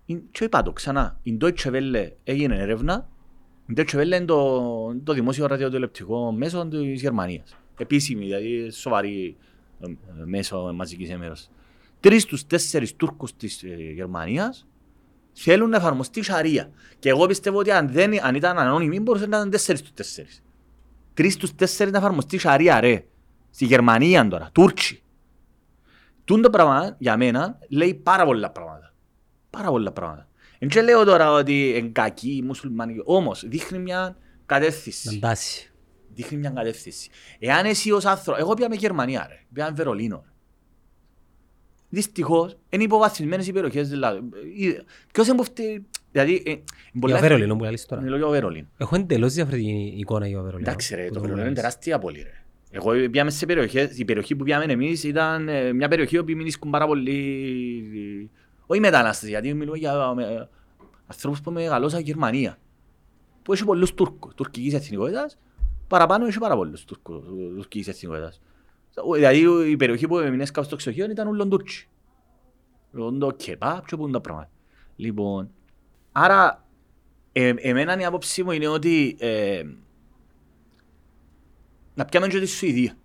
Η- 0.05 0.15
Και 0.31 0.43
είπα 0.43 0.61
το 0.61 0.71
ξανά, 0.71 1.19
η 1.23 1.37
Deutsche 1.41 1.71
Welle 1.71 2.09
έγινε 2.23 2.55
έρευνα, 2.57 3.09
η 3.67 3.73
Deutsche 3.77 3.95
Welle 3.95 4.05
είναι 4.05 4.25
το, 4.25 4.95
το 5.03 5.13
δημόσιο 5.13 5.45
ραδιοτηλεπτικό 5.45 6.31
μέσο 6.31 6.67
της 6.67 7.01
Γερμανίας. 7.01 7.55
Επίσημη, 7.77 8.25
δηλαδή 8.25 8.69
σοβαρή 8.69 9.35
ε, 9.79 9.85
ε, 9.85 10.25
μέσο 10.25 10.73
μαζικής 10.73 11.09
ενημέρωσης. 11.09 11.51
Τρεις 11.99 12.21
στους 12.21 12.45
τέσσερις 12.45 12.95
Τούρκους 12.95 13.35
της 13.35 13.63
ε, 13.63 13.75
Γερμανίας 13.93 14.67
θέλουν 15.33 15.69
να 15.69 15.77
εφαρμοστεί 15.77 16.19
η 16.19 16.23
Σαρία. 16.23 16.69
Και 16.99 17.09
εγώ 17.09 17.25
πιστεύω 17.25 17.57
ότι 17.57 17.71
αν, 17.71 17.89
δεν, 17.89 18.25
αν 18.25 18.35
ήταν 18.35 18.57
ανώνυμοι 18.57 18.99
μπορούσε 18.99 19.25
να 19.25 19.37
ήταν 19.37 19.49
τέσσερις 19.49 19.79
στους 19.79 19.93
τέσσερις. 19.93 20.43
Τρεις 21.13 21.33
στους 21.33 21.55
τέσσερις 21.55 21.91
να 21.91 21.97
εφαρμοστεί 21.97 22.35
η 22.35 22.39
Σαρία 22.39 22.79
ρε. 22.79 23.05
Στη 23.49 23.65
Γερμανία 23.65 24.27
τώρα, 24.27 24.49
Τούρκοι. 24.53 24.99
Τούν 26.23 26.41
το 26.41 26.49
πράγμα 26.49 26.95
για 26.99 27.17
μένα 27.17 27.59
λέει 27.69 27.93
πάρα 27.93 28.25
πολλά 28.25 28.51
πράγματα. 28.51 28.93
Πάρα 29.49 29.69
πολλά 29.69 29.91
πράγματα. 29.91 30.27
Εν 30.59 30.69
και 30.69 30.81
λέω 30.81 31.03
τώρα 31.03 31.31
ότι 31.31 31.69
είναι 31.69 31.87
κακοί 31.87 32.35
οι 32.35 32.41
μουσουλμάνοι, 32.41 32.95
όμως 33.03 33.43
δείχνει 33.47 33.79
μια 33.79 34.17
κατεύθυνση. 34.45 35.19
Να 35.19 35.29
τάση. 35.29 35.71
Δείχνει 36.15 36.37
μια 36.37 36.49
κατεύθυνση. 36.49 37.09
Εάν 37.39 37.65
εσύ 37.65 37.91
ως 37.91 38.05
άνθρωπο, 38.05 38.39
εγώ 38.39 38.53
πήγαμε 38.53 38.75
Γερμανία 38.75 39.25
ρε, 39.29 39.39
πήγαμε 39.53 39.73
Βερολίνο. 39.75 40.21
Ρε. 40.25 40.29
Δυστυχώς, 41.89 42.57
είναι 42.69 42.83
υποβαθμισμένες 42.83 43.47
οι 43.47 43.51
περιοχές 43.51 43.89
δηλαδή. 43.89 44.17
Ε, 44.61 44.81
Ποιος 45.13 45.27
είναι 45.27 45.35
που 45.37 45.43
φταίει, 45.43 45.85
δηλαδή... 46.11 46.43
ε, 46.45 46.55
πολλά- 46.99 47.13
Για 47.19 47.27
Βερολίνο 47.27 47.55
που 47.55 47.63
λες 47.63 47.85
τώρα. 47.85 48.01
Μιλώ 48.01 48.15
για 48.15 48.25
το 48.25 48.31
Βερολίνο. 48.31 48.67
Έχω 48.77 48.95
εντελώς 48.95 49.33
διαφορετική 49.33 49.93
εικόνα 49.97 50.27
για 50.27 50.37
το 50.37 50.43
Βερολίνο. 50.43 50.69
Εντάξει 50.69 50.95
ρε, 50.95 51.01
που 51.01 51.07
το 51.07 51.13
το 51.13 51.19
Βερολίνο 51.19 51.47
είναι 51.47 51.59
γνωρίζεις. 51.59 51.61
τεράστια 51.61 51.99
πόλη 51.99 52.21
ρε. 52.21 52.43
Εγώ 52.71 52.91
πήγαμε 53.09 53.29
σε 53.31 53.45
περιοχές, 53.45 53.97
η 53.97 54.05
περιοχή 54.05 54.35
που 54.35 54.43
πήγαμε 54.43 54.63
εμείς 54.73 55.03
ήταν 55.03 55.49
ε, 55.49 55.73
μια 55.73 55.87
περιοχή 55.87 56.17
όπου 56.17 56.31
μείνισκουν 56.31 56.71
πάρα 56.71 56.87
πολλοί, 56.87 58.29
όχι 58.65 58.79
μετανάστες, 58.79 59.29
γιατί 59.29 59.53
μιλούμε 59.53 59.77
για 59.77 60.15
ε, 60.19 60.47
ανθρώπους 61.07 61.41
που 61.41 61.51
μεγαλώσαν 61.51 62.01
Γερμανία, 62.01 62.57
που 63.43 63.53
έχει 63.53 63.63
πολλούς 63.65 63.93
Τούρκους, 63.93 64.33
τουρκικής 64.33 64.73
εθνικότητας, 64.73 65.37
παραπάνω 65.87 66.25
έχει 66.25 66.39
πάρα 66.39 66.55
πολλούς 66.55 66.85
Τούρκους, 66.85 67.25
τουρκικής 67.55 67.87
εθνικότητας. 67.87 68.41
Δηλαδή 69.13 69.69
η 69.71 69.75
περιοχή 69.75 70.07
που 70.07 70.19
έμεινες 70.19 70.51
κάπου 70.51 70.67
στο 70.67 70.75
ξεχείο 70.75 71.09
ήταν 71.09 71.27
ούλον 71.27 71.49
Τούρκοι. 71.49 71.87
Ούλον 72.93 73.19
το 73.19 73.31
κεπάπ 73.31 73.85
και 73.85 73.95
πούν 73.95 74.11
τα 74.11 74.21
πράγματα. 74.21 74.49
Λοιπόν, 74.95 75.51
άρα 76.11 76.65
ε, 77.31 77.53
εμένα 77.57 77.99
η 77.99 78.05
άποψή 78.05 78.43
μου 78.43 78.51
είναι 78.51 78.67
ότι 78.67 79.15
ε, 79.19 79.63
να 81.95 82.05
πιάμε 82.05 82.27
και 82.27 82.39
τη 82.39 82.45
Σουηδία. 82.45 82.97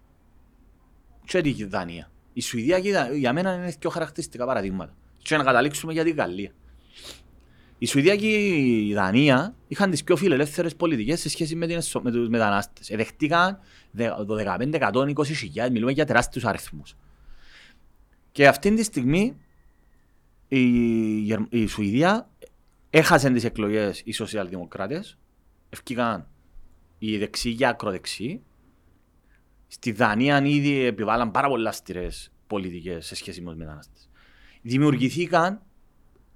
Και 1.24 1.40
τη 1.40 1.64
Δανία. 1.64 2.10
Η 2.32 2.40
Σουηδία 2.40 2.80
και 2.80 2.88
η 2.88 2.92
Δανία, 2.92 3.16
για 3.16 3.32
μένα 3.32 3.54
είναι 3.54 3.74
πιο 3.78 3.90
χαρακτηριστικά 3.90 4.46
παραδείγματα. 4.46 4.94
Και 5.18 5.36
να 5.36 5.44
καταλήξουμε 5.44 5.92
για 5.92 6.04
την 6.04 6.14
Γαλλία. 6.14 6.52
Η 7.82 7.86
Σουηδία 7.86 8.16
και 8.16 8.26
η 8.28 8.94
Δανία 8.94 9.54
είχαν 9.68 9.90
τις 9.90 10.04
πιο 10.04 10.16
φιλελεύθερες 10.16 10.76
πολιτικές 10.76 11.20
σε 11.20 11.28
σχέση 11.28 11.56
με, 11.56 11.66
την, 11.66 11.76
εσω- 11.76 12.02
με 12.02 12.10
τους 12.10 12.28
μετανάστες. 12.28 12.90
Εδεχτήκαν 12.90 13.58
δε- 13.90 14.08
το 14.26 14.34
15-120 14.36 15.24
χιλιάδες, 15.24 15.72
μιλούμε 15.72 15.92
για 15.92 16.04
τεράστιους 16.04 16.44
αριθμούς. 16.44 16.96
Και 18.32 18.48
αυτή 18.48 18.74
τη 18.74 18.82
στιγμή 18.82 19.36
η, 20.48 20.60
Γερ- 21.20 21.52
η 21.54 21.66
Σουηδία 21.66 22.30
έχασε 22.90 23.30
τις 23.30 23.44
εκλογές 23.44 24.02
οι 24.04 24.12
σοσιαλδημοκράτες, 24.12 25.18
ευκήκαν 25.70 26.28
οι 26.98 27.18
δεξιοί 27.18 27.54
και 27.54 27.62
οι 27.64 27.66
ακροδεξιοί. 27.66 28.42
Στη 29.66 29.92
Δανία 29.92 30.42
ήδη 30.44 30.84
επιβάλλαν 30.84 31.30
πάρα 31.30 31.48
πολλά 31.48 31.68
αυστηρές 31.68 32.32
πολιτικές 32.46 33.06
σε 33.06 33.14
σχέση 33.14 33.40
με 33.40 33.50
τους 33.50 33.58
μετανάστες. 33.58 34.08
Δημιουργηθήκαν 34.62 35.62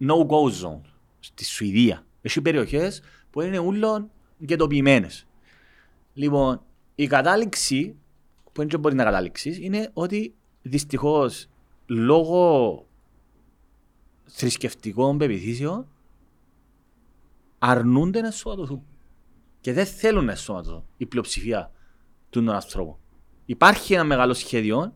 no-go 0.01 0.51
zone 0.63 0.81
στη 1.25 1.45
Σουηδία. 1.45 2.07
Έχει 2.23 2.41
περιοχές 2.41 3.03
που 3.31 3.41
είναι 3.41 3.59
ούλων 3.59 4.11
γετοποιημένες. 4.39 5.27
Λοιπόν, 6.15 6.63
η 6.95 7.07
κατάληξη 7.07 7.97
που 8.53 8.67
δεν 8.67 8.81
μπορεί 8.81 8.95
να 8.95 9.05
καταλήξει 9.05 9.59
είναι 9.61 9.91
ότι 9.93 10.35
δυστυχώς 10.63 11.47
λόγω 11.87 12.87
θρησκευτικών 14.25 15.19
πεπιθήσεων 15.19 15.89
αρνούνται 17.59 18.21
να 18.21 18.27
ενσωματωθούν. 18.27 18.83
Και 19.61 19.73
δεν 19.73 19.87
θέλουν 19.87 20.25
να 20.25 20.31
ενσωματωθούν 20.31 20.85
η 20.97 21.07
πλειοψηφία 21.07 21.71
των 22.31 22.51
ανθρώπων. 22.51 22.97
Υπάρχει 23.45 23.95
ένα 23.95 24.05
μεγάλο 24.05 24.35
σχέδιο 24.35 24.95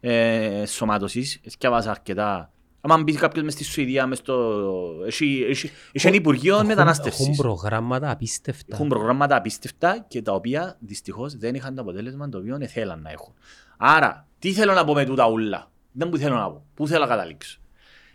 ε, 0.00 0.60
ενσωμάτωσης, 0.60 1.40
σκιάβασα 1.46 1.90
αρκετά. 1.90 2.52
Αν 2.94 3.02
μπει 3.02 3.12
κάποιος 3.12 3.44
μες 3.44 3.52
στη 3.52 3.64
Σουηδία, 3.64 4.06
μες 4.06 4.18
στο... 4.18 4.62
Έχει, 5.06 5.46
έχει, 5.48 5.70
έχει 5.92 6.06
ένα 6.06 6.16
Υπουργείο 6.16 6.54
Έχουν- 6.54 6.66
Μετανάστευσης. 6.66 7.20
Έχουν 7.20 7.36
προγράμματα 7.36 8.10
απίστευτα. 8.10 8.74
Έχουν 8.74 8.88
προγράμματα 8.88 9.36
απίστευτα 9.36 10.04
και 10.08 10.22
τα 10.22 10.32
οποία 10.32 10.76
δυστυχώς 10.80 11.36
δεν 11.36 11.54
είχαν 11.54 11.74
το 11.74 11.80
αποτέλεσμα 11.80 12.28
το 12.28 12.38
οποίο 12.38 12.58
θέλαν 12.68 13.02
να 13.02 13.10
έχουν. 13.10 13.34
Άρα, 13.76 14.26
τι 14.38 14.52
θέλω 14.52 14.72
να 14.72 14.84
πω 14.84 14.94
με 14.94 15.04
τούτα 15.04 15.28
ούλα; 15.28 15.70
Δεν 15.92 16.08
που 16.08 16.16
θέλω 16.16 16.34
να 16.34 16.50
πω. 16.50 16.64
Πού 16.74 16.86
θέλω 16.86 17.00
να 17.00 17.06
καταλήξω; 17.06 17.60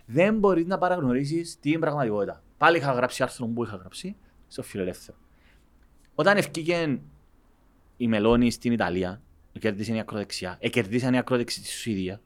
Δεν 0.06 0.38
μπορείς 0.38 0.66
να 0.66 0.78
παραγνωρίσεις 0.78 1.60
την 1.60 1.80
πραγματικότητα. 1.80 2.44
Πάλι 2.58 2.78
είχα 2.78 2.92
γράψει 2.92 3.24
άρθρο 3.24 3.48
που 3.48 3.64
είχα 3.64 3.76
γράψει 3.76 4.16
στο 4.48 4.64
φιλελεύθερο. 4.64 5.18
Όταν 6.16 6.38
ευκήκε 6.38 7.00
η 7.98 8.08
Μελώνη 8.08 8.52
στην 8.52 8.72
Ιταλία, 8.72 9.22
κέρδισε 9.60 9.94
η 9.94 10.00
ακροδεξιά, 10.00 10.58
εκερδίσαν 10.60 11.14
η 11.14 11.18
ακροδεξιά 11.18 11.64
στη 11.64 11.72
Σουηδία. 11.74 12.22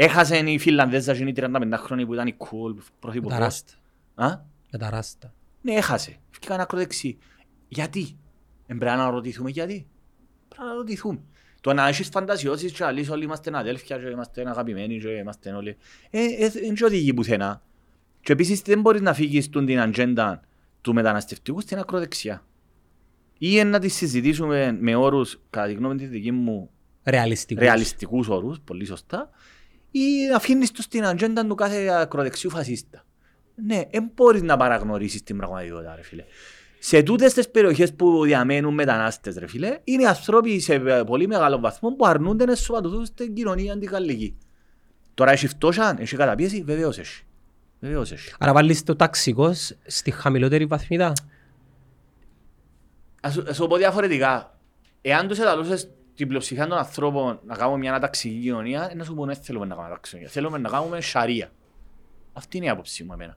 Έχασε 0.00 0.36
η 0.36 0.58
Φιλανδέζα, 0.58 1.12
γίνει 1.12 1.32
35 1.36 1.72
χρόνια 1.76 2.06
που 2.06 2.14
ήταν 2.14 2.26
η 2.26 2.36
cool 2.38 2.74
Με 2.74 2.80
τα 2.80 2.86
πρωθυπουργός. 3.00 3.38
ράστα. 3.38 3.72
Α; 4.14 4.38
Με 4.72 4.78
τα 4.78 4.90
ράστα. 4.90 5.34
Ναι, 5.60 5.72
έχασε. 5.72 6.16
Ευκήκαν 6.30 6.60
ακροδεξί. 6.60 7.18
Γιατί; 7.68 8.16
Δεν 8.66 8.78
πρέπει 8.78 8.96
να 8.96 9.10
ρωτηθούμε 9.10 9.50
γιατί. 9.50 9.86
Πρέπει 10.48 10.68
να 10.68 10.74
ρωτηθούμε. 10.74 11.20
Το 11.60 11.72
να 11.72 11.88
έχεις 11.88 12.08
φαντασιώσεις 12.08 12.72
και 12.72 12.84
αλείς 12.84 13.10
όλοι 13.10 13.24
είμαστε 13.24 13.50
αδέλφια 13.54 13.98
και 13.98 14.06
είμαστε 14.08 14.48
αγαπημένοι 14.48 14.98
και 14.98 15.08
είμαστε 15.08 15.52
όλοι... 15.52 15.76
Ε, 16.10 16.24
ε, 16.24 16.48
δεν 16.48 16.74
και 16.74 16.84
οδηγεί 16.84 17.14
πουθενά. 17.14 17.62
Και 18.20 18.32
επίσης 18.32 18.60
δεν 18.60 18.80
μπορείς 18.80 19.00
να 19.00 19.14
φύγεις 19.14 19.48
τούν 19.48 19.66
την 19.66 19.80
ατζέντα 19.80 20.40
του 20.80 20.94
μεταναστευτικού 20.94 21.60
στην 21.60 21.78
ακροδεξιά. 21.78 22.42
Ή 23.38 23.64
να 23.64 23.78
τη 23.78 23.88
συζητήσουμε 23.88 24.76
με 24.80 24.94
όρους, 24.94 25.40
κατά 25.50 25.66
τη 25.66 25.72
γνώμη 25.72 25.96
της 25.96 26.08
δική 26.08 26.30
μου, 26.32 26.70
Ρεαλιστικούς. 27.04 27.64
ρεαλιστικούς 27.64 28.28
όρους, 28.28 28.60
πολύ 28.60 28.84
σωστά, 28.84 29.30
ή 29.90 30.30
αφήνεις 30.34 30.70
το 30.72 30.82
στην 30.82 31.04
ατζέντα 31.04 31.46
του 31.46 31.54
κάθε 31.54 31.88
ακροδεξιού 31.88 32.50
φασίστα. 32.50 33.04
Ναι, 33.66 33.82
δεν 33.90 34.10
μπορείς 34.14 34.42
να 34.42 34.56
παραγνωρίσεις 34.56 35.22
την 35.22 35.36
πραγματικότητα, 35.36 35.94
ρε 35.96 36.02
φίλε. 36.02 36.24
Σε 36.78 37.02
τούτες 37.02 37.32
τις 37.32 37.50
περιοχές 37.50 37.94
που 37.94 38.24
διαμένουν 38.24 38.74
μετανάστες, 38.74 39.36
ρε 39.36 39.46
φίλε, 39.46 39.78
είναι 39.84 40.06
άνθρωποι 40.06 40.60
σε 40.60 40.78
πολύ 41.06 41.26
μεγάλο 41.26 41.58
βαθμό 41.58 41.90
που 41.90 42.06
αρνούνται 42.06 42.44
να 42.44 42.54
σωματωθούν 42.54 43.04
στην 43.04 43.34
κοινωνία 43.34 43.78
την 43.78 43.88
γαλλική. 43.88 44.36
Τώρα 45.14 45.30
έχει 45.32 45.46
φτώχεια, 45.46 45.96
έχει 45.98 46.16
καταπίεση, 46.16 46.62
βεβαίως 46.62 46.98
έχει. 46.98 47.22
Βεβαίως 47.80 48.12
έχει. 48.12 48.34
Άρα 48.38 48.52
βάλεις 48.52 48.82
το 48.82 48.96
ταξικός 48.96 49.76
στη 49.86 50.10
χαμηλότερη 50.10 50.66
βαθμίδα; 50.66 51.12
Ας 53.20 53.32
σου- 53.32 53.44
ας 53.48 53.56
σου 53.56 53.66
πω 53.66 53.76
διαφορετικά. 53.76 54.58
Εάν 55.00 55.28
τους 55.28 55.38
εδαλούσες 55.38 55.90
την 56.18 56.28
πλειοψηφία 56.28 56.66
των 56.66 56.78
ανθρώπων 56.78 57.40
να 57.46 57.56
κάνουμε 57.56 57.78
μια 57.78 57.90
αναταξική 57.90 58.38
κοινωνία, 58.40 58.92
να 58.96 59.04
σου 59.04 59.14
πω 59.14 59.24
δεν 59.24 59.34
θέλουμε 59.34 59.64
να 59.66 59.70
κάνουμε 59.74 59.86
αναταξική 59.86 60.16
κοινωνία. 60.16 60.28
Θέλουμε 60.42 60.58
να 60.58 60.68
κάνουμε 60.68 61.00
σαρία. 61.00 61.50
Αυτή 62.32 62.56
είναι 62.56 62.66
η 62.66 62.68
άποψή 62.68 63.04
μου 63.04 63.12
εμένα. 63.12 63.36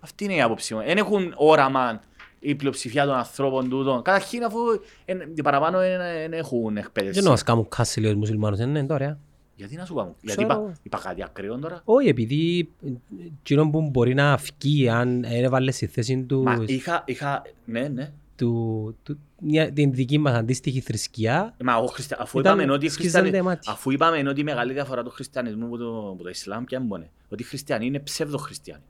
Αυτή 0.00 0.24
είναι 0.24 0.34
η 0.34 0.40
άποψή 0.42 0.74
μου. 0.74 0.80
Δεν 0.82 0.96
έχουν 0.96 1.32
όραμα 1.36 2.00
η 2.38 2.54
πλειοψηφία 2.54 3.04
των 3.04 3.14
ανθρώπων 3.14 3.68
τούτων. 3.68 4.02
Καταρχήν 4.02 4.44
αφού 4.44 4.58
εν- 5.04 5.32
οι 5.34 5.42
παραπάνω 5.42 5.78
δεν 5.78 6.32
έχουν 6.32 6.76
εκπαίδευση. 6.76 7.14
Δεν 7.14 7.24
νόμας 7.24 7.42
κάνουν 7.42 7.68
κάση 7.68 8.00
λίγο 8.00 8.10
τους 8.12 8.20
μουσουλμάνους, 8.20 8.58
δεν 8.58 8.68
είναι 8.68 8.84
τώρα. 8.86 9.18
Γιατί 9.54 9.76
να 9.76 9.84
σου 9.84 9.94
κάνω. 9.94 10.14
Γιατί 10.20 10.44
Ξέρω. 10.44 10.60
είπα, 10.62 10.76
είπα 10.82 10.98
κάτι 10.98 11.22
ακραίο 11.22 11.58
τώρα; 11.58 11.80
Όχι, 11.84 12.08
επειδή 12.08 12.70
εκείνο 13.40 13.70
που 13.70 13.90
μπορεί 13.90 14.14
να 14.14 14.36
φκεί 14.36 14.88
αν 14.88 15.24
έβαλες 15.24 15.74
στη 15.76 15.86
θέση 15.86 16.22
του, 16.22 16.42
Μα 16.42 16.64
είχα, 16.66 17.02
είχα, 17.06 17.42
ναι, 17.64 17.88
ναι. 17.88 18.12
Του, 18.42 18.96
του 19.02 19.18
μια, 19.40 19.72
την 19.72 19.92
δική 19.92 20.18
μας 20.18 20.34
αντίστοιχη 20.34 20.80
θρησκεία, 20.80 21.56
Μα 21.64 21.76
ο 21.76 21.86
χριστια... 21.86 22.16
αφού, 22.20 22.38
Ήταν 22.38 22.58
είπαμε 22.58 22.72
ότι 22.72 22.88
σκίζονται 22.88 23.18
χριστιανι... 23.18 23.46
μάτια. 23.46 23.72
αφού 23.72 23.90
είπαμε 23.90 24.28
ότι 24.28 24.40
η 24.40 24.44
μεγάλη 24.44 24.72
διαφορά 24.72 25.02
του 25.02 25.10
χριστιανισμού 25.10 25.66
από 25.66 25.76
το, 25.76 26.08
από 26.08 26.22
το 26.22 26.28
Ισλάμ 26.28 26.64
ποια 26.64 26.78
είναι; 26.78 27.10
Ότι 27.28 27.42
οι 27.42 27.46
χριστιανοί 27.46 27.86
είναι 27.86 28.00
ψευδοχριστιανοί. 28.00 28.82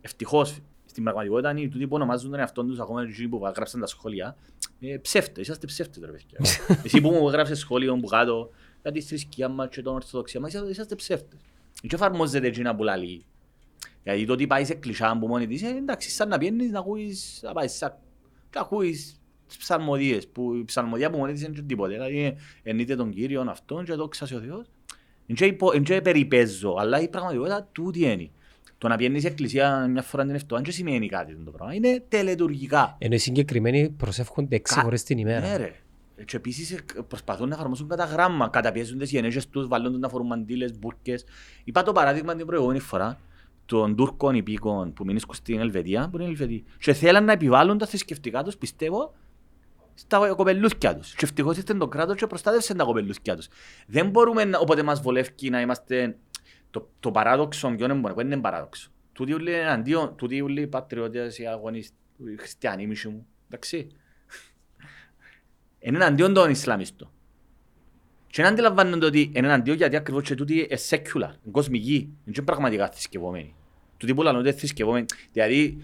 Ευτυχώς 0.00 0.58
στην 0.84 1.02
πραγματικότητα 1.02 1.50
είναι 1.50 1.68
τούτοι 1.68 1.86
που 1.86 1.94
ονομάζουν 1.94 2.30
τον 2.30 2.38
εαυτόν 2.38 2.66
τους 2.66 2.78
ακόμα 2.80 3.06
και 3.06 3.28
που 3.28 3.40
γράψαν 3.54 3.80
τα 3.80 3.86
σχόλια 3.86 4.36
ε, 4.80 4.96
ψεύτες, 4.96 5.42
είσαστε 5.42 5.66
ψεύτες 5.66 6.02
ρε 6.04 6.10
παιδιά. 6.12 6.38
Εσύ 6.84 7.00
που 7.00 7.10
μου 7.10 7.28
έγραψες 7.28 7.58
σχόλιο 7.58 7.96
που 7.96 8.06
κάτω 8.06 8.50
για 8.82 8.92
τη 8.92 9.00
θρησκεία 9.00 9.48
μας 9.48 9.68
και 9.70 9.82
τον 9.82 9.94
ορθοδοξία 9.94 10.40
μας 10.40 10.50
είσαστε- 10.50 10.70
είσαστε 10.70 10.94
ψεύτες. 10.94 11.40
Και 11.80 11.94
εφαρμόζεται 11.94 12.46
εκείνα 12.46 12.74
που 12.76 12.82
λαλεί. 12.82 13.24
Γιατί 14.02 14.24
το 14.26 14.32
ότι 14.32 14.46
πάει 14.46 14.64
σε 14.64 14.74
κλεισά 14.74 15.16
που 15.20 15.26
μόνη 15.26 15.46
της, 15.46 15.62
ε, 15.62 15.68
εντάξει, 15.68 16.10
σαν 16.10 16.28
να 16.28 16.38
πιένεις 16.38 16.70
να 16.70 16.78
ακούεις, 16.78 17.40
να 17.42 17.52
πάεις 17.52 17.72
σαν, 17.72 17.98
και 18.52 18.58
ακούεις 18.58 19.20
τις 19.46 19.56
ψαλμοδίες, 19.56 20.28
που 20.28 20.54
η 20.54 20.64
ψαλμοδία 20.64 21.10
που 21.10 21.18
μόνη 21.18 21.32
της 21.32 21.42
είναι 21.42 21.54
και 21.54 21.62
τίποτε, 21.62 21.92
δηλαδή 21.92 22.36
εννοείται 22.62 22.96
τον 22.96 23.10
Κύριον 23.10 23.48
αυτόν 23.48 23.84
και 23.84 23.92
δόξα 23.94 24.26
σε 24.26 24.34
ο 24.34 24.40
Θεός. 24.40 24.66
Εν 25.26 25.34
και 25.34 25.44
υπο- 25.44 25.72
εν 25.72 25.82
και 25.82 26.00
περιπέζω, 26.00 26.74
αλλά 26.78 27.00
η 27.00 27.08
πραγματικότητα 27.08 27.68
τούτη 27.72 28.04
είναι. 28.04 28.30
Το 28.78 28.88
να 28.88 28.96
πιένεις 28.96 29.24
εκκλησία 29.24 29.86
μια 29.86 30.02
φορά 30.02 30.24
την 30.24 30.34
εβδομάδα 30.34 30.64
δεν 30.64 30.72
σημαίνει 30.74 31.08
κάτι 31.08 31.34
το 31.44 31.50
πράγμα. 31.50 31.74
Είναι 31.74 32.04
τελετουργικά. 32.08 32.96
Ενώ 32.98 33.14
οι 33.14 33.18
συγκεκριμένοι 33.18 33.88
προσεύχονται 33.90 34.56
έξι 34.56 34.74
Κα- 34.74 34.82
φορές 34.82 35.02
την 35.02 35.16
Ναι 35.16 35.22
ημέρα. 35.22 35.56
ρε. 35.56 35.72
Και 36.24 36.36
επίσης 36.36 36.70
ε, 36.72 36.78
προσπαθούν 37.08 37.48
να 37.48 37.54
εφαρμόσουν 37.54 37.88
κατά 37.88 38.04
γράμμα, 38.04 38.48
καταπιέζουν 38.48 38.98
τις 38.98 39.10
γενέσεις 39.10 39.48
τους, 39.48 39.66
βάλουν 39.68 39.92
τους 39.92 40.00
να 40.00 40.08
φορούν 40.08 40.26
μαντήλες, 40.26 40.78
μπούρκες. 40.78 41.24
Είπα 41.64 41.82
το 41.82 41.92
παράδειγμα 41.92 42.34
την 42.36 42.46
προηγούμενη 42.46 42.78
φορά 42.78 43.20
των 43.78 43.96
Τούρκων 43.96 44.34
υπήκων 44.34 44.92
που 44.92 45.04
μείνουν 45.04 45.20
στην 45.30 45.60
Ελβετία, 45.60 46.08
που 46.10 46.16
είναι 46.16 46.26
Ελβετοί. 46.26 46.64
Και 46.78 46.92
θέλαν 46.92 47.24
να 47.24 47.32
επιβάλλουν 47.32 47.78
τα 47.78 47.86
θρησκευτικά 47.86 48.42
τους, 48.42 48.56
πιστεύω, 48.56 49.14
στα 49.94 50.34
κοπελούθια 50.34 50.96
τους. 50.96 51.14
Και 51.14 51.24
ευτυχώς 51.24 51.56
ήρθε 51.56 51.74
το 51.74 51.88
κράτος 51.88 52.16
και 52.16 52.26
προστάτευσε 52.26 52.74
τα 52.74 52.84
κοπελούθια 52.84 53.36
τους. 53.36 53.48
Δεν 53.86 54.08
μπορούμε, 54.10 54.44
να- 54.44 54.58
όποτε 54.58 54.82
μας 54.82 55.00
βολεύει 55.00 55.50
να 55.50 55.60
είμαστε... 55.60 56.16
Το, 56.70 56.88
το 57.00 57.10
παράδοξο, 57.10 57.68
ποιο 57.76 57.84
είναι, 57.84 57.94
μπορεί, 57.94 58.24
είναι 58.24 58.36
παράδοξο. 58.40 58.90
Τούτοι 59.12 59.32
όλοι 59.32 59.50
είναι 59.50 59.60
εναντίον, 59.60 60.16
τούτοι 60.16 60.40
όλοι 60.40 60.60
οι 60.60 60.66
πατριώτες, 60.66 61.38
οι 61.38 61.46
αγωνιστές, 61.46 61.96
οι 62.18 62.36
χριστιανοί 62.38 62.86
μισοί 62.86 63.08
μου. 63.08 63.26
Εντάξει. 63.46 63.86
Είναι 65.84 65.96
εναντίον 65.96 66.34
των 66.34 66.50
Ισλαμιστών. 66.50 67.10
Και 68.26 68.42
να 68.42 68.48
αντιλαμβάνονται 68.48 69.06
ότι 69.06 69.20
είναι 69.34 69.46
εναντίον 69.46 69.76
γιατί 69.76 69.96
ακριβώς 69.96 70.22
και 70.22 70.34
τούτοι 70.34 70.54
είναι 70.54 70.78
secular, 70.88 71.14
είναι 71.14 71.50
κοσμικοί, 71.50 71.98
δεν 72.24 72.34
είναι 72.36 72.44
πραγματικά 72.44 72.88
θρησκευόμενοι. 72.88 73.54
Τούτοι 74.02 74.14
που 74.14 74.22
λαλούν 74.22 74.40
ότι 74.40 74.48
είναι 74.48 74.58
θρησκευόμενοι, 74.58 75.04
δηλαδή 75.32 75.78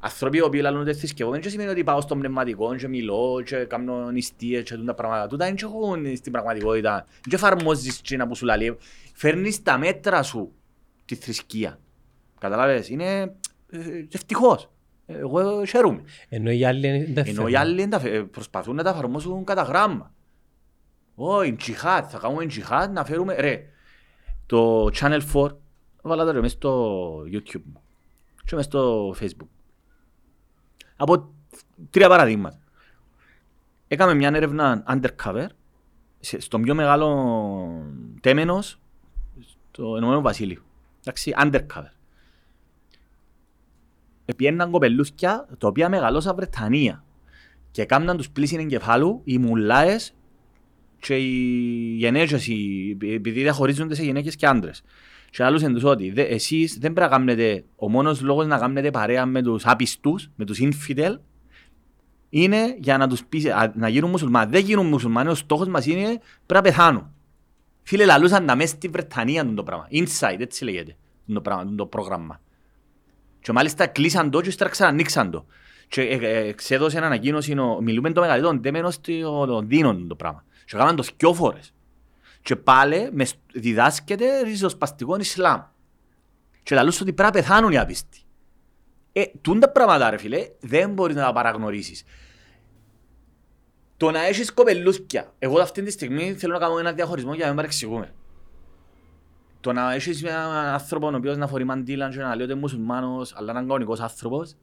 άνθρωποι 0.00 0.36
οι 0.36 0.40
οποίοι 0.40 0.60
λαλούν 0.62 0.80
ότι 0.80 0.88
είναι 0.90 0.98
θρησκευόμενοι 0.98 1.42
δεν 1.42 1.50
σημαίνει 1.50 1.70
ότι 1.70 1.84
πάω 1.84 2.00
στον 2.00 2.18
πνευματικό 2.18 2.74
και 2.76 2.88
μιλώ 2.88 3.42
και 3.44 3.56
κάνω 3.56 4.10
νηστείες 4.10 4.62
και 4.62 4.74
τούτα 4.74 4.94
πράγματα. 4.94 5.26
Τούτα 5.26 5.44
δεν 5.44 5.56
έχουν 5.62 6.16
στην 6.16 6.32
πραγματικότητα, 6.32 7.06
δεν 7.28 7.32
εφαρμόζεις 7.34 7.98
εκείνα 7.98 8.26
που 8.26 8.34
σου 8.34 8.44
λέει. 8.46 8.76
Φέρνεις 9.14 9.62
τα 9.62 9.78
μέτρα 9.78 10.22
σου 10.22 10.52
τη 11.04 11.14
θρησκεία. 11.14 11.78
Καταλάβες, 12.40 12.88
είναι 12.88 13.20
ε, 13.70 13.78
ευτυχώς. 14.12 14.70
Εγώ 15.06 15.64
χαίρομαι. 15.64 16.02
Ενώ 16.28 16.50
οι 16.50 16.64
άλλοι 16.64 16.80
δεν 16.88 17.14
τα 17.14 17.20
Ενώ 17.20 17.30
οι 17.30 17.34
φέρνουν. 17.34 17.56
άλλοι 17.56 17.80
δεν 17.80 17.90
τα 17.90 18.00
φε- 18.00 18.22
προσπαθούν 18.22 18.74
να 18.76 18.82
τα 18.82 18.90
εφαρμόσουν 18.90 19.44
κατά 19.44 19.62
γράμμα. 19.62 20.14
Ω, 21.14 21.42
η 21.42 21.52
τζιχάτ, 21.52 22.06
θα 22.10 22.18
κάνουμε 22.18 22.46
τζιχάτ 22.46 22.92
να 22.92 23.04
φέρουμε... 23.04 23.34
Ρε, 23.34 23.62
το 24.46 24.84
Channel 25.00 25.20
4, 25.32 25.46
βάλα 26.02 26.24
το 26.24 26.30
ρε 26.30 26.40
μες 26.40 26.52
στο 26.52 27.12
YouTube 27.32 27.62
μου 27.64 27.82
και 28.44 28.54
μες 28.56 28.64
στο 28.64 29.14
Facebook. 29.20 29.48
Από 30.96 31.32
τρία 31.90 32.08
παραδείγματα. 32.08 32.58
Έκαμε 33.88 34.14
μια 34.14 34.30
έρευνα 34.34 34.82
undercover 34.88 35.46
σε- 36.20 36.40
στο 36.40 36.58
πιο 36.60 36.74
μεγάλο 36.74 37.86
τέμενος 38.20 38.78
στο 39.40 39.96
Ενωμένο 39.96 40.20
Βασίλειο. 40.20 40.62
Εντάξει, 41.00 41.34
undercover. 41.38 41.90
Επιέναν 44.24 44.70
κοπελούθια 44.70 45.48
τα 45.58 45.66
οποία 45.68 45.88
μεγαλώσαν 45.88 46.36
Βρετανία 46.36 47.04
και 47.70 47.84
κάμναν 47.84 48.16
τους 48.16 48.30
πλήσιν 48.30 48.58
εγκεφάλου 48.60 49.20
οι 49.24 49.38
μουλάες 49.38 50.14
και 51.00 51.16
οι 51.16 51.94
γενέτσες, 51.96 52.46
οι- 52.46 52.96
επειδή 53.00 53.40
διαχωρίζονται 53.42 53.94
σε 53.94 54.02
γυναίκες 54.02 54.36
και 54.36 54.46
άντρες. 54.46 54.82
Και 55.32 55.44
άλλους 55.44 55.62
τους 55.62 55.84
ότι 55.84 56.10
δε, 56.10 56.22
εσείς 56.22 56.78
δεν 56.78 56.92
πρέπει 56.92 57.10
να 57.10 57.16
κάνετε, 57.16 57.64
ο 57.76 57.88
μόνος 57.90 58.20
λόγος 58.20 58.46
να 58.46 58.58
κάνετε 58.58 58.90
παρέα 58.90 59.26
με 59.26 59.42
τους 59.42 59.66
άπιστους, 59.66 60.30
με 60.36 60.44
τους 60.44 60.58
infidel, 60.62 61.18
είναι 62.28 62.76
για 62.78 62.96
να 62.98 63.08
τους 63.08 63.24
πεις, 63.24 63.46
α, 63.46 63.72
να 63.76 63.88
γίνουν 63.88 64.10
μουσουλμάνοι. 64.10 64.50
Δεν 64.50 64.64
γίνουν 64.64 64.86
μουσουλμάνοι, 64.86 65.28
ο 65.30 65.34
στόχος 65.34 65.68
μας 65.68 65.86
είναι 65.86 66.04
πρέπει 66.04 66.20
να 66.46 66.60
πεθάνουν. 66.60 67.14
Φίλε, 67.82 68.04
λαλούσαν 68.04 68.46
τα 68.46 68.56
μέσα 68.56 68.74
στη 68.74 68.88
Βρετανία 68.88 69.54
το 69.54 69.62
πράγμα. 69.62 69.88
Inside, 69.90 70.36
έτσι 70.40 70.64
λέγεται 70.64 70.96
το 71.32 71.40
πράγμα, 71.40 71.74
το 71.76 71.86
πρόγραμμα. 71.86 72.40
Και 73.40 73.52
μάλιστα 73.52 73.86
κλείσαν 73.86 74.30
το 74.30 74.40
και 74.40 74.48
ύστερα 74.48 74.70
ξανανοίξαν 74.70 75.30
το. 75.30 75.46
Και 75.88 76.02
ε, 76.02 76.14
ε, 76.14 76.46
εξέδωσε 76.48 76.96
ένα 76.96 77.06
ανακοίνωση, 77.06 77.58
ο- 77.58 77.80
μιλούμε 77.82 78.12
το 78.12 78.20
μεγαλύτερο 78.20 78.58
τέμενο 78.60 78.90
στο 78.90 79.44
Λονδίνο 79.46 79.94
το 80.08 80.14
πράγμα. 80.14 80.44
Και 80.64 80.76
έκαναν 80.76 80.96
το 80.96 81.04
δυο 81.16 81.34
φορές. 81.34 81.72
Και 82.42 82.56
πάλι 82.56 83.08
με 83.12 83.24
σ- 83.24 83.38
διδάσκεται 83.52 84.42
ριζοσπαστικό 84.42 85.16
Ισλάμ. 85.16 85.60
Και 86.62 86.74
λαλούς 86.74 87.00
ότι 87.00 87.12
πρέπει 87.12 87.32
να 87.34 87.40
πεθάνουν 87.40 87.72
οι 87.72 87.78
άπιστοι. 87.78 88.20
Ε, 89.12 89.24
τούν 89.40 89.60
τα 89.60 89.70
πράγματα 89.70 90.10
ρε 90.10 90.16
φίλε, 90.16 90.48
δεν 90.60 90.92
μπορείς 90.92 91.16
να 91.16 91.22
τα 91.24 91.32
παραγνωρίσεις. 91.32 92.04
Το 93.96 94.10
να 94.10 94.26
έχεις 94.26 94.52
κοπελούθκια. 94.52 95.32
Εγώ 95.38 95.60
αυτή 95.60 95.82
τη 95.82 95.90
στιγμή 95.90 96.34
θέλω 96.34 96.52
να 96.52 96.58
κάνω 96.58 96.78
ένα 96.78 96.92
διαχωρισμό 96.92 97.32
για 97.32 97.40
να 97.42 97.46
μην 97.46 97.56
παρεξηγούμε. 97.56 98.14
Το 99.60 99.72
να 99.72 99.92
έχεις 99.92 100.22
έναν 100.22 100.50
άνθρωπο 100.52 101.06
ο 101.06 101.16
οποίος 101.16 101.36
να 101.36 101.46
φορεί 101.46 101.64
μαντήλα 101.64 102.10
και 102.10 102.16
να 102.16 102.34
λέει 102.34 102.44
ότι 102.44 102.52
είναι 102.52 102.60
μουσουλμάνος, 102.60 103.34
αλλά 103.36 103.50
είναι 103.50 103.60
κανονικός 103.60 104.00
άνθρωπος, 104.00 104.56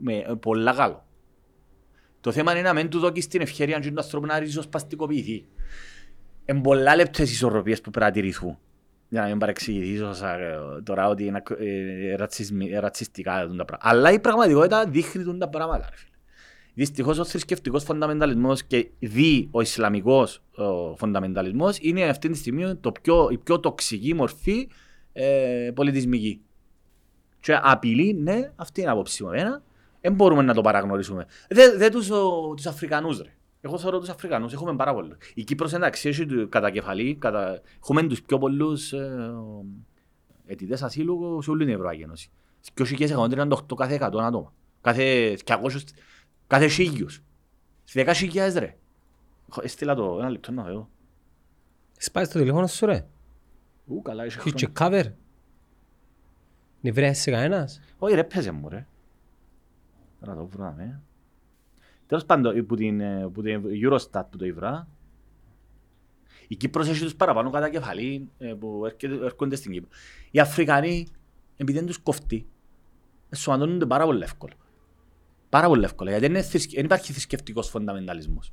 με, 0.00 0.14
ε, 0.14 0.34
πολλά 0.40 0.74
καλό. 0.74 1.06
Το 2.20 2.32
θέμα 2.32 2.52
είναι 2.52 2.62
να 2.62 2.72
μην 2.72 2.88
του 2.88 2.98
δώκεις 2.98 3.26
την 3.26 3.40
ευκαιρία 3.40 3.78
και 3.78 3.90
του 3.90 4.00
ανθρώπου 4.00 4.26
να 4.26 4.38
ριζοσπαστικοποιηθεί. 4.38 5.46
Είναι 6.46 6.60
πολλά 6.60 6.96
λεπτές 6.96 7.30
ισορροπίες 7.30 7.80
που 7.80 7.90
πρέπει 7.90 8.06
να 8.06 8.12
τηρηθούν. 8.12 8.58
Για 9.08 9.20
να 9.20 9.26
μην 9.28 9.38
παρεξηγηθήσω 9.38 10.12
σα- 10.12 10.38
ε, 10.38 10.56
τώρα 10.84 11.08
ότι 11.08 11.24
είναι 11.24 11.42
ε, 11.58 12.14
ρατσισμι- 12.16 12.72
ε, 12.72 12.78
ρατσιστικά 12.78 13.32
τα 13.32 13.64
πράγματα. 13.64 13.78
Αλλά 13.80 14.12
η 14.12 14.20
πραγματικότητα 14.20 14.84
δείχνει 14.86 15.22
τούν 15.22 15.38
τα 15.38 15.48
πράγματα. 15.48 15.86
Ρε 15.90 15.96
φίλε. 15.96 16.10
Δυστυχώς 16.74 17.18
ο 17.18 17.24
θρησκευτικός 17.24 17.84
φονταμενταλισμός 17.84 18.64
και 18.64 18.90
δι 18.98 19.48
ο 19.50 19.60
ισλαμικός 19.60 20.42
ο 20.54 20.96
φονταμενταλισμός 20.96 21.78
είναι 21.80 22.04
αυτή 22.08 22.28
τη 22.28 22.36
στιγμή 22.36 22.76
το 22.76 22.92
πιο, 22.92 23.28
η 23.30 23.38
πιο 23.38 23.60
τοξική 23.60 24.14
μορφή 24.14 24.68
ε, 25.12 25.70
πολιτισμική. 25.74 26.40
Και 27.40 27.58
απειλεί, 27.62 28.14
ναι, 28.14 28.52
αυτή 28.56 28.80
είναι 28.80 28.90
η 28.90 28.92
άποψη 28.92 29.24
μου. 29.24 29.30
εμένα. 29.30 29.62
Δεν 30.00 30.14
μπορούμε 30.14 30.42
να 30.42 30.54
το 30.54 30.60
παραγνωρίσουμε. 30.60 31.26
Δεν 31.48 31.78
δε 31.78 31.88
τους, 31.88 32.10
ο, 32.10 32.54
τους 32.56 32.66
Αφρικανούς, 32.66 33.18
ρε. 33.22 33.35
Εγώ 33.66 33.78
θεωρώ 33.78 33.98
τους 33.98 34.08
Αφρικανούς, 34.08 34.52
έχουμε 34.52 34.76
πάρα 34.76 34.94
πολλούς. 34.94 35.16
Η 35.34 35.44
Κύπρος 35.44 35.72
εντάξει, 35.72 36.08
έχει 36.08 36.26
του- 36.26 36.48
κατά 36.48 36.70
κεφαλή, 36.70 37.14
κατά... 37.16 37.60
έχουμε 37.78 38.02
τους 38.02 38.22
πιο 38.22 38.38
πολλούς 38.38 38.92
ε, 38.92 39.34
αιτητές 40.46 40.82
ασύλου 40.82 41.42
σε 41.42 41.50
όλη 41.50 41.64
την 41.64 41.74
Ευρωπαϊκή 41.74 42.02
Ένωση. 42.02 42.30
Και 42.74 42.82
όσοι 42.82 42.94
και 42.94 43.06
σε 43.06 43.14
138 43.18 43.58
κάθε 43.76 43.98
100 44.00 44.18
άτομα. 44.20 44.52
Κάθε 44.80 45.36
200, 45.44 45.56
κάθε 46.46 46.66
χίλιους. 46.68 47.22
Σε 47.84 48.04
10.000 48.06 48.52
ρε. 48.58 48.76
Έχω- 49.50 49.60
Έστειλα 49.62 49.94
το 49.94 50.16
ένα 50.18 50.30
λεπτό 50.30 50.52
να 50.52 50.62
δω. 50.62 50.88
Σπάεις 51.98 52.28
το 52.28 52.38
τηλέφωνο 52.38 52.66
σου 52.66 52.86
ρε. 52.86 53.06
Ου, 53.86 54.02
καλά, 54.02 54.24
είσαι 54.26 54.38
Έχει 54.38 54.52
και 54.52 54.68
χρόνο. 54.74 54.94
cover. 54.96 55.12
Νευρέασε 56.80 57.30
κανένας. 57.30 57.80
Όχι 57.98 58.14
ρε, 58.14 58.24
παίζε 58.24 58.50
μου 58.50 58.68
ρε. 58.68 58.86
Τώρα 60.20 60.34
το 60.34 60.46
βράμε. 60.46 61.00
Τέλος 62.06 62.24
πάντων, 62.24 62.66
που 62.66 62.74
την, 62.76 63.00
ε, 63.00 63.28
που 63.32 63.42
την 63.42 63.62
Eurostat 63.64 64.22
που 64.30 64.36
το 64.36 64.44
ήβρα, 64.44 64.88
η 66.48 66.56
Κύπρος 66.56 66.88
έχει 66.88 67.02
τους 67.02 67.16
παραπάνω 67.16 67.50
κατά 67.50 67.70
κεφαλή 67.70 68.28
ε, 68.38 68.46
που 68.46 68.82
έρχεται- 68.86 69.22
έρχονται 69.22 69.56
στην 69.56 69.72
Κύπρο. 69.72 69.88
Οι 70.30 70.40
Αφρικανοί, 70.40 71.06
επειδή 71.56 71.78
δεν 71.78 71.86
τους 71.86 71.98
κοφτεί, 71.98 72.46
ενσωματώνονται 73.28 73.86
πάρα 73.86 74.04
πολύ 74.04 74.22
εύκολα. 74.22 74.52
Πάρα 75.48 75.66
πολύ 75.68 75.84
εύκολα, 75.84 76.10
γιατί 76.10 76.26
δεν, 76.26 76.34
είναι 76.34 76.44
θρησκε- 76.44 76.74
δεν 76.74 76.84
υπάρχει 76.84 77.12
θρησκευτικός 77.12 77.68
φονταμενταλισμός. 77.68 78.52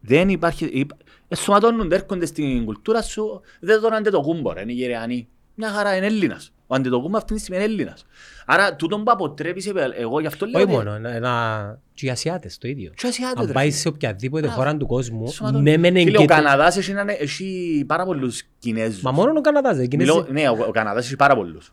Δεν 0.00 0.28
υπάρχει, 0.28 0.64
υπ- 0.64 1.00
ενσωματώνονται, 1.28 1.94
έρχονται 1.94 2.26
στην 2.26 2.64
κουλτούρα 2.64 3.02
σου, 3.02 3.40
δεν 3.60 3.80
τον 3.80 3.92
αντετοκούμπο 3.92 4.52
ρε, 4.52 4.60
είναι 4.62 4.72
Γεραιανοί. 4.72 5.28
Μια 5.54 5.68
χαρά 5.70 5.96
είναι 5.96 6.06
Έλληνας. 6.06 6.53
Ο 6.66 6.74
αντετοκούμπο 6.74 7.16
αυτή 7.16 7.34
τη 7.34 7.40
στιγμή 7.40 7.62
είναι 7.62 7.72
Έλληνας. 7.72 8.06
Άρα 8.46 8.76
τούτον 8.76 9.04
που 9.04 9.10
αποτρέπεις, 9.10 9.72
εγώ 9.98 10.20
γι' 10.20 10.26
αυτό 10.26 10.46
λέω... 10.46 10.62
Όχι 10.62 10.64
ότι- 10.74 10.84
μόνο, 10.84 10.94
ένα- 10.94 11.10
ένα... 11.14 11.78
και 11.94 12.06
οι 12.06 12.10
Ασιάτες 12.10 12.58
το 12.58 12.68
ίδιο. 12.68 12.92
Και 12.96 13.06
Ασιάτες, 13.06 13.40
Αν 13.40 13.46
ρε, 13.46 13.52
πάει 13.52 13.66
φίλε. 13.66 13.76
σε 13.76 13.88
οποιαδήποτε 13.88 14.42
Μπράβο. 14.46 14.56
χώρα 14.58 14.76
του 14.76 14.86
κόσμου, 14.86 15.28
Σωματών. 15.30 15.62
ναι 15.62 15.76
μεν 15.76 15.94
Φίλε, 15.94 16.04
ο 16.04 16.22
εγκαίτο- 16.22 16.24
Καναδάς 16.34 16.76
έχει, 16.76 16.90
έναν- 16.90 17.08
έχει 17.08 17.84
πάρα 17.86 18.04
πολλούς 18.04 18.42
Κινέζους. 18.58 19.02
Μα 19.02 19.10
μόνο 19.10 19.32
ο 19.36 19.40
Καναδάς 19.40 19.76
δεν 19.76 19.84
είναι. 19.84 19.96
Μιλώ, 19.96 20.26
ναι, 20.30 20.48
ο, 20.48 20.56
ο 20.68 20.70
Καναδάς 20.70 21.06
έχει 21.06 21.16
πάρα 21.16 21.34
πολλούς. 21.36 21.72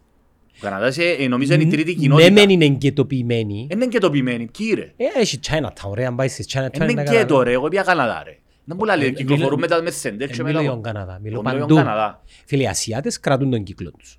Ο 0.56 0.58
Καναδάς 0.62 0.98
ε, 0.98 1.28
νομίζω 1.30 1.54
είναι 1.54 1.64
η 1.64 1.68
τρίτη 1.68 1.92
Ναι 1.92 1.98
κοινότητα. 2.02 2.32
μεν 2.32 2.50
είναι 2.50 2.66
εγκαιτοποιημένοι. 2.66 3.68
Είναι 3.72 3.86
και 3.88 4.00
τοπιμένη, 4.00 4.50
ποιοι 4.58 4.74
ρε. 4.76 4.92
Ε, 4.98 5.20
Έχει 5.20 5.40
Chinatown 5.48 5.94
ρε, 5.94 6.06
αν 6.06 6.16
πάεις 6.16 6.34
σε 6.34 6.44
Chinatown. 6.48 6.76
Είναι 6.76 6.86
να 6.86 6.88
και 6.88 6.94
καταλάβεις. 6.94 7.26
το 7.26 7.42
ρε, 7.42 7.52
εγώ 7.52 7.68
πήγα 7.68 7.82
Καναδά 7.84 8.22
ρε. 8.26 8.36
Δεν 8.66 8.78
μου 8.80 8.86
λέει, 8.98 9.08
Ε, 9.08 9.12
κυκλοφορούν 9.12 9.46
μιλώ- 9.54 9.60
μετά 9.70 9.82
με 9.82 9.90
σέντερ 9.90 10.30
Ε, 10.30 10.32
και 10.34 10.44
Μιλώ 10.44 10.48
μετά... 10.48 10.62
για 10.62 10.70
τον 10.72 10.82
Καναδά, 10.82 11.20
μιλώ 11.22 11.34
Εγώ 11.34 11.42
μιλώ 11.44 11.56
για 11.58 11.66
παντού. 11.66 11.76
τον 11.76 11.84
Καναδά. 11.86 12.22
Φίλε, 12.46 12.64
οι 12.64 12.68
Ασιάτες 12.68 13.20
κρατούν 13.20 13.50
τον 13.52 13.64
κύκλο 13.64 13.92
τους. 13.92 14.18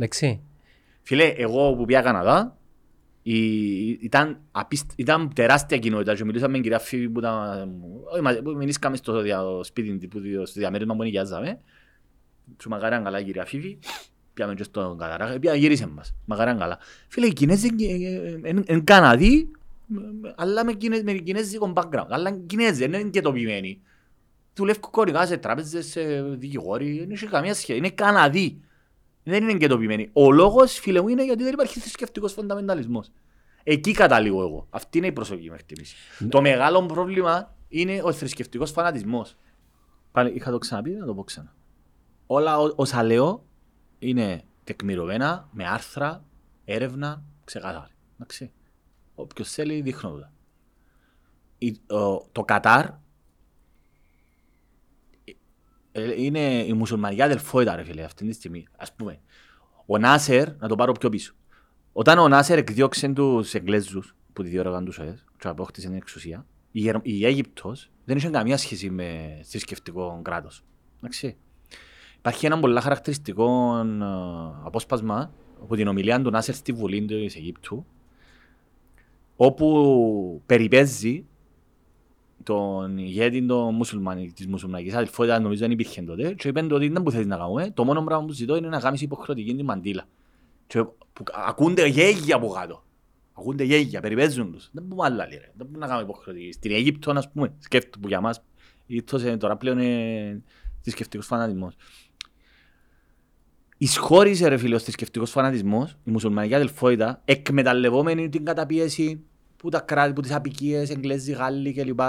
Εντάξει. 0.00 0.40
Φίλε, 1.02 1.24
εγώ 1.24 1.74
που 1.74 1.84
πήγα 1.84 2.00
Καναδά, 2.00 2.56
η- 3.22 3.88
ήταν, 3.90 4.40
απίστ- 4.50 4.92
ήταν 4.96 5.32
τεράστια 5.34 5.78
κοινότητα 5.78 6.14
και 6.14 6.24
μιλούσαμε 6.24 6.48
με 6.48 6.54
την 6.54 6.62
κυρία 6.62 6.78
Φίβη 6.78 7.08
που 7.08 7.18
ήταν... 7.18 7.70
όχι, 8.12 8.22
μα- 8.22 8.40
που 8.42 8.50
Μιλήσαμε 8.50 8.96
στο 8.96 9.20
δια- 9.20 9.42
σπίτι, 9.62 10.06
που, 10.08 10.18
στο 10.44 10.60
διαμέρισμα 10.60 10.96
που 10.96 11.02
νοικιάζαμε. 11.02 11.58
Σου 12.62 12.68
μακάραν 12.68 13.04
καλά 13.04 13.20
η 13.20 13.24
κυρία 13.24 13.44
Φίβη. 13.44 13.78
Πιάμε 14.34 14.54
και 14.54 14.62
στον 14.62 14.98
Καταράχα. 14.98 15.38
Πια 15.38 15.54
γύρισε 15.54 15.86
μας. 15.86 16.14
Μακάραν 16.24 16.58
καλά. 16.58 16.78
Φίλε, 17.08 17.26
οι 17.26 17.32
Κινέζοι 17.32 17.68
είναι 18.66 18.80
Καναδοί, 18.84 19.50
αλλά 20.36 20.64
με, 20.64 20.72
Κινέ, 20.72 21.02
με 21.02 21.12
κινέζικο 21.12 21.72
background. 21.76 22.06
Αλλά 22.08 22.28
είναι 22.28 22.42
Κινέζοι, 22.46 22.86
δεν 22.86 23.00
είναι 23.00 23.10
και 23.10 23.20
τοπιμένοι. 23.20 23.80
Δουλεύουν 24.54 24.90
κωδικά 24.90 25.26
σε 25.26 25.36
τράπεζες, 25.36 25.86
σε 25.86 26.22
δικηγόροι. 26.22 26.98
Δεν 26.98 27.10
έχει 27.10 27.26
καμία 27.26 27.54
σχέση. 27.54 27.78
Είναι 27.78 27.90
Καναδοί. 27.90 28.60
Δεν 29.22 29.42
είναι 29.42 29.52
εγκαιτοποιημένοι. 29.52 30.10
Ο 30.12 30.32
λόγος, 30.32 30.72
φίλε 30.78 31.00
μου, 31.00 31.08
είναι 31.08 31.24
γιατί 31.24 31.42
δεν 31.42 31.52
υπάρχει 31.52 31.80
θρησκευτικός 31.80 32.32
φονταμενταλισμός. 32.32 33.10
Εκεί 33.62 33.92
καταλήγω 33.92 34.42
εγώ. 34.42 34.66
Αυτή 34.70 34.98
είναι 34.98 35.06
η 35.06 35.12
προσωπική 35.12 35.48
μου 35.48 35.54
εκτίμηση. 35.54 35.96
Ναι. 36.18 36.28
Το 36.28 36.40
μεγάλο 36.40 36.86
πρόβλημα 36.86 37.56
είναι 37.68 38.00
ο 38.04 38.12
θρησκευτικός 38.12 38.70
φανατισμός. 38.70 39.36
Πάλι 40.12 40.30
είχα 40.34 40.50
το 40.50 40.58
ξαναπεί, 40.58 40.90
να 40.90 41.06
το 41.06 41.14
πω 41.14 41.24
ξανά. 41.24 41.54
Όλα 42.26 42.58
ό- 42.58 42.72
όσα 42.76 43.02
λέω 43.02 43.44
είναι 43.98 44.42
τεκμηρωμένα, 44.64 45.48
με 45.52 45.66
άρθρα, 45.68 46.24
έρευνα, 46.64 47.22
ξεκάθαρη. 47.44 47.92
Εντάξει. 48.14 48.52
Όποιος 49.14 49.50
θέλει 49.52 49.80
δείχνω 49.80 50.10
τα. 50.10 50.32
Η- 51.58 51.80
ο- 51.94 52.28
Το 52.32 52.42
Κατάρ 52.44 52.84
ε, 52.84 52.92
είναι 56.16 56.64
η 56.64 56.72
μουσουλμανική 56.72 57.22
αδελφότητα 57.22 57.76
ρε 57.76 57.82
φίλε 57.82 58.02
αυτή 58.02 58.26
τη 58.26 58.32
στιγμή. 58.32 58.66
Ας 58.76 58.94
πούμε, 58.94 59.20
ο 59.86 59.98
Νάσερ, 59.98 60.56
να 60.56 60.68
το 60.68 60.74
πάρω 60.74 60.92
πιο 60.92 61.08
πίσω. 61.08 61.34
Όταν 61.92 62.18
ο 62.18 62.28
Νάσερ 62.28 62.58
εκδιώξε 62.58 63.08
τους 63.08 63.54
Εγγλέζους 63.54 64.16
που 64.32 64.42
τη 64.42 64.48
διόργαν 64.48 64.84
τους 64.84 64.98
ΟΕΣ 64.98 65.24
και 65.38 65.48
απόκτησε 65.48 65.86
την 65.86 65.96
εξουσία, 65.96 66.46
η, 66.72 66.80
Γερ- 66.80 67.06
η 67.06 67.26
Αίγυπτος 67.26 67.90
δεν 68.04 68.16
είχε 68.16 68.28
καμία 68.28 68.56
σχέση 68.56 68.90
με 68.90 69.40
θρησκευτικό 69.44 70.20
κράτος. 70.22 70.64
Εντάξει. 70.98 71.36
Υπάρχει 72.18 72.46
ένα 72.46 72.58
πολύ 72.58 72.80
χαρακτηριστικό 72.80 73.76
ε, 73.78 74.04
απόσπασμα 74.64 75.32
από 75.62 75.76
την 75.76 75.88
ομιλία 75.88 76.22
του 76.22 76.30
Νάσερ 76.30 76.54
στη 76.54 76.72
Βουλή 76.72 77.04
της 77.04 77.36
Αιγύπτου 77.36 77.86
όπου 79.36 80.42
περιπέζει 80.46 81.24
τον 82.42 82.98
ηγέτη 82.98 83.46
των 83.46 83.74
μουσουλμανι, 83.74 84.32
της 84.32 84.46
μουσουλμανικής 84.46 84.94
αδελφότητας, 84.94 85.40
νομίζω 85.40 85.60
δεν 85.60 85.70
υπήρχε 85.70 86.02
τότε, 86.02 86.32
και 86.32 86.48
είπαν 86.48 86.68
του 86.68 86.76
ότι 86.76 86.88
δεν 86.88 87.02
που 87.02 87.10
θέλεις 87.10 87.26
να 87.26 87.36
κάνουμε, 87.36 87.70
το 87.74 87.84
μόνο 87.84 88.02
πράγμα 88.04 88.26
που 88.26 88.32
ζητώ 88.32 88.56
είναι 88.56 88.68
να 88.68 88.80
κάνεις 88.80 89.00
υποχρεωτική 89.00 89.54
την 89.54 89.64
μαντήλα. 89.64 90.04
Και 90.66 90.82
που, 90.82 91.24
ακούνται 91.32 91.86
γέγια 91.86 92.36
από 92.36 92.48
κάτω. 92.48 92.84
Ακούνται 93.32 93.64
γέγια, 93.64 94.00
περιπέζουν 94.00 94.52
τους. 94.52 94.68
Δεν 94.72 94.82
μπορούμε 94.82 95.06
άλλα, 95.06 95.26
λέει, 95.28 95.38
ρε. 95.38 95.52
Δεν 95.56 95.66
μπορούμε 95.66 95.78
να 95.78 95.86
κάνουμε 95.86 96.04
υποχρεωτική. 96.04 96.52
Στην 96.52 96.72
Αίγυπτο, 96.72 97.10
ας 97.10 97.30
πούμε, 97.30 97.54
σκέφτομαι 97.58 98.02
που 98.02 98.08
για 98.08 98.20
μας, 98.20 98.42
η 98.86 98.92
Αίγυπτος 98.92 99.22
είναι 99.22 99.36
τώρα 99.36 99.56
πλέον 99.56 99.78
ε, 99.78 100.42
θρησκευτικός 100.80 101.26
φανατισμός. 101.26 101.74
Εισχώρησε 103.78 104.48
ρε 104.48 104.56
φίλε 104.56 104.74
ο 104.74 104.78
θρησκευτικός 104.78 105.30
φανατισμός, 105.30 105.96
η 106.04 106.10
μουσουλμανική 106.10 106.54
αδελφότητα, 106.54 107.22
εκμεταλλευόμενη 107.24 108.28
την 108.28 108.44
καταπίεση 108.44 109.24
που 109.60 109.68
τα 109.68 109.80
κράτη, 109.80 110.12
που 110.12 110.20
τις 110.20 110.32
απικίες, 110.34 110.90
Εγγλέζοι, 110.90 111.32
Γάλλοι 111.32 111.72
κλπ. 111.72 112.00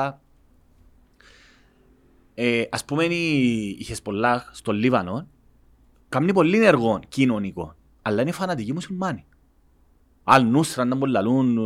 Ε, 2.34 2.64
ας 2.69 2.86
πούμε 2.86 3.03
η, 3.03 3.68
η 3.80 3.84
Χεσπολάχ 3.84 4.49
στο 4.52 4.72
Λίβανο 4.72 5.28
κάνει 6.10 6.34
πολύ 6.34 6.65
έργο 6.65 6.99
κοινωνικό, 7.07 7.76
αλλά 8.02 8.22
είναι 8.22 8.32
φανατικοί 8.32 8.73
μουσουλμάνοι. 8.73 9.26
Αλ 10.23 10.45
Νούσρα 10.45 10.86
να 10.86 10.95
μπορούν 10.95 11.14
λαλούν, 11.14 11.57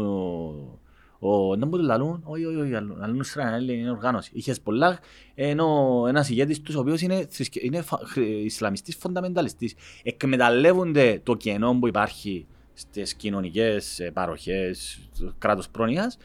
ο, 1.20 1.56
να 1.56 1.66
μπορούν 1.66 1.86
λαλούν, 1.86 2.22
όχι, 2.26 2.45
όχι, 2.45 2.56
όχι, 2.56 2.74
Αλ 2.76 3.16
Νούσρα 3.16 3.57
είναι 3.57 3.74
είναι 3.74 3.90
οργάνωση. 3.91 4.32
Η 4.34 4.41
Χεσπολάχ 4.41 4.98
είναι 5.36 5.62
ο- 5.62 6.07
ένας 6.07 6.30
ηγέτης 6.30 6.62
τους, 6.62 6.76
ο 6.76 6.80
οποίος 6.80 7.02
είναι, 7.02 7.26
θρησκε- 7.30 7.64
είναι 7.64 7.82
φα- 7.82 8.02
χρ- 8.06 8.26
Ισλαμιστής 8.28 8.95
φονταμενταλιστής. 8.95 9.74
Εκμεταλλεύονται 10.03 11.20
το 11.24 11.36
κενό 11.36 11.80
που 11.80 11.88
υπάρχει 11.88 12.45
στις 12.76 13.14
κοινωνικές 13.15 13.99
ε, 13.99 14.11
παροχές 14.11 14.99
του 15.19 15.35
κράτους 15.38 15.69
πρόνοιας, 15.69 16.18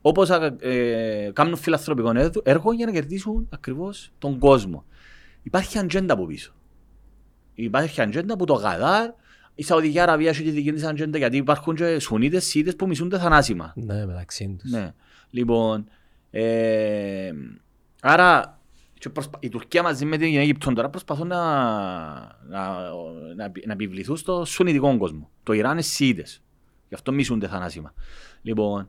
όπως 0.00 0.30
ε, 0.58 1.30
κάνουν 1.32 1.56
φιλανθρωπικό 1.56 2.10
έργο- 2.10 2.42
έργο 2.44 2.72
για 2.72 2.86
να 2.86 2.92
κερδίσουν 2.92 3.48
ακριβώς 3.50 4.10
τον 4.18 4.38
κόσμο. 4.38 4.84
Υπάρχει 5.42 5.78
ατζέντα 5.78 6.12
από 6.14 6.26
πίσω. 6.26 6.52
Υπάρχει 7.54 8.00
ατζέντα 8.00 8.36
που 8.36 8.44
το 8.44 8.52
Γαδάρ, 8.54 9.10
η 9.54 9.62
Σαουδική 9.62 9.98
Αραβία 9.98 10.28
έχει 10.30 10.42
τη 10.42 10.50
δική 10.50 10.72
της 10.72 10.84
ατζέντα 10.84 11.18
γιατί 11.18 11.36
υπάρχουν 11.36 11.74
και 11.74 11.98
Σουνίτες, 11.98 12.44
Σίτες 12.44 12.76
που 12.76 12.86
μισούνται 12.86 13.18
θανάσιμα. 13.18 13.72
Ναι, 13.76 14.06
μεταξύ 14.06 14.56
τους. 14.58 14.70
Ναι. 14.70 14.92
Λοιπόν, 15.30 15.88
ε, 16.30 17.30
άρα 18.00 18.42
και 18.42 18.57
προσπα... 19.12 19.38
η 19.40 19.48
Τουρκία 19.48 19.82
μαζί 19.82 20.04
με 20.04 20.16
την 20.16 20.36
Αίγυπτο 20.36 20.72
τώρα 20.72 20.90
προσπαθούν 20.90 21.26
να, 21.26 21.44
να, 22.48 22.90
να, 23.36 23.52
να 23.66 23.72
επιβληθούν 23.72 24.16
στο 24.16 24.44
σουνητικό 24.44 24.96
κόσμο. 24.96 25.30
Το 25.42 25.52
Ιράν 25.52 25.72
είναι 25.72 25.82
Σίτες. 25.82 26.42
Γι' 26.88 26.94
αυτό 26.94 27.12
μισούνται 27.12 27.48
θανάσιμα. 27.48 27.94
Λοιπόν, 28.42 28.88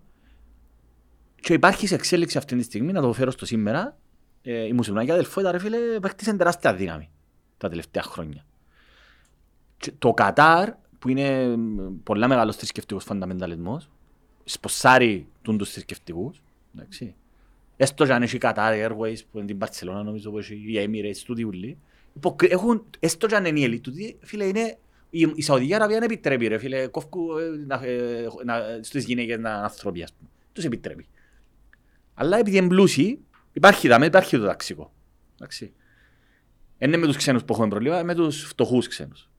και 1.42 1.54
υπάρχει 1.54 1.88
σε 1.88 1.96
εξέλιξη 1.96 2.38
αυτή 2.38 2.56
τη 2.56 2.64
στιγμή, 2.64 2.92
να 2.92 3.02
το 3.02 3.14
φέρω 3.14 3.32
στο 3.32 3.46
σήμερα, 3.46 3.98
ε, 4.42 4.66
η 4.66 4.74
μουσουλμανική 4.74 5.12
αδελφότητα, 5.12 5.52
ρε 5.52 5.60
φίλε, 5.60 5.78
παίχτησε 6.02 6.34
τεράστια 6.34 6.74
δύναμη 6.74 7.10
τα 7.58 7.70
τελευταία 7.70 8.04
χρόνια. 8.04 8.46
Και 9.78 9.92
το 9.98 10.14
Κατάρ, 10.14 10.74
που 11.00 11.10
είναι 11.10 11.56
μ, 11.58 12.04
πολλά 12.04 12.28
μεγάλος 12.28 12.56
θρησκευτικός 12.56 13.04
φανταμενταλισμός, 13.04 13.90
σποσάρει 14.44 15.28
τούν 15.42 15.58
τους 15.58 15.72
θρησκευτικούς, 15.72 16.42
εντάξει. 16.76 17.16
Έστω 17.82 18.06
και 18.06 18.14
αν 18.14 18.22
έχει 18.22 18.38
Qatar 18.42 18.88
Airways 18.88 19.18
που 19.32 19.38
είναι 19.38 19.46
την 19.48 19.58
Παρσελώνα 19.58 20.04
νομίζω 20.04 20.32
που 20.32 20.38
έχει 20.38 20.54
οι 20.54 20.86
Emirates 20.88 21.22
τούτοι 21.26 21.44
ούλοι. 21.44 21.78
Υποκρι- 22.16 22.52
Έχουν, 22.52 22.86
έστω 23.00 23.28
και 23.28 23.36
αν 23.36 23.46
είναι 23.46 23.60
η 23.60 23.64
ελίτ 23.64 23.84
τούτοι, 23.84 24.18
φίλε 24.22 24.46
είναι, 24.46 24.78
η, 25.10 25.32
η 25.36 25.42
Σαουδική 25.42 25.74
Αραβία 25.74 26.00
δεν 26.00 26.10
επιτρέπει 26.12 26.48
ρε 26.48 26.58
φίλε, 26.58 26.88
κόφκου 26.88 27.38
ε, 27.38 27.50
να, 27.66 27.86
ε, 27.86 28.28
να, 28.46 28.80
στις 28.82 29.06
γυναίκες 29.06 29.38
να 29.40 29.50
είναι 29.50 29.60
άνθρωποι 29.60 30.04
ας 30.04 30.14
πούμε. 30.14 30.30
Τους 30.54 30.64
επιτρέπει. 30.64 31.08
Αλλά 32.14 32.38
επειδή 32.38 32.58
είναι 32.58 32.68
πλούσιοι, 32.68 33.20
υπάρχει 33.54 33.88
δάμε, 33.88 34.06
υπάρχει 34.06 34.38
το 34.38 34.46
ταξικό. 34.46 34.94
Εντάξει. 35.36 35.74
Δεν 36.78 36.88
είναι 36.88 36.98
με 36.98 37.06
τους 37.06 37.16
ξένους 37.18 37.44
που 37.44 37.54
έχουμε 37.54 37.68
προβλήμα, 37.68 38.04
με 38.04 38.16
τους 38.16 38.44
φτωχούς 38.44 38.88
ξένους. 38.88 39.30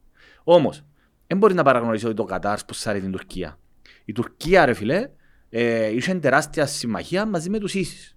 Όμως, 0.45 0.85
δεν 1.27 1.39
μπορείς 1.39 1.57
να 1.57 1.63
παραγνωρίσεις 1.63 2.07
ότι 2.07 2.17
το 2.17 2.25
Κατάρ 2.25 2.59
σποσάρει 2.59 3.01
την 3.01 3.11
Τουρκία. 3.11 3.59
Η 4.05 4.13
Τουρκία, 4.13 4.65
ρε 4.65 4.75
φιλέ, 4.75 5.11
ε, 5.49 5.87
είχε 5.87 6.15
τεράστια 6.15 6.67
συμμαχία 6.67 7.27
μαζί 7.27 7.51
με 7.51 7.59
τους 7.59 7.75
ίσους. 7.75 8.15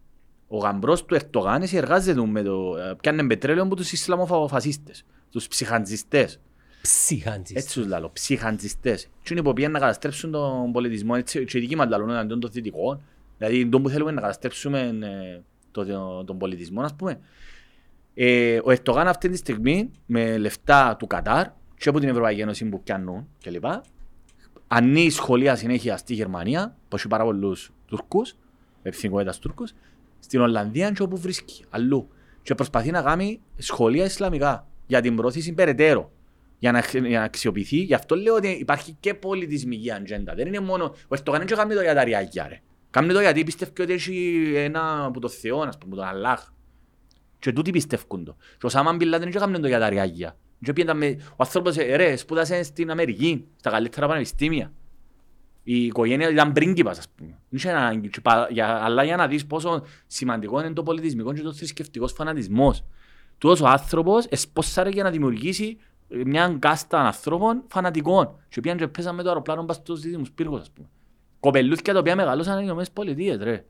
Ο 0.47 0.57
γαμπρός 0.57 1.05
του 1.05 1.15
Ερτογάν 1.15 1.67
εργάζεται 1.71 2.25
με 2.25 2.41
το... 2.41 2.77
Ε, 2.77 2.93
πιάνε 3.01 3.27
πετρέλαιο 3.27 3.63
από 3.63 3.75
τους 3.75 3.91
Ισλαμοφασίστες, 3.91 5.05
τους 5.31 5.47
ψυχαντζιστές. 5.47 6.39
Ψυχάντζης. 6.81 7.55
Έτσι 7.55 7.79
τους 7.79 7.87
λαλώ, 7.87 8.09
ψυχαντζιστές. 8.13 9.03
Τι 9.23 9.33
είναι 9.33 9.41
που 9.41 9.53
πήγαν 9.53 9.71
να 9.71 9.79
καταστρέψουν 9.79 10.31
τον 10.31 10.71
πολιτισμό, 10.71 11.13
έτσι, 11.17 11.45
και 11.45 11.57
οι 11.57 11.61
δικοί 11.61 11.75
μας 11.75 11.87
λαλούν 11.89 12.09
εναντίον 12.09 12.39
των 12.39 12.51
δυτικών. 12.51 13.01
Δηλαδή, 13.37 13.67
τον 13.69 13.83
που 13.83 13.89
θέλουμε 13.89 14.11
να 14.11 14.21
καταστρέψουμε 14.21 14.79
ε, 14.79 15.41
το, 15.71 15.85
το- 15.85 16.23
τον 16.23 16.37
πολιτισμό, 16.37 16.81
ας 16.81 16.95
πούμε. 16.95 17.19
Ε, 18.13 18.59
ο 18.63 18.71
Ερτογάν 18.71 19.07
αυτή 19.07 19.29
τη 19.29 19.37
στιγμή, 19.37 19.91
με 20.05 20.37
λεφτά 20.37 20.95
του 20.99 21.07
Κατάρ 21.07 21.47
και 21.77 21.89
από 21.89 21.99
την 21.99 22.09
Ευρωπαϊκή 22.09 22.41
Ένωση 22.41 22.65
που 22.65 22.83
πιάνουν 22.83 23.27
κλπ. 23.43 23.65
Ανεί 24.67 25.09
σχολεία 25.09 25.55
συνέχεια 25.55 25.97
στη 25.97 26.13
Γερμανία, 26.13 26.75
που 26.87 26.95
έχει 26.95 27.07
πάρα 27.07 27.23
πολλούς 27.23 27.71
Τούρκους, 27.85 28.35
εθνικότητας 28.81 29.39
Τούρκους, 29.39 29.73
στην 30.23 30.41
Ολλανδία 30.41 30.91
και 30.91 31.01
όπου 31.01 31.17
βρίσκει, 31.17 31.63
αλλού. 31.69 32.07
Και 32.41 32.55
προσπαθεί 32.55 32.91
να 32.91 33.01
κάνει 33.01 33.41
σχολεία 33.57 34.05
Ισλαμικά 34.05 34.67
για 34.85 35.01
την 35.01 35.15
πρόθεση 35.15 35.53
περαιτέρω. 35.53 36.11
Για 36.59 36.71
να, 36.71 36.77
αξι- 36.77 37.05
για 37.05 37.19
να 37.19 37.25
αξιοποιηθεί. 37.25 37.77
Γι' 37.77 37.93
αυτό 37.93 38.15
λέω 38.15 38.35
ότι 38.35 38.47
υπάρχει 38.47 38.97
και 38.99 39.13
πολιτισμική 39.13 39.91
ατζέντα. 39.91 40.33
Δεν 40.35 40.47
είναι 40.47 40.59
μόνο. 40.59 40.83
Ο 40.83 41.15
Ερτογάν 41.15 41.47
δεν 41.47 41.57
κάνει 41.57 41.73
το 41.73 41.81
για 41.81 41.93
τα 41.93 42.03
ριάκια, 42.03 42.47
ρε. 42.47 42.61
Κάνει 42.89 43.13
το 43.13 43.21
γιατί 43.21 43.43
πιστεύει 43.43 43.81
ότι 43.81 43.93
έχει 43.93 44.51
ένα 44.55 45.05
από 45.05 45.19
το 45.19 45.29
Θεό, 45.29 45.59
ας 45.59 45.77
πούμε, 45.77 45.95
τον 45.95 46.05
Αλλάχ. 46.05 46.51
Και 47.39 47.51
τούτοι 47.51 47.71
πιστεύουν 47.71 48.23
το. 48.23 48.35
Και 48.57 48.65
ο 48.65 48.69
Σάμαν 48.69 48.95
Μπιλά 48.95 49.19
δεν 49.19 49.27
έκανε 49.27 49.59
το 49.59 49.67
για 49.67 49.79
τα 49.79 49.89
ριάκια. 49.89 50.37
Και 50.63 50.73
πήγαινε 50.73 50.93
με... 50.93 51.17
Ο 51.29 51.35
άνθρωπος, 51.37 51.77
ε, 51.77 51.95
ρε, 51.95 52.15
σπούδασε 52.15 52.63
στην 52.63 52.91
Αμερική, 52.91 53.47
στα 53.55 53.69
καλύτερα 53.69 54.07
πανεπιστήμια. 54.07 54.73
Η 55.63 55.85
οικογένεια 55.85 56.29
ήταν 56.29 56.51
πρίγκιπας, 56.51 56.97
ας 56.97 57.09
πούμε. 57.15 57.29
Δεν 57.29 57.37
είχε 57.49 57.69
ανάγκη. 57.71 58.09
Και 58.09 58.21
πα- 58.21 58.47
για- 58.51 58.83
Αλλά 58.83 59.03
για 59.03 59.15
να 59.15 59.27
δεις 59.27 59.45
πόσο 59.45 59.83
σημαντικό 60.07 60.59
είναι 60.59 60.73
το 60.73 60.83
πολιτισμικό 60.83 61.33
και 61.33 61.41
το 61.41 61.53
θρησκευτικός 61.53 62.11
φανατισμός. 62.11 62.83
Τούτος 63.37 63.61
ο 63.61 63.67
άνθρωπος 63.67 64.25
εσπόσαρε 64.25 64.89
για 64.89 65.03
να 65.03 65.09
δημιουργήσει 65.09 65.77
ε, 66.09 66.21
μια 66.25 66.55
κάστα 66.59 66.99
ανθρώπων 66.99 67.63
φανατικών. 67.67 68.35
Και 68.49 68.61
πήγαν 68.61 68.77
και 68.77 68.87
πέσαν 68.87 69.15
με 69.15 69.23
το 69.23 69.27
αεροπλάνο 69.29 69.63
πας 69.63 69.75
στους 69.75 69.99
δίδυμους 70.01 70.31
πύργους, 70.31 70.59
ας 70.61 70.71
πούμε. 70.71 70.87
Κοπελούθια 71.39 71.93
τα 71.93 71.99
οποία 71.99 72.15
μεγαλώσαν 72.15 72.57
οι 72.57 72.61
Ηνωμένες 72.63 72.91
Πολιτείες, 72.91 73.37
ρε. 73.37 73.65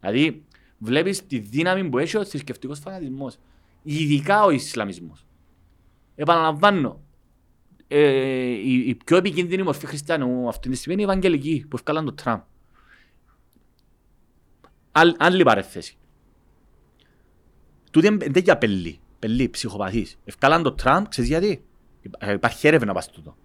Δηλαδή, 0.00 0.44
βλέπεις 0.78 1.26
τη 1.26 1.38
δύναμη 1.38 1.88
που 1.88 1.98
έχει 1.98 2.16
ο 2.16 2.24
θρησκευτικός 2.24 2.78
φανατισμός. 2.78 3.36
Ειδικά 3.82 4.44
ο 4.44 4.50
Ισλαμισμός. 4.50 5.24
Επαναλαμβάνω, 6.14 7.00
ε, 7.92 8.48
η, 8.50 8.88
η 8.88 8.94
πιο 8.94 9.16
επικίνδυνη 9.16 9.62
μορφή 9.62 9.86
χριστιανού 9.86 10.48
αυτή 10.48 10.68
τη 10.68 10.76
στιγμή 10.76 10.92
είναι 11.02 11.02
η 11.02 11.12
Ευαγγελική 11.12 11.64
που 11.68 11.76
ευκάλαν 11.76 12.04
το 12.04 12.12
Τραμπ. 12.12 12.40
Άλλ- 14.92 15.14
Άλλη 15.18 15.42
παρέθεση. 15.42 15.96
Τούτη 17.90 18.06
είναι 18.06 18.16
τέτοια 18.30 18.58
πελή, 18.58 19.00
πελή, 19.18 19.48
ψυχοπαθής. 19.48 20.18
Ευκάλαν 20.24 20.62
το 20.62 20.72
Τραμπ, 20.72 21.06
ξέρεις 21.08 21.30
γιατί; 21.30 21.64
Υπά- 22.02 22.32
Υπάρχει 22.32 22.66
έρευνα 22.66 22.92
πας 22.92 23.10
τούτο. 23.10 23.36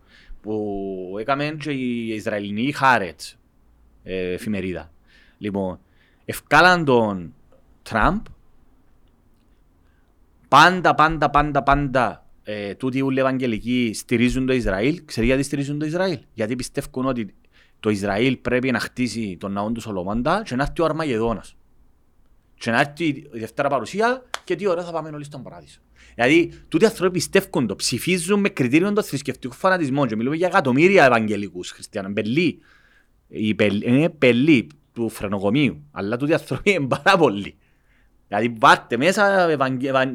Που 0.41 1.15
έκαμε 1.19 1.57
και 1.60 1.72
η 1.72 2.07
Ισραηλινή 2.07 2.72
Χάρετς, 2.72 3.38
ε, 4.03 4.32
εφημερίδα. 4.32 4.91
Λοιπόν, 5.38 5.80
ευκάλαν 6.26 6.86
τον 6.86 7.34
Τραμπ 7.82 8.26
πάντα, 10.48 10.95
πάντα, 10.95 11.30
πάντα, 11.30 11.64
πάντα 11.64 12.26
ε, 12.49 12.76
τούτοι 12.76 13.02
όλοι 13.02 13.18
οι 13.18 13.19
Ευαγγελικοί 13.19 13.91
στηρίζουν 13.94 14.45
το 14.45 14.53
Ισραήλ. 14.53 15.02
Ξέρεις 15.06 15.30
γιατί 15.30 15.44
στηρίζουν 15.44 15.80
το 15.80 15.86
Ισραήλ; 15.86 16.19
Γιατί 16.34 16.56
πιστεύουν 16.56 17.06
ότι 17.06 17.36
το 17.80 17.90
Ισραήλ 17.90 18.38
πρέπει 18.38 18.72
να 18.72 18.80
χτίσει 18.80 19.38
τον 19.40 19.52
ναό 19.52 19.72
του 19.72 19.82
Σολομάντα 19.82 20.41
και 20.45 20.56
να 20.56 20.64
έρθει 20.64 20.82
ο 20.82 20.86
Αρμαγεδόνας. 20.86 21.56
Και 22.57 22.72
να 22.72 22.80
έρθει 22.80 23.06
η 23.06 23.30
Δευτέρα 23.34 23.69
Παρουσία 23.69 24.24
και 24.44 24.56
τι 24.56 24.68
ώρα 24.68 24.84
θα 24.84 24.91
πάμε 24.91 25.10
όλοι 25.10 25.24
στον 25.24 25.44
Παράδεισο. 25.44 25.80
Δηλαδή, 26.15 26.52
τούτοι 26.68 26.86
άνθρωποι 26.86 27.14
πιστεύουν 27.14 27.68
το, 27.68 27.76
ψηφίζουν 27.76 28.40
με 28.40 28.49
κριτήριο 28.49 28.94
των 28.94 29.03
θρησκευτικού 29.03 29.53
φανατισμών 29.53 30.07
και 30.07 30.15
μιλούμε 30.15 30.36
για 30.36 30.48
εκατομμύρια 30.48 31.06
Ευαγγελικούς 31.06 31.72
χριστιανών. 31.72 32.14
Πελή. 32.14 32.60
Είναι 33.28 34.10
πελή 34.10 34.68
του 34.94 35.10
φρενοκομείου. 35.10 35.84
Αλλά 35.91 36.18
τούτοι 36.18 36.34
άνθρωποι 36.34 36.72
είναι 36.72 36.88
πάρα 36.88 37.18
πολλοί. 37.18 37.57
Δηλαδή 38.28 38.56
βάρτε 38.60 38.98
μέσα 38.98 39.49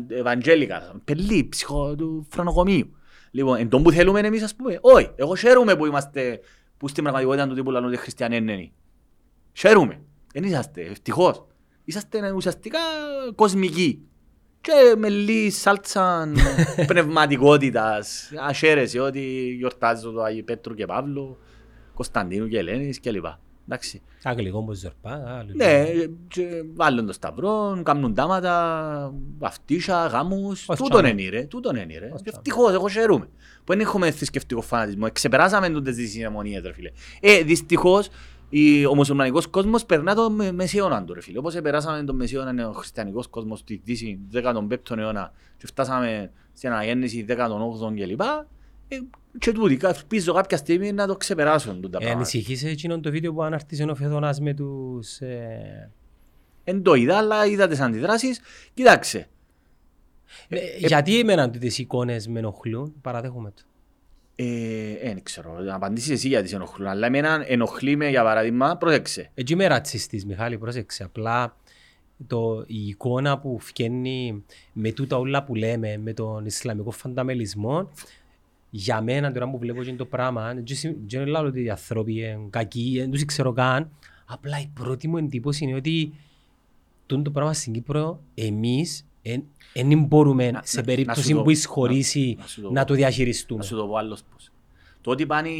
Ευαγγέλικα, 0.09 1.01
πελή, 1.05 1.48
ψυχο 1.48 1.94
του 1.94 2.26
φρονοκομείου. 2.30 2.97
Λοιπόν, 3.30 3.59
εν 3.59 3.68
τον 3.68 3.82
που 3.82 3.90
θέλουμε 3.90 4.20
εμείς 4.20 4.43
ας 4.43 4.55
πούμε, 4.55 4.78
όχι, 4.80 5.10
εγώ 5.14 5.36
χαίρομαι 5.36 5.76
που 5.76 5.86
είμαστε, 5.86 6.40
που 6.76 6.89
στην 6.89 7.02
πραγματικότητα 7.02 7.48
του 7.48 7.55
τύπου 7.55 7.70
λαλούν 7.70 7.89
ότι 7.89 7.97
χριστιανοί 7.97 8.36
είναι. 8.36 8.70
Χαίρομαι, 9.52 10.01
δεν 10.32 10.43
είσαστε, 10.43 10.80
ευτυχώς. 10.80 11.47
Είσαστε 11.84 12.32
ουσιαστικά 12.32 12.78
κοσμικοί. 13.34 14.06
Και 14.60 14.94
με 14.97 15.09
λίγη 15.09 15.51
σάλτσα 15.51 16.32
πνευματικότητας, 16.86 18.30
αχαίρεση 18.48 18.98
ότι 18.98 19.55
γιορτάζω 19.59 20.10
το 20.10 20.22
Άγιο 20.22 20.44
Πέτρου 20.44 20.74
και 20.74 20.86
Παύλο, 20.86 21.39
Κωνσταντίνου 21.94 22.48
και 22.48 22.59
Ελένης 22.59 23.01
κλπ. 23.01 23.26
Εντάξει. 23.68 24.02
Αγγλικό 24.22 24.62
που 24.62 24.72
ζερπά. 24.72 25.44
Ναι, 25.55 25.84
βάλουν 26.74 27.06
το 27.06 27.12
σταυρό, 27.12 27.80
κάνουν 27.84 28.14
τάματα, 28.14 29.14
βαφτίσια, 29.39 30.06
γάμους. 30.06 30.66
Τούτον 30.76 31.05
είναι 31.05 31.28
ρε, 31.28 31.43
τούτον 31.43 31.76
είναι 31.76 31.98
ρε. 31.98 32.10
Ευτυχώς, 32.24 32.72
εγώ 32.72 32.89
χαιρούμε. 32.89 33.24
Που 33.64 33.72
δεν 33.72 33.80
έχουμε 33.80 34.10
θρησκευτικό 34.10 34.60
φανατισμό. 34.60 35.10
Ξεπεράσαμε 35.12 35.70
τούτες 35.70 35.97
τις 35.97 36.10
συνεμονίες 36.10 36.62
ρε 36.62 36.72
φίλε. 36.72 36.90
Ε, 37.20 37.43
δυστυχώς, 37.43 38.09
ο 38.90 38.94
μουσουλμανικός 38.94 39.47
κόσμος 39.47 39.84
περνά 39.84 40.14
το 40.14 40.30
μεσαίωνα 40.30 41.05
του 41.05 41.14
ρε 41.14 41.20
φίλε. 41.20 41.39
Όπως 41.39 41.60
περάσαμε 41.62 42.05
το 42.05 42.14
μεσαίωνα 42.14 42.68
ο 42.68 42.72
χριστιανικός 42.72 43.28
κόσμος 43.28 43.59
στη 43.59 43.80
Δύση 43.84 44.18
15ο 44.34 44.97
αιώνα 44.97 45.32
και 45.56 45.66
φτάσαμε 45.66 46.30
στην 46.52 46.70
αναγέννηση 46.70 47.24
18ο 47.28 47.94
κλπ. 47.94 48.20
Ε, 48.93 49.01
και 49.39 49.52
τούτοι, 49.52 49.78
ελπίζω 49.82 50.32
κάποια 50.32 50.56
στιγμή 50.56 50.93
να 50.93 51.06
το 51.06 51.16
ξεπεράσουν 51.16 51.81
τα 51.81 51.89
πράγματα. 51.89 52.14
Ανησυχήσε 52.14 52.69
εκείνον 52.69 53.02
το 53.02 53.10
βίντεο 53.10 53.32
που 53.32 53.43
αναρτήσε 53.43 53.85
ο 53.85 53.94
Φεδονάς 53.94 54.40
με 54.40 54.55
τους... 54.55 55.19
Ε... 55.19 55.90
Εν 56.64 56.82
το 56.82 56.94
είδα, 56.94 57.16
αλλά 57.16 57.47
είδα 57.47 57.69
τις 57.69 57.81
αντιδράσεις. 57.81 58.40
Κοιτάξτε. 58.74 59.28
Ε, 60.48 60.56
ε, 60.56 60.86
γιατί 60.86 61.19
εμένα 61.19 61.51
τις 61.51 61.78
εικόνες 61.78 62.28
με 62.28 62.39
ενοχλούν, 62.39 62.94
παραδέχομαι 63.01 63.51
το. 63.51 63.62
Ε, 64.36 64.44
δεν 65.02 65.23
ξέρω, 65.23 65.60
να 65.60 65.74
απαντήσεις 65.74 66.10
εσύ 66.10 66.28
γιατί 66.28 66.48
σε 66.48 66.55
ενοχλούν, 66.55 66.89
αλλά 66.89 67.06
εμένα 67.06 67.44
ενοχλεί 67.47 67.97
με 67.97 68.09
για 68.09 68.23
παράδειγμα, 68.23 68.77
πρόσεξε. 68.77 69.31
Έτσι 69.35 69.52
είμαι 69.52 69.66
ρατσιστής, 69.66 70.27
Μιχάλη, 70.27 70.59
πρόσεξε. 70.59 71.05
Απλά 71.05 71.56
το, 72.27 72.64
η 72.66 72.86
εικόνα 72.86 73.39
που 73.39 73.59
φκένει 73.59 74.44
με 74.73 74.93
τούτα 74.93 75.16
όλα 75.16 75.44
που 75.44 75.55
λέμε, 75.55 75.97
με 75.97 76.12
τον 76.12 76.47
Ισλαμικό 76.47 76.90
φανταμελισμό, 76.90 77.90
για 78.74 79.03
μένα 79.03 79.32
τώρα 79.32 79.51
που 79.51 79.59
βλέπω 79.59 79.94
το 79.97 80.07
πράγμα, 80.07 80.55
δεν 81.09 81.27
λέω 81.27 81.44
ότι 81.44 81.62
οι 81.62 81.70
άνθρωποι 81.70 82.12
είναι 82.12 82.47
κακοί, 82.51 82.94
δεν 82.99 83.11
τους 83.11 83.24
ξέρω 83.24 83.53
καν. 83.53 83.90
Απλά 84.27 84.61
η 84.61 84.70
πρώτη 84.74 85.09
μου 85.09 85.16
εντύπωση 85.16 85.65
είναι 85.65 85.74
ότι 85.74 86.12
το 87.07 87.31
πράγμα 87.31 87.53
στην 87.53 87.73
Κύπρο 87.73 88.20
εμείς 88.35 89.07
δεν 89.74 90.05
μπορούμε 90.05 90.51
να, 90.51 90.61
σε 90.65 90.82
περίπτωση 90.82 91.35
που 91.35 91.51
εισχωρήσει 91.51 92.39
να, 92.62 92.70
να, 92.70 92.85
το 92.85 92.94
διαχειριστούμε. 92.94 93.61
Να 93.61 93.66
σου 93.66 93.77
το 93.77 93.86
πω 93.86 93.97
άλλος 93.97 94.23
πώς. 94.32 94.53
Το 95.01 95.11
ότι 95.11 95.27
πάνε 95.27 95.51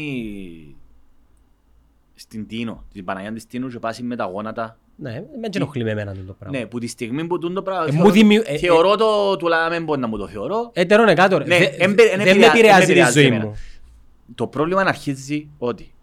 στην 2.13 2.47
Τίνο, 2.47 2.83
την 2.93 3.05
Παναγία 3.05 3.33
της 3.33 3.47
Τίνου 3.47 3.67
και 3.67 3.79
πάσει 3.79 4.03
με 4.03 4.15
τα 4.15 4.25
γόνατα 4.25 4.77
ναι, 4.95 5.11
με 5.11 5.49
ενοχλεί 5.53 5.83
με 5.83 5.91
εμένα 5.91 6.15
το 6.27 6.35
πράγμα. 6.39 6.57
Ναι, 6.57 6.65
που 6.65 6.79
τη 6.79 6.87
στιγμή 6.87 7.27
που 7.27 7.39
το 7.39 7.61
πράγμα 7.61 7.91
θεωρώ, 7.91 8.09
δημιου... 8.09 8.41
Ε, 8.45 8.57
θεωρώ 8.57 8.93
ε, 8.93 8.95
το, 8.95 9.35
του 9.35 9.47
λάμε 9.47 9.79
μπορεί 9.79 9.99
να 9.99 10.07
μου 10.07 10.17
το 10.17 10.27
θεωρώ. 10.27 10.71
Έτερον 10.73 11.07
εκάτω, 11.07 11.39
ναι, 11.39 11.57
δεν 12.17 12.37
με 12.37 12.45
επηρεάζει 12.45 12.93
τη 12.93 13.11
ζωή 13.11 13.31
μου. 13.31 13.55
Το 14.35 14.47
πρόβλημα 14.47 14.81
αρχίζει 14.81 15.49
ότι 15.57 15.93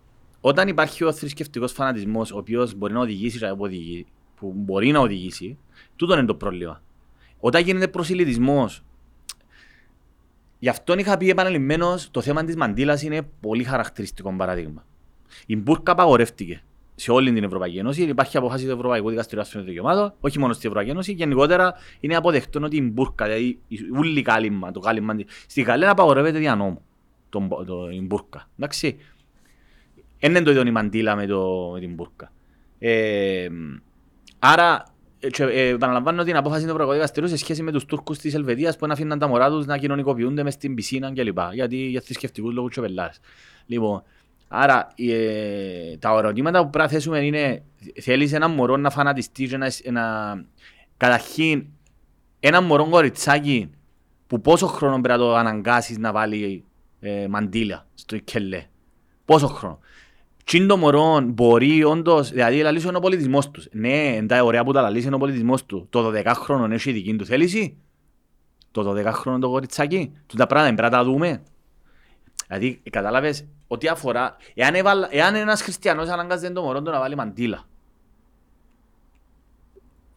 όταν 0.40 0.68
υπάρχει 0.68 1.04
ο 1.04 1.12
θρησκευτικός 1.12 1.72
φανατισμός, 1.72 2.32
ο 2.32 2.36
οποίος 2.36 2.74
μπορεί 2.74 2.92
να 2.92 3.00
οδηγήσει, 3.00 3.38
που 4.36 4.52
μπορεί 4.56 4.90
να 4.90 4.98
οδηγήσει, 4.98 5.58
τούτο 5.96 6.14
είναι 6.14 6.26
το 6.26 6.34
πρόβλημα. 6.34 6.82
Όταν 7.40 7.62
γίνεται 7.62 7.88
προσιλητισμό, 7.88 8.70
γι' 10.58 10.68
αυτό 10.68 10.98
είχα 10.98 11.16
πει 11.16 11.28
επαναλημμένος 11.30 12.10
το 12.10 12.20
θέμα 12.20 12.44
της 12.44 12.56
μαντήλας 12.56 13.02
είναι 13.02 13.22
πολύ 13.40 13.64
χαρακτηριστικό 13.64 14.34
παράδειγμα. 14.36 14.84
Η 15.46 15.56
μπουρκα 15.56 15.92
απαγορεύτηκε 15.92 16.62
σε 17.00 17.10
όλη 17.10 17.32
την 17.32 17.44
Ευρωπαϊκή 17.44 17.78
Ένωση. 17.78 18.02
Υπάρχει 18.02 18.36
αποφάση 18.36 18.64
του 18.64 18.70
Ευρωπαϊκού 18.70 19.08
Δικαστηρίου 19.08 19.42
Αστυνομικών 19.42 19.74
Δικαιωμάτων, 19.74 20.14
όχι 20.20 20.38
μόνο 20.38 20.52
στην 20.52 20.68
Ευρωπαϊκή 20.68 20.90
Ένωση. 20.90 21.12
Γενικότερα 21.12 21.74
είναι 22.00 22.16
αποδεκτό 22.16 22.60
ότι 22.62 22.76
η 22.76 22.90
μπουρκα, 22.92 23.24
δηλαδή 23.24 23.58
η 23.68 23.78
ούλη 23.96 24.22
κάλυμμα, 24.22 24.70
το 24.70 24.80
κάλυμμα. 24.80 25.16
Στη 25.46 25.62
Γαλλία 25.62 25.90
απαγορεύεται 25.90 26.38
δια 26.38 26.54
νόμου 26.54 26.82
το, 27.28 27.64
το, 27.66 27.88
η 27.90 28.00
μπουρκα. 28.00 28.48
Εντάξει. 28.58 28.96
Δεν 30.18 30.30
είναι 30.30 30.42
το 30.42 30.50
ίδιο 30.50 30.66
η 30.66 30.70
μαντήλα 30.70 31.16
με, 31.16 31.26
το, 31.26 31.70
με 31.72 31.80
την 31.80 31.94
μπουρκα. 31.94 32.32
Ε, 32.78 33.48
άρα, 34.38 34.84
ε, 35.20 35.68
επαναλαμβάνω 35.68 36.24
την 36.24 36.36
απόφαση 36.36 36.60
του 36.62 36.70
Ευρωπαϊκού 36.70 36.92
Δικαστηρίου 36.92 37.28
σε 37.28 37.36
σχέση 37.36 37.62
με 37.62 37.72
τους 37.72 37.84
Τούρκους 37.84 38.18
της 38.18 38.34
Ελβετίας 38.34 38.76
που 38.76 38.86
αφήναν 38.90 39.18
τα 39.18 39.28
μωρά 39.28 39.48
τους 39.50 39.66
να 39.66 39.78
κοινωνικοποιούνται 39.78 40.42
μες 40.42 40.54
στην 40.54 40.74
πισίνα 40.74 41.12
κλπ. 41.12 41.38
Γιατί 41.52 41.76
για 41.76 42.00
θρησκευτικού 42.00 42.52
λόγους 42.52 42.70
τσοπελάρε. 42.70 43.12
Λοιπόν, 43.66 44.02
Άρα 44.52 44.88
ε, 44.96 45.96
τα 45.96 46.10
ερωτήματα 46.18 46.62
που 46.62 46.70
πρέπει 46.70 46.84
να 46.84 46.92
θέσουμε 46.92 47.18
είναι 47.18 47.62
θέλεις 48.00 48.32
ένα 48.32 48.48
μωρό 48.48 48.76
να 48.76 48.90
φανατιστείς 48.90 49.50
και 49.50 49.56
να, 49.56 49.70
να... 49.90 50.34
Καταρχήν 50.96 51.66
ένα 52.40 52.60
μωρό 52.60 52.88
κοριτσάκι 52.88 53.70
που 54.26 54.40
πόσο 54.40 54.66
χρόνο 54.66 55.00
πρέπει 55.00 55.18
να 55.18 55.24
το 55.24 55.34
αναγκάσεις 55.34 55.98
να 55.98 56.12
βάλει 56.12 56.64
ε, 57.00 57.26
μαντήλα 57.28 57.86
στο 57.94 58.18
κελέ. 58.18 58.64
Πόσο 59.24 59.46
χρόνο. 59.46 59.78
Τι 60.44 60.66
το 60.66 60.76
μωρό 60.76 61.20
μπορεί 61.20 61.84
όντως, 61.84 62.30
δηλαδή 62.30 62.62
λαλείς 62.62 62.84
είναι 62.84 62.96
ο 62.96 63.00
πολιτισμός 63.00 63.50
τους. 63.50 63.68
Ναι, 63.72 64.16
εντά 64.16 64.44
ωραία 64.44 64.64
που 64.64 64.72
τα 64.72 64.80
λαλείς 64.80 65.04
είναι 65.04 65.14
ο 65.14 65.18
πολιτισμός 65.18 65.66
του. 65.66 65.86
Το 65.90 66.12
12 66.14 66.32
χρόνο 66.34 66.74
έχει 66.74 66.92
δική 66.92 67.16
του 67.16 67.24
θέληση. 67.24 67.76
Το 68.70 68.90
12 68.90 69.04
χρόνο 69.04 69.38
το 69.38 69.50
κοριτσάκι. 69.50 70.12
Του 70.26 70.36
τα 70.36 70.46
πράγματα 70.46 70.74
πρέπει 70.74 70.92
να 70.92 70.98
τα 70.98 71.04
δούμε. 71.04 71.42
Δηλαδή, 72.50 72.80
κατάλαβες, 72.90 73.44
ότι 73.68 73.88
αφορά, 73.88 74.36
εάν, 74.54 74.74
έβαλ, 74.74 75.06
εάν 75.10 75.34
ένας 75.34 75.62
χριστιανός 75.62 76.08
αναγκάζει 76.08 76.52
το 76.52 76.62
μωρό 76.62 76.82
του 76.82 76.90
να 76.90 76.98
βάλει 76.98 77.16
μαντήλα, 77.16 77.64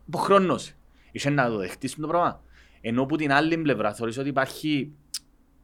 από 0.07 0.17
χρόνος, 0.17 0.71
είσαι 1.11 1.29
να 1.29 1.49
το 1.49 1.57
δεχτείς 1.57 1.95
το 1.95 2.07
πράγμα. 2.07 2.41
Ενώ 2.81 3.05
που 3.05 3.15
την 3.15 3.31
άλλη 3.31 3.57
πλευρά 3.57 3.93
θεωρείς 3.93 4.17
ότι 4.17 4.29
υπάρχει 4.29 4.91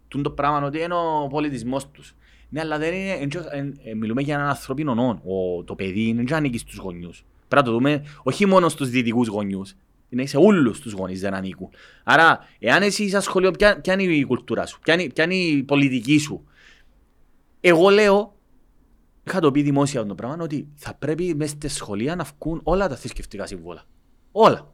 το 0.07 0.29
πράγμα 0.29 0.67
ότι 0.67 0.81
είναι 0.81 0.93
ο 0.93 1.27
πολιτισμός 1.29 1.91
τους. 1.91 2.15
Ναι, 2.49 2.59
αλλά 2.59 2.77
δεν 2.77 2.93
είναι, 2.93 3.27
εν, 3.51 3.79
ε, 3.83 3.93
μιλούμε 3.93 4.21
για 4.21 4.35
έναν 4.35 4.47
ανθρώπινο 4.47 4.95
νόν. 4.95 5.21
Ο, 5.25 5.63
το 5.63 5.75
παιδί 5.75 6.13
δεν 6.13 6.33
ανήκει 6.33 6.57
στους 6.57 6.77
γονιούς. 6.77 7.25
Πρέπει 7.47 7.65
να 7.65 7.71
το 7.71 7.71
δούμε 7.71 8.03
όχι 8.23 8.45
μόνο 8.45 8.69
στους 8.69 8.89
δυτικούς 8.89 9.27
γονιούς. 9.27 9.75
Είναι 10.09 10.25
σε 10.25 10.37
όλους 10.37 10.79
τους 10.79 10.93
γονείς 10.93 11.19
δεν 11.19 11.33
ανήκουν. 11.33 11.69
Άρα, 12.03 12.47
εάν 12.59 12.81
εσύ 12.81 13.03
είσαι 13.03 13.19
σχολείο, 13.19 13.51
ποια, 13.51 13.81
ποια 13.81 13.93
είναι 13.93 14.03
η 14.03 14.23
κουλτούρα 14.23 14.65
σου, 14.65 14.79
ποια 14.79 14.93
είναι, 14.93 15.09
ποια 15.13 15.23
είναι 15.23 15.35
η 15.35 15.63
πολιτική 15.63 16.17
σου, 16.17 16.43
εγώ 17.61 17.89
λέω, 17.89 18.35
είχα 19.23 19.39
το 19.39 19.51
πει 19.51 19.61
δημόσια 19.61 20.05
το 20.05 20.15
πράγμα, 20.15 20.43
ότι 20.43 20.67
θα 20.75 20.93
πρέπει 20.93 21.35
μέσα 21.35 21.51
στη 21.51 21.67
σχολεία 21.67 22.15
να 22.15 22.23
βγουν 22.23 22.61
όλα 22.63 22.87
τα 22.87 22.95
θρησκευτικά 22.95 23.45
συμβόλα. 23.45 23.83
Όλα. 24.31 24.73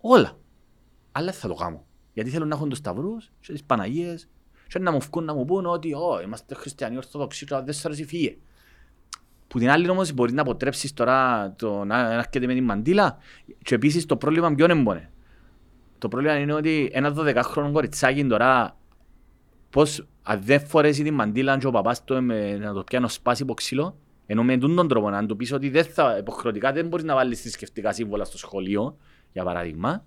Όλα. 0.00 0.38
Αλλά 1.12 1.32
θα 1.32 1.48
το 1.48 1.54
κάνω. 1.54 1.84
Γιατί 2.12 2.30
θέλουν 2.30 2.48
να 2.48 2.54
έχουν 2.54 2.68
τους 2.68 2.78
σταυρούς 2.78 3.30
και 3.40 3.52
τις 3.52 3.64
Παναγίες 3.64 4.28
και 4.66 4.78
να 4.78 4.92
μου 4.92 5.00
βγουν 5.00 5.24
να 5.24 5.34
μου 5.34 5.44
πούν 5.44 5.66
ότι 5.66 5.94
oh, 5.94 6.24
είμαστε 6.24 6.54
χριστιανοί 6.54 6.96
ορθοδοξοί 6.96 7.46
και 7.46 7.54
δεν 7.54 7.72
σας 7.72 7.84
αρέσει 7.84 8.04
φύγε. 8.04 8.36
Που 9.48 9.58
την 9.58 9.70
άλλη 9.70 9.88
όμως 9.88 10.12
μπορεί 10.12 10.32
να 10.32 10.42
αποτρέψεις 10.42 10.92
τώρα 10.92 11.52
το 11.56 11.84
να 11.84 12.12
έρχεται 12.12 12.46
με 12.46 12.54
την 12.54 12.64
μαντήλα 12.64 13.18
και 13.62 13.74
επίσης 13.74 14.06
το 14.06 14.16
πρόβλημα 14.16 14.54
ποιο 14.54 14.70
είναι 14.70 15.10
Το 15.98 16.08
πρόβλημα 16.08 16.38
είναι 16.38 16.52
ότι 16.52 16.90
ένα 16.92 17.14
12χρονο 17.16 17.70
κοριτσάκι 17.72 18.26
τώρα 18.26 18.76
πώς 19.70 20.06
αν 20.30 20.40
δεν 20.42 20.60
φορέσεις 20.66 21.04
την 21.04 21.14
μαντήλα 21.14 21.58
και 21.58 21.66
ο 21.66 21.70
παπάς 21.70 22.04
του 22.04 22.20
να 22.60 22.72
το 22.72 22.84
πιάνω 22.84 23.08
σπάσει 23.08 23.42
από 23.42 23.54
ξύλο, 23.54 23.96
ενώ 24.26 24.42
με 24.42 24.58
τον 24.58 24.88
τρόπο 24.88 25.10
να 25.10 25.26
του 25.26 25.36
πεις 25.36 25.52
ότι 25.52 25.68
δεν 25.68 25.84
θα, 25.84 26.16
υποχρεωτικά 26.18 26.72
δεν 26.72 26.88
μπορείς 26.88 27.04
να 27.04 27.14
βάλεις 27.14 27.40
θρησκευτικά 27.40 27.92
σύμβολα 27.92 28.24
στο 28.24 28.38
σχολείο, 28.38 28.96
για 29.32 29.44
παράδειγμα, 29.44 30.04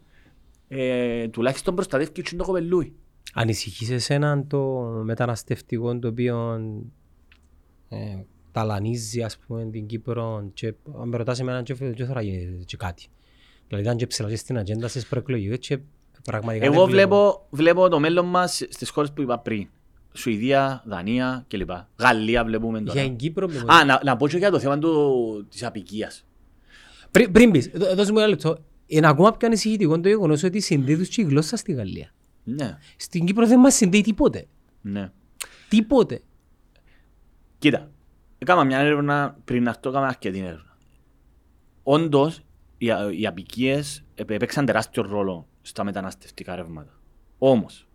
ε, 0.68 1.28
τουλάχιστον 1.28 1.76
προστατεύει 1.76 2.12
και 2.12 2.36
το 2.36 2.44
κοπελούι. 2.44 2.96
Ανησυχείς 3.34 3.90
εσέναν 3.90 4.48
το 4.48 4.60
μεταναστευτικό 5.04 6.00
το 6.00 6.08
οποίο 6.08 6.62
ε, 7.90 7.98
ταλανίζει 8.52 9.24
ας 9.24 9.38
πούμε 9.38 9.66
την 9.66 9.86
Κύπρο 9.86 10.50
και 10.54 10.74
αν 11.02 11.08
με 11.08 11.18
ρωτάς 11.18 11.40
εμένα 11.40 11.64
και 11.64 11.74
δεν 11.74 12.08
θα 12.08 12.22
γίνει 12.22 12.64
και 12.66 12.78
κάτι. 12.78 13.08
Δηλαδή 13.68 13.86
ήταν 13.86 13.98
και 13.98 14.08
ψηλά 14.08 14.36
στην 14.36 14.58
ατζέντα 14.58 14.88
στις 14.88 15.08
προεκλογικές 15.08 15.58
και 15.58 15.80
Πραγματικά 16.24 16.66
Εγώ 16.66 16.82
δεν 16.82 16.90
βλέπω, 16.90 17.48
βλέπω 17.50 17.90
το 17.90 18.00
μέλλον 18.00 18.26
μας 18.26 18.62
στις 18.70 18.90
χώρες 18.90 19.12
που 19.12 19.22
είπα 19.22 19.40
πριν. 19.40 19.68
Σουηδία, 20.14 20.84
Δανία 20.86 21.46
κλπ. 21.48 21.70
Γαλλία 22.00 22.44
βλέπουμε 22.46 22.80
Για 22.80 22.94
τώρα. 22.94 23.04
την 23.06 23.16
Κύπρο... 23.16 23.48
με- 23.48 23.74
Α, 23.74 23.86
να, 23.86 24.00
να 24.04 24.16
πω 24.18 24.28
και 24.28 24.38
για 24.38 24.52
το 24.52 24.60
θέμα 24.60 24.78
του, 24.80 25.48
της 25.50 25.64
απικίας. 25.64 26.26
Πριν, 27.12 27.32
πριν 27.32 27.52
πεις, 27.52 27.72
δώ- 27.74 27.96
δώσε 27.96 28.12
μου 28.12 28.18
ένα 28.18 28.28
λεπτό. 28.28 28.58
Είναι 28.86 29.08
ακόμα 29.08 29.32
πιο 29.38 29.48
ανησυχητικό 29.48 30.00
το 30.00 30.08
γεγονός 30.08 30.44
ότι 30.44 30.60
συνδέει 30.60 30.98
τους 30.98 31.08
και 31.08 31.22
η 31.22 31.24
γλώσσα 31.26 31.58
στη 31.58 31.72
Γαλλία. 31.74 32.12
Ναι, 32.44 32.78
Στην 32.96 33.26
Κύπρο 33.26 33.48
δεν 33.48 33.60
μας 33.60 33.76
συνδέει 33.76 34.02
τίποτε. 34.02 34.48
ναι. 34.82 35.12
Τίποτε. 35.70 36.22
Κοίτα, 37.60 37.92
έκανα 38.38 38.64
μια 38.64 38.78
έρευνα 38.80 39.38
πριν 39.46 39.68
αυτό, 39.68 39.90
έκανα 39.90 40.08
αρκετή 40.08 40.40
έρευνα. 40.40 40.78
Όντως, 41.84 42.42
οι, 42.78 42.92
α- 42.92 43.12
οι 43.20 43.26
απικίες 43.28 44.04
επ- 44.16 44.32
έπαιξαν 44.32 44.66
τεράστιο 44.66 45.04
ρόλο 45.04 45.48
στα 45.62 45.84
μεταναστευτικά 45.84 46.56
ρεύματα. 46.56 47.00
Όμως, 47.38 47.88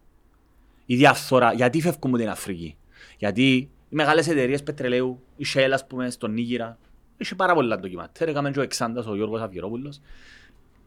η 0.90 0.97
διαφθορά, 0.97 1.52
γιατί 1.52 1.81
φεύγουν 1.81 2.10
από 2.10 2.16
την 2.16 2.28
Αφρική; 2.28 2.77
Γιατί 3.19 3.52
οι 3.89 3.94
μεγάλες 3.97 4.28
εταιρείες 4.28 4.62
πετρελαίου, 4.62 5.23
η 5.36 5.44
Shell, 5.55 5.70
ας 5.73 5.86
πούμε, 5.86 6.10
στον 6.10 6.32
Νίγηρα, 6.32 6.78
είχε 7.16 7.35
πάρα 7.35 7.55
πολλά 7.55 7.78
ντοκιμαντέρ, 7.78 8.28
έκαμε 8.28 8.51
και 8.51 8.59
ο 8.59 8.62
Εξάντας, 8.62 9.06
ο 9.06 9.15
Γιώργος 9.15 9.40
Αυγερόπουλος. 9.40 10.01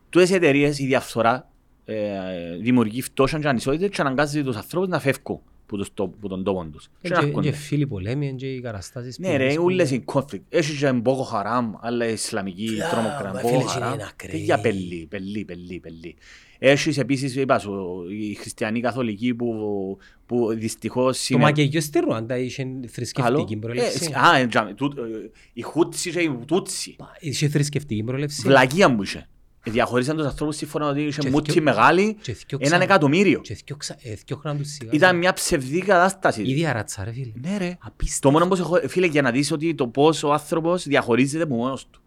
Τούτες 0.10 0.30
οι 0.30 0.34
εταιρείες, 0.34 0.80
η 0.80 0.86
διαφθορά, 0.86 1.50
ε, 1.86 2.56
δημιουργεί 2.62 3.02
φτώχεια 3.02 3.40
και 3.40 3.48
ανισότητες 3.48 3.90
και 3.90 4.02
αναγκάζει 4.02 4.44
τους 4.44 4.56
ανθρώπους 4.56 4.90
να 4.90 5.00
φεύγουν 5.00 5.42
που, 5.72 5.78
τους, 5.78 5.94
τό- 5.94 6.14
που 6.20 6.28
τον 6.28 6.44
τόπο 6.44 6.66
τους. 6.72 6.90
Και 7.02 7.10
να 7.10 7.20
Και, 7.20 7.26
έρχονται. 7.26 7.50
και 7.50 7.56
φίλοι 7.56 7.88
πολέμοι 7.88 8.36
και 8.36 8.48
οι 8.54 8.62
καταστάσεις 8.62 9.20
Ναι 9.20 9.36
ρε, 9.38 9.60
ούλες 9.60 9.92
οι 9.92 10.04
conflict. 10.06 10.42
Έχει 10.50 10.78
και 10.78 10.92
Μπόκο 10.92 11.24
Χαράμ, 11.24 11.74
άλλα 11.80 12.08
Ισλαμική 12.08 12.70
Μπράβο, 12.76 12.92
τρομοκρατία. 12.96 13.40
φίλε, 13.40 13.52
Μπόκο 13.52 13.64
και 13.66 13.72
Χαράμ. 13.80 13.94
είναι 13.94 14.08
ακραίοι. 14.12 14.32
Τέτοια 14.40 14.60
πελή, 14.60 15.08
πελή, 15.10 15.46
πελή, 15.46 15.80
πελή. 15.80 16.16
Έχεις 16.60 16.98
επίσης, 16.98 17.36
είπας 17.36 17.62
σου, 17.62 18.06
οι 18.10 18.34
χριστιανοί 18.34 18.80
καθολικοί 18.80 19.34
που, 19.36 19.54
που 20.26 20.54
δυστυχώς 20.54 21.18
Το 21.18 21.24
σήμερα... 21.24 21.46
Μακεγιός 21.46 21.84
στη 21.84 22.00
Ρουάντα 22.00 22.38
είχε 22.38 22.68
θρησκευτική 22.88 23.56
προέλευση. 23.58 24.10
Ε, 24.14 24.20
Α, 24.20 24.38
ε, 24.38 24.48
τζάμε, 24.48 24.74
τούτ- 24.74 24.98
ε, 24.98 25.02
οι 25.54 25.62
Χούτσι 25.62 26.12
και 26.12 26.20
οι 26.20 26.38
Τούτσι. 26.48 26.96
Είχε 27.20 27.48
θρησκευτική 27.48 28.04
προέλευση. 28.04 28.42
Βλακία 28.42 28.90
μου 28.90 29.02
είχε. 29.02 29.28
Διαχωρίσαν 29.64 30.18
τους 30.18 30.26
ανθρώπους 30.26 30.56
σύμφωνα 30.56 30.88
ότι 30.90 31.02
είχε 31.02 31.22
Και 31.22 31.30
μούτσι 31.30 31.52
θκυο- 31.52 31.64
μεγάλη, 31.64 32.18
και 32.22 32.34
θκυο 32.34 32.58
έναν 32.62 32.80
ξα- 32.80 32.84
εκατομμύριο. 32.84 33.40
Και 33.40 33.56
θκυο- 33.56 33.78
ε, 34.02 34.16
θκυόχναν 34.16 34.58
τους 34.58 34.68
σιγά. 34.72 34.90
Ήταν 34.94 35.18
μια 35.18 35.34
ψευδή 35.34 35.80
κατάσταση. 35.80 36.42
Ίδια 36.42 36.74
ρατσα 36.74 37.04
ρε 37.04 37.12
φίλε. 37.12 37.32
Ναι 37.42 37.58
ρε. 37.58 37.78
Απίστευτο. 37.82 38.28
Το 38.28 38.32
μόνο 38.32 38.48
που 38.48 38.56
έχω, 38.62 38.88
φίλε, 38.88 39.06
για 39.08 39.22
να 39.22 39.32
δεις 39.32 39.52
ότι 39.52 39.76
το 39.76 39.88
πώς 39.88 40.24
ο 40.24 40.32
άνθρωπος 40.34 40.88
διαχωρίζεται 40.88 41.44
από 41.44 41.56
μόνος 41.56 41.88
του. 41.90 42.02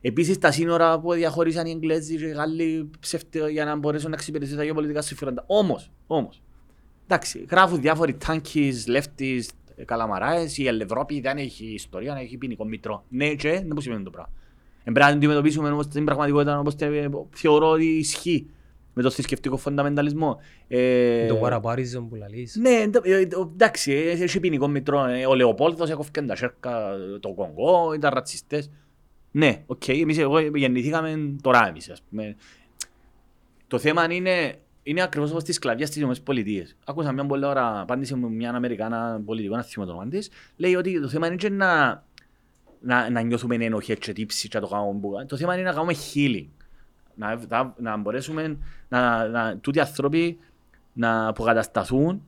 Επίσης 0.00 0.38
τα 0.38 0.50
σύνορα 0.52 1.00
που 1.00 1.12
διαχωρίσαν 1.12 1.66
οι 1.66 1.70
Εγγλέζοι 1.70 2.16
και 2.16 2.24
οι 2.24 2.30
Γάλλοι 2.30 2.90
ψεύτε 3.00 3.50
για 3.50 3.64
να 3.64 3.76
μπορέσουν 3.76 4.10
να 4.10 4.16
εξυπηρετήσουν 4.16 4.58
τα 4.58 4.64
γεωπολιτικά 4.64 5.02
συμφέροντα. 5.02 5.44
Όμως, 5.46 5.90
όμως, 6.06 6.42
εντάξει, 7.06 7.44
γράφουν 7.50 7.80
διάφοροι 7.80 8.14
τάνκις, 8.14 8.86
λεύτης, 8.86 9.50
καλαμαράες, 9.84 10.58
η 10.58 10.66
Ευρώπη 10.66 11.20
δεν 11.20 11.36
έχει 11.36 11.64
ιστορία, 11.64 12.16
έχει 12.20 12.36
ποινικό 12.36 12.64
μητρό. 12.64 13.04
Ναι 13.08 13.34
και, 13.34 13.50
δεν 13.50 13.68
που 13.68 13.80
σημαίνει 13.80 14.02
το 14.04 14.10
πράγμα. 14.10 14.32
Εν 14.90 14.96
πρέπει 14.96 15.10
να 15.10 15.16
αντιμετωπίσουμε 15.16 15.70
όμως 15.70 15.86
την 15.88 16.04
πραγματικότητα 16.04 16.58
όπως 16.58 16.74
την 16.74 16.88
θεωρώ 17.30 17.70
ότι 17.70 17.84
ισχύει 17.84 18.46
με 18.94 19.02
το 19.02 19.10
θρησκευτικό 19.10 19.56
φονταμενταλισμό. 19.56 20.38
Ε, 20.68 21.26
Το 21.26 21.34
παραπάριζον 21.34 22.08
που 22.08 22.14
λαλείς. 22.14 22.56
ναι, 22.56 22.70
εντο- 22.70 23.00
ε, 23.04 23.20
ε, 23.20 23.28
εντάξει, 23.52 23.92
ε, 23.92 24.10
έχει 24.10 24.40
ποινικό 24.40 24.68
μητρό. 24.68 25.04
ε, 25.04 25.26
Ο 25.26 25.34
Λεοπόλδος 25.34 25.90
έκοφηκε 25.90 26.22
τα 26.22 26.36
σέρκα, 26.36 26.92
το 27.20 27.32
Κονγκό, 27.32 27.92
ήταν 27.94 28.10
ρατσιστές. 28.14 28.70
Ναι, 29.30 29.62
οκ, 29.66 29.88
εμείς 29.88 30.18
εγώ 30.18 30.40
γεννηθήκαμε 30.40 31.36
τώρα 31.42 31.68
εμείς, 31.68 31.90
ας 31.90 32.02
πούμε. 32.10 32.36
Το 33.66 33.78
θέμα 33.78 34.12
είναι, 34.12 34.54
είναι 34.82 35.02
ακριβώς 35.02 35.30
όπως 35.30 35.44
τη 35.44 35.52
σκλαβιά 35.52 35.84
στις 35.86 35.96
Ηνωμένες 35.96 36.22
Πολιτείες. 36.22 36.76
Άκουσα 36.84 37.12
μια 37.12 37.26
πολλά 37.26 37.44
ωραία 37.44 37.80
απάντηση 37.80 38.14
με 38.14 38.28
μια 38.28 38.50
Αμερικάνα 38.50 39.22
πολιτικό, 39.24 39.56
εν 39.56 39.62
θυμούμαι 39.62 39.84
το 39.86 39.90
όνομα 39.92 40.08
της. 40.08 40.30
Λέει 40.56 40.74
ότι 40.74 41.00
το 41.00 41.08
θέμα 41.08 41.26
είναι 41.26 41.36
και 41.36 41.48
να, 41.50 42.04
να, 42.80 43.10
να 43.10 43.20
νιώθουμε 43.20 43.54
ενοχές 43.54 43.98
και 43.98 44.12
τύψη 44.12 44.48
και 44.48 44.58
να 44.58 44.66
το 44.66 44.70
κάνουμε 44.74 44.98
μπούγα. 44.98 45.26
Το 45.26 45.36
θέμα 45.36 45.54
είναι 45.54 45.62
να 45.62 45.72
κάνουμε 45.72 45.94
healing. 45.94 46.48
Να, 47.14 47.40
να, 47.48 47.74
να 47.78 47.96
μπορέσουμε 47.96 48.58
να, 48.88 49.28
να, 49.28 49.56
τούτοι 49.56 49.78
οι 49.78 49.80
άνθρωποι 49.80 50.38
να 50.92 51.28
αποκατασταθούν 51.28 52.22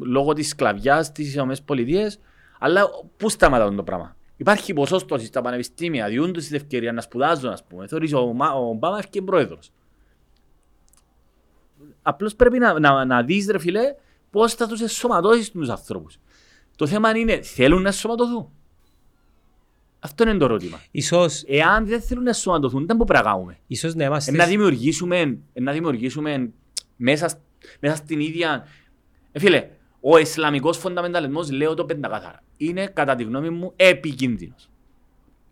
λόγω 0.00 0.32
της 0.32 0.48
σκλαβιάς 0.48 1.06
στις 1.06 1.34
Ηνωμένες 1.34 1.62
Πολιτείες, 1.62 2.20
αλλά 2.58 2.88
πού 3.16 3.28
σταματά 3.28 3.74
το 3.74 3.82
πράγμα. 3.82 4.16
Υπάρχει 4.36 4.72
ποσόστοση 4.72 5.26
στα 5.26 5.40
πανεπιστήμια, 5.40 6.08
διούν 6.08 6.32
τους 6.32 6.46
την 6.46 6.56
ευκαιρία 6.56 6.92
να 6.92 7.00
σπουδάζουν, 7.00 7.50
ας 7.50 7.64
πούμε. 7.64 7.86
Θεωρείς 7.86 8.12
ο, 8.12 8.32
Μα- 8.32 8.52
ο 8.52 8.68
Ομπάμα 8.68 8.98
έφυγε 8.98 9.22
πρόεδρος. 9.22 9.72
Απλώς 12.02 12.34
πρέπει 12.34 12.58
να, 12.58 12.78
να, 12.78 13.04
να 13.04 13.22
δεις, 13.22 13.46
ρε 13.50 13.58
φίλε, 13.58 13.94
πώς 14.30 14.54
θα 14.54 14.66
τους 14.66 14.80
εσωματώσεις 14.80 15.50
τους 15.50 15.68
ανθρώπους. 15.68 16.18
Το 16.76 16.86
θέμα 16.86 17.16
είναι, 17.16 17.42
θέλουν 17.42 17.82
να 17.82 17.88
εσωματωθούν. 17.88 18.50
Αυτό 20.04 20.22
είναι 20.28 20.36
το 20.38 20.44
ερώτημα. 20.44 20.80
Ίσως, 20.90 21.42
Εάν 21.46 21.86
δεν 21.86 22.00
θέλουν 22.00 22.22
να 22.24 22.30
εσωματωθούν, 22.30 22.86
δεν 22.86 22.96
μπορούμε 22.96 23.18
να 23.18 23.24
κάνουμε. 23.24 23.58
ίσως 23.66 23.94
να 23.94 24.04
είμαστε... 24.04 24.30
Ε, 24.30 24.34
να 24.34 24.46
δημιουργήσουμε, 24.46 25.38
ε, 25.52 25.60
να 25.60 25.72
δημιουργήσουμε 25.72 26.50
μέσα, 26.96 27.28
σ- 27.28 27.38
μέσα 27.80 27.96
στην 27.96 28.20
ίδια... 28.20 28.66
Ε, 29.32 29.38
φίλε, 29.38 29.68
ο 30.00 30.16
Ισλαμικός 30.18 30.78
φονταμενταλισμός, 30.78 31.50
λέω 31.50 31.74
το 31.74 31.84
πεντακάθαρα, 31.84 32.42
είναι 32.56 32.86
κατά 32.86 33.14
τη 33.14 33.22
γνώμη 33.24 33.50
μου 33.50 33.72
επικίνδυνος. 33.76 34.68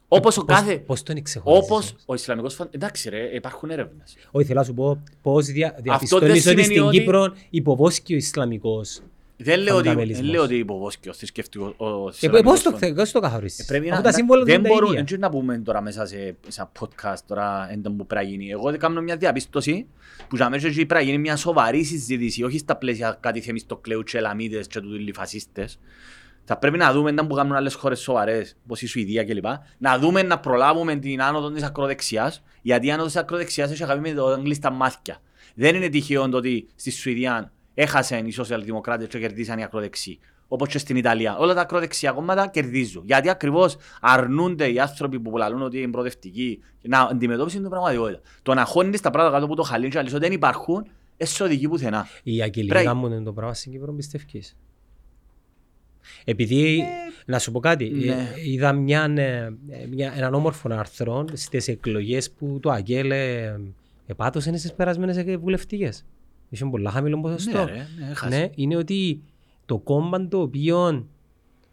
Όπως 0.08 0.36
ο 0.36 0.44
Πώς- 0.44 0.56
κάθε... 0.58 0.76
Πώς 0.78 1.02
τον 1.02 1.22
ξεχωρίζεις 1.22 1.64
Όπως 1.70 1.90
όμως. 1.90 2.02
ο 2.06 2.14
Ισλαμικός 2.14 2.54
φονταμενταλισμός... 2.54 2.90
Εντάξει 2.90 3.08
ρε, 3.30 3.36
υπάρχουν 3.36 3.70
έρευνες. 3.70 4.16
Όχι, 4.30 4.46
θέλω 4.46 4.58
να 4.58 4.64
σου 4.64 4.74
πω 4.74 5.02
πώς 5.22 5.46
δια, 5.46 5.70
δεν 5.74 5.82
διαπιστώνεις 5.82 6.30
ότι 6.30 6.40
σημαίνει 6.40 6.62
στην 6.64 6.82
ότι- 6.82 6.98
Κύπρο 6.98 7.34
υποβόσκει 7.50 8.14
ο 8.14 8.16
Ισλαμικός. 8.16 9.00
Δεν 9.42 9.60
λέω 9.60 9.74
ότι, 9.76 9.82
δεν 9.82 9.92
Φονταμελισμός. 9.92 10.30
λέω 10.30 10.42
ότι 10.42 10.54
υποβόσκει 10.56 11.08
ο 11.08 11.12
θρησκευτικός... 11.12 11.74
ο 11.76 11.84
Και 11.84 12.02
πώς 12.04 12.16
Ισλαμικός 12.16 12.62
το, 12.62 12.70
φοντα- 12.70 12.94
πώς 12.94 13.10
το 13.10 13.20
καθορίσεις. 13.20 13.64
Πρέπει 13.66 13.86
Αφού 13.90 13.96
να, 13.96 14.02
τα 14.02 14.12
σύμβολα 14.12 14.44
δεν 14.44 14.54
είναι 14.54 14.68
τα 14.68 14.74
μπορούμε 14.74 14.92
ίδια. 14.92 15.04
δεν 15.08 15.20
να 15.20 15.30
πούμε 15.30 15.58
τώρα 15.58 15.80
μέσα 15.80 16.06
σε, 16.06 16.36
σε 16.48 16.60
ένα 16.60 16.72
podcast 16.80 17.18
τώρα 17.26 17.68
έντον 17.72 17.96
που 17.96 18.06
πρέπει 18.06 18.24
να 18.24 18.30
γίνει. 18.30 18.50
Εγώ 18.50 18.70
δεν 18.70 18.78
κάνω 18.78 19.00
μια 19.00 19.16
διαπίστωση 19.16 19.86
που 20.28 20.36
για 20.36 20.50
μέσα 20.50 20.66
εκεί 20.66 20.86
πρέπει 20.86 20.94
να 20.94 21.00
γίνει 21.10 21.18
μια 21.18 21.36
σοβαρή 21.36 21.82
συζήτηση, 21.84 22.42
όχι 22.42 22.58
στα 22.58 22.76
πλαίσια 22.76 23.16
κάτι 23.20 23.40
θεμιστοκλέου 23.40 24.02
και 24.02 24.18
ελαμίδες 24.18 24.66
και 24.66 24.80
του 24.80 24.88
λιφασίστες. 24.88 25.78
Θα 26.44 26.58
πρέπει 26.58 26.78
να 26.78 26.92
δούμε 26.92 27.10
να 27.10 27.26
που 27.26 27.34
κάνουν 27.34 27.54
άλλες 27.56 27.74
χώρες 27.74 28.00
σοβαρές, 28.00 28.56
όπως 28.64 28.82
η 28.82 28.86
Σουηδία 28.86 29.24
κλπ. 29.24 29.44
Να 29.78 29.98
δούμε 29.98 30.22
να 30.22 30.38
προλάβουμε 30.38 30.96
την 30.96 31.22
άνοδο 31.22 31.50
της 31.50 31.62
ακροδεξιάς, 31.62 32.42
γιατί 32.62 32.86
η 32.86 32.90
άνοδος 32.90 33.12
της 33.12 33.20
ακροδεξιάς 33.20 33.70
έχει 33.70 33.82
αγαπή 33.82 34.00
με 34.00 34.12
το 34.12 34.30
έγκλειστα 34.30 34.70
μάθηκια. 34.70 35.18
Δεν 35.54 35.74
είναι 35.74 35.88
τυχαίο 35.88 36.28
το 36.28 36.36
ότι 36.36 36.68
στη 36.74 36.90
Σουηδία 36.90 37.52
έχασαν 37.80 38.26
οι 38.26 38.32
σοσιαλδημοκράτες 38.32 39.06
και 39.06 39.18
κερδίσαν 39.18 39.58
οι 39.58 39.62
ακροδεξιοί. 39.62 40.18
Όπως 40.48 40.68
και 40.68 40.78
στην 40.78 40.96
Ιταλία. 40.96 41.36
Όλα 41.36 41.54
τα 41.54 41.60
ακροδεξιά 41.60 42.12
κόμματα 42.12 42.48
κερδίζουν. 42.48 43.02
Γιατί 43.06 43.28
ακριβώς 43.28 43.76
αρνούνται 44.00 44.72
οι 44.72 44.80
άνθρωποι 44.80 45.20
που 45.20 45.36
λαλούν 45.36 45.62
ότι 45.62 45.80
είναι 45.80 45.90
προοδευτικοί 45.90 46.60
να 46.82 47.00
αντιμετώπισουν 47.00 47.60
την 47.60 47.70
πραγματικότητα. 47.70 48.20
Το 48.42 48.54
να 48.54 48.64
χώνεις 48.64 49.00
τα 49.00 49.10
πράγματα 49.10 49.34
κάτω 49.34 49.44
από 49.46 49.56
το 49.56 49.62
χαλί, 49.62 49.88
και 49.88 49.96
να 49.96 50.02
λες 50.02 50.12
ότι 50.12 50.22
δεν 50.22 50.32
υπάρχουν, 50.32 50.86
εσύ 51.16 51.42
οδηγεί 51.42 51.68
πουθενά. 51.68 52.06
Οι 52.22 52.42
αγγελικοί 52.42 52.72
Πρέπει- 52.72 52.86
κάνουν 52.86 53.24
το 53.24 53.32
πράγμα 53.32 53.54
στην 53.54 53.72
Κύπρο, 53.72 53.92
πιστεύεις; 53.92 54.56
Επειδή, 56.24 56.84
να 57.26 57.38
σου 57.38 57.52
πω 57.52 57.60
κάτι, 57.60 57.90
ναι. 57.90 58.12
ε, 58.12 58.50
είδα 58.50 58.72
μια, 58.72 59.02
ε, 59.16 59.52
μια, 59.90 60.12
έναν 60.16 60.34
όμορφο 60.34 60.68
άρθρο 60.72 61.24
στις 61.32 61.68
εκλογές 61.68 62.30
που 62.30 62.58
το 62.62 62.70
Αγγέλ 62.70 63.10
ε, 63.10 63.60
επάτωσε 64.06 64.56
στις 64.56 64.72
περασμένες 64.72 65.24
βουλευτικές. 65.40 66.04
Είχε 66.50 66.64
πολλά 66.64 66.90
χαμηλό 66.90 67.20
ποσοστό. 67.20 67.64
Ναι, 67.64 67.70
ρε, 67.70 67.86
ναι, 67.98 68.10
έχασε. 68.10 68.38
Ναι, 68.38 68.48
είναι 68.54 68.76
ότι 68.76 69.20
το 69.66 69.78
κόμμα 69.78 70.28
το 70.28 70.40
οποίο 70.40 71.06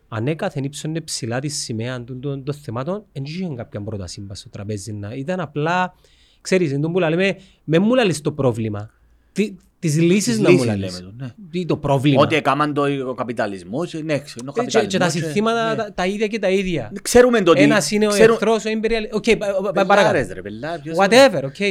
ανέκαθεν 0.08 0.64
ύψωνε 0.64 1.02
ψηλά 1.02 1.40
τη 1.40 1.48
σημαία 1.48 2.04
των, 2.04 2.20
των, 2.22 2.44
των 2.44 2.54
θεμάτων, 2.56 3.04
δεν 3.14 3.24
είχε 3.24 3.48
κάποια 3.56 3.82
πρόταση 3.82 4.22
μπας 4.22 4.40
στο 4.40 4.49
τραπέζι. 4.49 4.94
Να. 4.94 5.14
Ήταν 5.14 5.40
απλά, 5.40 5.94
ξέρεις, 6.41 6.72
είναι 6.72 6.80
το 6.82 6.90
που 6.90 6.99
λέμε, 6.99 7.38
με 7.64 7.80
μου 7.80 7.94
λαλείς 7.95 8.22
το 8.22 8.32
πρόβλημα. 8.32 8.90
Τι, 9.32 9.56
τις 9.80 9.98
λύσεις 10.02 10.24
Τις 10.26 10.40
να 10.40 10.49
μου 10.49 10.56
λύσεις 10.56 10.68
λαλείς. 10.68 10.99
λέμε 11.02 11.12
το, 11.18 11.24
ναι. 11.24 11.32
Τι 11.52 11.66
το 11.66 11.78
πρόβλημα. 11.78 12.22
Ότι 12.22 12.36
έκαναν 12.36 12.74
το 12.74 12.84
ο 13.10 13.14
καπιταλισμός, 13.14 13.94
ναι, 13.94 14.20
ξέρω, 14.20 14.54
ο 14.58 14.62
Ε, 14.62 14.66
και, 14.66 14.70
και 14.70 14.72
τα 14.78 14.80
καπιταλισμός, 14.82 15.24
συνθήματα 15.24 15.70
ναι. 15.70 15.76
τα, 15.76 15.94
τα 15.94 16.06
ίδια 16.06 16.28
και 16.28 16.40
τα 16.40 16.49
ίδια. 16.49 16.91
Ξέρουμε 17.02 17.41
το 17.41 17.52
ότι... 17.52 17.62
Ένας 17.62 17.91
είναι 17.91 18.06
ο 18.08 18.10
ξέρουμε- 18.10 18.41
εχθρός, 18.41 18.66
ο 18.66 18.70
imperial... 18.82 19.14
Οκ, 19.16 19.24
πα- 19.24 19.38
πα- 19.38 19.62
πα- 19.62 19.72
Πελάρες, 19.72 19.88
παρακάτω. 19.88 20.34
ρε, 20.34 20.41
πελά, 20.41 20.80
ποιος 20.80 20.95
είναι. 20.98 21.06
Whatever, 21.10 21.44
οκ. 21.44 21.60
Ε, 21.60 21.68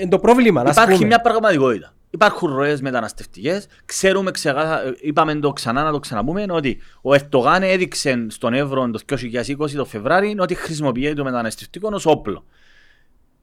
Είναι 0.00 0.08
το 0.08 0.18
πρόβλημα, 0.18 0.62
να 0.62 0.70
Υπάρχει 0.70 0.94
πούμε. 0.94 1.06
μια 1.06 1.20
πραγματικότητα. 1.20 1.94
Υπάρχουν 2.10 2.54
ροές 2.54 2.80
μεταναστευτικές. 2.80 3.66
Ξέρουμε 3.84 4.30
ξεκάθαρα, 4.30 4.94
είπαμε 5.00 5.34
το 5.34 5.52
ξανά 5.52 5.82
να 5.82 5.90
το 5.92 5.98
ξαναπούμε, 5.98 6.46
ότι 6.48 6.80
ο 7.02 7.14
Ερτογάν 7.14 7.62
έδειξε 7.62 8.26
στον 8.28 8.54
Εύρο 8.54 8.90
το 8.90 9.00
2020 9.06 9.70
το 9.70 9.84
Φεβράρι 9.84 10.36
ότι 10.38 10.54
χρησιμοποιεί 10.54 11.12
το 11.14 11.24
μεταναστευτικό 11.24 11.88
ως 11.92 12.06
όπλο. 12.06 12.44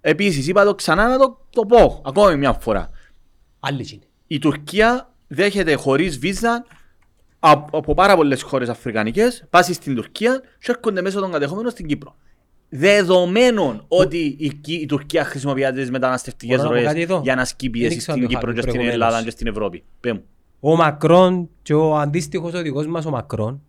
Επίσης 0.01 0.47
είπα 0.47 0.63
το 0.63 0.75
ξανά 0.75 1.07
να 1.07 1.17
το, 1.17 1.45
το 1.49 1.65
πω 1.65 2.01
ακόμη 2.05 2.35
μια 2.35 2.53
φορά. 2.53 2.89
Άλλη 3.59 3.87
είναι. 3.93 4.05
Η 4.27 4.39
Τουρκία 4.39 5.13
δέχεται 5.27 5.75
χωρίς 5.75 6.19
βίζα 6.19 6.65
από, 7.39 7.77
από 7.77 7.93
πάρα 7.93 8.15
πολλές 8.15 8.41
χώρες 8.41 8.69
αφρικανικές, 8.69 9.45
πάσει 9.49 9.73
στην 9.73 9.95
Τουρκία 9.95 10.41
και 10.59 10.71
έρχονται 10.71 11.01
μέσω 11.01 11.19
των 11.19 11.31
κατεχόμενων 11.31 11.71
στην 11.71 11.87
Κύπρο. 11.87 12.15
Δεδομένων 12.69 13.83
ότι 13.87 14.35
η, 14.39 14.53
Κι- 14.53 14.81
η 14.81 14.85
Τουρκία 14.85 15.23
χρησιμοποιεί 15.23 15.71
τις 15.71 15.91
μεταναστευτικές 15.91 16.57
Μπορώ 16.57 16.69
να 16.69 16.75
πω 16.75 16.83
κάτι 16.83 16.93
ροές 16.95 17.03
εδώ; 17.03 17.21
για 17.23 17.35
να 17.35 17.41
ασκεί 17.41 17.69
πίεση 17.69 17.87
Δεν 17.87 17.97
ήξερα 17.97 18.17
στην 18.17 18.27
το 18.27 18.31
είχα 18.31 18.39
Κύπρο 18.39 18.53
και 18.53 18.61
πει 18.61 18.69
στην 18.69 18.73
προηγουμένως. 18.81 19.07
Ελλάδα 19.07 19.23
και 19.23 19.29
στην 19.31 19.47
Ευρώπη. 19.47 19.83
Πέ 19.99 20.13
μου. 20.13 20.23
Ο 20.59 20.75
Μακρόν 20.75 21.49
και 21.61 21.73
ο 21.73 21.97
αντίστοιχος 21.97 22.53
οδηγός 22.53 22.87
μας 22.87 23.05
ο 23.05 23.09
Μακρόν 23.09 23.61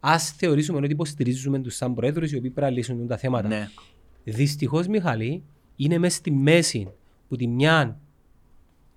ας 0.00 0.30
θεωρήσουμε 0.30 0.78
ότι 0.78 0.92
υποστηρίζουμε 0.92 1.58
τους 1.58 1.74
σαν 1.74 1.94
πρόεδρους 1.94 2.32
οι 2.32 2.36
οποίοι 2.36 2.50
πρέπει 2.50 2.70
να 2.70 2.76
λύσουν 2.76 3.06
τα 3.06 3.16
θέματα. 3.16 3.48
Ναι. 3.48 3.68
Δυστυχώς 4.24 4.86
Μιχαλή 4.86 5.42
είναι 5.76 5.98
μέσα 5.98 6.16
στη 6.16 6.30
μέση 6.30 6.88
που 7.28 7.36
τη 7.36 7.46
μια 7.46 7.98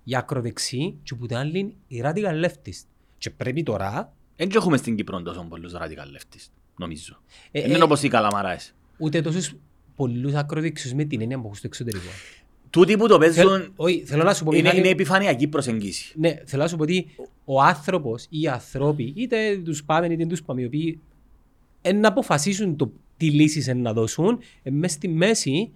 η 0.04 0.16
ακροδεξή 0.16 0.94
και 1.02 1.14
που 1.14 1.26
την 1.26 1.36
άλλη 1.36 1.74
η 1.88 2.00
radical 2.04 2.44
leftist. 2.44 2.84
Και 3.18 3.30
πρέπει 3.30 3.62
τώρα 3.62 4.12
Δεν 4.36 4.50
έχουμε 4.54 4.76
στην 4.76 4.96
Κύπρο 4.96 5.22
τόσο 5.22 5.46
πολλούς 5.48 5.72
radical 5.74 6.16
leftist, 6.16 6.50
νομίζω. 6.76 7.16
Ε, 7.50 7.60
Δεν 7.60 7.70
ε, 7.70 7.74
είναι 7.74 7.84
όπως 7.84 8.02
οι 8.02 8.08
καλαμαράες. 8.08 8.74
Ούτε 8.98 9.20
τόσους 9.20 9.54
πολλούς 9.96 10.34
ακροδεξιούς 10.34 10.92
με 10.94 11.04
την 11.04 11.20
έννοια 11.20 11.36
που 11.36 11.42
έχουν 11.44 11.56
στο 11.56 11.66
εξωτερικό. 11.66 12.08
Τούτοι 12.70 12.96
που 12.96 13.08
το 13.08 13.20
Θέλ- 13.20 13.34
παίζουν 13.34 13.72
όχι, 13.76 14.02
θέλω 14.06 14.22
να 14.22 14.34
σου 14.34 14.44
πω 14.44 14.50
είναι, 14.52 14.60
Μιχάλη, 14.62 14.80
είναι 14.80 14.88
επιφανειακή 14.88 15.48
προσεγγίση. 15.48 16.12
Ναι, 16.18 16.34
θέλω 16.44 16.62
να 16.62 16.68
σου 16.68 16.76
πω 16.76 16.82
ότι 16.82 17.06
ο 17.44 17.62
άνθρωπος 17.62 18.26
ή 18.28 18.40
οι 18.40 18.48
άνθρωποι, 18.48 19.12
είτε 19.16 19.56
τους 19.64 19.84
πάμε 19.84 20.06
είτε 20.06 20.26
τους 20.26 20.42
πάμε, 20.42 20.60
οι 20.62 20.64
οποίοι 20.64 21.00
εν 21.82 22.00
να 22.00 22.08
αποφασίσουν 22.08 22.76
το 22.76 22.92
τι 23.16 23.30
λύσεις 23.30 23.68
εν 23.68 23.80
να 23.80 23.92
δώσουν, 23.92 24.38
ε, 24.62 24.70
μες 24.70 24.92
στη 24.92 25.08
μέση 25.08 25.70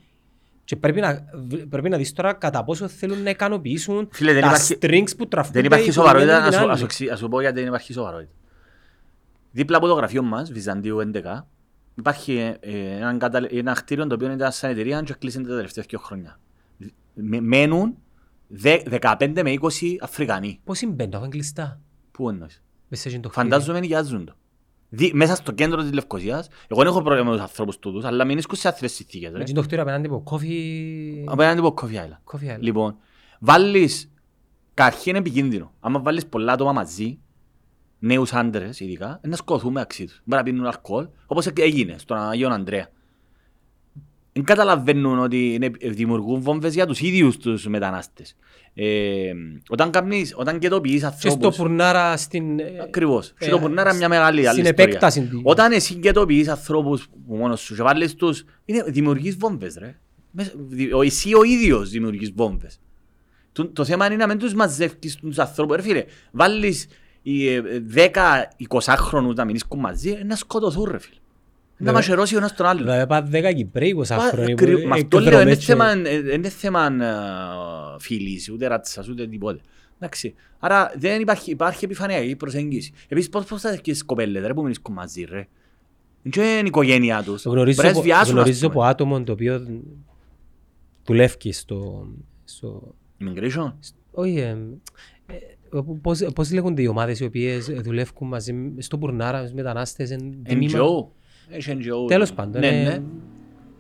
και 0.64 0.76
πρέπει 0.76 1.01
να, 1.01 1.24
πρέπει 1.68 1.88
να 1.88 1.97
δεις 1.97 2.12
τώρα 2.12 2.32
κατά 2.32 2.64
πόσο 2.64 2.88
θέλουν 2.88 3.22
να 3.22 3.30
ικανοποιήσουν 3.30 4.09
Φίλε, 4.12 4.32
δεν 4.32 4.42
τα 4.42 4.47
υπάρχει- 4.48 4.78
strings 4.80 5.16
που 5.16 5.28
τραφούνται 5.28 5.56
Δεν 5.59 5.64
υπάρχει 5.66 5.88
η 5.88 5.92
σοβαρότητα, 5.92 6.24
κουβέντα 6.32 6.44
να 6.44 6.48
την 6.51 6.59
σου, 6.59 6.62
άλλη. 6.64 6.72
ας 6.72 6.78
σου, 6.78 6.84
εξι- 6.84 7.10
ας 7.10 7.18
σου 7.18 7.28
πω 7.28 7.40
γιατί 7.40 7.59
δεν 7.59 7.68
υπάρχει 7.68 7.92
σοβαρότητα. 7.92 8.30
Δίπλα 9.52 9.76
από 9.76 9.86
το 9.86 9.94
γραφείο 9.94 10.22
μας, 10.22 10.52
Βυζαντίου 10.52 10.98
11, 11.01 11.47
υπάρχει 12.01 12.36
ε, 12.60 12.97
ένα, 12.97 13.16
κατα... 13.16 13.47
ένα 13.51 13.72
κτίριο 13.72 14.06
το 14.06 14.14
οποίο 14.14 14.32
ήταν 14.32 14.52
σαν 14.52 14.70
εταιρεία 14.70 15.02
και 15.02 15.14
κλείσαν 15.18 15.43
τα 15.47 15.55
τελευταία 15.56 15.85
δύο 15.89 15.98
χρόνια. 15.98 16.39
Με- 17.14 17.40
Μένουν 17.40 17.97
δε- 18.48 18.82
15 19.01 19.40
με 19.43 19.55
20 19.60 19.68
Αφρικανοί. 20.01 20.60
Πώς 20.64 20.78
συμβαίνει, 20.78 21.10
το 21.10 21.16
έχουν 21.16 21.31
κλειστά; 21.31 21.81
Πού 22.10 22.28
εννοείς; 22.28 22.62
Μέσα 22.89 23.10
σε 23.10 23.18
το 23.18 23.28
κτίριο. 23.28 23.48
Φαντάζομαι 23.51 23.81
νοικιάζουν 23.81 24.24
το. 24.24 24.35
Δι, 24.93 25.10
μέσα 25.14 25.35
στο 25.35 25.52
κέντρο 25.52 25.82
της 25.82 25.93
Λευκοσίας, 25.93 26.48
εγώ 26.68 26.81
δεν 26.81 26.86
έχω 26.90 27.02
πρόβλημα 27.02 27.28
με 27.31 27.35
τους 27.36 27.44
ανθρώπους 27.44 27.78
τούτους, 27.78 28.05
αλλά 28.05 28.24
μην 28.24 28.39
ίσκουν 28.39 28.59
σε 28.59 28.68
άθλιες 28.68 28.93
συνθήκες. 28.93 29.32
ρε. 29.32 29.39
Με 29.39 29.44
το 29.44 29.60
κτίριο 29.62 29.82
απέναντι 29.82 30.06
από 30.06 30.22
coffee... 30.31 31.24
Απέναντι 31.27 31.59
από 31.59 31.74
Coffee 31.82 31.94
Island. 31.94 32.35
coffee 32.36 32.55
island. 32.56 32.60
Λοιπόν, 32.60 32.97
βάλεις, 33.40 34.10
καταρχήν 34.74 35.10
είναι 35.10 35.18
επικίνδυνο. 35.18 35.72
Άμα 35.81 36.01
βάλεις 36.01 36.27
πολλά 36.27 36.52
άτομα 36.52 36.72
μαζί, 36.72 37.18
νέους 38.02 38.32
άντρες 38.32 38.81
ειδικά, 38.81 39.20
να 39.27 39.36
σκοθούν 39.36 39.72
μεταξύ 39.72 40.05
τους. 40.05 40.20
Μπορεί 40.24 40.43
να 40.43 40.51
πίνουν 40.51 40.66
αλκοόλ, 40.66 41.06
όπως 41.27 41.47
έγινε 41.56 41.94
στον 41.98 42.16
Αγίον 42.18 42.52
Ανδρέα. 42.52 42.89
Δεν 44.32 44.44
καταλαβαίνουν 44.44 45.18
ότι 45.18 45.55
είναι, 45.55 45.70
δημιουργούν 45.82 46.40
βόμβες 46.40 46.74
για 46.74 46.86
τους 46.86 47.01
ίδιους 47.01 47.36
τους 47.36 47.66
μετανάστες. 47.66 48.36
Ε, 48.74 49.32
όταν, 49.68 49.90
κάνεις, 49.90 50.35
όταν 50.36 50.59
κετοποιείς 50.59 51.02
Και 51.02 51.09
στο 51.18 51.28
ανθρώπους... 51.31 51.56
πουρνάρα 51.56 52.16
στην... 52.16 52.59
ε, 52.60 52.64
Ακριβώς. 52.82 53.28
ε, 53.39 53.44
Και 53.44 53.51
το 53.51 53.59
πουρνάρα 53.59 53.94
μια 53.94 54.09
μεγάλη 54.09 54.39
άλλη 54.47 54.59
Στην 54.59 54.64
ιστορία. 54.64 54.85
επέκταση. 54.85 55.22
του. 55.22 55.40
Όταν 55.44 55.72
εσύ 55.72 55.94
κετοποιείς 55.94 56.48
ανθρώπους 56.48 57.09
που 57.27 57.35
μόνος 57.36 57.60
σου 57.60 57.74
και 57.74 57.82
βάλεις 57.82 58.14
τους, 58.14 58.44
είναι, 58.64 58.82
δημιουργείς 58.86 59.36
βόμβες 59.36 59.77
ρε. 59.78 59.98
Μέσα- 60.31 60.52
δη- 60.56 60.93
ο- 60.94 61.02
Εσύ 61.02 61.35
ο 61.35 61.43
ίδιος 61.43 61.90
δημιουργείς 61.90 62.32
βόμβες. 62.35 62.81
Το, 63.52 63.66
το 63.68 63.85
θέμα 63.85 64.06
είναι 64.06 64.16
να 64.16 64.27
μην 64.27 64.39
τους 64.39 64.55
μαζεύεις 64.55 65.16
τους 65.16 65.39
ανθρώπους. 65.39 65.77
Ρε 65.77 65.82
φίλε, 65.82 66.05
βάλεις 66.32 66.86
οι, 67.22 67.48
ε, 67.55 67.62
10-20 67.94 68.97
χρόνους 68.97 69.34
να 69.34 69.44
μην 69.44 69.55
ίσκουν 69.55 69.80
μαζί, 69.80 70.10
ε, 70.10 70.24
να 70.24 70.36
σκοτωθούν 70.36 70.84
ρε 70.90 70.98
φίλε. 70.98 71.14
Να 71.76 71.86
Βέβαια. 71.86 71.92
μαχαιρώσει 72.01 72.34
ο 72.34 72.38
ένας 72.38 72.55
τον 72.55 72.66
άλλον. 72.66 72.82
Δηλαδή 72.82 73.06
πά 73.06 73.22
10 73.22 73.52
Κυπρέοι 73.52 73.90
20 73.97 74.14
Πα- 74.16 74.20
χρόνια 74.28 74.55
που 74.55 74.64
κρυ- 74.64 74.86
Μα 74.86 74.94
αυτό 74.94 75.20
λέω, 75.20 75.40
είναι 75.40 75.51
εκδρομές 75.51 75.59
και- 75.59 75.64
θέμα, 75.64 75.90
ε, 76.09 76.32
είναι 76.34 76.48
θέμα 76.48 76.86
ε, 76.86 77.98
φίλης, 77.98 78.51
ούτε 78.51 78.66
ρατσάς, 78.66 79.09
ούτε 79.09 79.26
τίποτε. 79.26 79.60
Εντάξει. 79.98 80.34
Άρα 80.59 80.92
δεν 80.97 81.20
υπάρχει, 81.20 81.51
υπάρχει 81.51 81.84
επιφανειακή 81.84 82.36
προσέγγιση. 82.36 82.92
Επίσης 83.09 83.30
πώς 83.30 83.44
πώς 83.44 83.60
θα 83.60 83.70
δεχκείς 83.70 84.05
κοπέλες 84.05 84.47
ρε 84.47 84.55
που 84.55 84.62
μην 84.62 84.70
είσαι 84.70 84.80
μαζί 84.90 85.24
ρε; 85.24 85.48
Δεν 86.22 86.44
είναι 86.44 86.59
η 86.59 86.62
οικογένειά 86.66 87.22
τους. 87.22 87.44
Γνωρίζω, 87.44 87.74
Μπορεί 87.76 87.86
να 87.88 87.92
από- 87.92 88.01
σβιάσουν, 88.02 88.24
ας 88.24 88.30
γνωρίζω 88.30 88.68
πούμε. 88.68 88.80
από 88.84 88.90
άτομο 88.90 89.22
το 89.22 89.32
οποίο 89.32 89.66
δουλεύει 91.05 91.52
στο... 91.52 92.06
στο 92.44 92.94
Immigration; 93.20 93.72
όχι, 94.10 94.36
ε, 94.38 94.48
ε, 94.48 94.56
πώς, 96.02 96.22
πώς 96.34 96.52
λέγονται 96.52 96.82
οι 96.82 96.86
ομάδες 96.86 97.20
οι 97.20 97.24
οποίες 97.24 97.64
δουλεύουν 97.82 98.28
μαζί 98.28 98.52
με- 98.52 98.82
στο 98.82 98.98
Πουρνάρα, 98.98 99.42
με 99.42 99.51
μετανάστες, 99.55 100.10
εν- 100.10 100.42
τμήμα- 100.44 100.78
NGO. 100.78 101.06
Έχει 101.56 101.72
NGO. 101.78 102.06
Τέλος 102.09 102.32
πάντων, 102.32 102.60
Ναι, 102.60 102.66
είναι 102.66 102.82
ναι. 102.88 103.02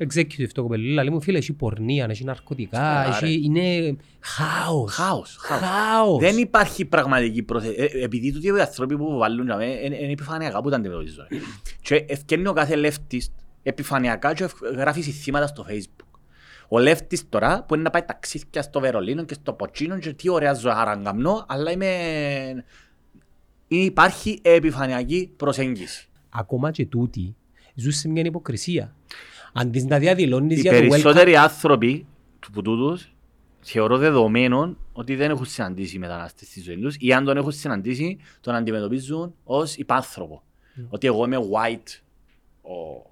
executive 0.06 0.48
το 0.54 0.62
κοπελί, 0.62 0.92
λέει 0.92 1.10
μου 1.10 1.20
φίλε, 1.22 1.38
έχει 1.38 1.52
πορνεία, 1.52 2.06
έχει 2.10 2.24
ναρκωτικά, 2.24 2.78
Καλά, 2.78 3.18
ρε. 3.20 3.26
έχει, 3.26 3.40
είναι 3.44 3.96
χάος. 4.20 4.92
Χάος. 4.94 5.36
χάος. 5.40 5.60
Χάος. 5.62 6.18
Δεν 6.20 6.38
υπάρχει 6.38 6.84
πραγματική 6.84 7.42
πρόθεση. 7.42 7.74
Ε, 7.78 8.04
επειδή 8.04 8.32
τούτοι 8.32 8.46
οι 8.46 8.50
άνθρωποι 8.60 8.96
που 8.96 9.16
βάλουν 9.18 9.44
για 9.46 9.56
μένα, 9.56 9.80
είναι 9.80 9.96
είναι 9.96 10.12
επιφανειακά 10.12 10.60
που 10.62 10.70
τα 10.70 10.76
αντιμετωπίζουν. 10.76 11.24
ρε. 11.30 11.38
Και 11.82 12.04
ευκαινεί 12.08 12.46
ο 12.46 12.52
κάθε 12.52 12.74
leftist 12.84 13.32
επιφανειακά 13.62 14.32
και 14.34 14.44
ευ- 14.44 14.64
γράφει 14.76 15.00
συστήματα 15.00 15.46
στο 15.46 15.66
facebook. 15.68 16.04
Ο 16.72 16.76
leftist 16.78 17.24
τώρα 17.28 17.64
που 17.68 17.74
είναι 17.74 17.82
να 17.82 17.90
πάει 17.90 18.02
ταξίδια 18.02 18.62
στο 18.62 18.80
Βερολίνο 18.80 19.24
και 19.24 19.34
στο 19.34 19.52
Ποτσίνο 19.52 19.98
και 19.98 20.12
τι 20.12 20.28
ωραία 20.28 20.54
ζωάρα 20.54 20.96
να 20.96 21.02
κάνω, 21.02 21.44
αλλά 21.48 21.70
είμαι... 21.70 22.64
Υπάρχει 23.68 24.38
επιφανειακή 24.42 25.32
προσέγγιση. 25.36 26.08
Ακόμα 26.30 26.70
και 26.70 26.86
τούτοι 26.86 27.36
ζουν 27.74 27.92
σε 27.92 28.08
μια 28.08 28.22
υποκρισία. 28.22 28.94
Αντί 29.52 29.82
να 29.82 29.98
διαδηλώνεις 29.98 30.58
Οι 30.58 30.60
για 30.60 30.70
το 30.70 30.76
welcome, 30.76 30.88
περισσότεροι 30.88 31.36
άνθρωποι 31.36 32.06
του 32.40 32.50
που 32.50 32.62
τούτους 32.62 33.14
θεωρώ 33.60 33.98
δεδομένων 33.98 34.78
ότι 34.92 35.16
δεν 35.16 35.30
έχουν 35.30 35.46
συναντήσει 35.46 35.98
μετανάστες 35.98 36.48
στη 36.48 36.60
ζωή 36.60 36.78
τους 36.78 36.96
ή 36.98 37.12
αν 37.12 37.24
τον 37.24 37.36
έχουν 37.36 37.52
συναντήσει 37.52 38.18
τον 38.40 38.54
αντιμετωπίζουν 38.54 39.34
ως 39.44 39.76
υπάνθρωπο. 39.76 40.42
Ότι 40.88 41.06
εγώ 41.06 41.24
είμαι 41.24 41.36
white, 41.36 42.00
ο, 42.62 43.09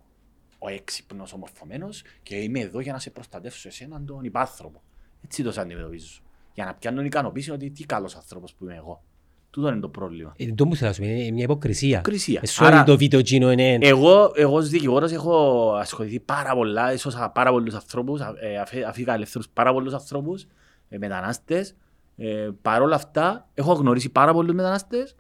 ο 0.59 0.69
έξυπνος, 0.69 1.33
ο 1.33 1.37
μορφωμένος 1.37 2.03
και 2.23 2.37
είμαι 2.37 2.61
εδώ 2.61 2.81
για 2.81 2.93
να 2.93 2.99
σε 2.99 3.11
προστατεύσω 3.11 3.69
εσένα 3.69 4.03
τον 4.05 4.25
υπάνθρωπο. 4.25 4.83
Έτσι 5.25 5.43
το 5.43 5.53
σε 5.53 5.61
αντιμετωπίζω. 5.61 6.21
Για 6.55 6.65
να 6.65 6.75
πιάνουν 6.75 7.05
ικανοποίηση 7.05 7.51
ότι 7.51 7.71
τι 7.71 7.85
καλός 7.85 8.17
άνθρωπος 8.17 8.55
που 8.55 8.65
είμαι 8.65 8.75
εγώ. 8.75 9.03
Τούτο 9.51 9.69
είναι 9.69 9.81
το 9.81 9.89
πρόβλημα. 9.89 10.33
Ε, 10.37 10.53
το 10.53 10.67
μου 10.67 10.77
θέλω 10.77 10.89
να 10.89 10.95
σου 10.95 11.01
πω, 11.03 11.07
είναι 11.09 11.31
μια 11.31 11.43
υποκρισία. 11.45 11.89
Υποκρισία. 11.99 12.41
Εσύ 12.43 12.65
Άρα- 12.65 12.85
το 12.85 12.97
βίντεο 12.97 13.19
εκείνο 13.19 13.53
είναι... 13.53 13.79
Εγώ, 13.81 14.33
εγώ 14.35 14.57
ως 14.57 14.69
δικηγόρος 14.69 15.13
έχω 15.13 15.73
ασχοληθεί 15.75 16.21
πάρα 16.21 16.55
πολλά, 16.55 16.91
έσωσα 16.91 17.31
πάρα 17.31 17.51
πολλούς 17.51 17.75
ανθρώπους, 17.75 18.21
ε, 18.41 18.57
αφή- 18.59 18.85
αφήκα 18.85 19.15
ελεύθερους 19.15 19.49
πάρα 19.49 19.73
πολλούς 19.73 19.93
ανθρώπους, 19.93 20.47
ε, 20.89 20.99
μετανάστες. 20.99 21.75
Ε, 22.17 22.49
Παρ' 22.63 22.83
όλα 22.83 22.95
αυτά, 22.95 23.49
έχω 23.55 23.73
γνωρίσει 23.73 24.09
πάρα 24.11 24.33
πολλούς 24.33 24.55
μετανάστες. 24.55 25.15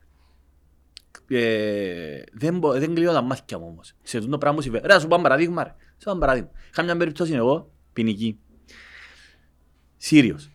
Ε, 1.28 2.22
δεν, 2.32 2.58
μπο- 2.58 2.78
δεν 2.78 2.94
κλείω 2.94 3.12
τα 3.12 3.22
μάτια 3.22 3.58
μου 3.58 3.66
όμως. 3.68 3.94
Σε 4.02 4.18
αυτό 4.18 4.30
το 4.30 4.38
πράγμα 4.38 4.56
μου 4.56 4.62
συμβαίνει. 4.62 4.86
Ρε, 4.86 4.94
να 4.94 5.00
σου 5.00 5.06
πω 5.06 5.14
ένα 5.14 5.22
παραδείγμα. 5.22 5.62
Ρε. 5.64 5.74
Σε 5.96 6.10
ένα 6.10 6.18
παραδείγμα. 6.18 6.50
Είχα 6.70 6.82
μια 6.82 6.96
περίπτωση 6.96 7.32
εγώ, 7.32 7.70
ποινική. 7.92 8.38
Σύριος. 9.96 10.50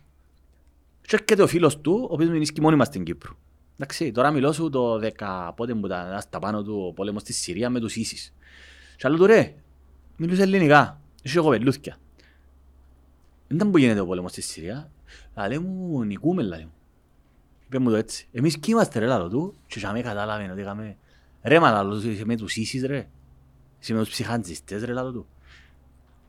Και 1.02 1.16
έρχεται 1.16 1.42
ο 1.42 1.48
φίλος 1.48 1.82
του, 1.82 2.08
ο 2.10 2.14
οποίος 2.14 2.30
μείνει 2.30 2.48
μόνοι 2.62 2.76
μας 2.76 2.88
στην 2.88 3.04
Κύπρο. 3.04 3.38
Εντάξει, 3.74 4.12
τώρα 4.12 4.32
μιλώ 4.32 4.52
σου 4.52 4.70
το 4.70 5.00
10 5.18 5.52
πότε 5.56 5.74
που 5.74 5.86
ήταν 5.86 6.22
στα 6.22 6.40
πάνω 6.40 6.64
του 6.64 6.86
ο 6.88 6.94
πόλεμος 6.94 7.22
στη 7.22 7.34
Συρία 7.34 7.70
με 7.70 7.80
τους 7.80 7.96
Ίσης. 7.96 8.34
Και 8.96 9.08
άλλο 9.08 9.18
του 9.18 9.26
ρε, 9.26 9.56
μιλούσε 10.18 10.42
ελληνικά, 10.42 11.02
έχει 11.24 11.38
κοπελούθκια. 11.38 11.98
Δεν 13.48 13.58
ήταν 13.58 13.72
που 13.72 13.78
γίνεται 13.78 14.00
ο 14.00 14.06
πόλεμος 14.06 14.32
στη 14.32 14.42
Συρία. 14.42 14.92
Αλλά 15.34 15.62
μου 15.62 16.04
νικούμε, 16.04 16.42
λέει 16.44 16.64
μου. 16.64 16.74
Είπε 17.74 17.82
μου 17.84 17.90
το 17.90 17.96
έτσι. 17.96 18.28
Εμείς 18.32 18.58
κι 18.58 18.72
είμαστε 18.72 19.00
ρε 19.00 19.06
λαλό 19.06 19.30
του 19.30 19.56
και 19.68 19.80
για 19.80 19.92
με 19.92 20.02
κατάλαβε 20.02 20.50
ότι 20.52 20.62
είχαμε... 20.62 20.98
Ρε 21.44 21.60
μα 21.60 21.72
λαλό 21.72 22.00
του, 22.00 22.10
είσαι 22.10 22.26
με 22.26 22.36
τους 22.36 22.56
Ίσης 22.56 22.86
ρε. 22.86 23.08
Είσαι 23.80 23.94
με 23.94 24.00
τους 24.00 24.10
ψυχαντζιστές 24.10 24.84
ρε 24.84 24.92
λαλό 24.94 25.12
του. 25.12 25.26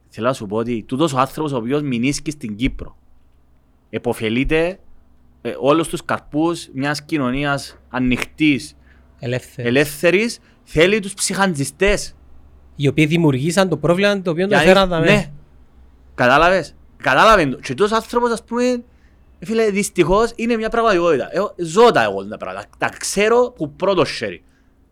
Θέλω 0.08 0.26
να 0.26 0.32
σου 0.32 0.46
πω 0.46 0.56
ότι 0.56 0.82
τούτος 0.82 1.12
ο 1.12 1.18
άνθρωπος 1.18 1.52
ο 1.52 1.56
οποίος 1.56 1.82
μηνύσκει 1.82 2.30
στην 2.30 2.56
Κύπρο 2.56 2.96
εποφελείται 3.90 4.78
ε, 5.42 5.54
όλους 5.60 5.88
τους 5.88 6.04
καρπούς 6.04 6.68
μιας 6.72 7.04
κοινωνίας 7.04 7.76
ανοιχτής, 7.88 8.76
Ελεύθερης. 9.18 9.70
ελεύθερης, 9.70 10.38
θέλει 10.64 11.00
τους 11.00 11.14
ψυχαντζιστές. 11.14 12.14
Οι 12.76 12.88
οποίοι 12.88 13.06
δημιουργήσαν 13.06 13.68
το 13.68 13.76
πρόβλημα 13.76 14.22
το 14.22 14.30
οποίο 14.30 14.48
το 14.48 14.54
Για- 14.54 14.64
φέραν 14.64 14.88
τα 14.88 15.00
Ναι. 15.00 15.30
Κατάλαβες. 16.14 16.74
Κατάλαβε 16.96 17.46
το. 17.46 17.56
Και 17.56 17.74
τόσο 17.74 17.94
άνθρωπος 17.94 18.30
ας 18.30 18.44
πούμε, 18.44 18.64
ε, 18.64 18.82
φίλε, 19.38 19.70
δυστυχώς 19.70 20.32
είναι 20.36 20.56
μια 20.56 20.68
πραγματικότητα. 20.68 21.28
Εγώ 21.32 21.54
ζω 21.56 21.90
τα 21.90 22.02
εγώ 22.02 22.26
τα 22.26 22.36
πράγματα. 22.36 22.66
Τα 22.78 22.88
ξέρω 22.98 23.40
από 23.46 23.68
πρώτο 23.68 24.04
χέρι. 24.04 24.42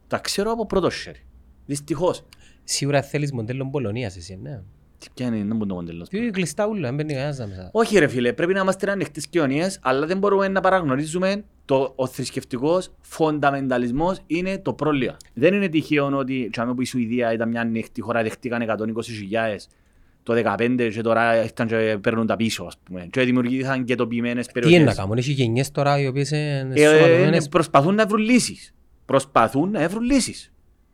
Τα 0.07 0.19
ξέρω 0.19 0.51
από 0.51 0.67
πρώτο 0.67 0.91
χέρι. 0.91 1.25
Δυστυχώς. 1.67 2.25
Σίγουρα 2.65 3.03
θέλεις 3.03 3.33
μοντέλο 3.33 3.69
Πολωνίας 3.71 4.17
εσύ, 4.17 4.39
ναι. 4.43 4.63
Τι 4.99 5.09
πιάνει, 5.15 5.43
δεν 5.43 5.57
μπορεί 5.57 5.69
το 5.69 5.75
μοντέλο. 5.75 6.03
Τι 6.03 6.31
κλειστά 6.31 6.67
ούλα, 6.67 6.81
δεν 6.81 6.95
μπαίνει 6.95 7.13
κανένας 7.13 7.39
μέσα. 7.39 7.71
Όχι 7.73 7.99
ρε 7.99 8.07
φίλε, 8.07 8.33
πρέπει 8.33 8.53
να 8.53 8.61
είμαστε 8.61 8.91
ανοιχτές 8.91 9.27
κοινωνίες, 9.27 9.79
αλλά 9.83 10.07
δεν 10.07 10.19
μπορούμε 10.19 10.49
να 10.49 10.61
παραγνωρίζουμε 10.61 11.45
το, 11.65 11.93
ο 11.97 12.07
θρησκευτικός 12.07 12.93
φονταμενταλισμός 13.01 14.19
είναι 14.27 14.59
το 14.59 14.73
πρόβλημα. 14.73 15.17
Δεν 15.35 15.55
είναι 15.55 15.69
τυχαίο 15.69 16.17
ότι 16.17 16.49
τσάμε 16.53 16.75
που 16.75 16.83
η 16.83 16.85
Σουηδία 16.85 17.33
ήταν 17.33 17.49
μια 17.49 17.61
ανοιχτή 17.61 18.01
χώρα, 18.01 18.23
δεχτήκαν 18.23 18.63
120.000 18.69 18.77
το 20.23 20.35
2015 20.35 20.89
και 20.93 21.01
τώρα 21.01 21.43
ήρθαν 21.43 21.67
και 21.67 21.99
παίρνουν 22.01 22.27
τα 22.27 22.37
πίσω, 22.37 22.65
ας 22.65 22.75
πούμε. 22.85 23.07
Και 23.11 23.23
δημιουργήθηκαν 23.23 23.85
και 23.85 23.95
τοπιμένες 23.95 24.47
Τι 24.47 24.53
περιοχές. 24.53 24.79
είναι 24.79 24.89
να 24.89 24.95
κάνουν, 24.95 25.17
έχει 25.17 25.33
γενιές 25.33 25.71
τώρα 25.71 25.99
οι 26.01 26.07
οποίες 26.07 26.31
είναι 26.31 26.73
Ε, 26.75 26.83
ε, 26.83 26.87
σωματωμένες. 26.99 27.49
προσπαθούν 27.49 27.95
να 27.95 28.07
βρουν 28.07 28.21
λύσεις. 28.23 28.75
Προσπαθούν 29.05 29.71
να 29.71 29.89
βρουν 29.89 30.03
λύσεις. 30.03 30.53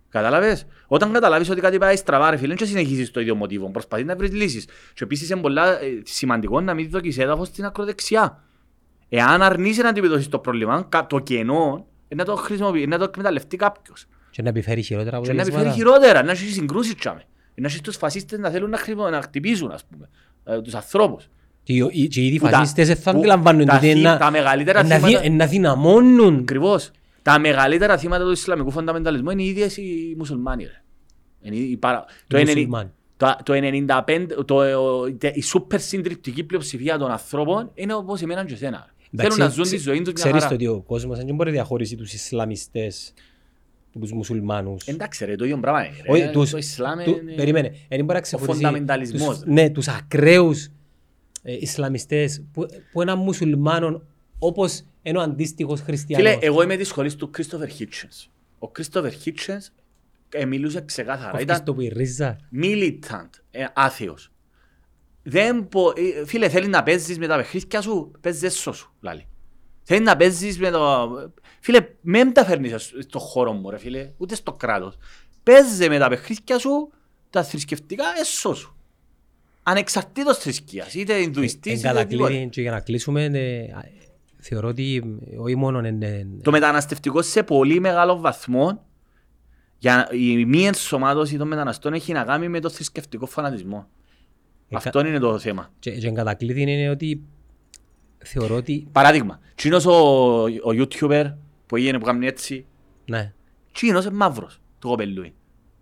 Κατάλαβες. 0.08 0.66
Όταν 0.86 1.12
καταλάβεις 1.12 1.50
ότι 1.50 1.60
κάτι 1.60 1.78
πάει 1.78 1.96
στραβά, 1.96 2.30
ρε 2.30 2.36
φίλε, 2.36 2.54
και 2.54 2.64
συνεχίσεις 2.64 3.10
το 3.10 3.20
ίδιο 3.20 3.34
μοτίβο. 3.34 3.70
Προσπαθείς 3.70 4.04
να 4.06 4.16
βρεις 4.16 4.32
λύσεις. 4.32 4.64
Και 4.94 5.04
επίσης 5.04 5.30
είναι 5.30 5.40
πολλά 5.40 5.80
ε, 5.80 5.86
σημαντικό 6.04 6.60
να 6.60 6.74
μην 6.74 6.90
δοκίσεις 6.90 7.22
έδαφος 7.22 7.48
στην 7.48 7.64
ακροδεξιά. 7.64 8.42
Εάν 9.08 9.42
αρνείσαι 9.42 9.82
να 9.82 9.88
αντιμετωπίσεις 9.88 10.28
το 10.28 10.38
πρόβλημα, 10.38 10.86
κα- 10.88 11.06
το 11.06 11.18
κενό, 11.18 11.86
ε, 12.08 12.14
να 12.14 12.24
το 12.24 12.34
χρησιμοποιείς, 12.36 12.86
να 12.86 12.98
το 12.98 13.04
εκμεταλλευτεί 13.04 13.56
κάποιος. 13.56 14.06
Και 14.30 14.42
να 14.42 14.48
επιφέρει 14.48 14.82
χειρότερα 14.82 15.20
Και 15.20 15.32
να 15.32 15.40
επιφέρει 15.42 15.48
αποτελέσματα. 15.66 15.98
χειρότερα, 15.98 16.22
να 16.24 16.30
έχει 16.30 16.52
συγκρούσεις 16.52 16.94
τσάμε. 16.94 17.22
Να 17.60 17.66
έχει 17.66 17.80
τους 17.80 17.96
φασίστες 17.96 18.38
να 18.38 18.50
θέλουν 18.50 18.70
να, 18.70 18.76
χρημα- 18.76 19.10
να 19.10 19.22
χτυπήσουν, 19.22 19.70
ας 19.70 19.84
πούμε, 19.90 20.08
ε, 20.44 20.60
τους 20.62 20.74
ανθρώπους. 20.74 21.28
Και 21.62 21.72
οι- 21.72 21.88
οι- 21.90 22.08
και 22.08 22.20
οι 22.20 22.26
ήδη 22.26 22.38
Που 22.38 22.44
τα- 22.48 22.56
φασίστες 22.58 22.86
δεν 22.86 22.96
θα 22.96 23.10
που 23.12 23.18
αντιλαμβάνουν 23.18 23.66
τα 23.66 23.76
ότι 23.76 23.86
θύ- 23.86 23.96
είναι 23.96 24.08
να- 24.08 24.16
τα 24.18 24.30
μεγαλύτερα 24.30 24.82
να 24.82 24.98
δι- 24.98 25.06
θύματα- 25.06 25.28
να 25.30 25.46
δυναμώνουν. 25.46 26.38
Ακριβώς. 26.38 26.90
Τα 27.22 27.38
μεγαλύτερα 27.38 27.98
θύματα 27.98 28.24
του 28.24 28.30
Ισλαμικού 28.30 28.70
φονταμενταλισμού 28.70 29.30
είναι 29.30 29.42
οι 29.42 29.46
ίδιες 29.46 29.76
οι 29.76 30.14
μουσουλμάνοι. 30.18 30.64
Ρε. 30.64 30.82
Είναι 31.42 31.56
οι 31.56 31.76
παρα... 31.76 32.04
το, 32.26 32.38
Οι 32.38 32.42
90 32.42 32.54
μουσουλμάνοι. 32.54 32.90
το, 33.16 33.36
το 33.42 33.52
95, 33.52 34.26
το, 34.44 34.62
η 35.34 35.42
σούπερ 35.42 35.80
συντριπτική 35.80 36.44
πλειοψηφία 36.44 36.98
των 36.98 37.10
ανθρώπων 37.10 37.70
είναι 37.74 37.94
όπως 37.94 38.22
εμένα 38.22 38.44
και 38.44 38.52
εσένα. 38.52 38.86
Εντάξει, 39.12 39.32
Θέλουν 39.36 39.48
να 39.48 39.54
ζουν 39.54 39.64
ξε- 39.64 39.76
τη 39.76 39.82
ζωή 39.82 39.96
τους 39.96 40.04
μια 40.04 40.12
Ξέρεις 40.12 40.36
χαρά. 40.42 40.48
το 40.48 40.54
ότι 40.54 40.66
ο 40.66 40.82
κόσμος 40.86 41.16
δεν 41.16 41.34
μπορεί 41.34 41.48
να 41.48 41.54
διαχωρίσει 41.54 41.96
τους 41.96 42.12
Ισλαμιστές 42.12 43.12
από 43.16 43.26
τους 43.98 44.12
μουσουλμάνους. 44.12 44.86
Εντάξει 44.86 45.24
ρε, 45.24 45.36
το 45.36 45.44
ίδιο 45.44 45.58
πράγμα 45.58 45.86
είναι. 45.86 45.96
ρε. 46.02 46.12
Όχι, 46.12 46.30
τους- 46.32 46.50
το 46.50 46.56
Ισλάμ 46.58 47.02
του- 47.02 47.18
είναι... 47.22 47.32
Περίμενε, 47.32 47.68
δεν 47.88 48.00
μπορεί 48.00 48.12
να 48.14 48.20
ξεχωρίσει 48.20 48.56
φονταμενταλισμός. 48.56 49.36
τους- 49.38 49.46
Ναι, 49.46 49.70
τους 49.70 49.88
ακραίους 49.88 50.68
ε, 51.42 51.52
Ισλαμιστές 51.60 52.42
που, 52.52 52.66
που 52.92 53.00
έναν 53.02 53.18
μουσουλμάνων 53.18 54.06
όπως 54.38 54.82
είναι 55.02 55.18
ο 55.18 55.20
αντίστοιχος 55.20 55.80
χριστιανός. 55.80 56.30
Φίλε, 56.32 56.46
εγώ 56.46 56.62
είμαι 56.62 56.76
της 56.76 56.88
σχολής 56.88 57.14
του 57.16 57.30
Christopher 57.36 57.80
Hitchens. 57.80 58.28
Ο 58.58 58.70
Christopher 58.78 59.10
Hitchens 59.24 59.66
ε, 60.28 60.44
μιλούσε 60.44 60.80
ξεκάθαρα. 60.80 61.30
Κόφτεις 61.30 61.44
Ήταν 61.44 61.64
το 61.64 61.74
που 61.74 61.80
η 61.80 61.88
ρίζα. 61.88 62.36
militant, 62.62 63.28
ε, 63.50 63.64
άθεος. 63.74 64.32
Δεν 65.22 65.66
μπο... 65.70 65.88
ε, 65.90 66.24
Φίλε, 66.26 66.48
θέλει 66.48 66.68
να 66.68 66.82
παίζεις 66.82 67.18
με 67.18 67.26
τα 67.26 67.36
παιχνίδια 67.36 67.80
σου, 67.80 68.10
παίζεις 68.20 68.42
έσω 68.42 68.72
σου, 68.72 68.92
λάλη. 69.00 69.26
Θέλει 69.82 70.04
να 70.04 70.16
παίζεις 70.16 70.58
με 70.58 70.70
το... 70.70 71.08
Φίλε, 71.60 71.88
μην 72.00 72.32
τα 72.32 72.44
φέρνεις 72.44 72.92
στο 72.98 73.18
χώρο 73.18 73.52
μου, 73.52 73.70
ρε 73.70 73.78
φίλε, 73.78 74.10
ούτε 74.16 74.34
στο 74.34 74.52
κράτος. 74.52 74.96
Παίζε 75.42 75.88
με 75.88 75.98
τα 75.98 76.08
παιχνίδια 76.08 76.58
σου, 76.58 76.90
τα 77.30 77.42
θρησκευτικά 77.42 78.04
έσω 78.20 78.54
σου. 78.54 78.76
Ανεξαρτήτως 79.62 80.38
θρησκείας, 80.38 80.94
είτε 80.94 81.14
Εν 81.14 81.22
Ινδουιστής, 81.22 81.78
είτε 81.78 81.88
οτιδήποτε. 81.88 82.16
κατακλείδη 82.16 82.48
και 82.50 82.60
για 82.60 82.70
να 82.70 82.80
κλείσουμε, 82.80 83.24
ε, 83.24 83.66
θεωρώ 84.38 84.68
ότι 84.68 85.18
όχι 85.38 85.56
μόνο 85.56 85.86
είναι... 85.86 86.26
Το 86.42 86.50
μεταναστευτικό 86.50 87.22
σε 87.22 87.42
πολύ 87.42 87.80
μεγάλο 87.80 88.18
βαθμό 88.18 88.82
για 89.78 90.08
η 90.12 90.44
μη 90.44 90.66
ενσωμάτωση 90.66 91.36
των 91.36 91.48
μεταναστών 91.48 91.92
έχει 91.92 92.12
να 92.12 92.24
κάνει 92.24 92.48
με 92.48 92.60
το 92.60 92.70
θρησκευτικό 92.70 93.26
φανατισμό. 93.26 93.86
Ε, 94.68 94.76
Αυτό 94.76 95.06
είναι 95.06 95.18
το 95.18 95.38
θέμα. 95.38 95.70
Και, 95.78 95.90
και 95.90 96.06
εν 96.06 96.14
κατακλείδη 96.14 96.62
είναι 96.62 96.90
ότι 96.90 97.22
θεωρώ 98.18 98.56
ότι... 98.56 98.88
Παράδειγμα, 98.92 99.40
τσίνος 99.54 99.86
ο, 99.86 100.42
ο 100.42 100.70
YouTuber 100.72 101.32
που 101.68 101.76
έγινε 101.76 101.98
που 101.98 102.04
κάνει 102.04 102.26
έτσι, 102.26 102.66
Ναι. 103.06 103.32
τσίνος 103.72 104.04
είναι 104.04 104.14
μαύρος, 104.14 104.60
το 104.78 104.88
κοπελούι. 104.88 105.34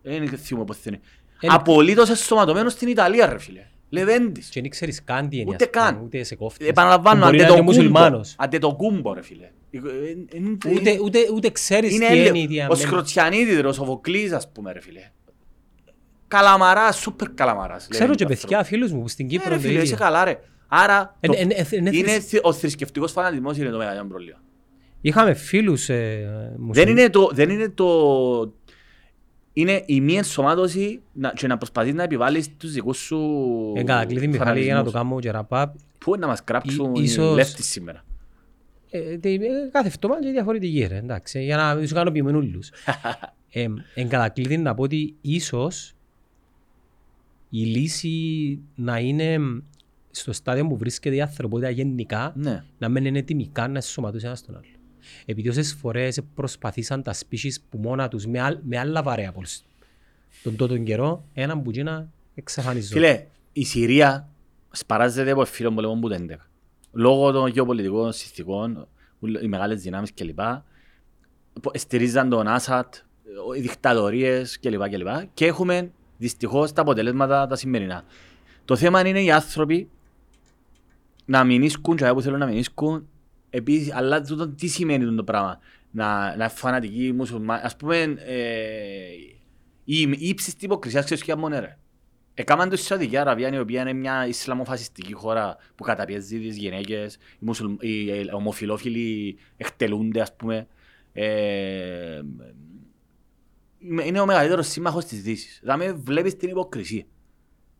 Δεν 0.02 0.28
θυμούμαι 0.28 0.64
πώς 0.64 0.84
είναι. 0.84 1.00
Είναι- 1.40 1.54
Απολύτως 1.54 2.08
ενσωματωμένος 2.08 2.72
στην 2.72 2.88
Ιταλία 2.88 3.26
ρε 3.32 3.38
φίλε. 3.38 3.66
Λεβέντης. 3.88 4.48
Και 4.48 4.60
δεν 4.60 4.70
ξέρεις 4.70 5.04
καν 5.04 5.28
τι 5.28 5.36
είναι. 5.36 5.50
Ούτε 5.54 5.64
ας 5.64 5.70
πούμε, 5.70 5.84
καν. 5.84 6.00
Ούτε 6.04 6.22
σε 6.22 6.34
κόφτεις. 6.36 6.68
Επαναλαμβάνω, 6.68 7.24
Μπορεί 7.24 7.36
να 7.36 7.42
αντε 7.42 7.52
το 7.52 7.58
είναι 7.58 7.66
κούμπο. 7.66 7.76
μουσουλμάνος. 7.78 8.34
Αντε 8.38 8.58
το 8.58 8.74
κούμπο 8.74 9.12
ρε 9.14 9.22
φίλε. 9.22 9.44
Ε, 9.70 9.78
ε, 9.78 9.80
ε, 9.80 10.68
ε, 10.68 10.74
Ούτε, 10.74 10.98
ούτε, 11.02 11.18
ούτε 11.34 11.50
ξέρεις 11.50 11.94
Είναι 11.94 12.06
τι 12.06 12.12
είναι 12.16 12.22
η 12.24 12.26
έλαιο. 12.28 12.44
Ο 12.44 12.46
διαμένη. 12.48 12.80
Σκροτσιανίδης, 12.80 13.64
ο 13.64 13.72
Σοφοκλής 13.72 14.32
ας 14.32 14.52
πούμε 14.52 14.72
ρε 14.72 14.80
φίλε. 14.80 15.10
Καλαμαράς, 16.28 16.96
σούπερ 16.98 17.30
καλαμαράς. 17.34 17.86
Ξέρω 17.88 18.04
λένε 18.04 18.16
και 18.16 18.22
οι 18.22 18.26
παιδιά 18.26 18.58
άνθρωποι. 18.58 18.68
φίλους 18.68 18.92
μου 18.92 19.00
που 19.02 19.08
στην 19.08 19.26
Ε, 19.26 19.28
Κύπρο 19.28 19.48
ρε 19.48 19.54
το 19.54 19.60
φίλε, 19.60 19.72
ίδιο. 19.72 19.84
είσαι 19.84 19.94
καλά 19.94 20.24
ρε. 20.24 20.38
Άρα 20.68 21.16
Εν- 21.20 21.30
το- 21.30 21.36
εν- 21.40 21.50
εν- 21.54 21.66
εν- 21.70 21.86
είναι 21.94 22.08
θρησκ- 22.10 22.28
θη- 22.28 22.44
ο 22.46 22.52
θρησκευτικός 22.52 23.12
φανατισμός 23.12 23.56
είναι 23.56 23.70
το 23.70 23.78
μεγάλο 23.78 24.06
πρόβλημα. 24.06 24.38
Είχαμε 25.06 25.34
φίλους 25.34 25.88
ε, 25.88 26.28
Δεν 26.30 26.60
μουσουλμάνους. 26.60 27.00
είναι 27.00 27.10
το... 27.10 27.30
Δεν 27.32 27.50
είναι 27.50 27.68
το... 27.68 27.86
Είναι 29.52 29.82
η 29.86 30.00
μη 30.00 30.14
ενσωμάτωση 30.14 31.00
να, 31.12 31.32
και 31.32 31.46
να 31.46 31.56
προσπαθείς 31.56 31.94
να 31.94 32.02
επιβάλλεις 32.02 32.56
τους 32.56 32.72
δικούς 32.72 32.98
σου 32.98 33.18
Εν 33.76 33.86
κατακλείδη 33.86 34.26
Μιχάλη 34.28 34.62
για 34.62 34.74
να 34.74 34.82
το 34.84 34.90
φανατισμούς. 34.90 34.92
κάνω 34.92 35.20
και 35.20 35.30
ραπάπ. 35.30 35.74
Πού 35.98 36.10
είναι 36.14 36.18
να 36.24 36.26
μας 36.26 36.44
κράξουν 36.44 36.94
Ί- 36.94 36.98
οι 36.98 37.02
ίσως- 37.02 37.34
λεύτες 37.36 37.66
σήμερα; 37.66 38.04
Ε, 38.90 39.16
τε- 39.18 39.42
ε, 39.42 39.46
κάθε 39.72 39.88
φτωμά 39.90 40.20
και 40.20 40.30
διαφορετική 40.30 40.86
ρε, 40.88 40.96
εντάξει, 40.96 41.44
για 41.44 41.56
να 41.56 41.76
τους 41.80 41.92
κάνω 41.92 42.10
ποιημενούλους. 42.10 42.70
ε, 43.52 43.66
εν 43.94 44.08
κατακλείδη 44.08 44.56
να 44.58 44.74
πω 44.74 44.82
ότι 44.82 45.14
ίσως 45.20 45.92
η 47.50 47.58
λύση 47.58 48.58
να 48.74 48.98
είναι 48.98 49.38
στο 50.10 50.32
στάδιο 50.32 50.66
που 50.66 50.76
βρίσκεται 50.76 51.14
η 51.16 51.20
ανθρωπότητα 51.20 51.70
γενικά 51.70 52.32
Ναι. 52.36 52.64
να 52.78 52.88
μην 52.88 53.04
είναι 53.04 53.18
έτοιμοι 53.18 53.48
καν 53.52 53.72
να 53.72 53.80
σωματώσουν 53.80 54.26
ένας 54.28 54.38
στον 54.38 54.54
άλλο. 54.54 54.64
Επειδή 55.24 55.48
όσες 55.48 55.74
φορές 55.80 56.20
προσπαθήσαν 56.34 57.02
τα 57.02 57.14
species 57.14 57.54
που 57.70 57.78
μόνα 57.78 58.08
τους 58.08 58.26
με, 58.26 58.40
άλλ- 58.40 58.58
με 58.62 58.78
άλλα 58.78 59.02
βαρέα 59.02 59.32
πόλς 59.32 59.64
τον 60.42 60.56
τότε 60.56 60.78
καιρό, 60.78 61.24
έναν 61.32 61.62
που 61.62 61.70
γίνα 61.70 62.08
εξαφανιζόταν. 62.34 63.02
Φίλε, 63.02 63.26
η 63.52 63.64
Συρία 63.64 64.28
σπαράζεται 64.70 65.30
από 65.30 65.44
φίλων 65.44 65.74
πολεμών 65.74 66.00
που 66.00 66.08
δεν 66.08 66.40
Λόγω 66.92 67.30
των 67.32 67.48
γεωπολιτικών 67.48 68.12
συνθηκών, 68.12 68.88
ούλο- 69.18 69.42
οι 69.42 69.48
μεγάλες 69.48 69.82
δυνάμεις 69.82 70.14
κλπ. 70.14 70.40
που 71.60 71.70
Στηρίζαν 71.74 72.28
τον 72.28 72.46
Άσατ, 72.48 72.94
οι 73.56 73.60
δικτατορίες 73.60 74.58
κλπ. 74.60 74.88
κλπ. 74.88 75.08
Και 75.34 75.46
έχουμε 75.46 75.90
δυστυχώς 76.18 76.72
τα 76.72 76.80
αποτελέσματα 76.82 77.46
τα 77.46 77.56
σημερινά. 77.56 78.04
Το 78.64 78.76
θέμα 78.76 79.08
είναι 79.08 79.22
οι 79.22 79.30
άνθρωποι 79.30 79.88
να 81.24 81.44
μην 81.44 81.62
ίσκουν 81.62 81.96
και 81.96 82.12
που 82.12 82.22
θέλουν 82.22 82.38
να 82.38 82.46
μην 82.46 82.56
ίσκουν. 82.58 83.08
Επίσης, 83.56 83.92
αλλά 83.94 84.20
τούτο 84.20 84.48
τι 84.48 84.66
σημαίνει 84.66 85.14
το 85.14 85.24
πράγμα; 85.24 85.58
Να, 85.90 86.26
να 86.26 86.32
είναι 86.34 86.48
φανατικοί 86.48 87.12
μουσουλμάνοι. 87.12 87.60
Ας 87.64 87.76
πούμε, 87.76 87.96
ε, 88.26 88.44
η, 89.84 90.00
η 90.00 90.16
ύψιστη 90.18 90.64
υποκρισία 90.64 91.02
ξέρεις 91.02 91.24
ποια 91.24 91.36
μόνο 91.36 91.60
ρε; 91.60 91.78
Έκαναν 92.34 92.68
το 92.68 92.76
στη 92.76 92.86
Σαουδική 92.86 93.16
Αραβία, 93.16 93.52
η 93.52 93.58
οποία 93.58 93.80
είναι 93.80 93.92
μια 93.92 94.26
Ισλαμοφασιστική 94.26 95.12
χώρα 95.12 95.56
που 95.74 95.84
καταπιέζει 95.84 96.38
τις 96.38 96.56
γυναίκες, 96.56 97.14
οι, 97.14 97.18
μουσουλ... 97.38 97.72
οι 97.80 98.10
ε, 98.10 98.24
ομοφιλόφιλοι 98.32 99.38
εκτελούνται, 99.56 100.20
ας 100.20 100.36
πούμε. 100.36 100.66
Ε, 101.12 102.20
είναι 104.04 104.20
ο 104.20 104.26
μεγαλύτερος 104.26 104.66
σύμμαχος 104.66 105.04
της 105.04 105.22
Δύσης. 105.22 105.58
Δηλαδή 105.62 105.92
βλέπεις 105.92 106.36
την 106.36 106.48
υποκρισία. 106.48 107.04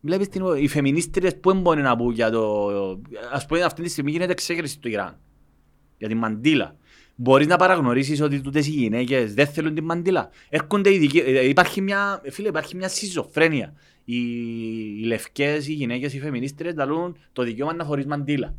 Βλέπεις 0.01 0.28
την... 0.28 0.40
υπο- 0.40 0.55
Οι 0.55 0.69
φεμινίστριες 0.69 1.36
που 1.40 1.55
μπορεί 1.55 1.82
να 1.82 1.97
πούν 1.97 2.12
για 2.12 2.31
το... 2.31 2.70
Ας 3.32 3.47
πούμε 3.47 3.62
αυτή 3.62 3.82
τη 3.82 3.89
στιγμή 3.89 4.11
γίνεται 4.11 4.32
εξέγερση 4.32 4.73
στο 4.74 4.89
Ιράν. 4.89 5.20
Για 5.98 6.09
την 6.09 6.16
μαντήλα. 6.18 6.77
Μπορείς 7.14 7.47
να 7.47 7.56
παραγνωρίσεις 7.56 8.20
ότι 8.20 8.40
τούτες 8.40 8.66
οι 8.66 8.70
γυναίκες 8.70 9.35
δεν 9.35 9.47
θέλουν 9.47 9.74
την 9.74 9.85
μαντήλα. 9.85 10.31
Έρχονται 10.48 10.93
οι 10.94 10.98
δικοί... 10.98 11.18
ε, 11.18 11.48
Υπάρχει 11.48 11.81
μια... 11.81 12.23
Φίλε, 12.31 12.48
υπάρχει 12.48 12.77
μια 12.77 12.89
σιζοφρένεια. 12.89 13.73
Οι, 14.05 14.16
οι 15.01 15.05
λευκές, 15.05 15.68
οι 15.68 15.73
γυναίκες, 15.73 16.14
οι 16.14 16.20
φεμινίστριες 16.20 16.74
λαλούν 16.77 17.16
το 17.32 17.43
δικαίωμα 17.43 17.74
να 17.74 17.85
φορείς 17.85 18.06
μαντήλα. 18.06 18.55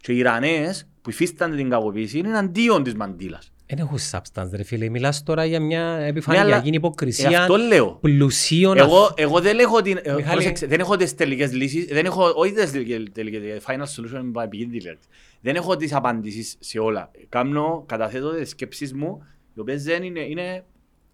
Και 0.00 0.12
οι 0.12 0.16
Ιρανές 0.16 0.88
που 1.02 1.10
υφίστανται 1.10 1.56
την 1.56 1.68
κακοποίηση 1.70 2.18
είναι 2.18 2.38
αντίον 2.38 2.82
της 2.82 2.94
μαντήλας. 2.94 3.52
Δεν 3.66 3.78
έχουν 3.78 3.98
substance 4.10 4.50
ρε 4.52 4.62
φίλε, 4.62 4.88
μιλάς 4.88 5.22
τώρα 5.22 5.44
για 5.44 5.60
μια 5.60 5.80
Ναι, 5.84 5.86
αλλά- 5.94 6.04
επιφανειακή 6.04 6.68
Ε, 6.68 6.72
υποκρισία 6.74 7.40
αυτό 7.40 7.56
λέω. 7.56 7.98
πλουσίων 8.00 8.78
Εγώ, 8.78 9.12
εγώ 9.16 9.40
δεν 9.40 9.58
έχω, 9.58 9.82
την, 9.82 9.96
ε, 10.02 10.12
Μιχάλη- 10.14 10.24
πρόσεξε, 10.32 10.66
δεν 10.66 10.80
έχω 10.80 10.96
τις 10.96 11.14
τελικές 11.14 11.52
λύσεις, 11.52 11.84
δεν 11.86 12.04
έχω, 12.04 12.32
όχι 12.36 12.52
τις 12.52 12.70
τελικές, 12.72 13.02
τελικές, 13.12 13.40
ε, 13.42 13.60
final 13.66 13.82
solution 13.82 14.20
με 14.32 14.42
επικίνδυνη 14.44 14.82
λέξη. 14.82 15.08
Δεν 15.40 15.56
έχω 15.56 15.76
τις 15.76 15.94
απαντήσεις 15.94 16.56
σε 16.58 16.78
όλα. 16.78 17.10
Κάμνω, 17.28 17.84
καταθέτω 17.86 18.30
τις 18.30 18.48
σκέψεις 18.48 18.92
μου, 18.92 19.26
οι 19.54 19.60
οποίες 19.60 19.82
δεν 19.82 20.02
είναι, 20.02 20.20
είναι 20.20 20.64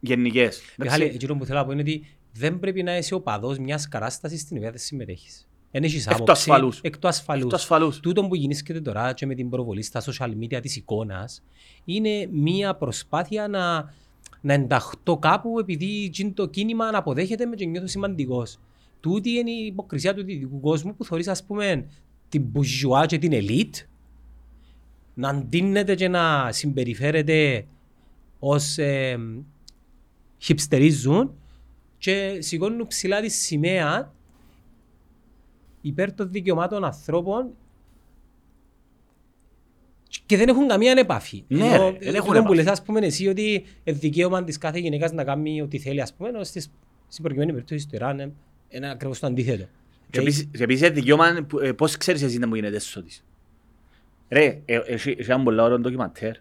γενικές. 0.01 0.61
Μιχάλη, 0.79 1.03
Εντάξει, 1.03 1.25
εκείνο 1.25 1.39
που 1.39 1.45
θέλω 1.45 1.59
να 1.59 1.65
πω 1.65 1.73
είναι 1.73 1.81
ότι 1.81 2.07
δεν 2.33 2.59
πρέπει 2.59 2.83
να 2.83 2.97
είσαι 2.97 3.15
οπαδός 3.15 3.59
μιας 3.59 3.89
κατάστασης 3.89 4.41
στην 4.41 4.57
οποία 4.57 4.71
δεν 4.71 4.81
συμμετέχεις. 4.81 5.49
Εν 5.71 5.85
έχεις 5.85 6.07
Εκ 6.07 6.17
του 6.17 6.23
άποψη, 6.23 6.51
ασφαλούς. 6.51 6.81
Εκ 6.81 6.99
του 6.99 7.09
ασφαλούς. 7.09 7.43
Εκ 7.43 7.49
του 7.49 7.55
ασφαλούς. 7.57 8.01
Τούτο 8.01 8.27
που 8.27 8.35
γίνησκεται 8.35 8.81
τώρα 8.81 9.13
και 9.13 9.27
με 9.27 9.35
την 9.35 9.51
προβολή 9.51 9.83
στα 9.83 10.03
social 10.03 10.31
media 10.41 10.59
της 10.63 10.77
εικόνας 10.77 11.43
είναι 11.85 12.29
μια 12.31 12.75
προσπάθεια 12.75 13.49
να, 13.49 13.95
να 14.41 14.53
ενταχτώ 14.53 15.17
κάπου 15.17 15.59
επειδή 15.59 16.05
εκείνο 16.05 16.33
το 16.35 16.47
κίνημα 16.47 16.91
να 16.91 16.99
αποδέχεται 16.99 17.47
με 17.47 17.57
και 17.57 17.67
νιώθω 17.67 17.87
σημαντικός. 17.87 18.59
τούτη 19.01 19.31
είναι 19.31 19.51
η 19.51 19.67
υποκρισία 19.67 20.15
του 20.15 20.25
δυτικού 20.25 20.61
κόσμου 20.61 20.95
που 20.97 21.05
θεωρείς 21.05 21.29
ας 21.29 21.45
πούμε 21.45 21.87
την 22.29 22.43
μπουζουά 22.43 23.07
και 23.07 23.19
την 23.19 23.33
ελίτ 23.33 23.75
να 25.15 25.29
αντίνεται 25.29 25.95
και 25.95 26.09
να 26.09 26.53
συμπεριφέρεται 26.53 27.67
ως 28.39 28.79
ε, 28.79 29.19
χιπστερίζουν 30.39 31.35
και 31.99 32.37
σηκώνουν 32.41 32.87
ψηλά 32.87 33.21
τη 33.21 33.29
σημαία 33.29 34.13
υπέρ 35.81 36.15
των 36.15 36.31
δικαιωμάτων 36.31 36.85
ανθρώπων 36.85 37.51
και 40.27 40.37
δεν 40.37 40.49
έχουν 40.49 40.69
καμία 40.69 40.93
επαφή. 40.99 41.45
Ναι, 41.49 41.67
Ενώ, 41.75 41.91
ρε, 41.91 41.99
δεν 41.99 42.15
ε, 42.15 42.17
έχουν 42.17 42.29
τούτο 42.29 42.31
που 42.33 42.37
επαφή. 42.39 42.55
λες 42.55 42.67
ας 42.67 42.83
πούμε 42.83 43.01
εσύ 43.01 43.27
ότι 43.29 43.65
είναι 43.85 43.97
δικαίωμα 43.99 44.45
της 44.45 44.59
κάθε 44.59 44.79
γυναίκας 44.79 45.13
να 45.13 45.25
κάνει 45.25 45.63
ό,τι 45.63 45.79
θέλει 45.79 46.01
ας 46.01 46.15
πούμε, 46.15 46.29
ενώ 46.29 46.45
στις, 46.45 46.71
στην 47.09 47.23
προκειμένη 47.25 47.53
περίπτωση 47.53 47.81
στο 47.81 47.97
Ιράν 47.97 48.19
είναι- 48.19 48.33
είναι 48.69 48.91
ακριβώς 48.91 49.19
το 49.19 49.27
αντίθετο. 49.27 49.65
Και 50.11 50.21
επίσης- 50.21 50.49
και 50.57 50.63
επίσης 50.63 50.87
είναι 50.87 50.95
δικαίωμα, 50.95 51.45
που- 51.49 51.59
ε, 51.59 51.73
πώς 51.73 51.97
ξέρεις 51.97 52.23
εσύ 52.23 52.39
να 52.39 52.47
μου 52.47 52.55
γίνεται 52.55 52.77
έσωτης. 52.77 53.25
Ρε, 54.29 54.63
ε, 54.65 54.77
έχει 54.77 55.11
έχει 55.19 55.31
ένα 55.31 55.43
πολύ 55.43 55.61
ωραίο 55.61 55.79
ντοκιμαντέρ, 55.79 56.37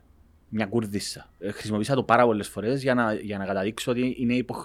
μια 0.49 0.65
Κούρδισσα. 0.65 1.29
Ε, 1.39 1.51
Χρησιμοποίησα 1.51 1.95
το 1.95 2.03
πάρα 2.03 2.25
πολλές 2.25 2.47
φορές 2.47 2.81
για 2.81 2.93
να, 2.93 3.13
για 3.13 3.37
να 3.37 3.45
καταδείξω 3.45 3.91
ότι 3.91 4.15
είναι 4.19 4.33
υπο... 4.33 4.55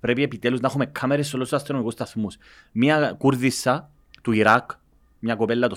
πρέπει 0.00 0.22
επιτέλους 0.22 0.60
να 0.60 0.68
έχουμε 0.68 0.86
κάμερες 0.86 1.28
σε 1.28 1.36
όλους 1.36 1.48
τους 1.48 1.58
αστυνομικούς 1.58 1.92
σταθμούς. 1.92 2.36
Μια 2.72 3.14
Κούρδισσα 3.18 3.90
του 4.22 4.32
Ιράκ, 4.32 4.70
μια 5.18 5.34
κοπέλα 5.34 5.68
το 5.68 5.76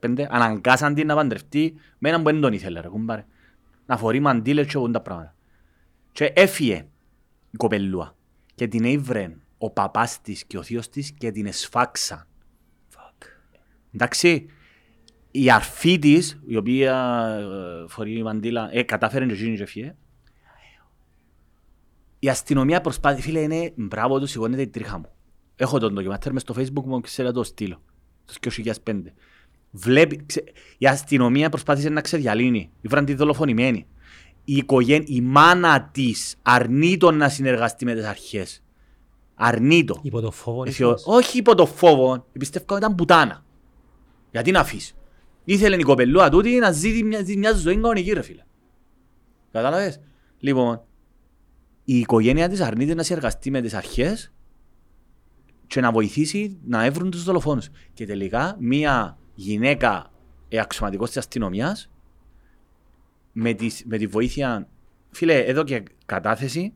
2005, 0.00 0.26
αναγκάσαν 0.28 0.94
την 0.94 1.06
να 1.06 1.14
παντρευτεί 1.14 1.74
με 1.98 2.08
έναν 2.08 2.22
που 2.22 2.30
δεν 2.30 2.40
τον 2.40 2.52
ήθελε, 2.52 2.80
ρε 2.80 2.88
κουμπάρε. 2.88 3.24
Να 3.86 3.96
φορεί 3.96 4.20
μαντήλες 4.20 4.66
και 4.66 4.78
όλα 4.78 4.92
τα 4.92 5.00
πράγματα. 5.00 5.34
Και 6.12 6.24
έφυγε 6.24 6.86
η 7.50 7.56
κοπελούα 7.56 8.16
και 8.54 8.68
την 8.68 8.84
έβρε 8.84 9.36
ο 9.58 9.70
παπάς 9.70 10.20
της 10.20 10.44
και 10.44 10.58
ο 10.58 10.62
θείος 10.62 10.88
της 10.88 11.12
και 11.12 11.30
την 11.30 11.46
εσφάξαν. 11.46 12.24
Εντάξει, 13.92 14.46
η 15.30 15.50
αρφή 15.50 15.98
της, 15.98 16.40
η 16.46 16.56
οποία 16.56 17.24
ε, 17.84 17.88
φορεί 17.88 18.22
μαντήλα, 18.22 18.68
ε, 18.72 18.82
κατάφερε 18.82 19.26
και 19.26 19.32
εκείνη 19.32 19.56
και 19.56 19.62
έφυγε. 19.62 19.94
Η 22.18 22.28
αστυνομία 22.28 22.80
προσπάθησε, 22.80 23.22
φίλε, 23.22 23.40
είναι 23.40 23.72
μπράβο 23.76 24.18
τους, 24.20 24.30
σηκώνεται 24.30 24.62
η 24.62 24.68
τρίχα 24.68 24.98
μου. 24.98 25.08
Έχω 25.56 25.78
τον 25.78 25.94
ντοκιμαντέρ 25.94 26.32
μες 26.32 26.42
στο 26.42 26.54
facebook 26.56 26.84
μου 26.84 27.00
και 27.00 27.06
ξέρω 27.06 27.28
να 27.28 27.34
το 27.34 27.42
στείλω. 27.42 27.82
Το 28.24 28.34
2005. 28.84 29.02
Βλέπει, 29.70 30.22
ξε, 30.26 30.44
η 30.78 30.86
αστυνομία 30.86 31.48
προσπάθησε 31.48 31.88
να 31.88 32.00
ξεδιαλύνει. 32.00 32.70
Ήβραν 32.80 33.04
τη 33.04 33.14
δολοφονημένη. 33.14 33.86
Η, 34.44 34.56
οικογένεια, 34.56 35.06
η 35.08 35.20
μάνα 35.20 35.82
της 35.92 36.36
αρνείτο 36.42 37.10
να 37.10 37.28
συνεργαστεί 37.28 37.84
με 37.84 37.94
τις 37.94 38.04
αρχές. 38.04 38.62
Αρνείτο. 39.34 40.00
Υπό 40.02 40.20
το 40.20 40.30
φόβο 40.30 40.64
Εφιω- 40.64 40.96
ίσως. 40.96 41.16
Όχι 41.16 41.38
υπό 41.38 41.54
το 41.54 41.66
φόβο, 41.66 42.26
πιστεύω 42.38 42.64
ότι 42.68 42.78
ήταν 42.84 42.94
πουτάνα. 42.94 43.44
Γιατί 44.30 44.50
να 44.50 44.60
αφήσει; 44.60 44.94
Ήθελε 45.44 45.76
η 45.76 45.82
κοπελούα 45.82 46.28
τούτη 46.28 46.58
να 46.58 46.70
ζει 46.70 47.02
μια, 47.02 47.22
ζει 47.24 47.36
μια 47.36 47.52
ζωή 47.52 47.74
κανονική 47.74 48.12
ρε 48.12 48.22
φίλε. 48.22 48.42
Κατάλαβες; 49.52 50.00
Λοιπόν, 50.38 50.82
η 51.84 51.98
οικογένεια 51.98 52.48
της 52.48 52.60
αρνείται 52.60 52.94
να 52.94 53.02
συνεργαστεί 53.02 53.50
με 53.50 53.60
τις 53.60 53.74
αρχές 53.74 54.32
και 55.66 55.80
να 55.80 55.92
βοηθήσει 55.92 56.58
να 56.64 56.84
έβρουν 56.84 57.10
τους 57.10 57.24
δολοφόνους. 57.24 57.68
Και 57.92 58.06
τελικά 58.06 58.56
μια 58.60 59.18
γυναίκα 59.34 60.10
ε, 60.48 60.58
αξιωματικός 60.58 61.08
της 61.08 61.16
αστυνομίας 61.16 61.90
με, 63.32 63.52
τη, 63.52 63.70
με 63.84 63.98
τη 63.98 64.06
βοήθεια, 64.06 64.68
φίλε, 65.10 65.38
εδώ 65.38 65.64
και 65.64 65.82
κατάθεση 66.06 66.72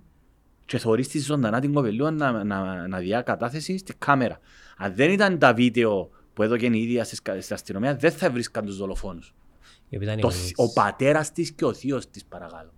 και 0.67 0.79
θωρείς 0.79 1.09
της 1.09 1.25
ζωντανά 1.25 1.61
την 1.61 1.73
κοπελούα 1.73 2.11
να, 2.11 2.45
να, 2.45 2.89
να 2.89 2.99
διά 2.99 3.23
κατάθεση 3.23 3.79
στη 3.79 3.95
κάμερα. 3.99 4.39
Αν 4.77 4.95
δεν 4.95 5.11
ήταν 5.11 5.39
τα 5.39 5.55
βίντεο 5.55 6.11
που 6.35 6.43
έδωκε 6.43 6.67
η 6.67 6.83
ίδια 6.83 7.05
στις- 7.05 7.21
στην 7.39 7.55
αστυνομία, 7.55 7.97
δεν 7.97 8.13
θα 8.13 8.31
βρίσκαν 8.31 8.65
τους 8.65 8.77
δολοφόνους. 8.77 9.35
Η 9.89 9.97
οποία 9.97 10.09
ήταν 10.09 10.21
Το, 10.21 10.29
η- 10.29 10.33
θ- 10.33 10.59
ο 10.59 10.73
πατέρας 10.73 11.33
της 11.33 11.53
και 11.53 11.65
ο 11.65 11.73
θείος 11.73 12.11
της 12.11 12.25
παρακαλώ. 12.25 12.73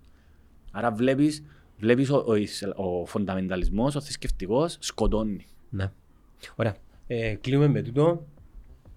Άρα 0.72 0.92
βλέπεις, 0.92 1.42
βλέπεις 1.78 2.10
ο, 2.10 2.24
ο, 2.26 2.34
Ισλ- 2.34 2.78
ο 2.78 3.06
φονταμενταλισμός, 3.06 3.94
ο 3.94 4.00
θρησκευτικός 4.00 4.76
σκοτώνει. 4.80 5.46
Ναι. 5.70 5.90
Ωραία. 6.56 6.74
Ε, 7.06 7.34
κλείνουμε 7.34 7.68
με 7.68 7.82
τούτο. 7.82 8.26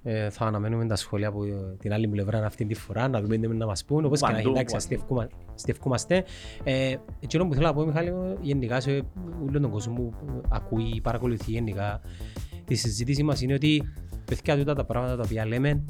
Ε, 0.04 0.30
θα 0.30 0.46
αναμένουμε 0.46 0.86
τα 0.88 0.96
σχόλια 0.96 1.28
από 1.28 1.44
ε, 1.44 1.76
την 1.80 1.94
άλλη 1.94 2.08
πλευρά 2.08 2.46
αυτή 2.46 2.66
τη 2.66 2.74
φορά, 2.74 3.08
να 3.08 3.22
δούμε 3.22 3.38
τι 3.38 3.48
να 3.48 3.66
μας 3.66 3.86
πούν. 3.86 4.06
Όπως 4.06 4.20
και 4.20 4.26
να 4.26 4.32
έχει, 4.32 4.42
Παντού, 4.42 4.56
εντάξει, 4.56 4.76
αστευκούμα- 4.76 5.28
αστευκούμαστε. 5.56 6.24
Ε, 6.64 6.96
εκείνο 7.20 7.48
που 7.48 7.54
θέλω 7.54 7.66
να 7.68 7.74
πω, 7.74 7.86
Μιχάλη, 7.86 8.12
γενικά 8.42 8.80
σε 8.80 8.92
όλο 9.48 9.60
τον 9.62 9.70
κόσμο 9.72 9.96
που 9.96 10.42
ακούει, 10.50 11.00
παρακολουθεί 11.04 11.52
γενικά 11.52 12.02
τη 12.66 12.76
συζήτηση 12.76 13.24
μας, 13.24 13.42
είναι 13.42 13.54
ότι 13.54 13.84
παιδιά 14.30 14.58
τούτα 14.58 14.74
τα 14.76 14.84
πράγματα 14.84 15.16
τα 15.16 15.22
οποία 15.26 15.46
λέμε 15.46 15.84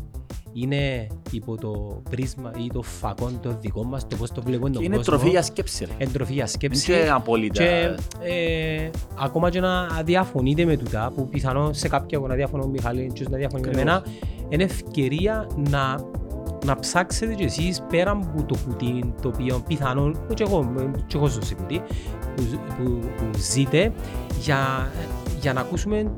είναι 0.54 1.08
υπό 1.32 1.58
το 1.58 2.02
πρίσμα 2.10 2.52
ή 2.58 2.68
το 2.74 2.82
φακόν 2.82 3.40
το 3.42 3.58
δικό 3.62 3.84
μας, 3.84 4.08
το 4.08 4.16
πώς 4.16 4.32
το 4.32 4.42
βλέπουμε 4.42 4.70
Και 4.70 4.76
τον 4.76 4.84
είναι 4.86 4.96
κόσμο. 4.96 5.14
τροφή 5.14 5.30
για 5.30 5.42
σκέψη. 5.42 5.86
ρε. 5.86 5.92
Εντροφή 5.98 6.34
για 6.34 6.44
Δεν 6.44 6.54
σκέψη. 6.54 6.92
είναι 6.94 7.10
απόλυτα. 7.10 7.64
Και 7.64 7.96
ε, 8.24 8.90
ακόμα 9.20 9.50
και 9.50 9.60
να 9.60 9.88
διαφωνείτε 10.06 10.66
με 10.66 10.78
τούτα, 10.78 11.12
που 11.16 11.30
πιθανόν 11.30 11.74
σε 11.74 11.88
κάποια 11.88 12.18
εγώ 12.18 12.28
να 12.28 12.36
διαφωνώ 12.36 12.64
με 12.64 12.70
Μιχάλη, 12.70 13.12
και 13.14 13.26
να 13.30 13.38
διαφωνεί 13.38 13.62
με 13.64 13.70
Ακριβώς. 13.70 13.82
εμένα, 13.82 14.04
είναι 14.50 14.64
ευκαιρία 14.64 15.48
να, 15.70 16.00
να 16.66 16.80
ψάξετε 16.80 17.34
κι 17.34 17.44
εσείς 17.44 17.82
πέρα 17.90 18.12
από 18.12 18.44
το 18.44 18.56
κουτί 18.68 19.14
το 19.22 19.28
οποίο 19.28 19.64
πιθανόν, 19.68 20.18
και 20.34 20.44
εγώ, 20.48 20.74
και 21.08 21.18
εγώ 21.18 21.28
ζω 21.28 21.42
σε 21.42 21.56
κουτί, 21.56 21.82
που, 22.36 22.44
που, 22.78 23.00
που 23.18 23.38
ζείτε, 23.38 23.92
για, 24.40 24.58
για 25.42 25.54
να 25.54 25.60
ακούσουμε 25.62 26.12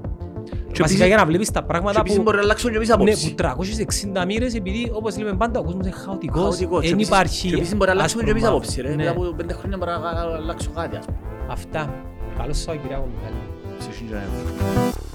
Και 0.71 0.81
βασικά 0.81 1.03
επίσης- 1.03 1.07
για 1.07 1.15
να 1.17 1.25
βλέπεις 1.25 1.51
τα 1.51 1.59
Και 1.59 1.65
πράγματα 1.67 1.99
επίσης 1.99 2.17
που, 2.17 2.23
μπορεί 2.23 2.37
να 2.37 2.43
αλλάξουν 2.43 2.69
και 2.69 2.75
εμείς 2.75 2.87
ναι, 2.87 2.93
απόψη. 2.93 3.29
που 3.29 3.35
360 3.35 4.25
μοίρες 4.25 4.53
επειδή 4.55 4.91
όπως 4.93 5.17
λέμε 5.17 5.33
πάντα 5.33 5.59
ο 5.59 5.63
κόσμος 5.63 5.85
είναι 5.85 5.95
χαοτικός, 5.95 6.41
Χαοτικός. 6.41 6.81
Και 6.81 6.85
δεν 6.87 6.93
επίσης- 6.93 7.07
υπάρχει 7.13 7.47
Και 7.49 7.55
επίσης 7.55 7.75
μπορεί 7.75 7.85
να 7.85 7.91
αλλάξουν 7.91 8.23
και 8.23 8.29
εμείς 8.29 8.43
άσπρος 8.43 8.59
απόψη. 8.61 8.81
ρε. 8.81 8.87
μαύρο. 8.89 9.03
Μετά 9.03 9.19
Ναι. 9.19 9.25
από 9.25 9.35
πέντε 9.35 9.53
χρόνια 9.53 9.77
μπορεί 9.77 9.91
να 9.91 10.35
αλλάξω 10.35 10.69
κάτι. 10.75 10.95
ας 10.95 11.05
πούμε. 11.05 11.17
Αυτά. 11.49 11.93
Καλώς 12.37 12.57
σας 12.57 12.75
Κυριακό 12.81 13.07
Μιχάλη. 13.15 13.35
Σε 13.79 13.91
σύντομα. 13.93 15.10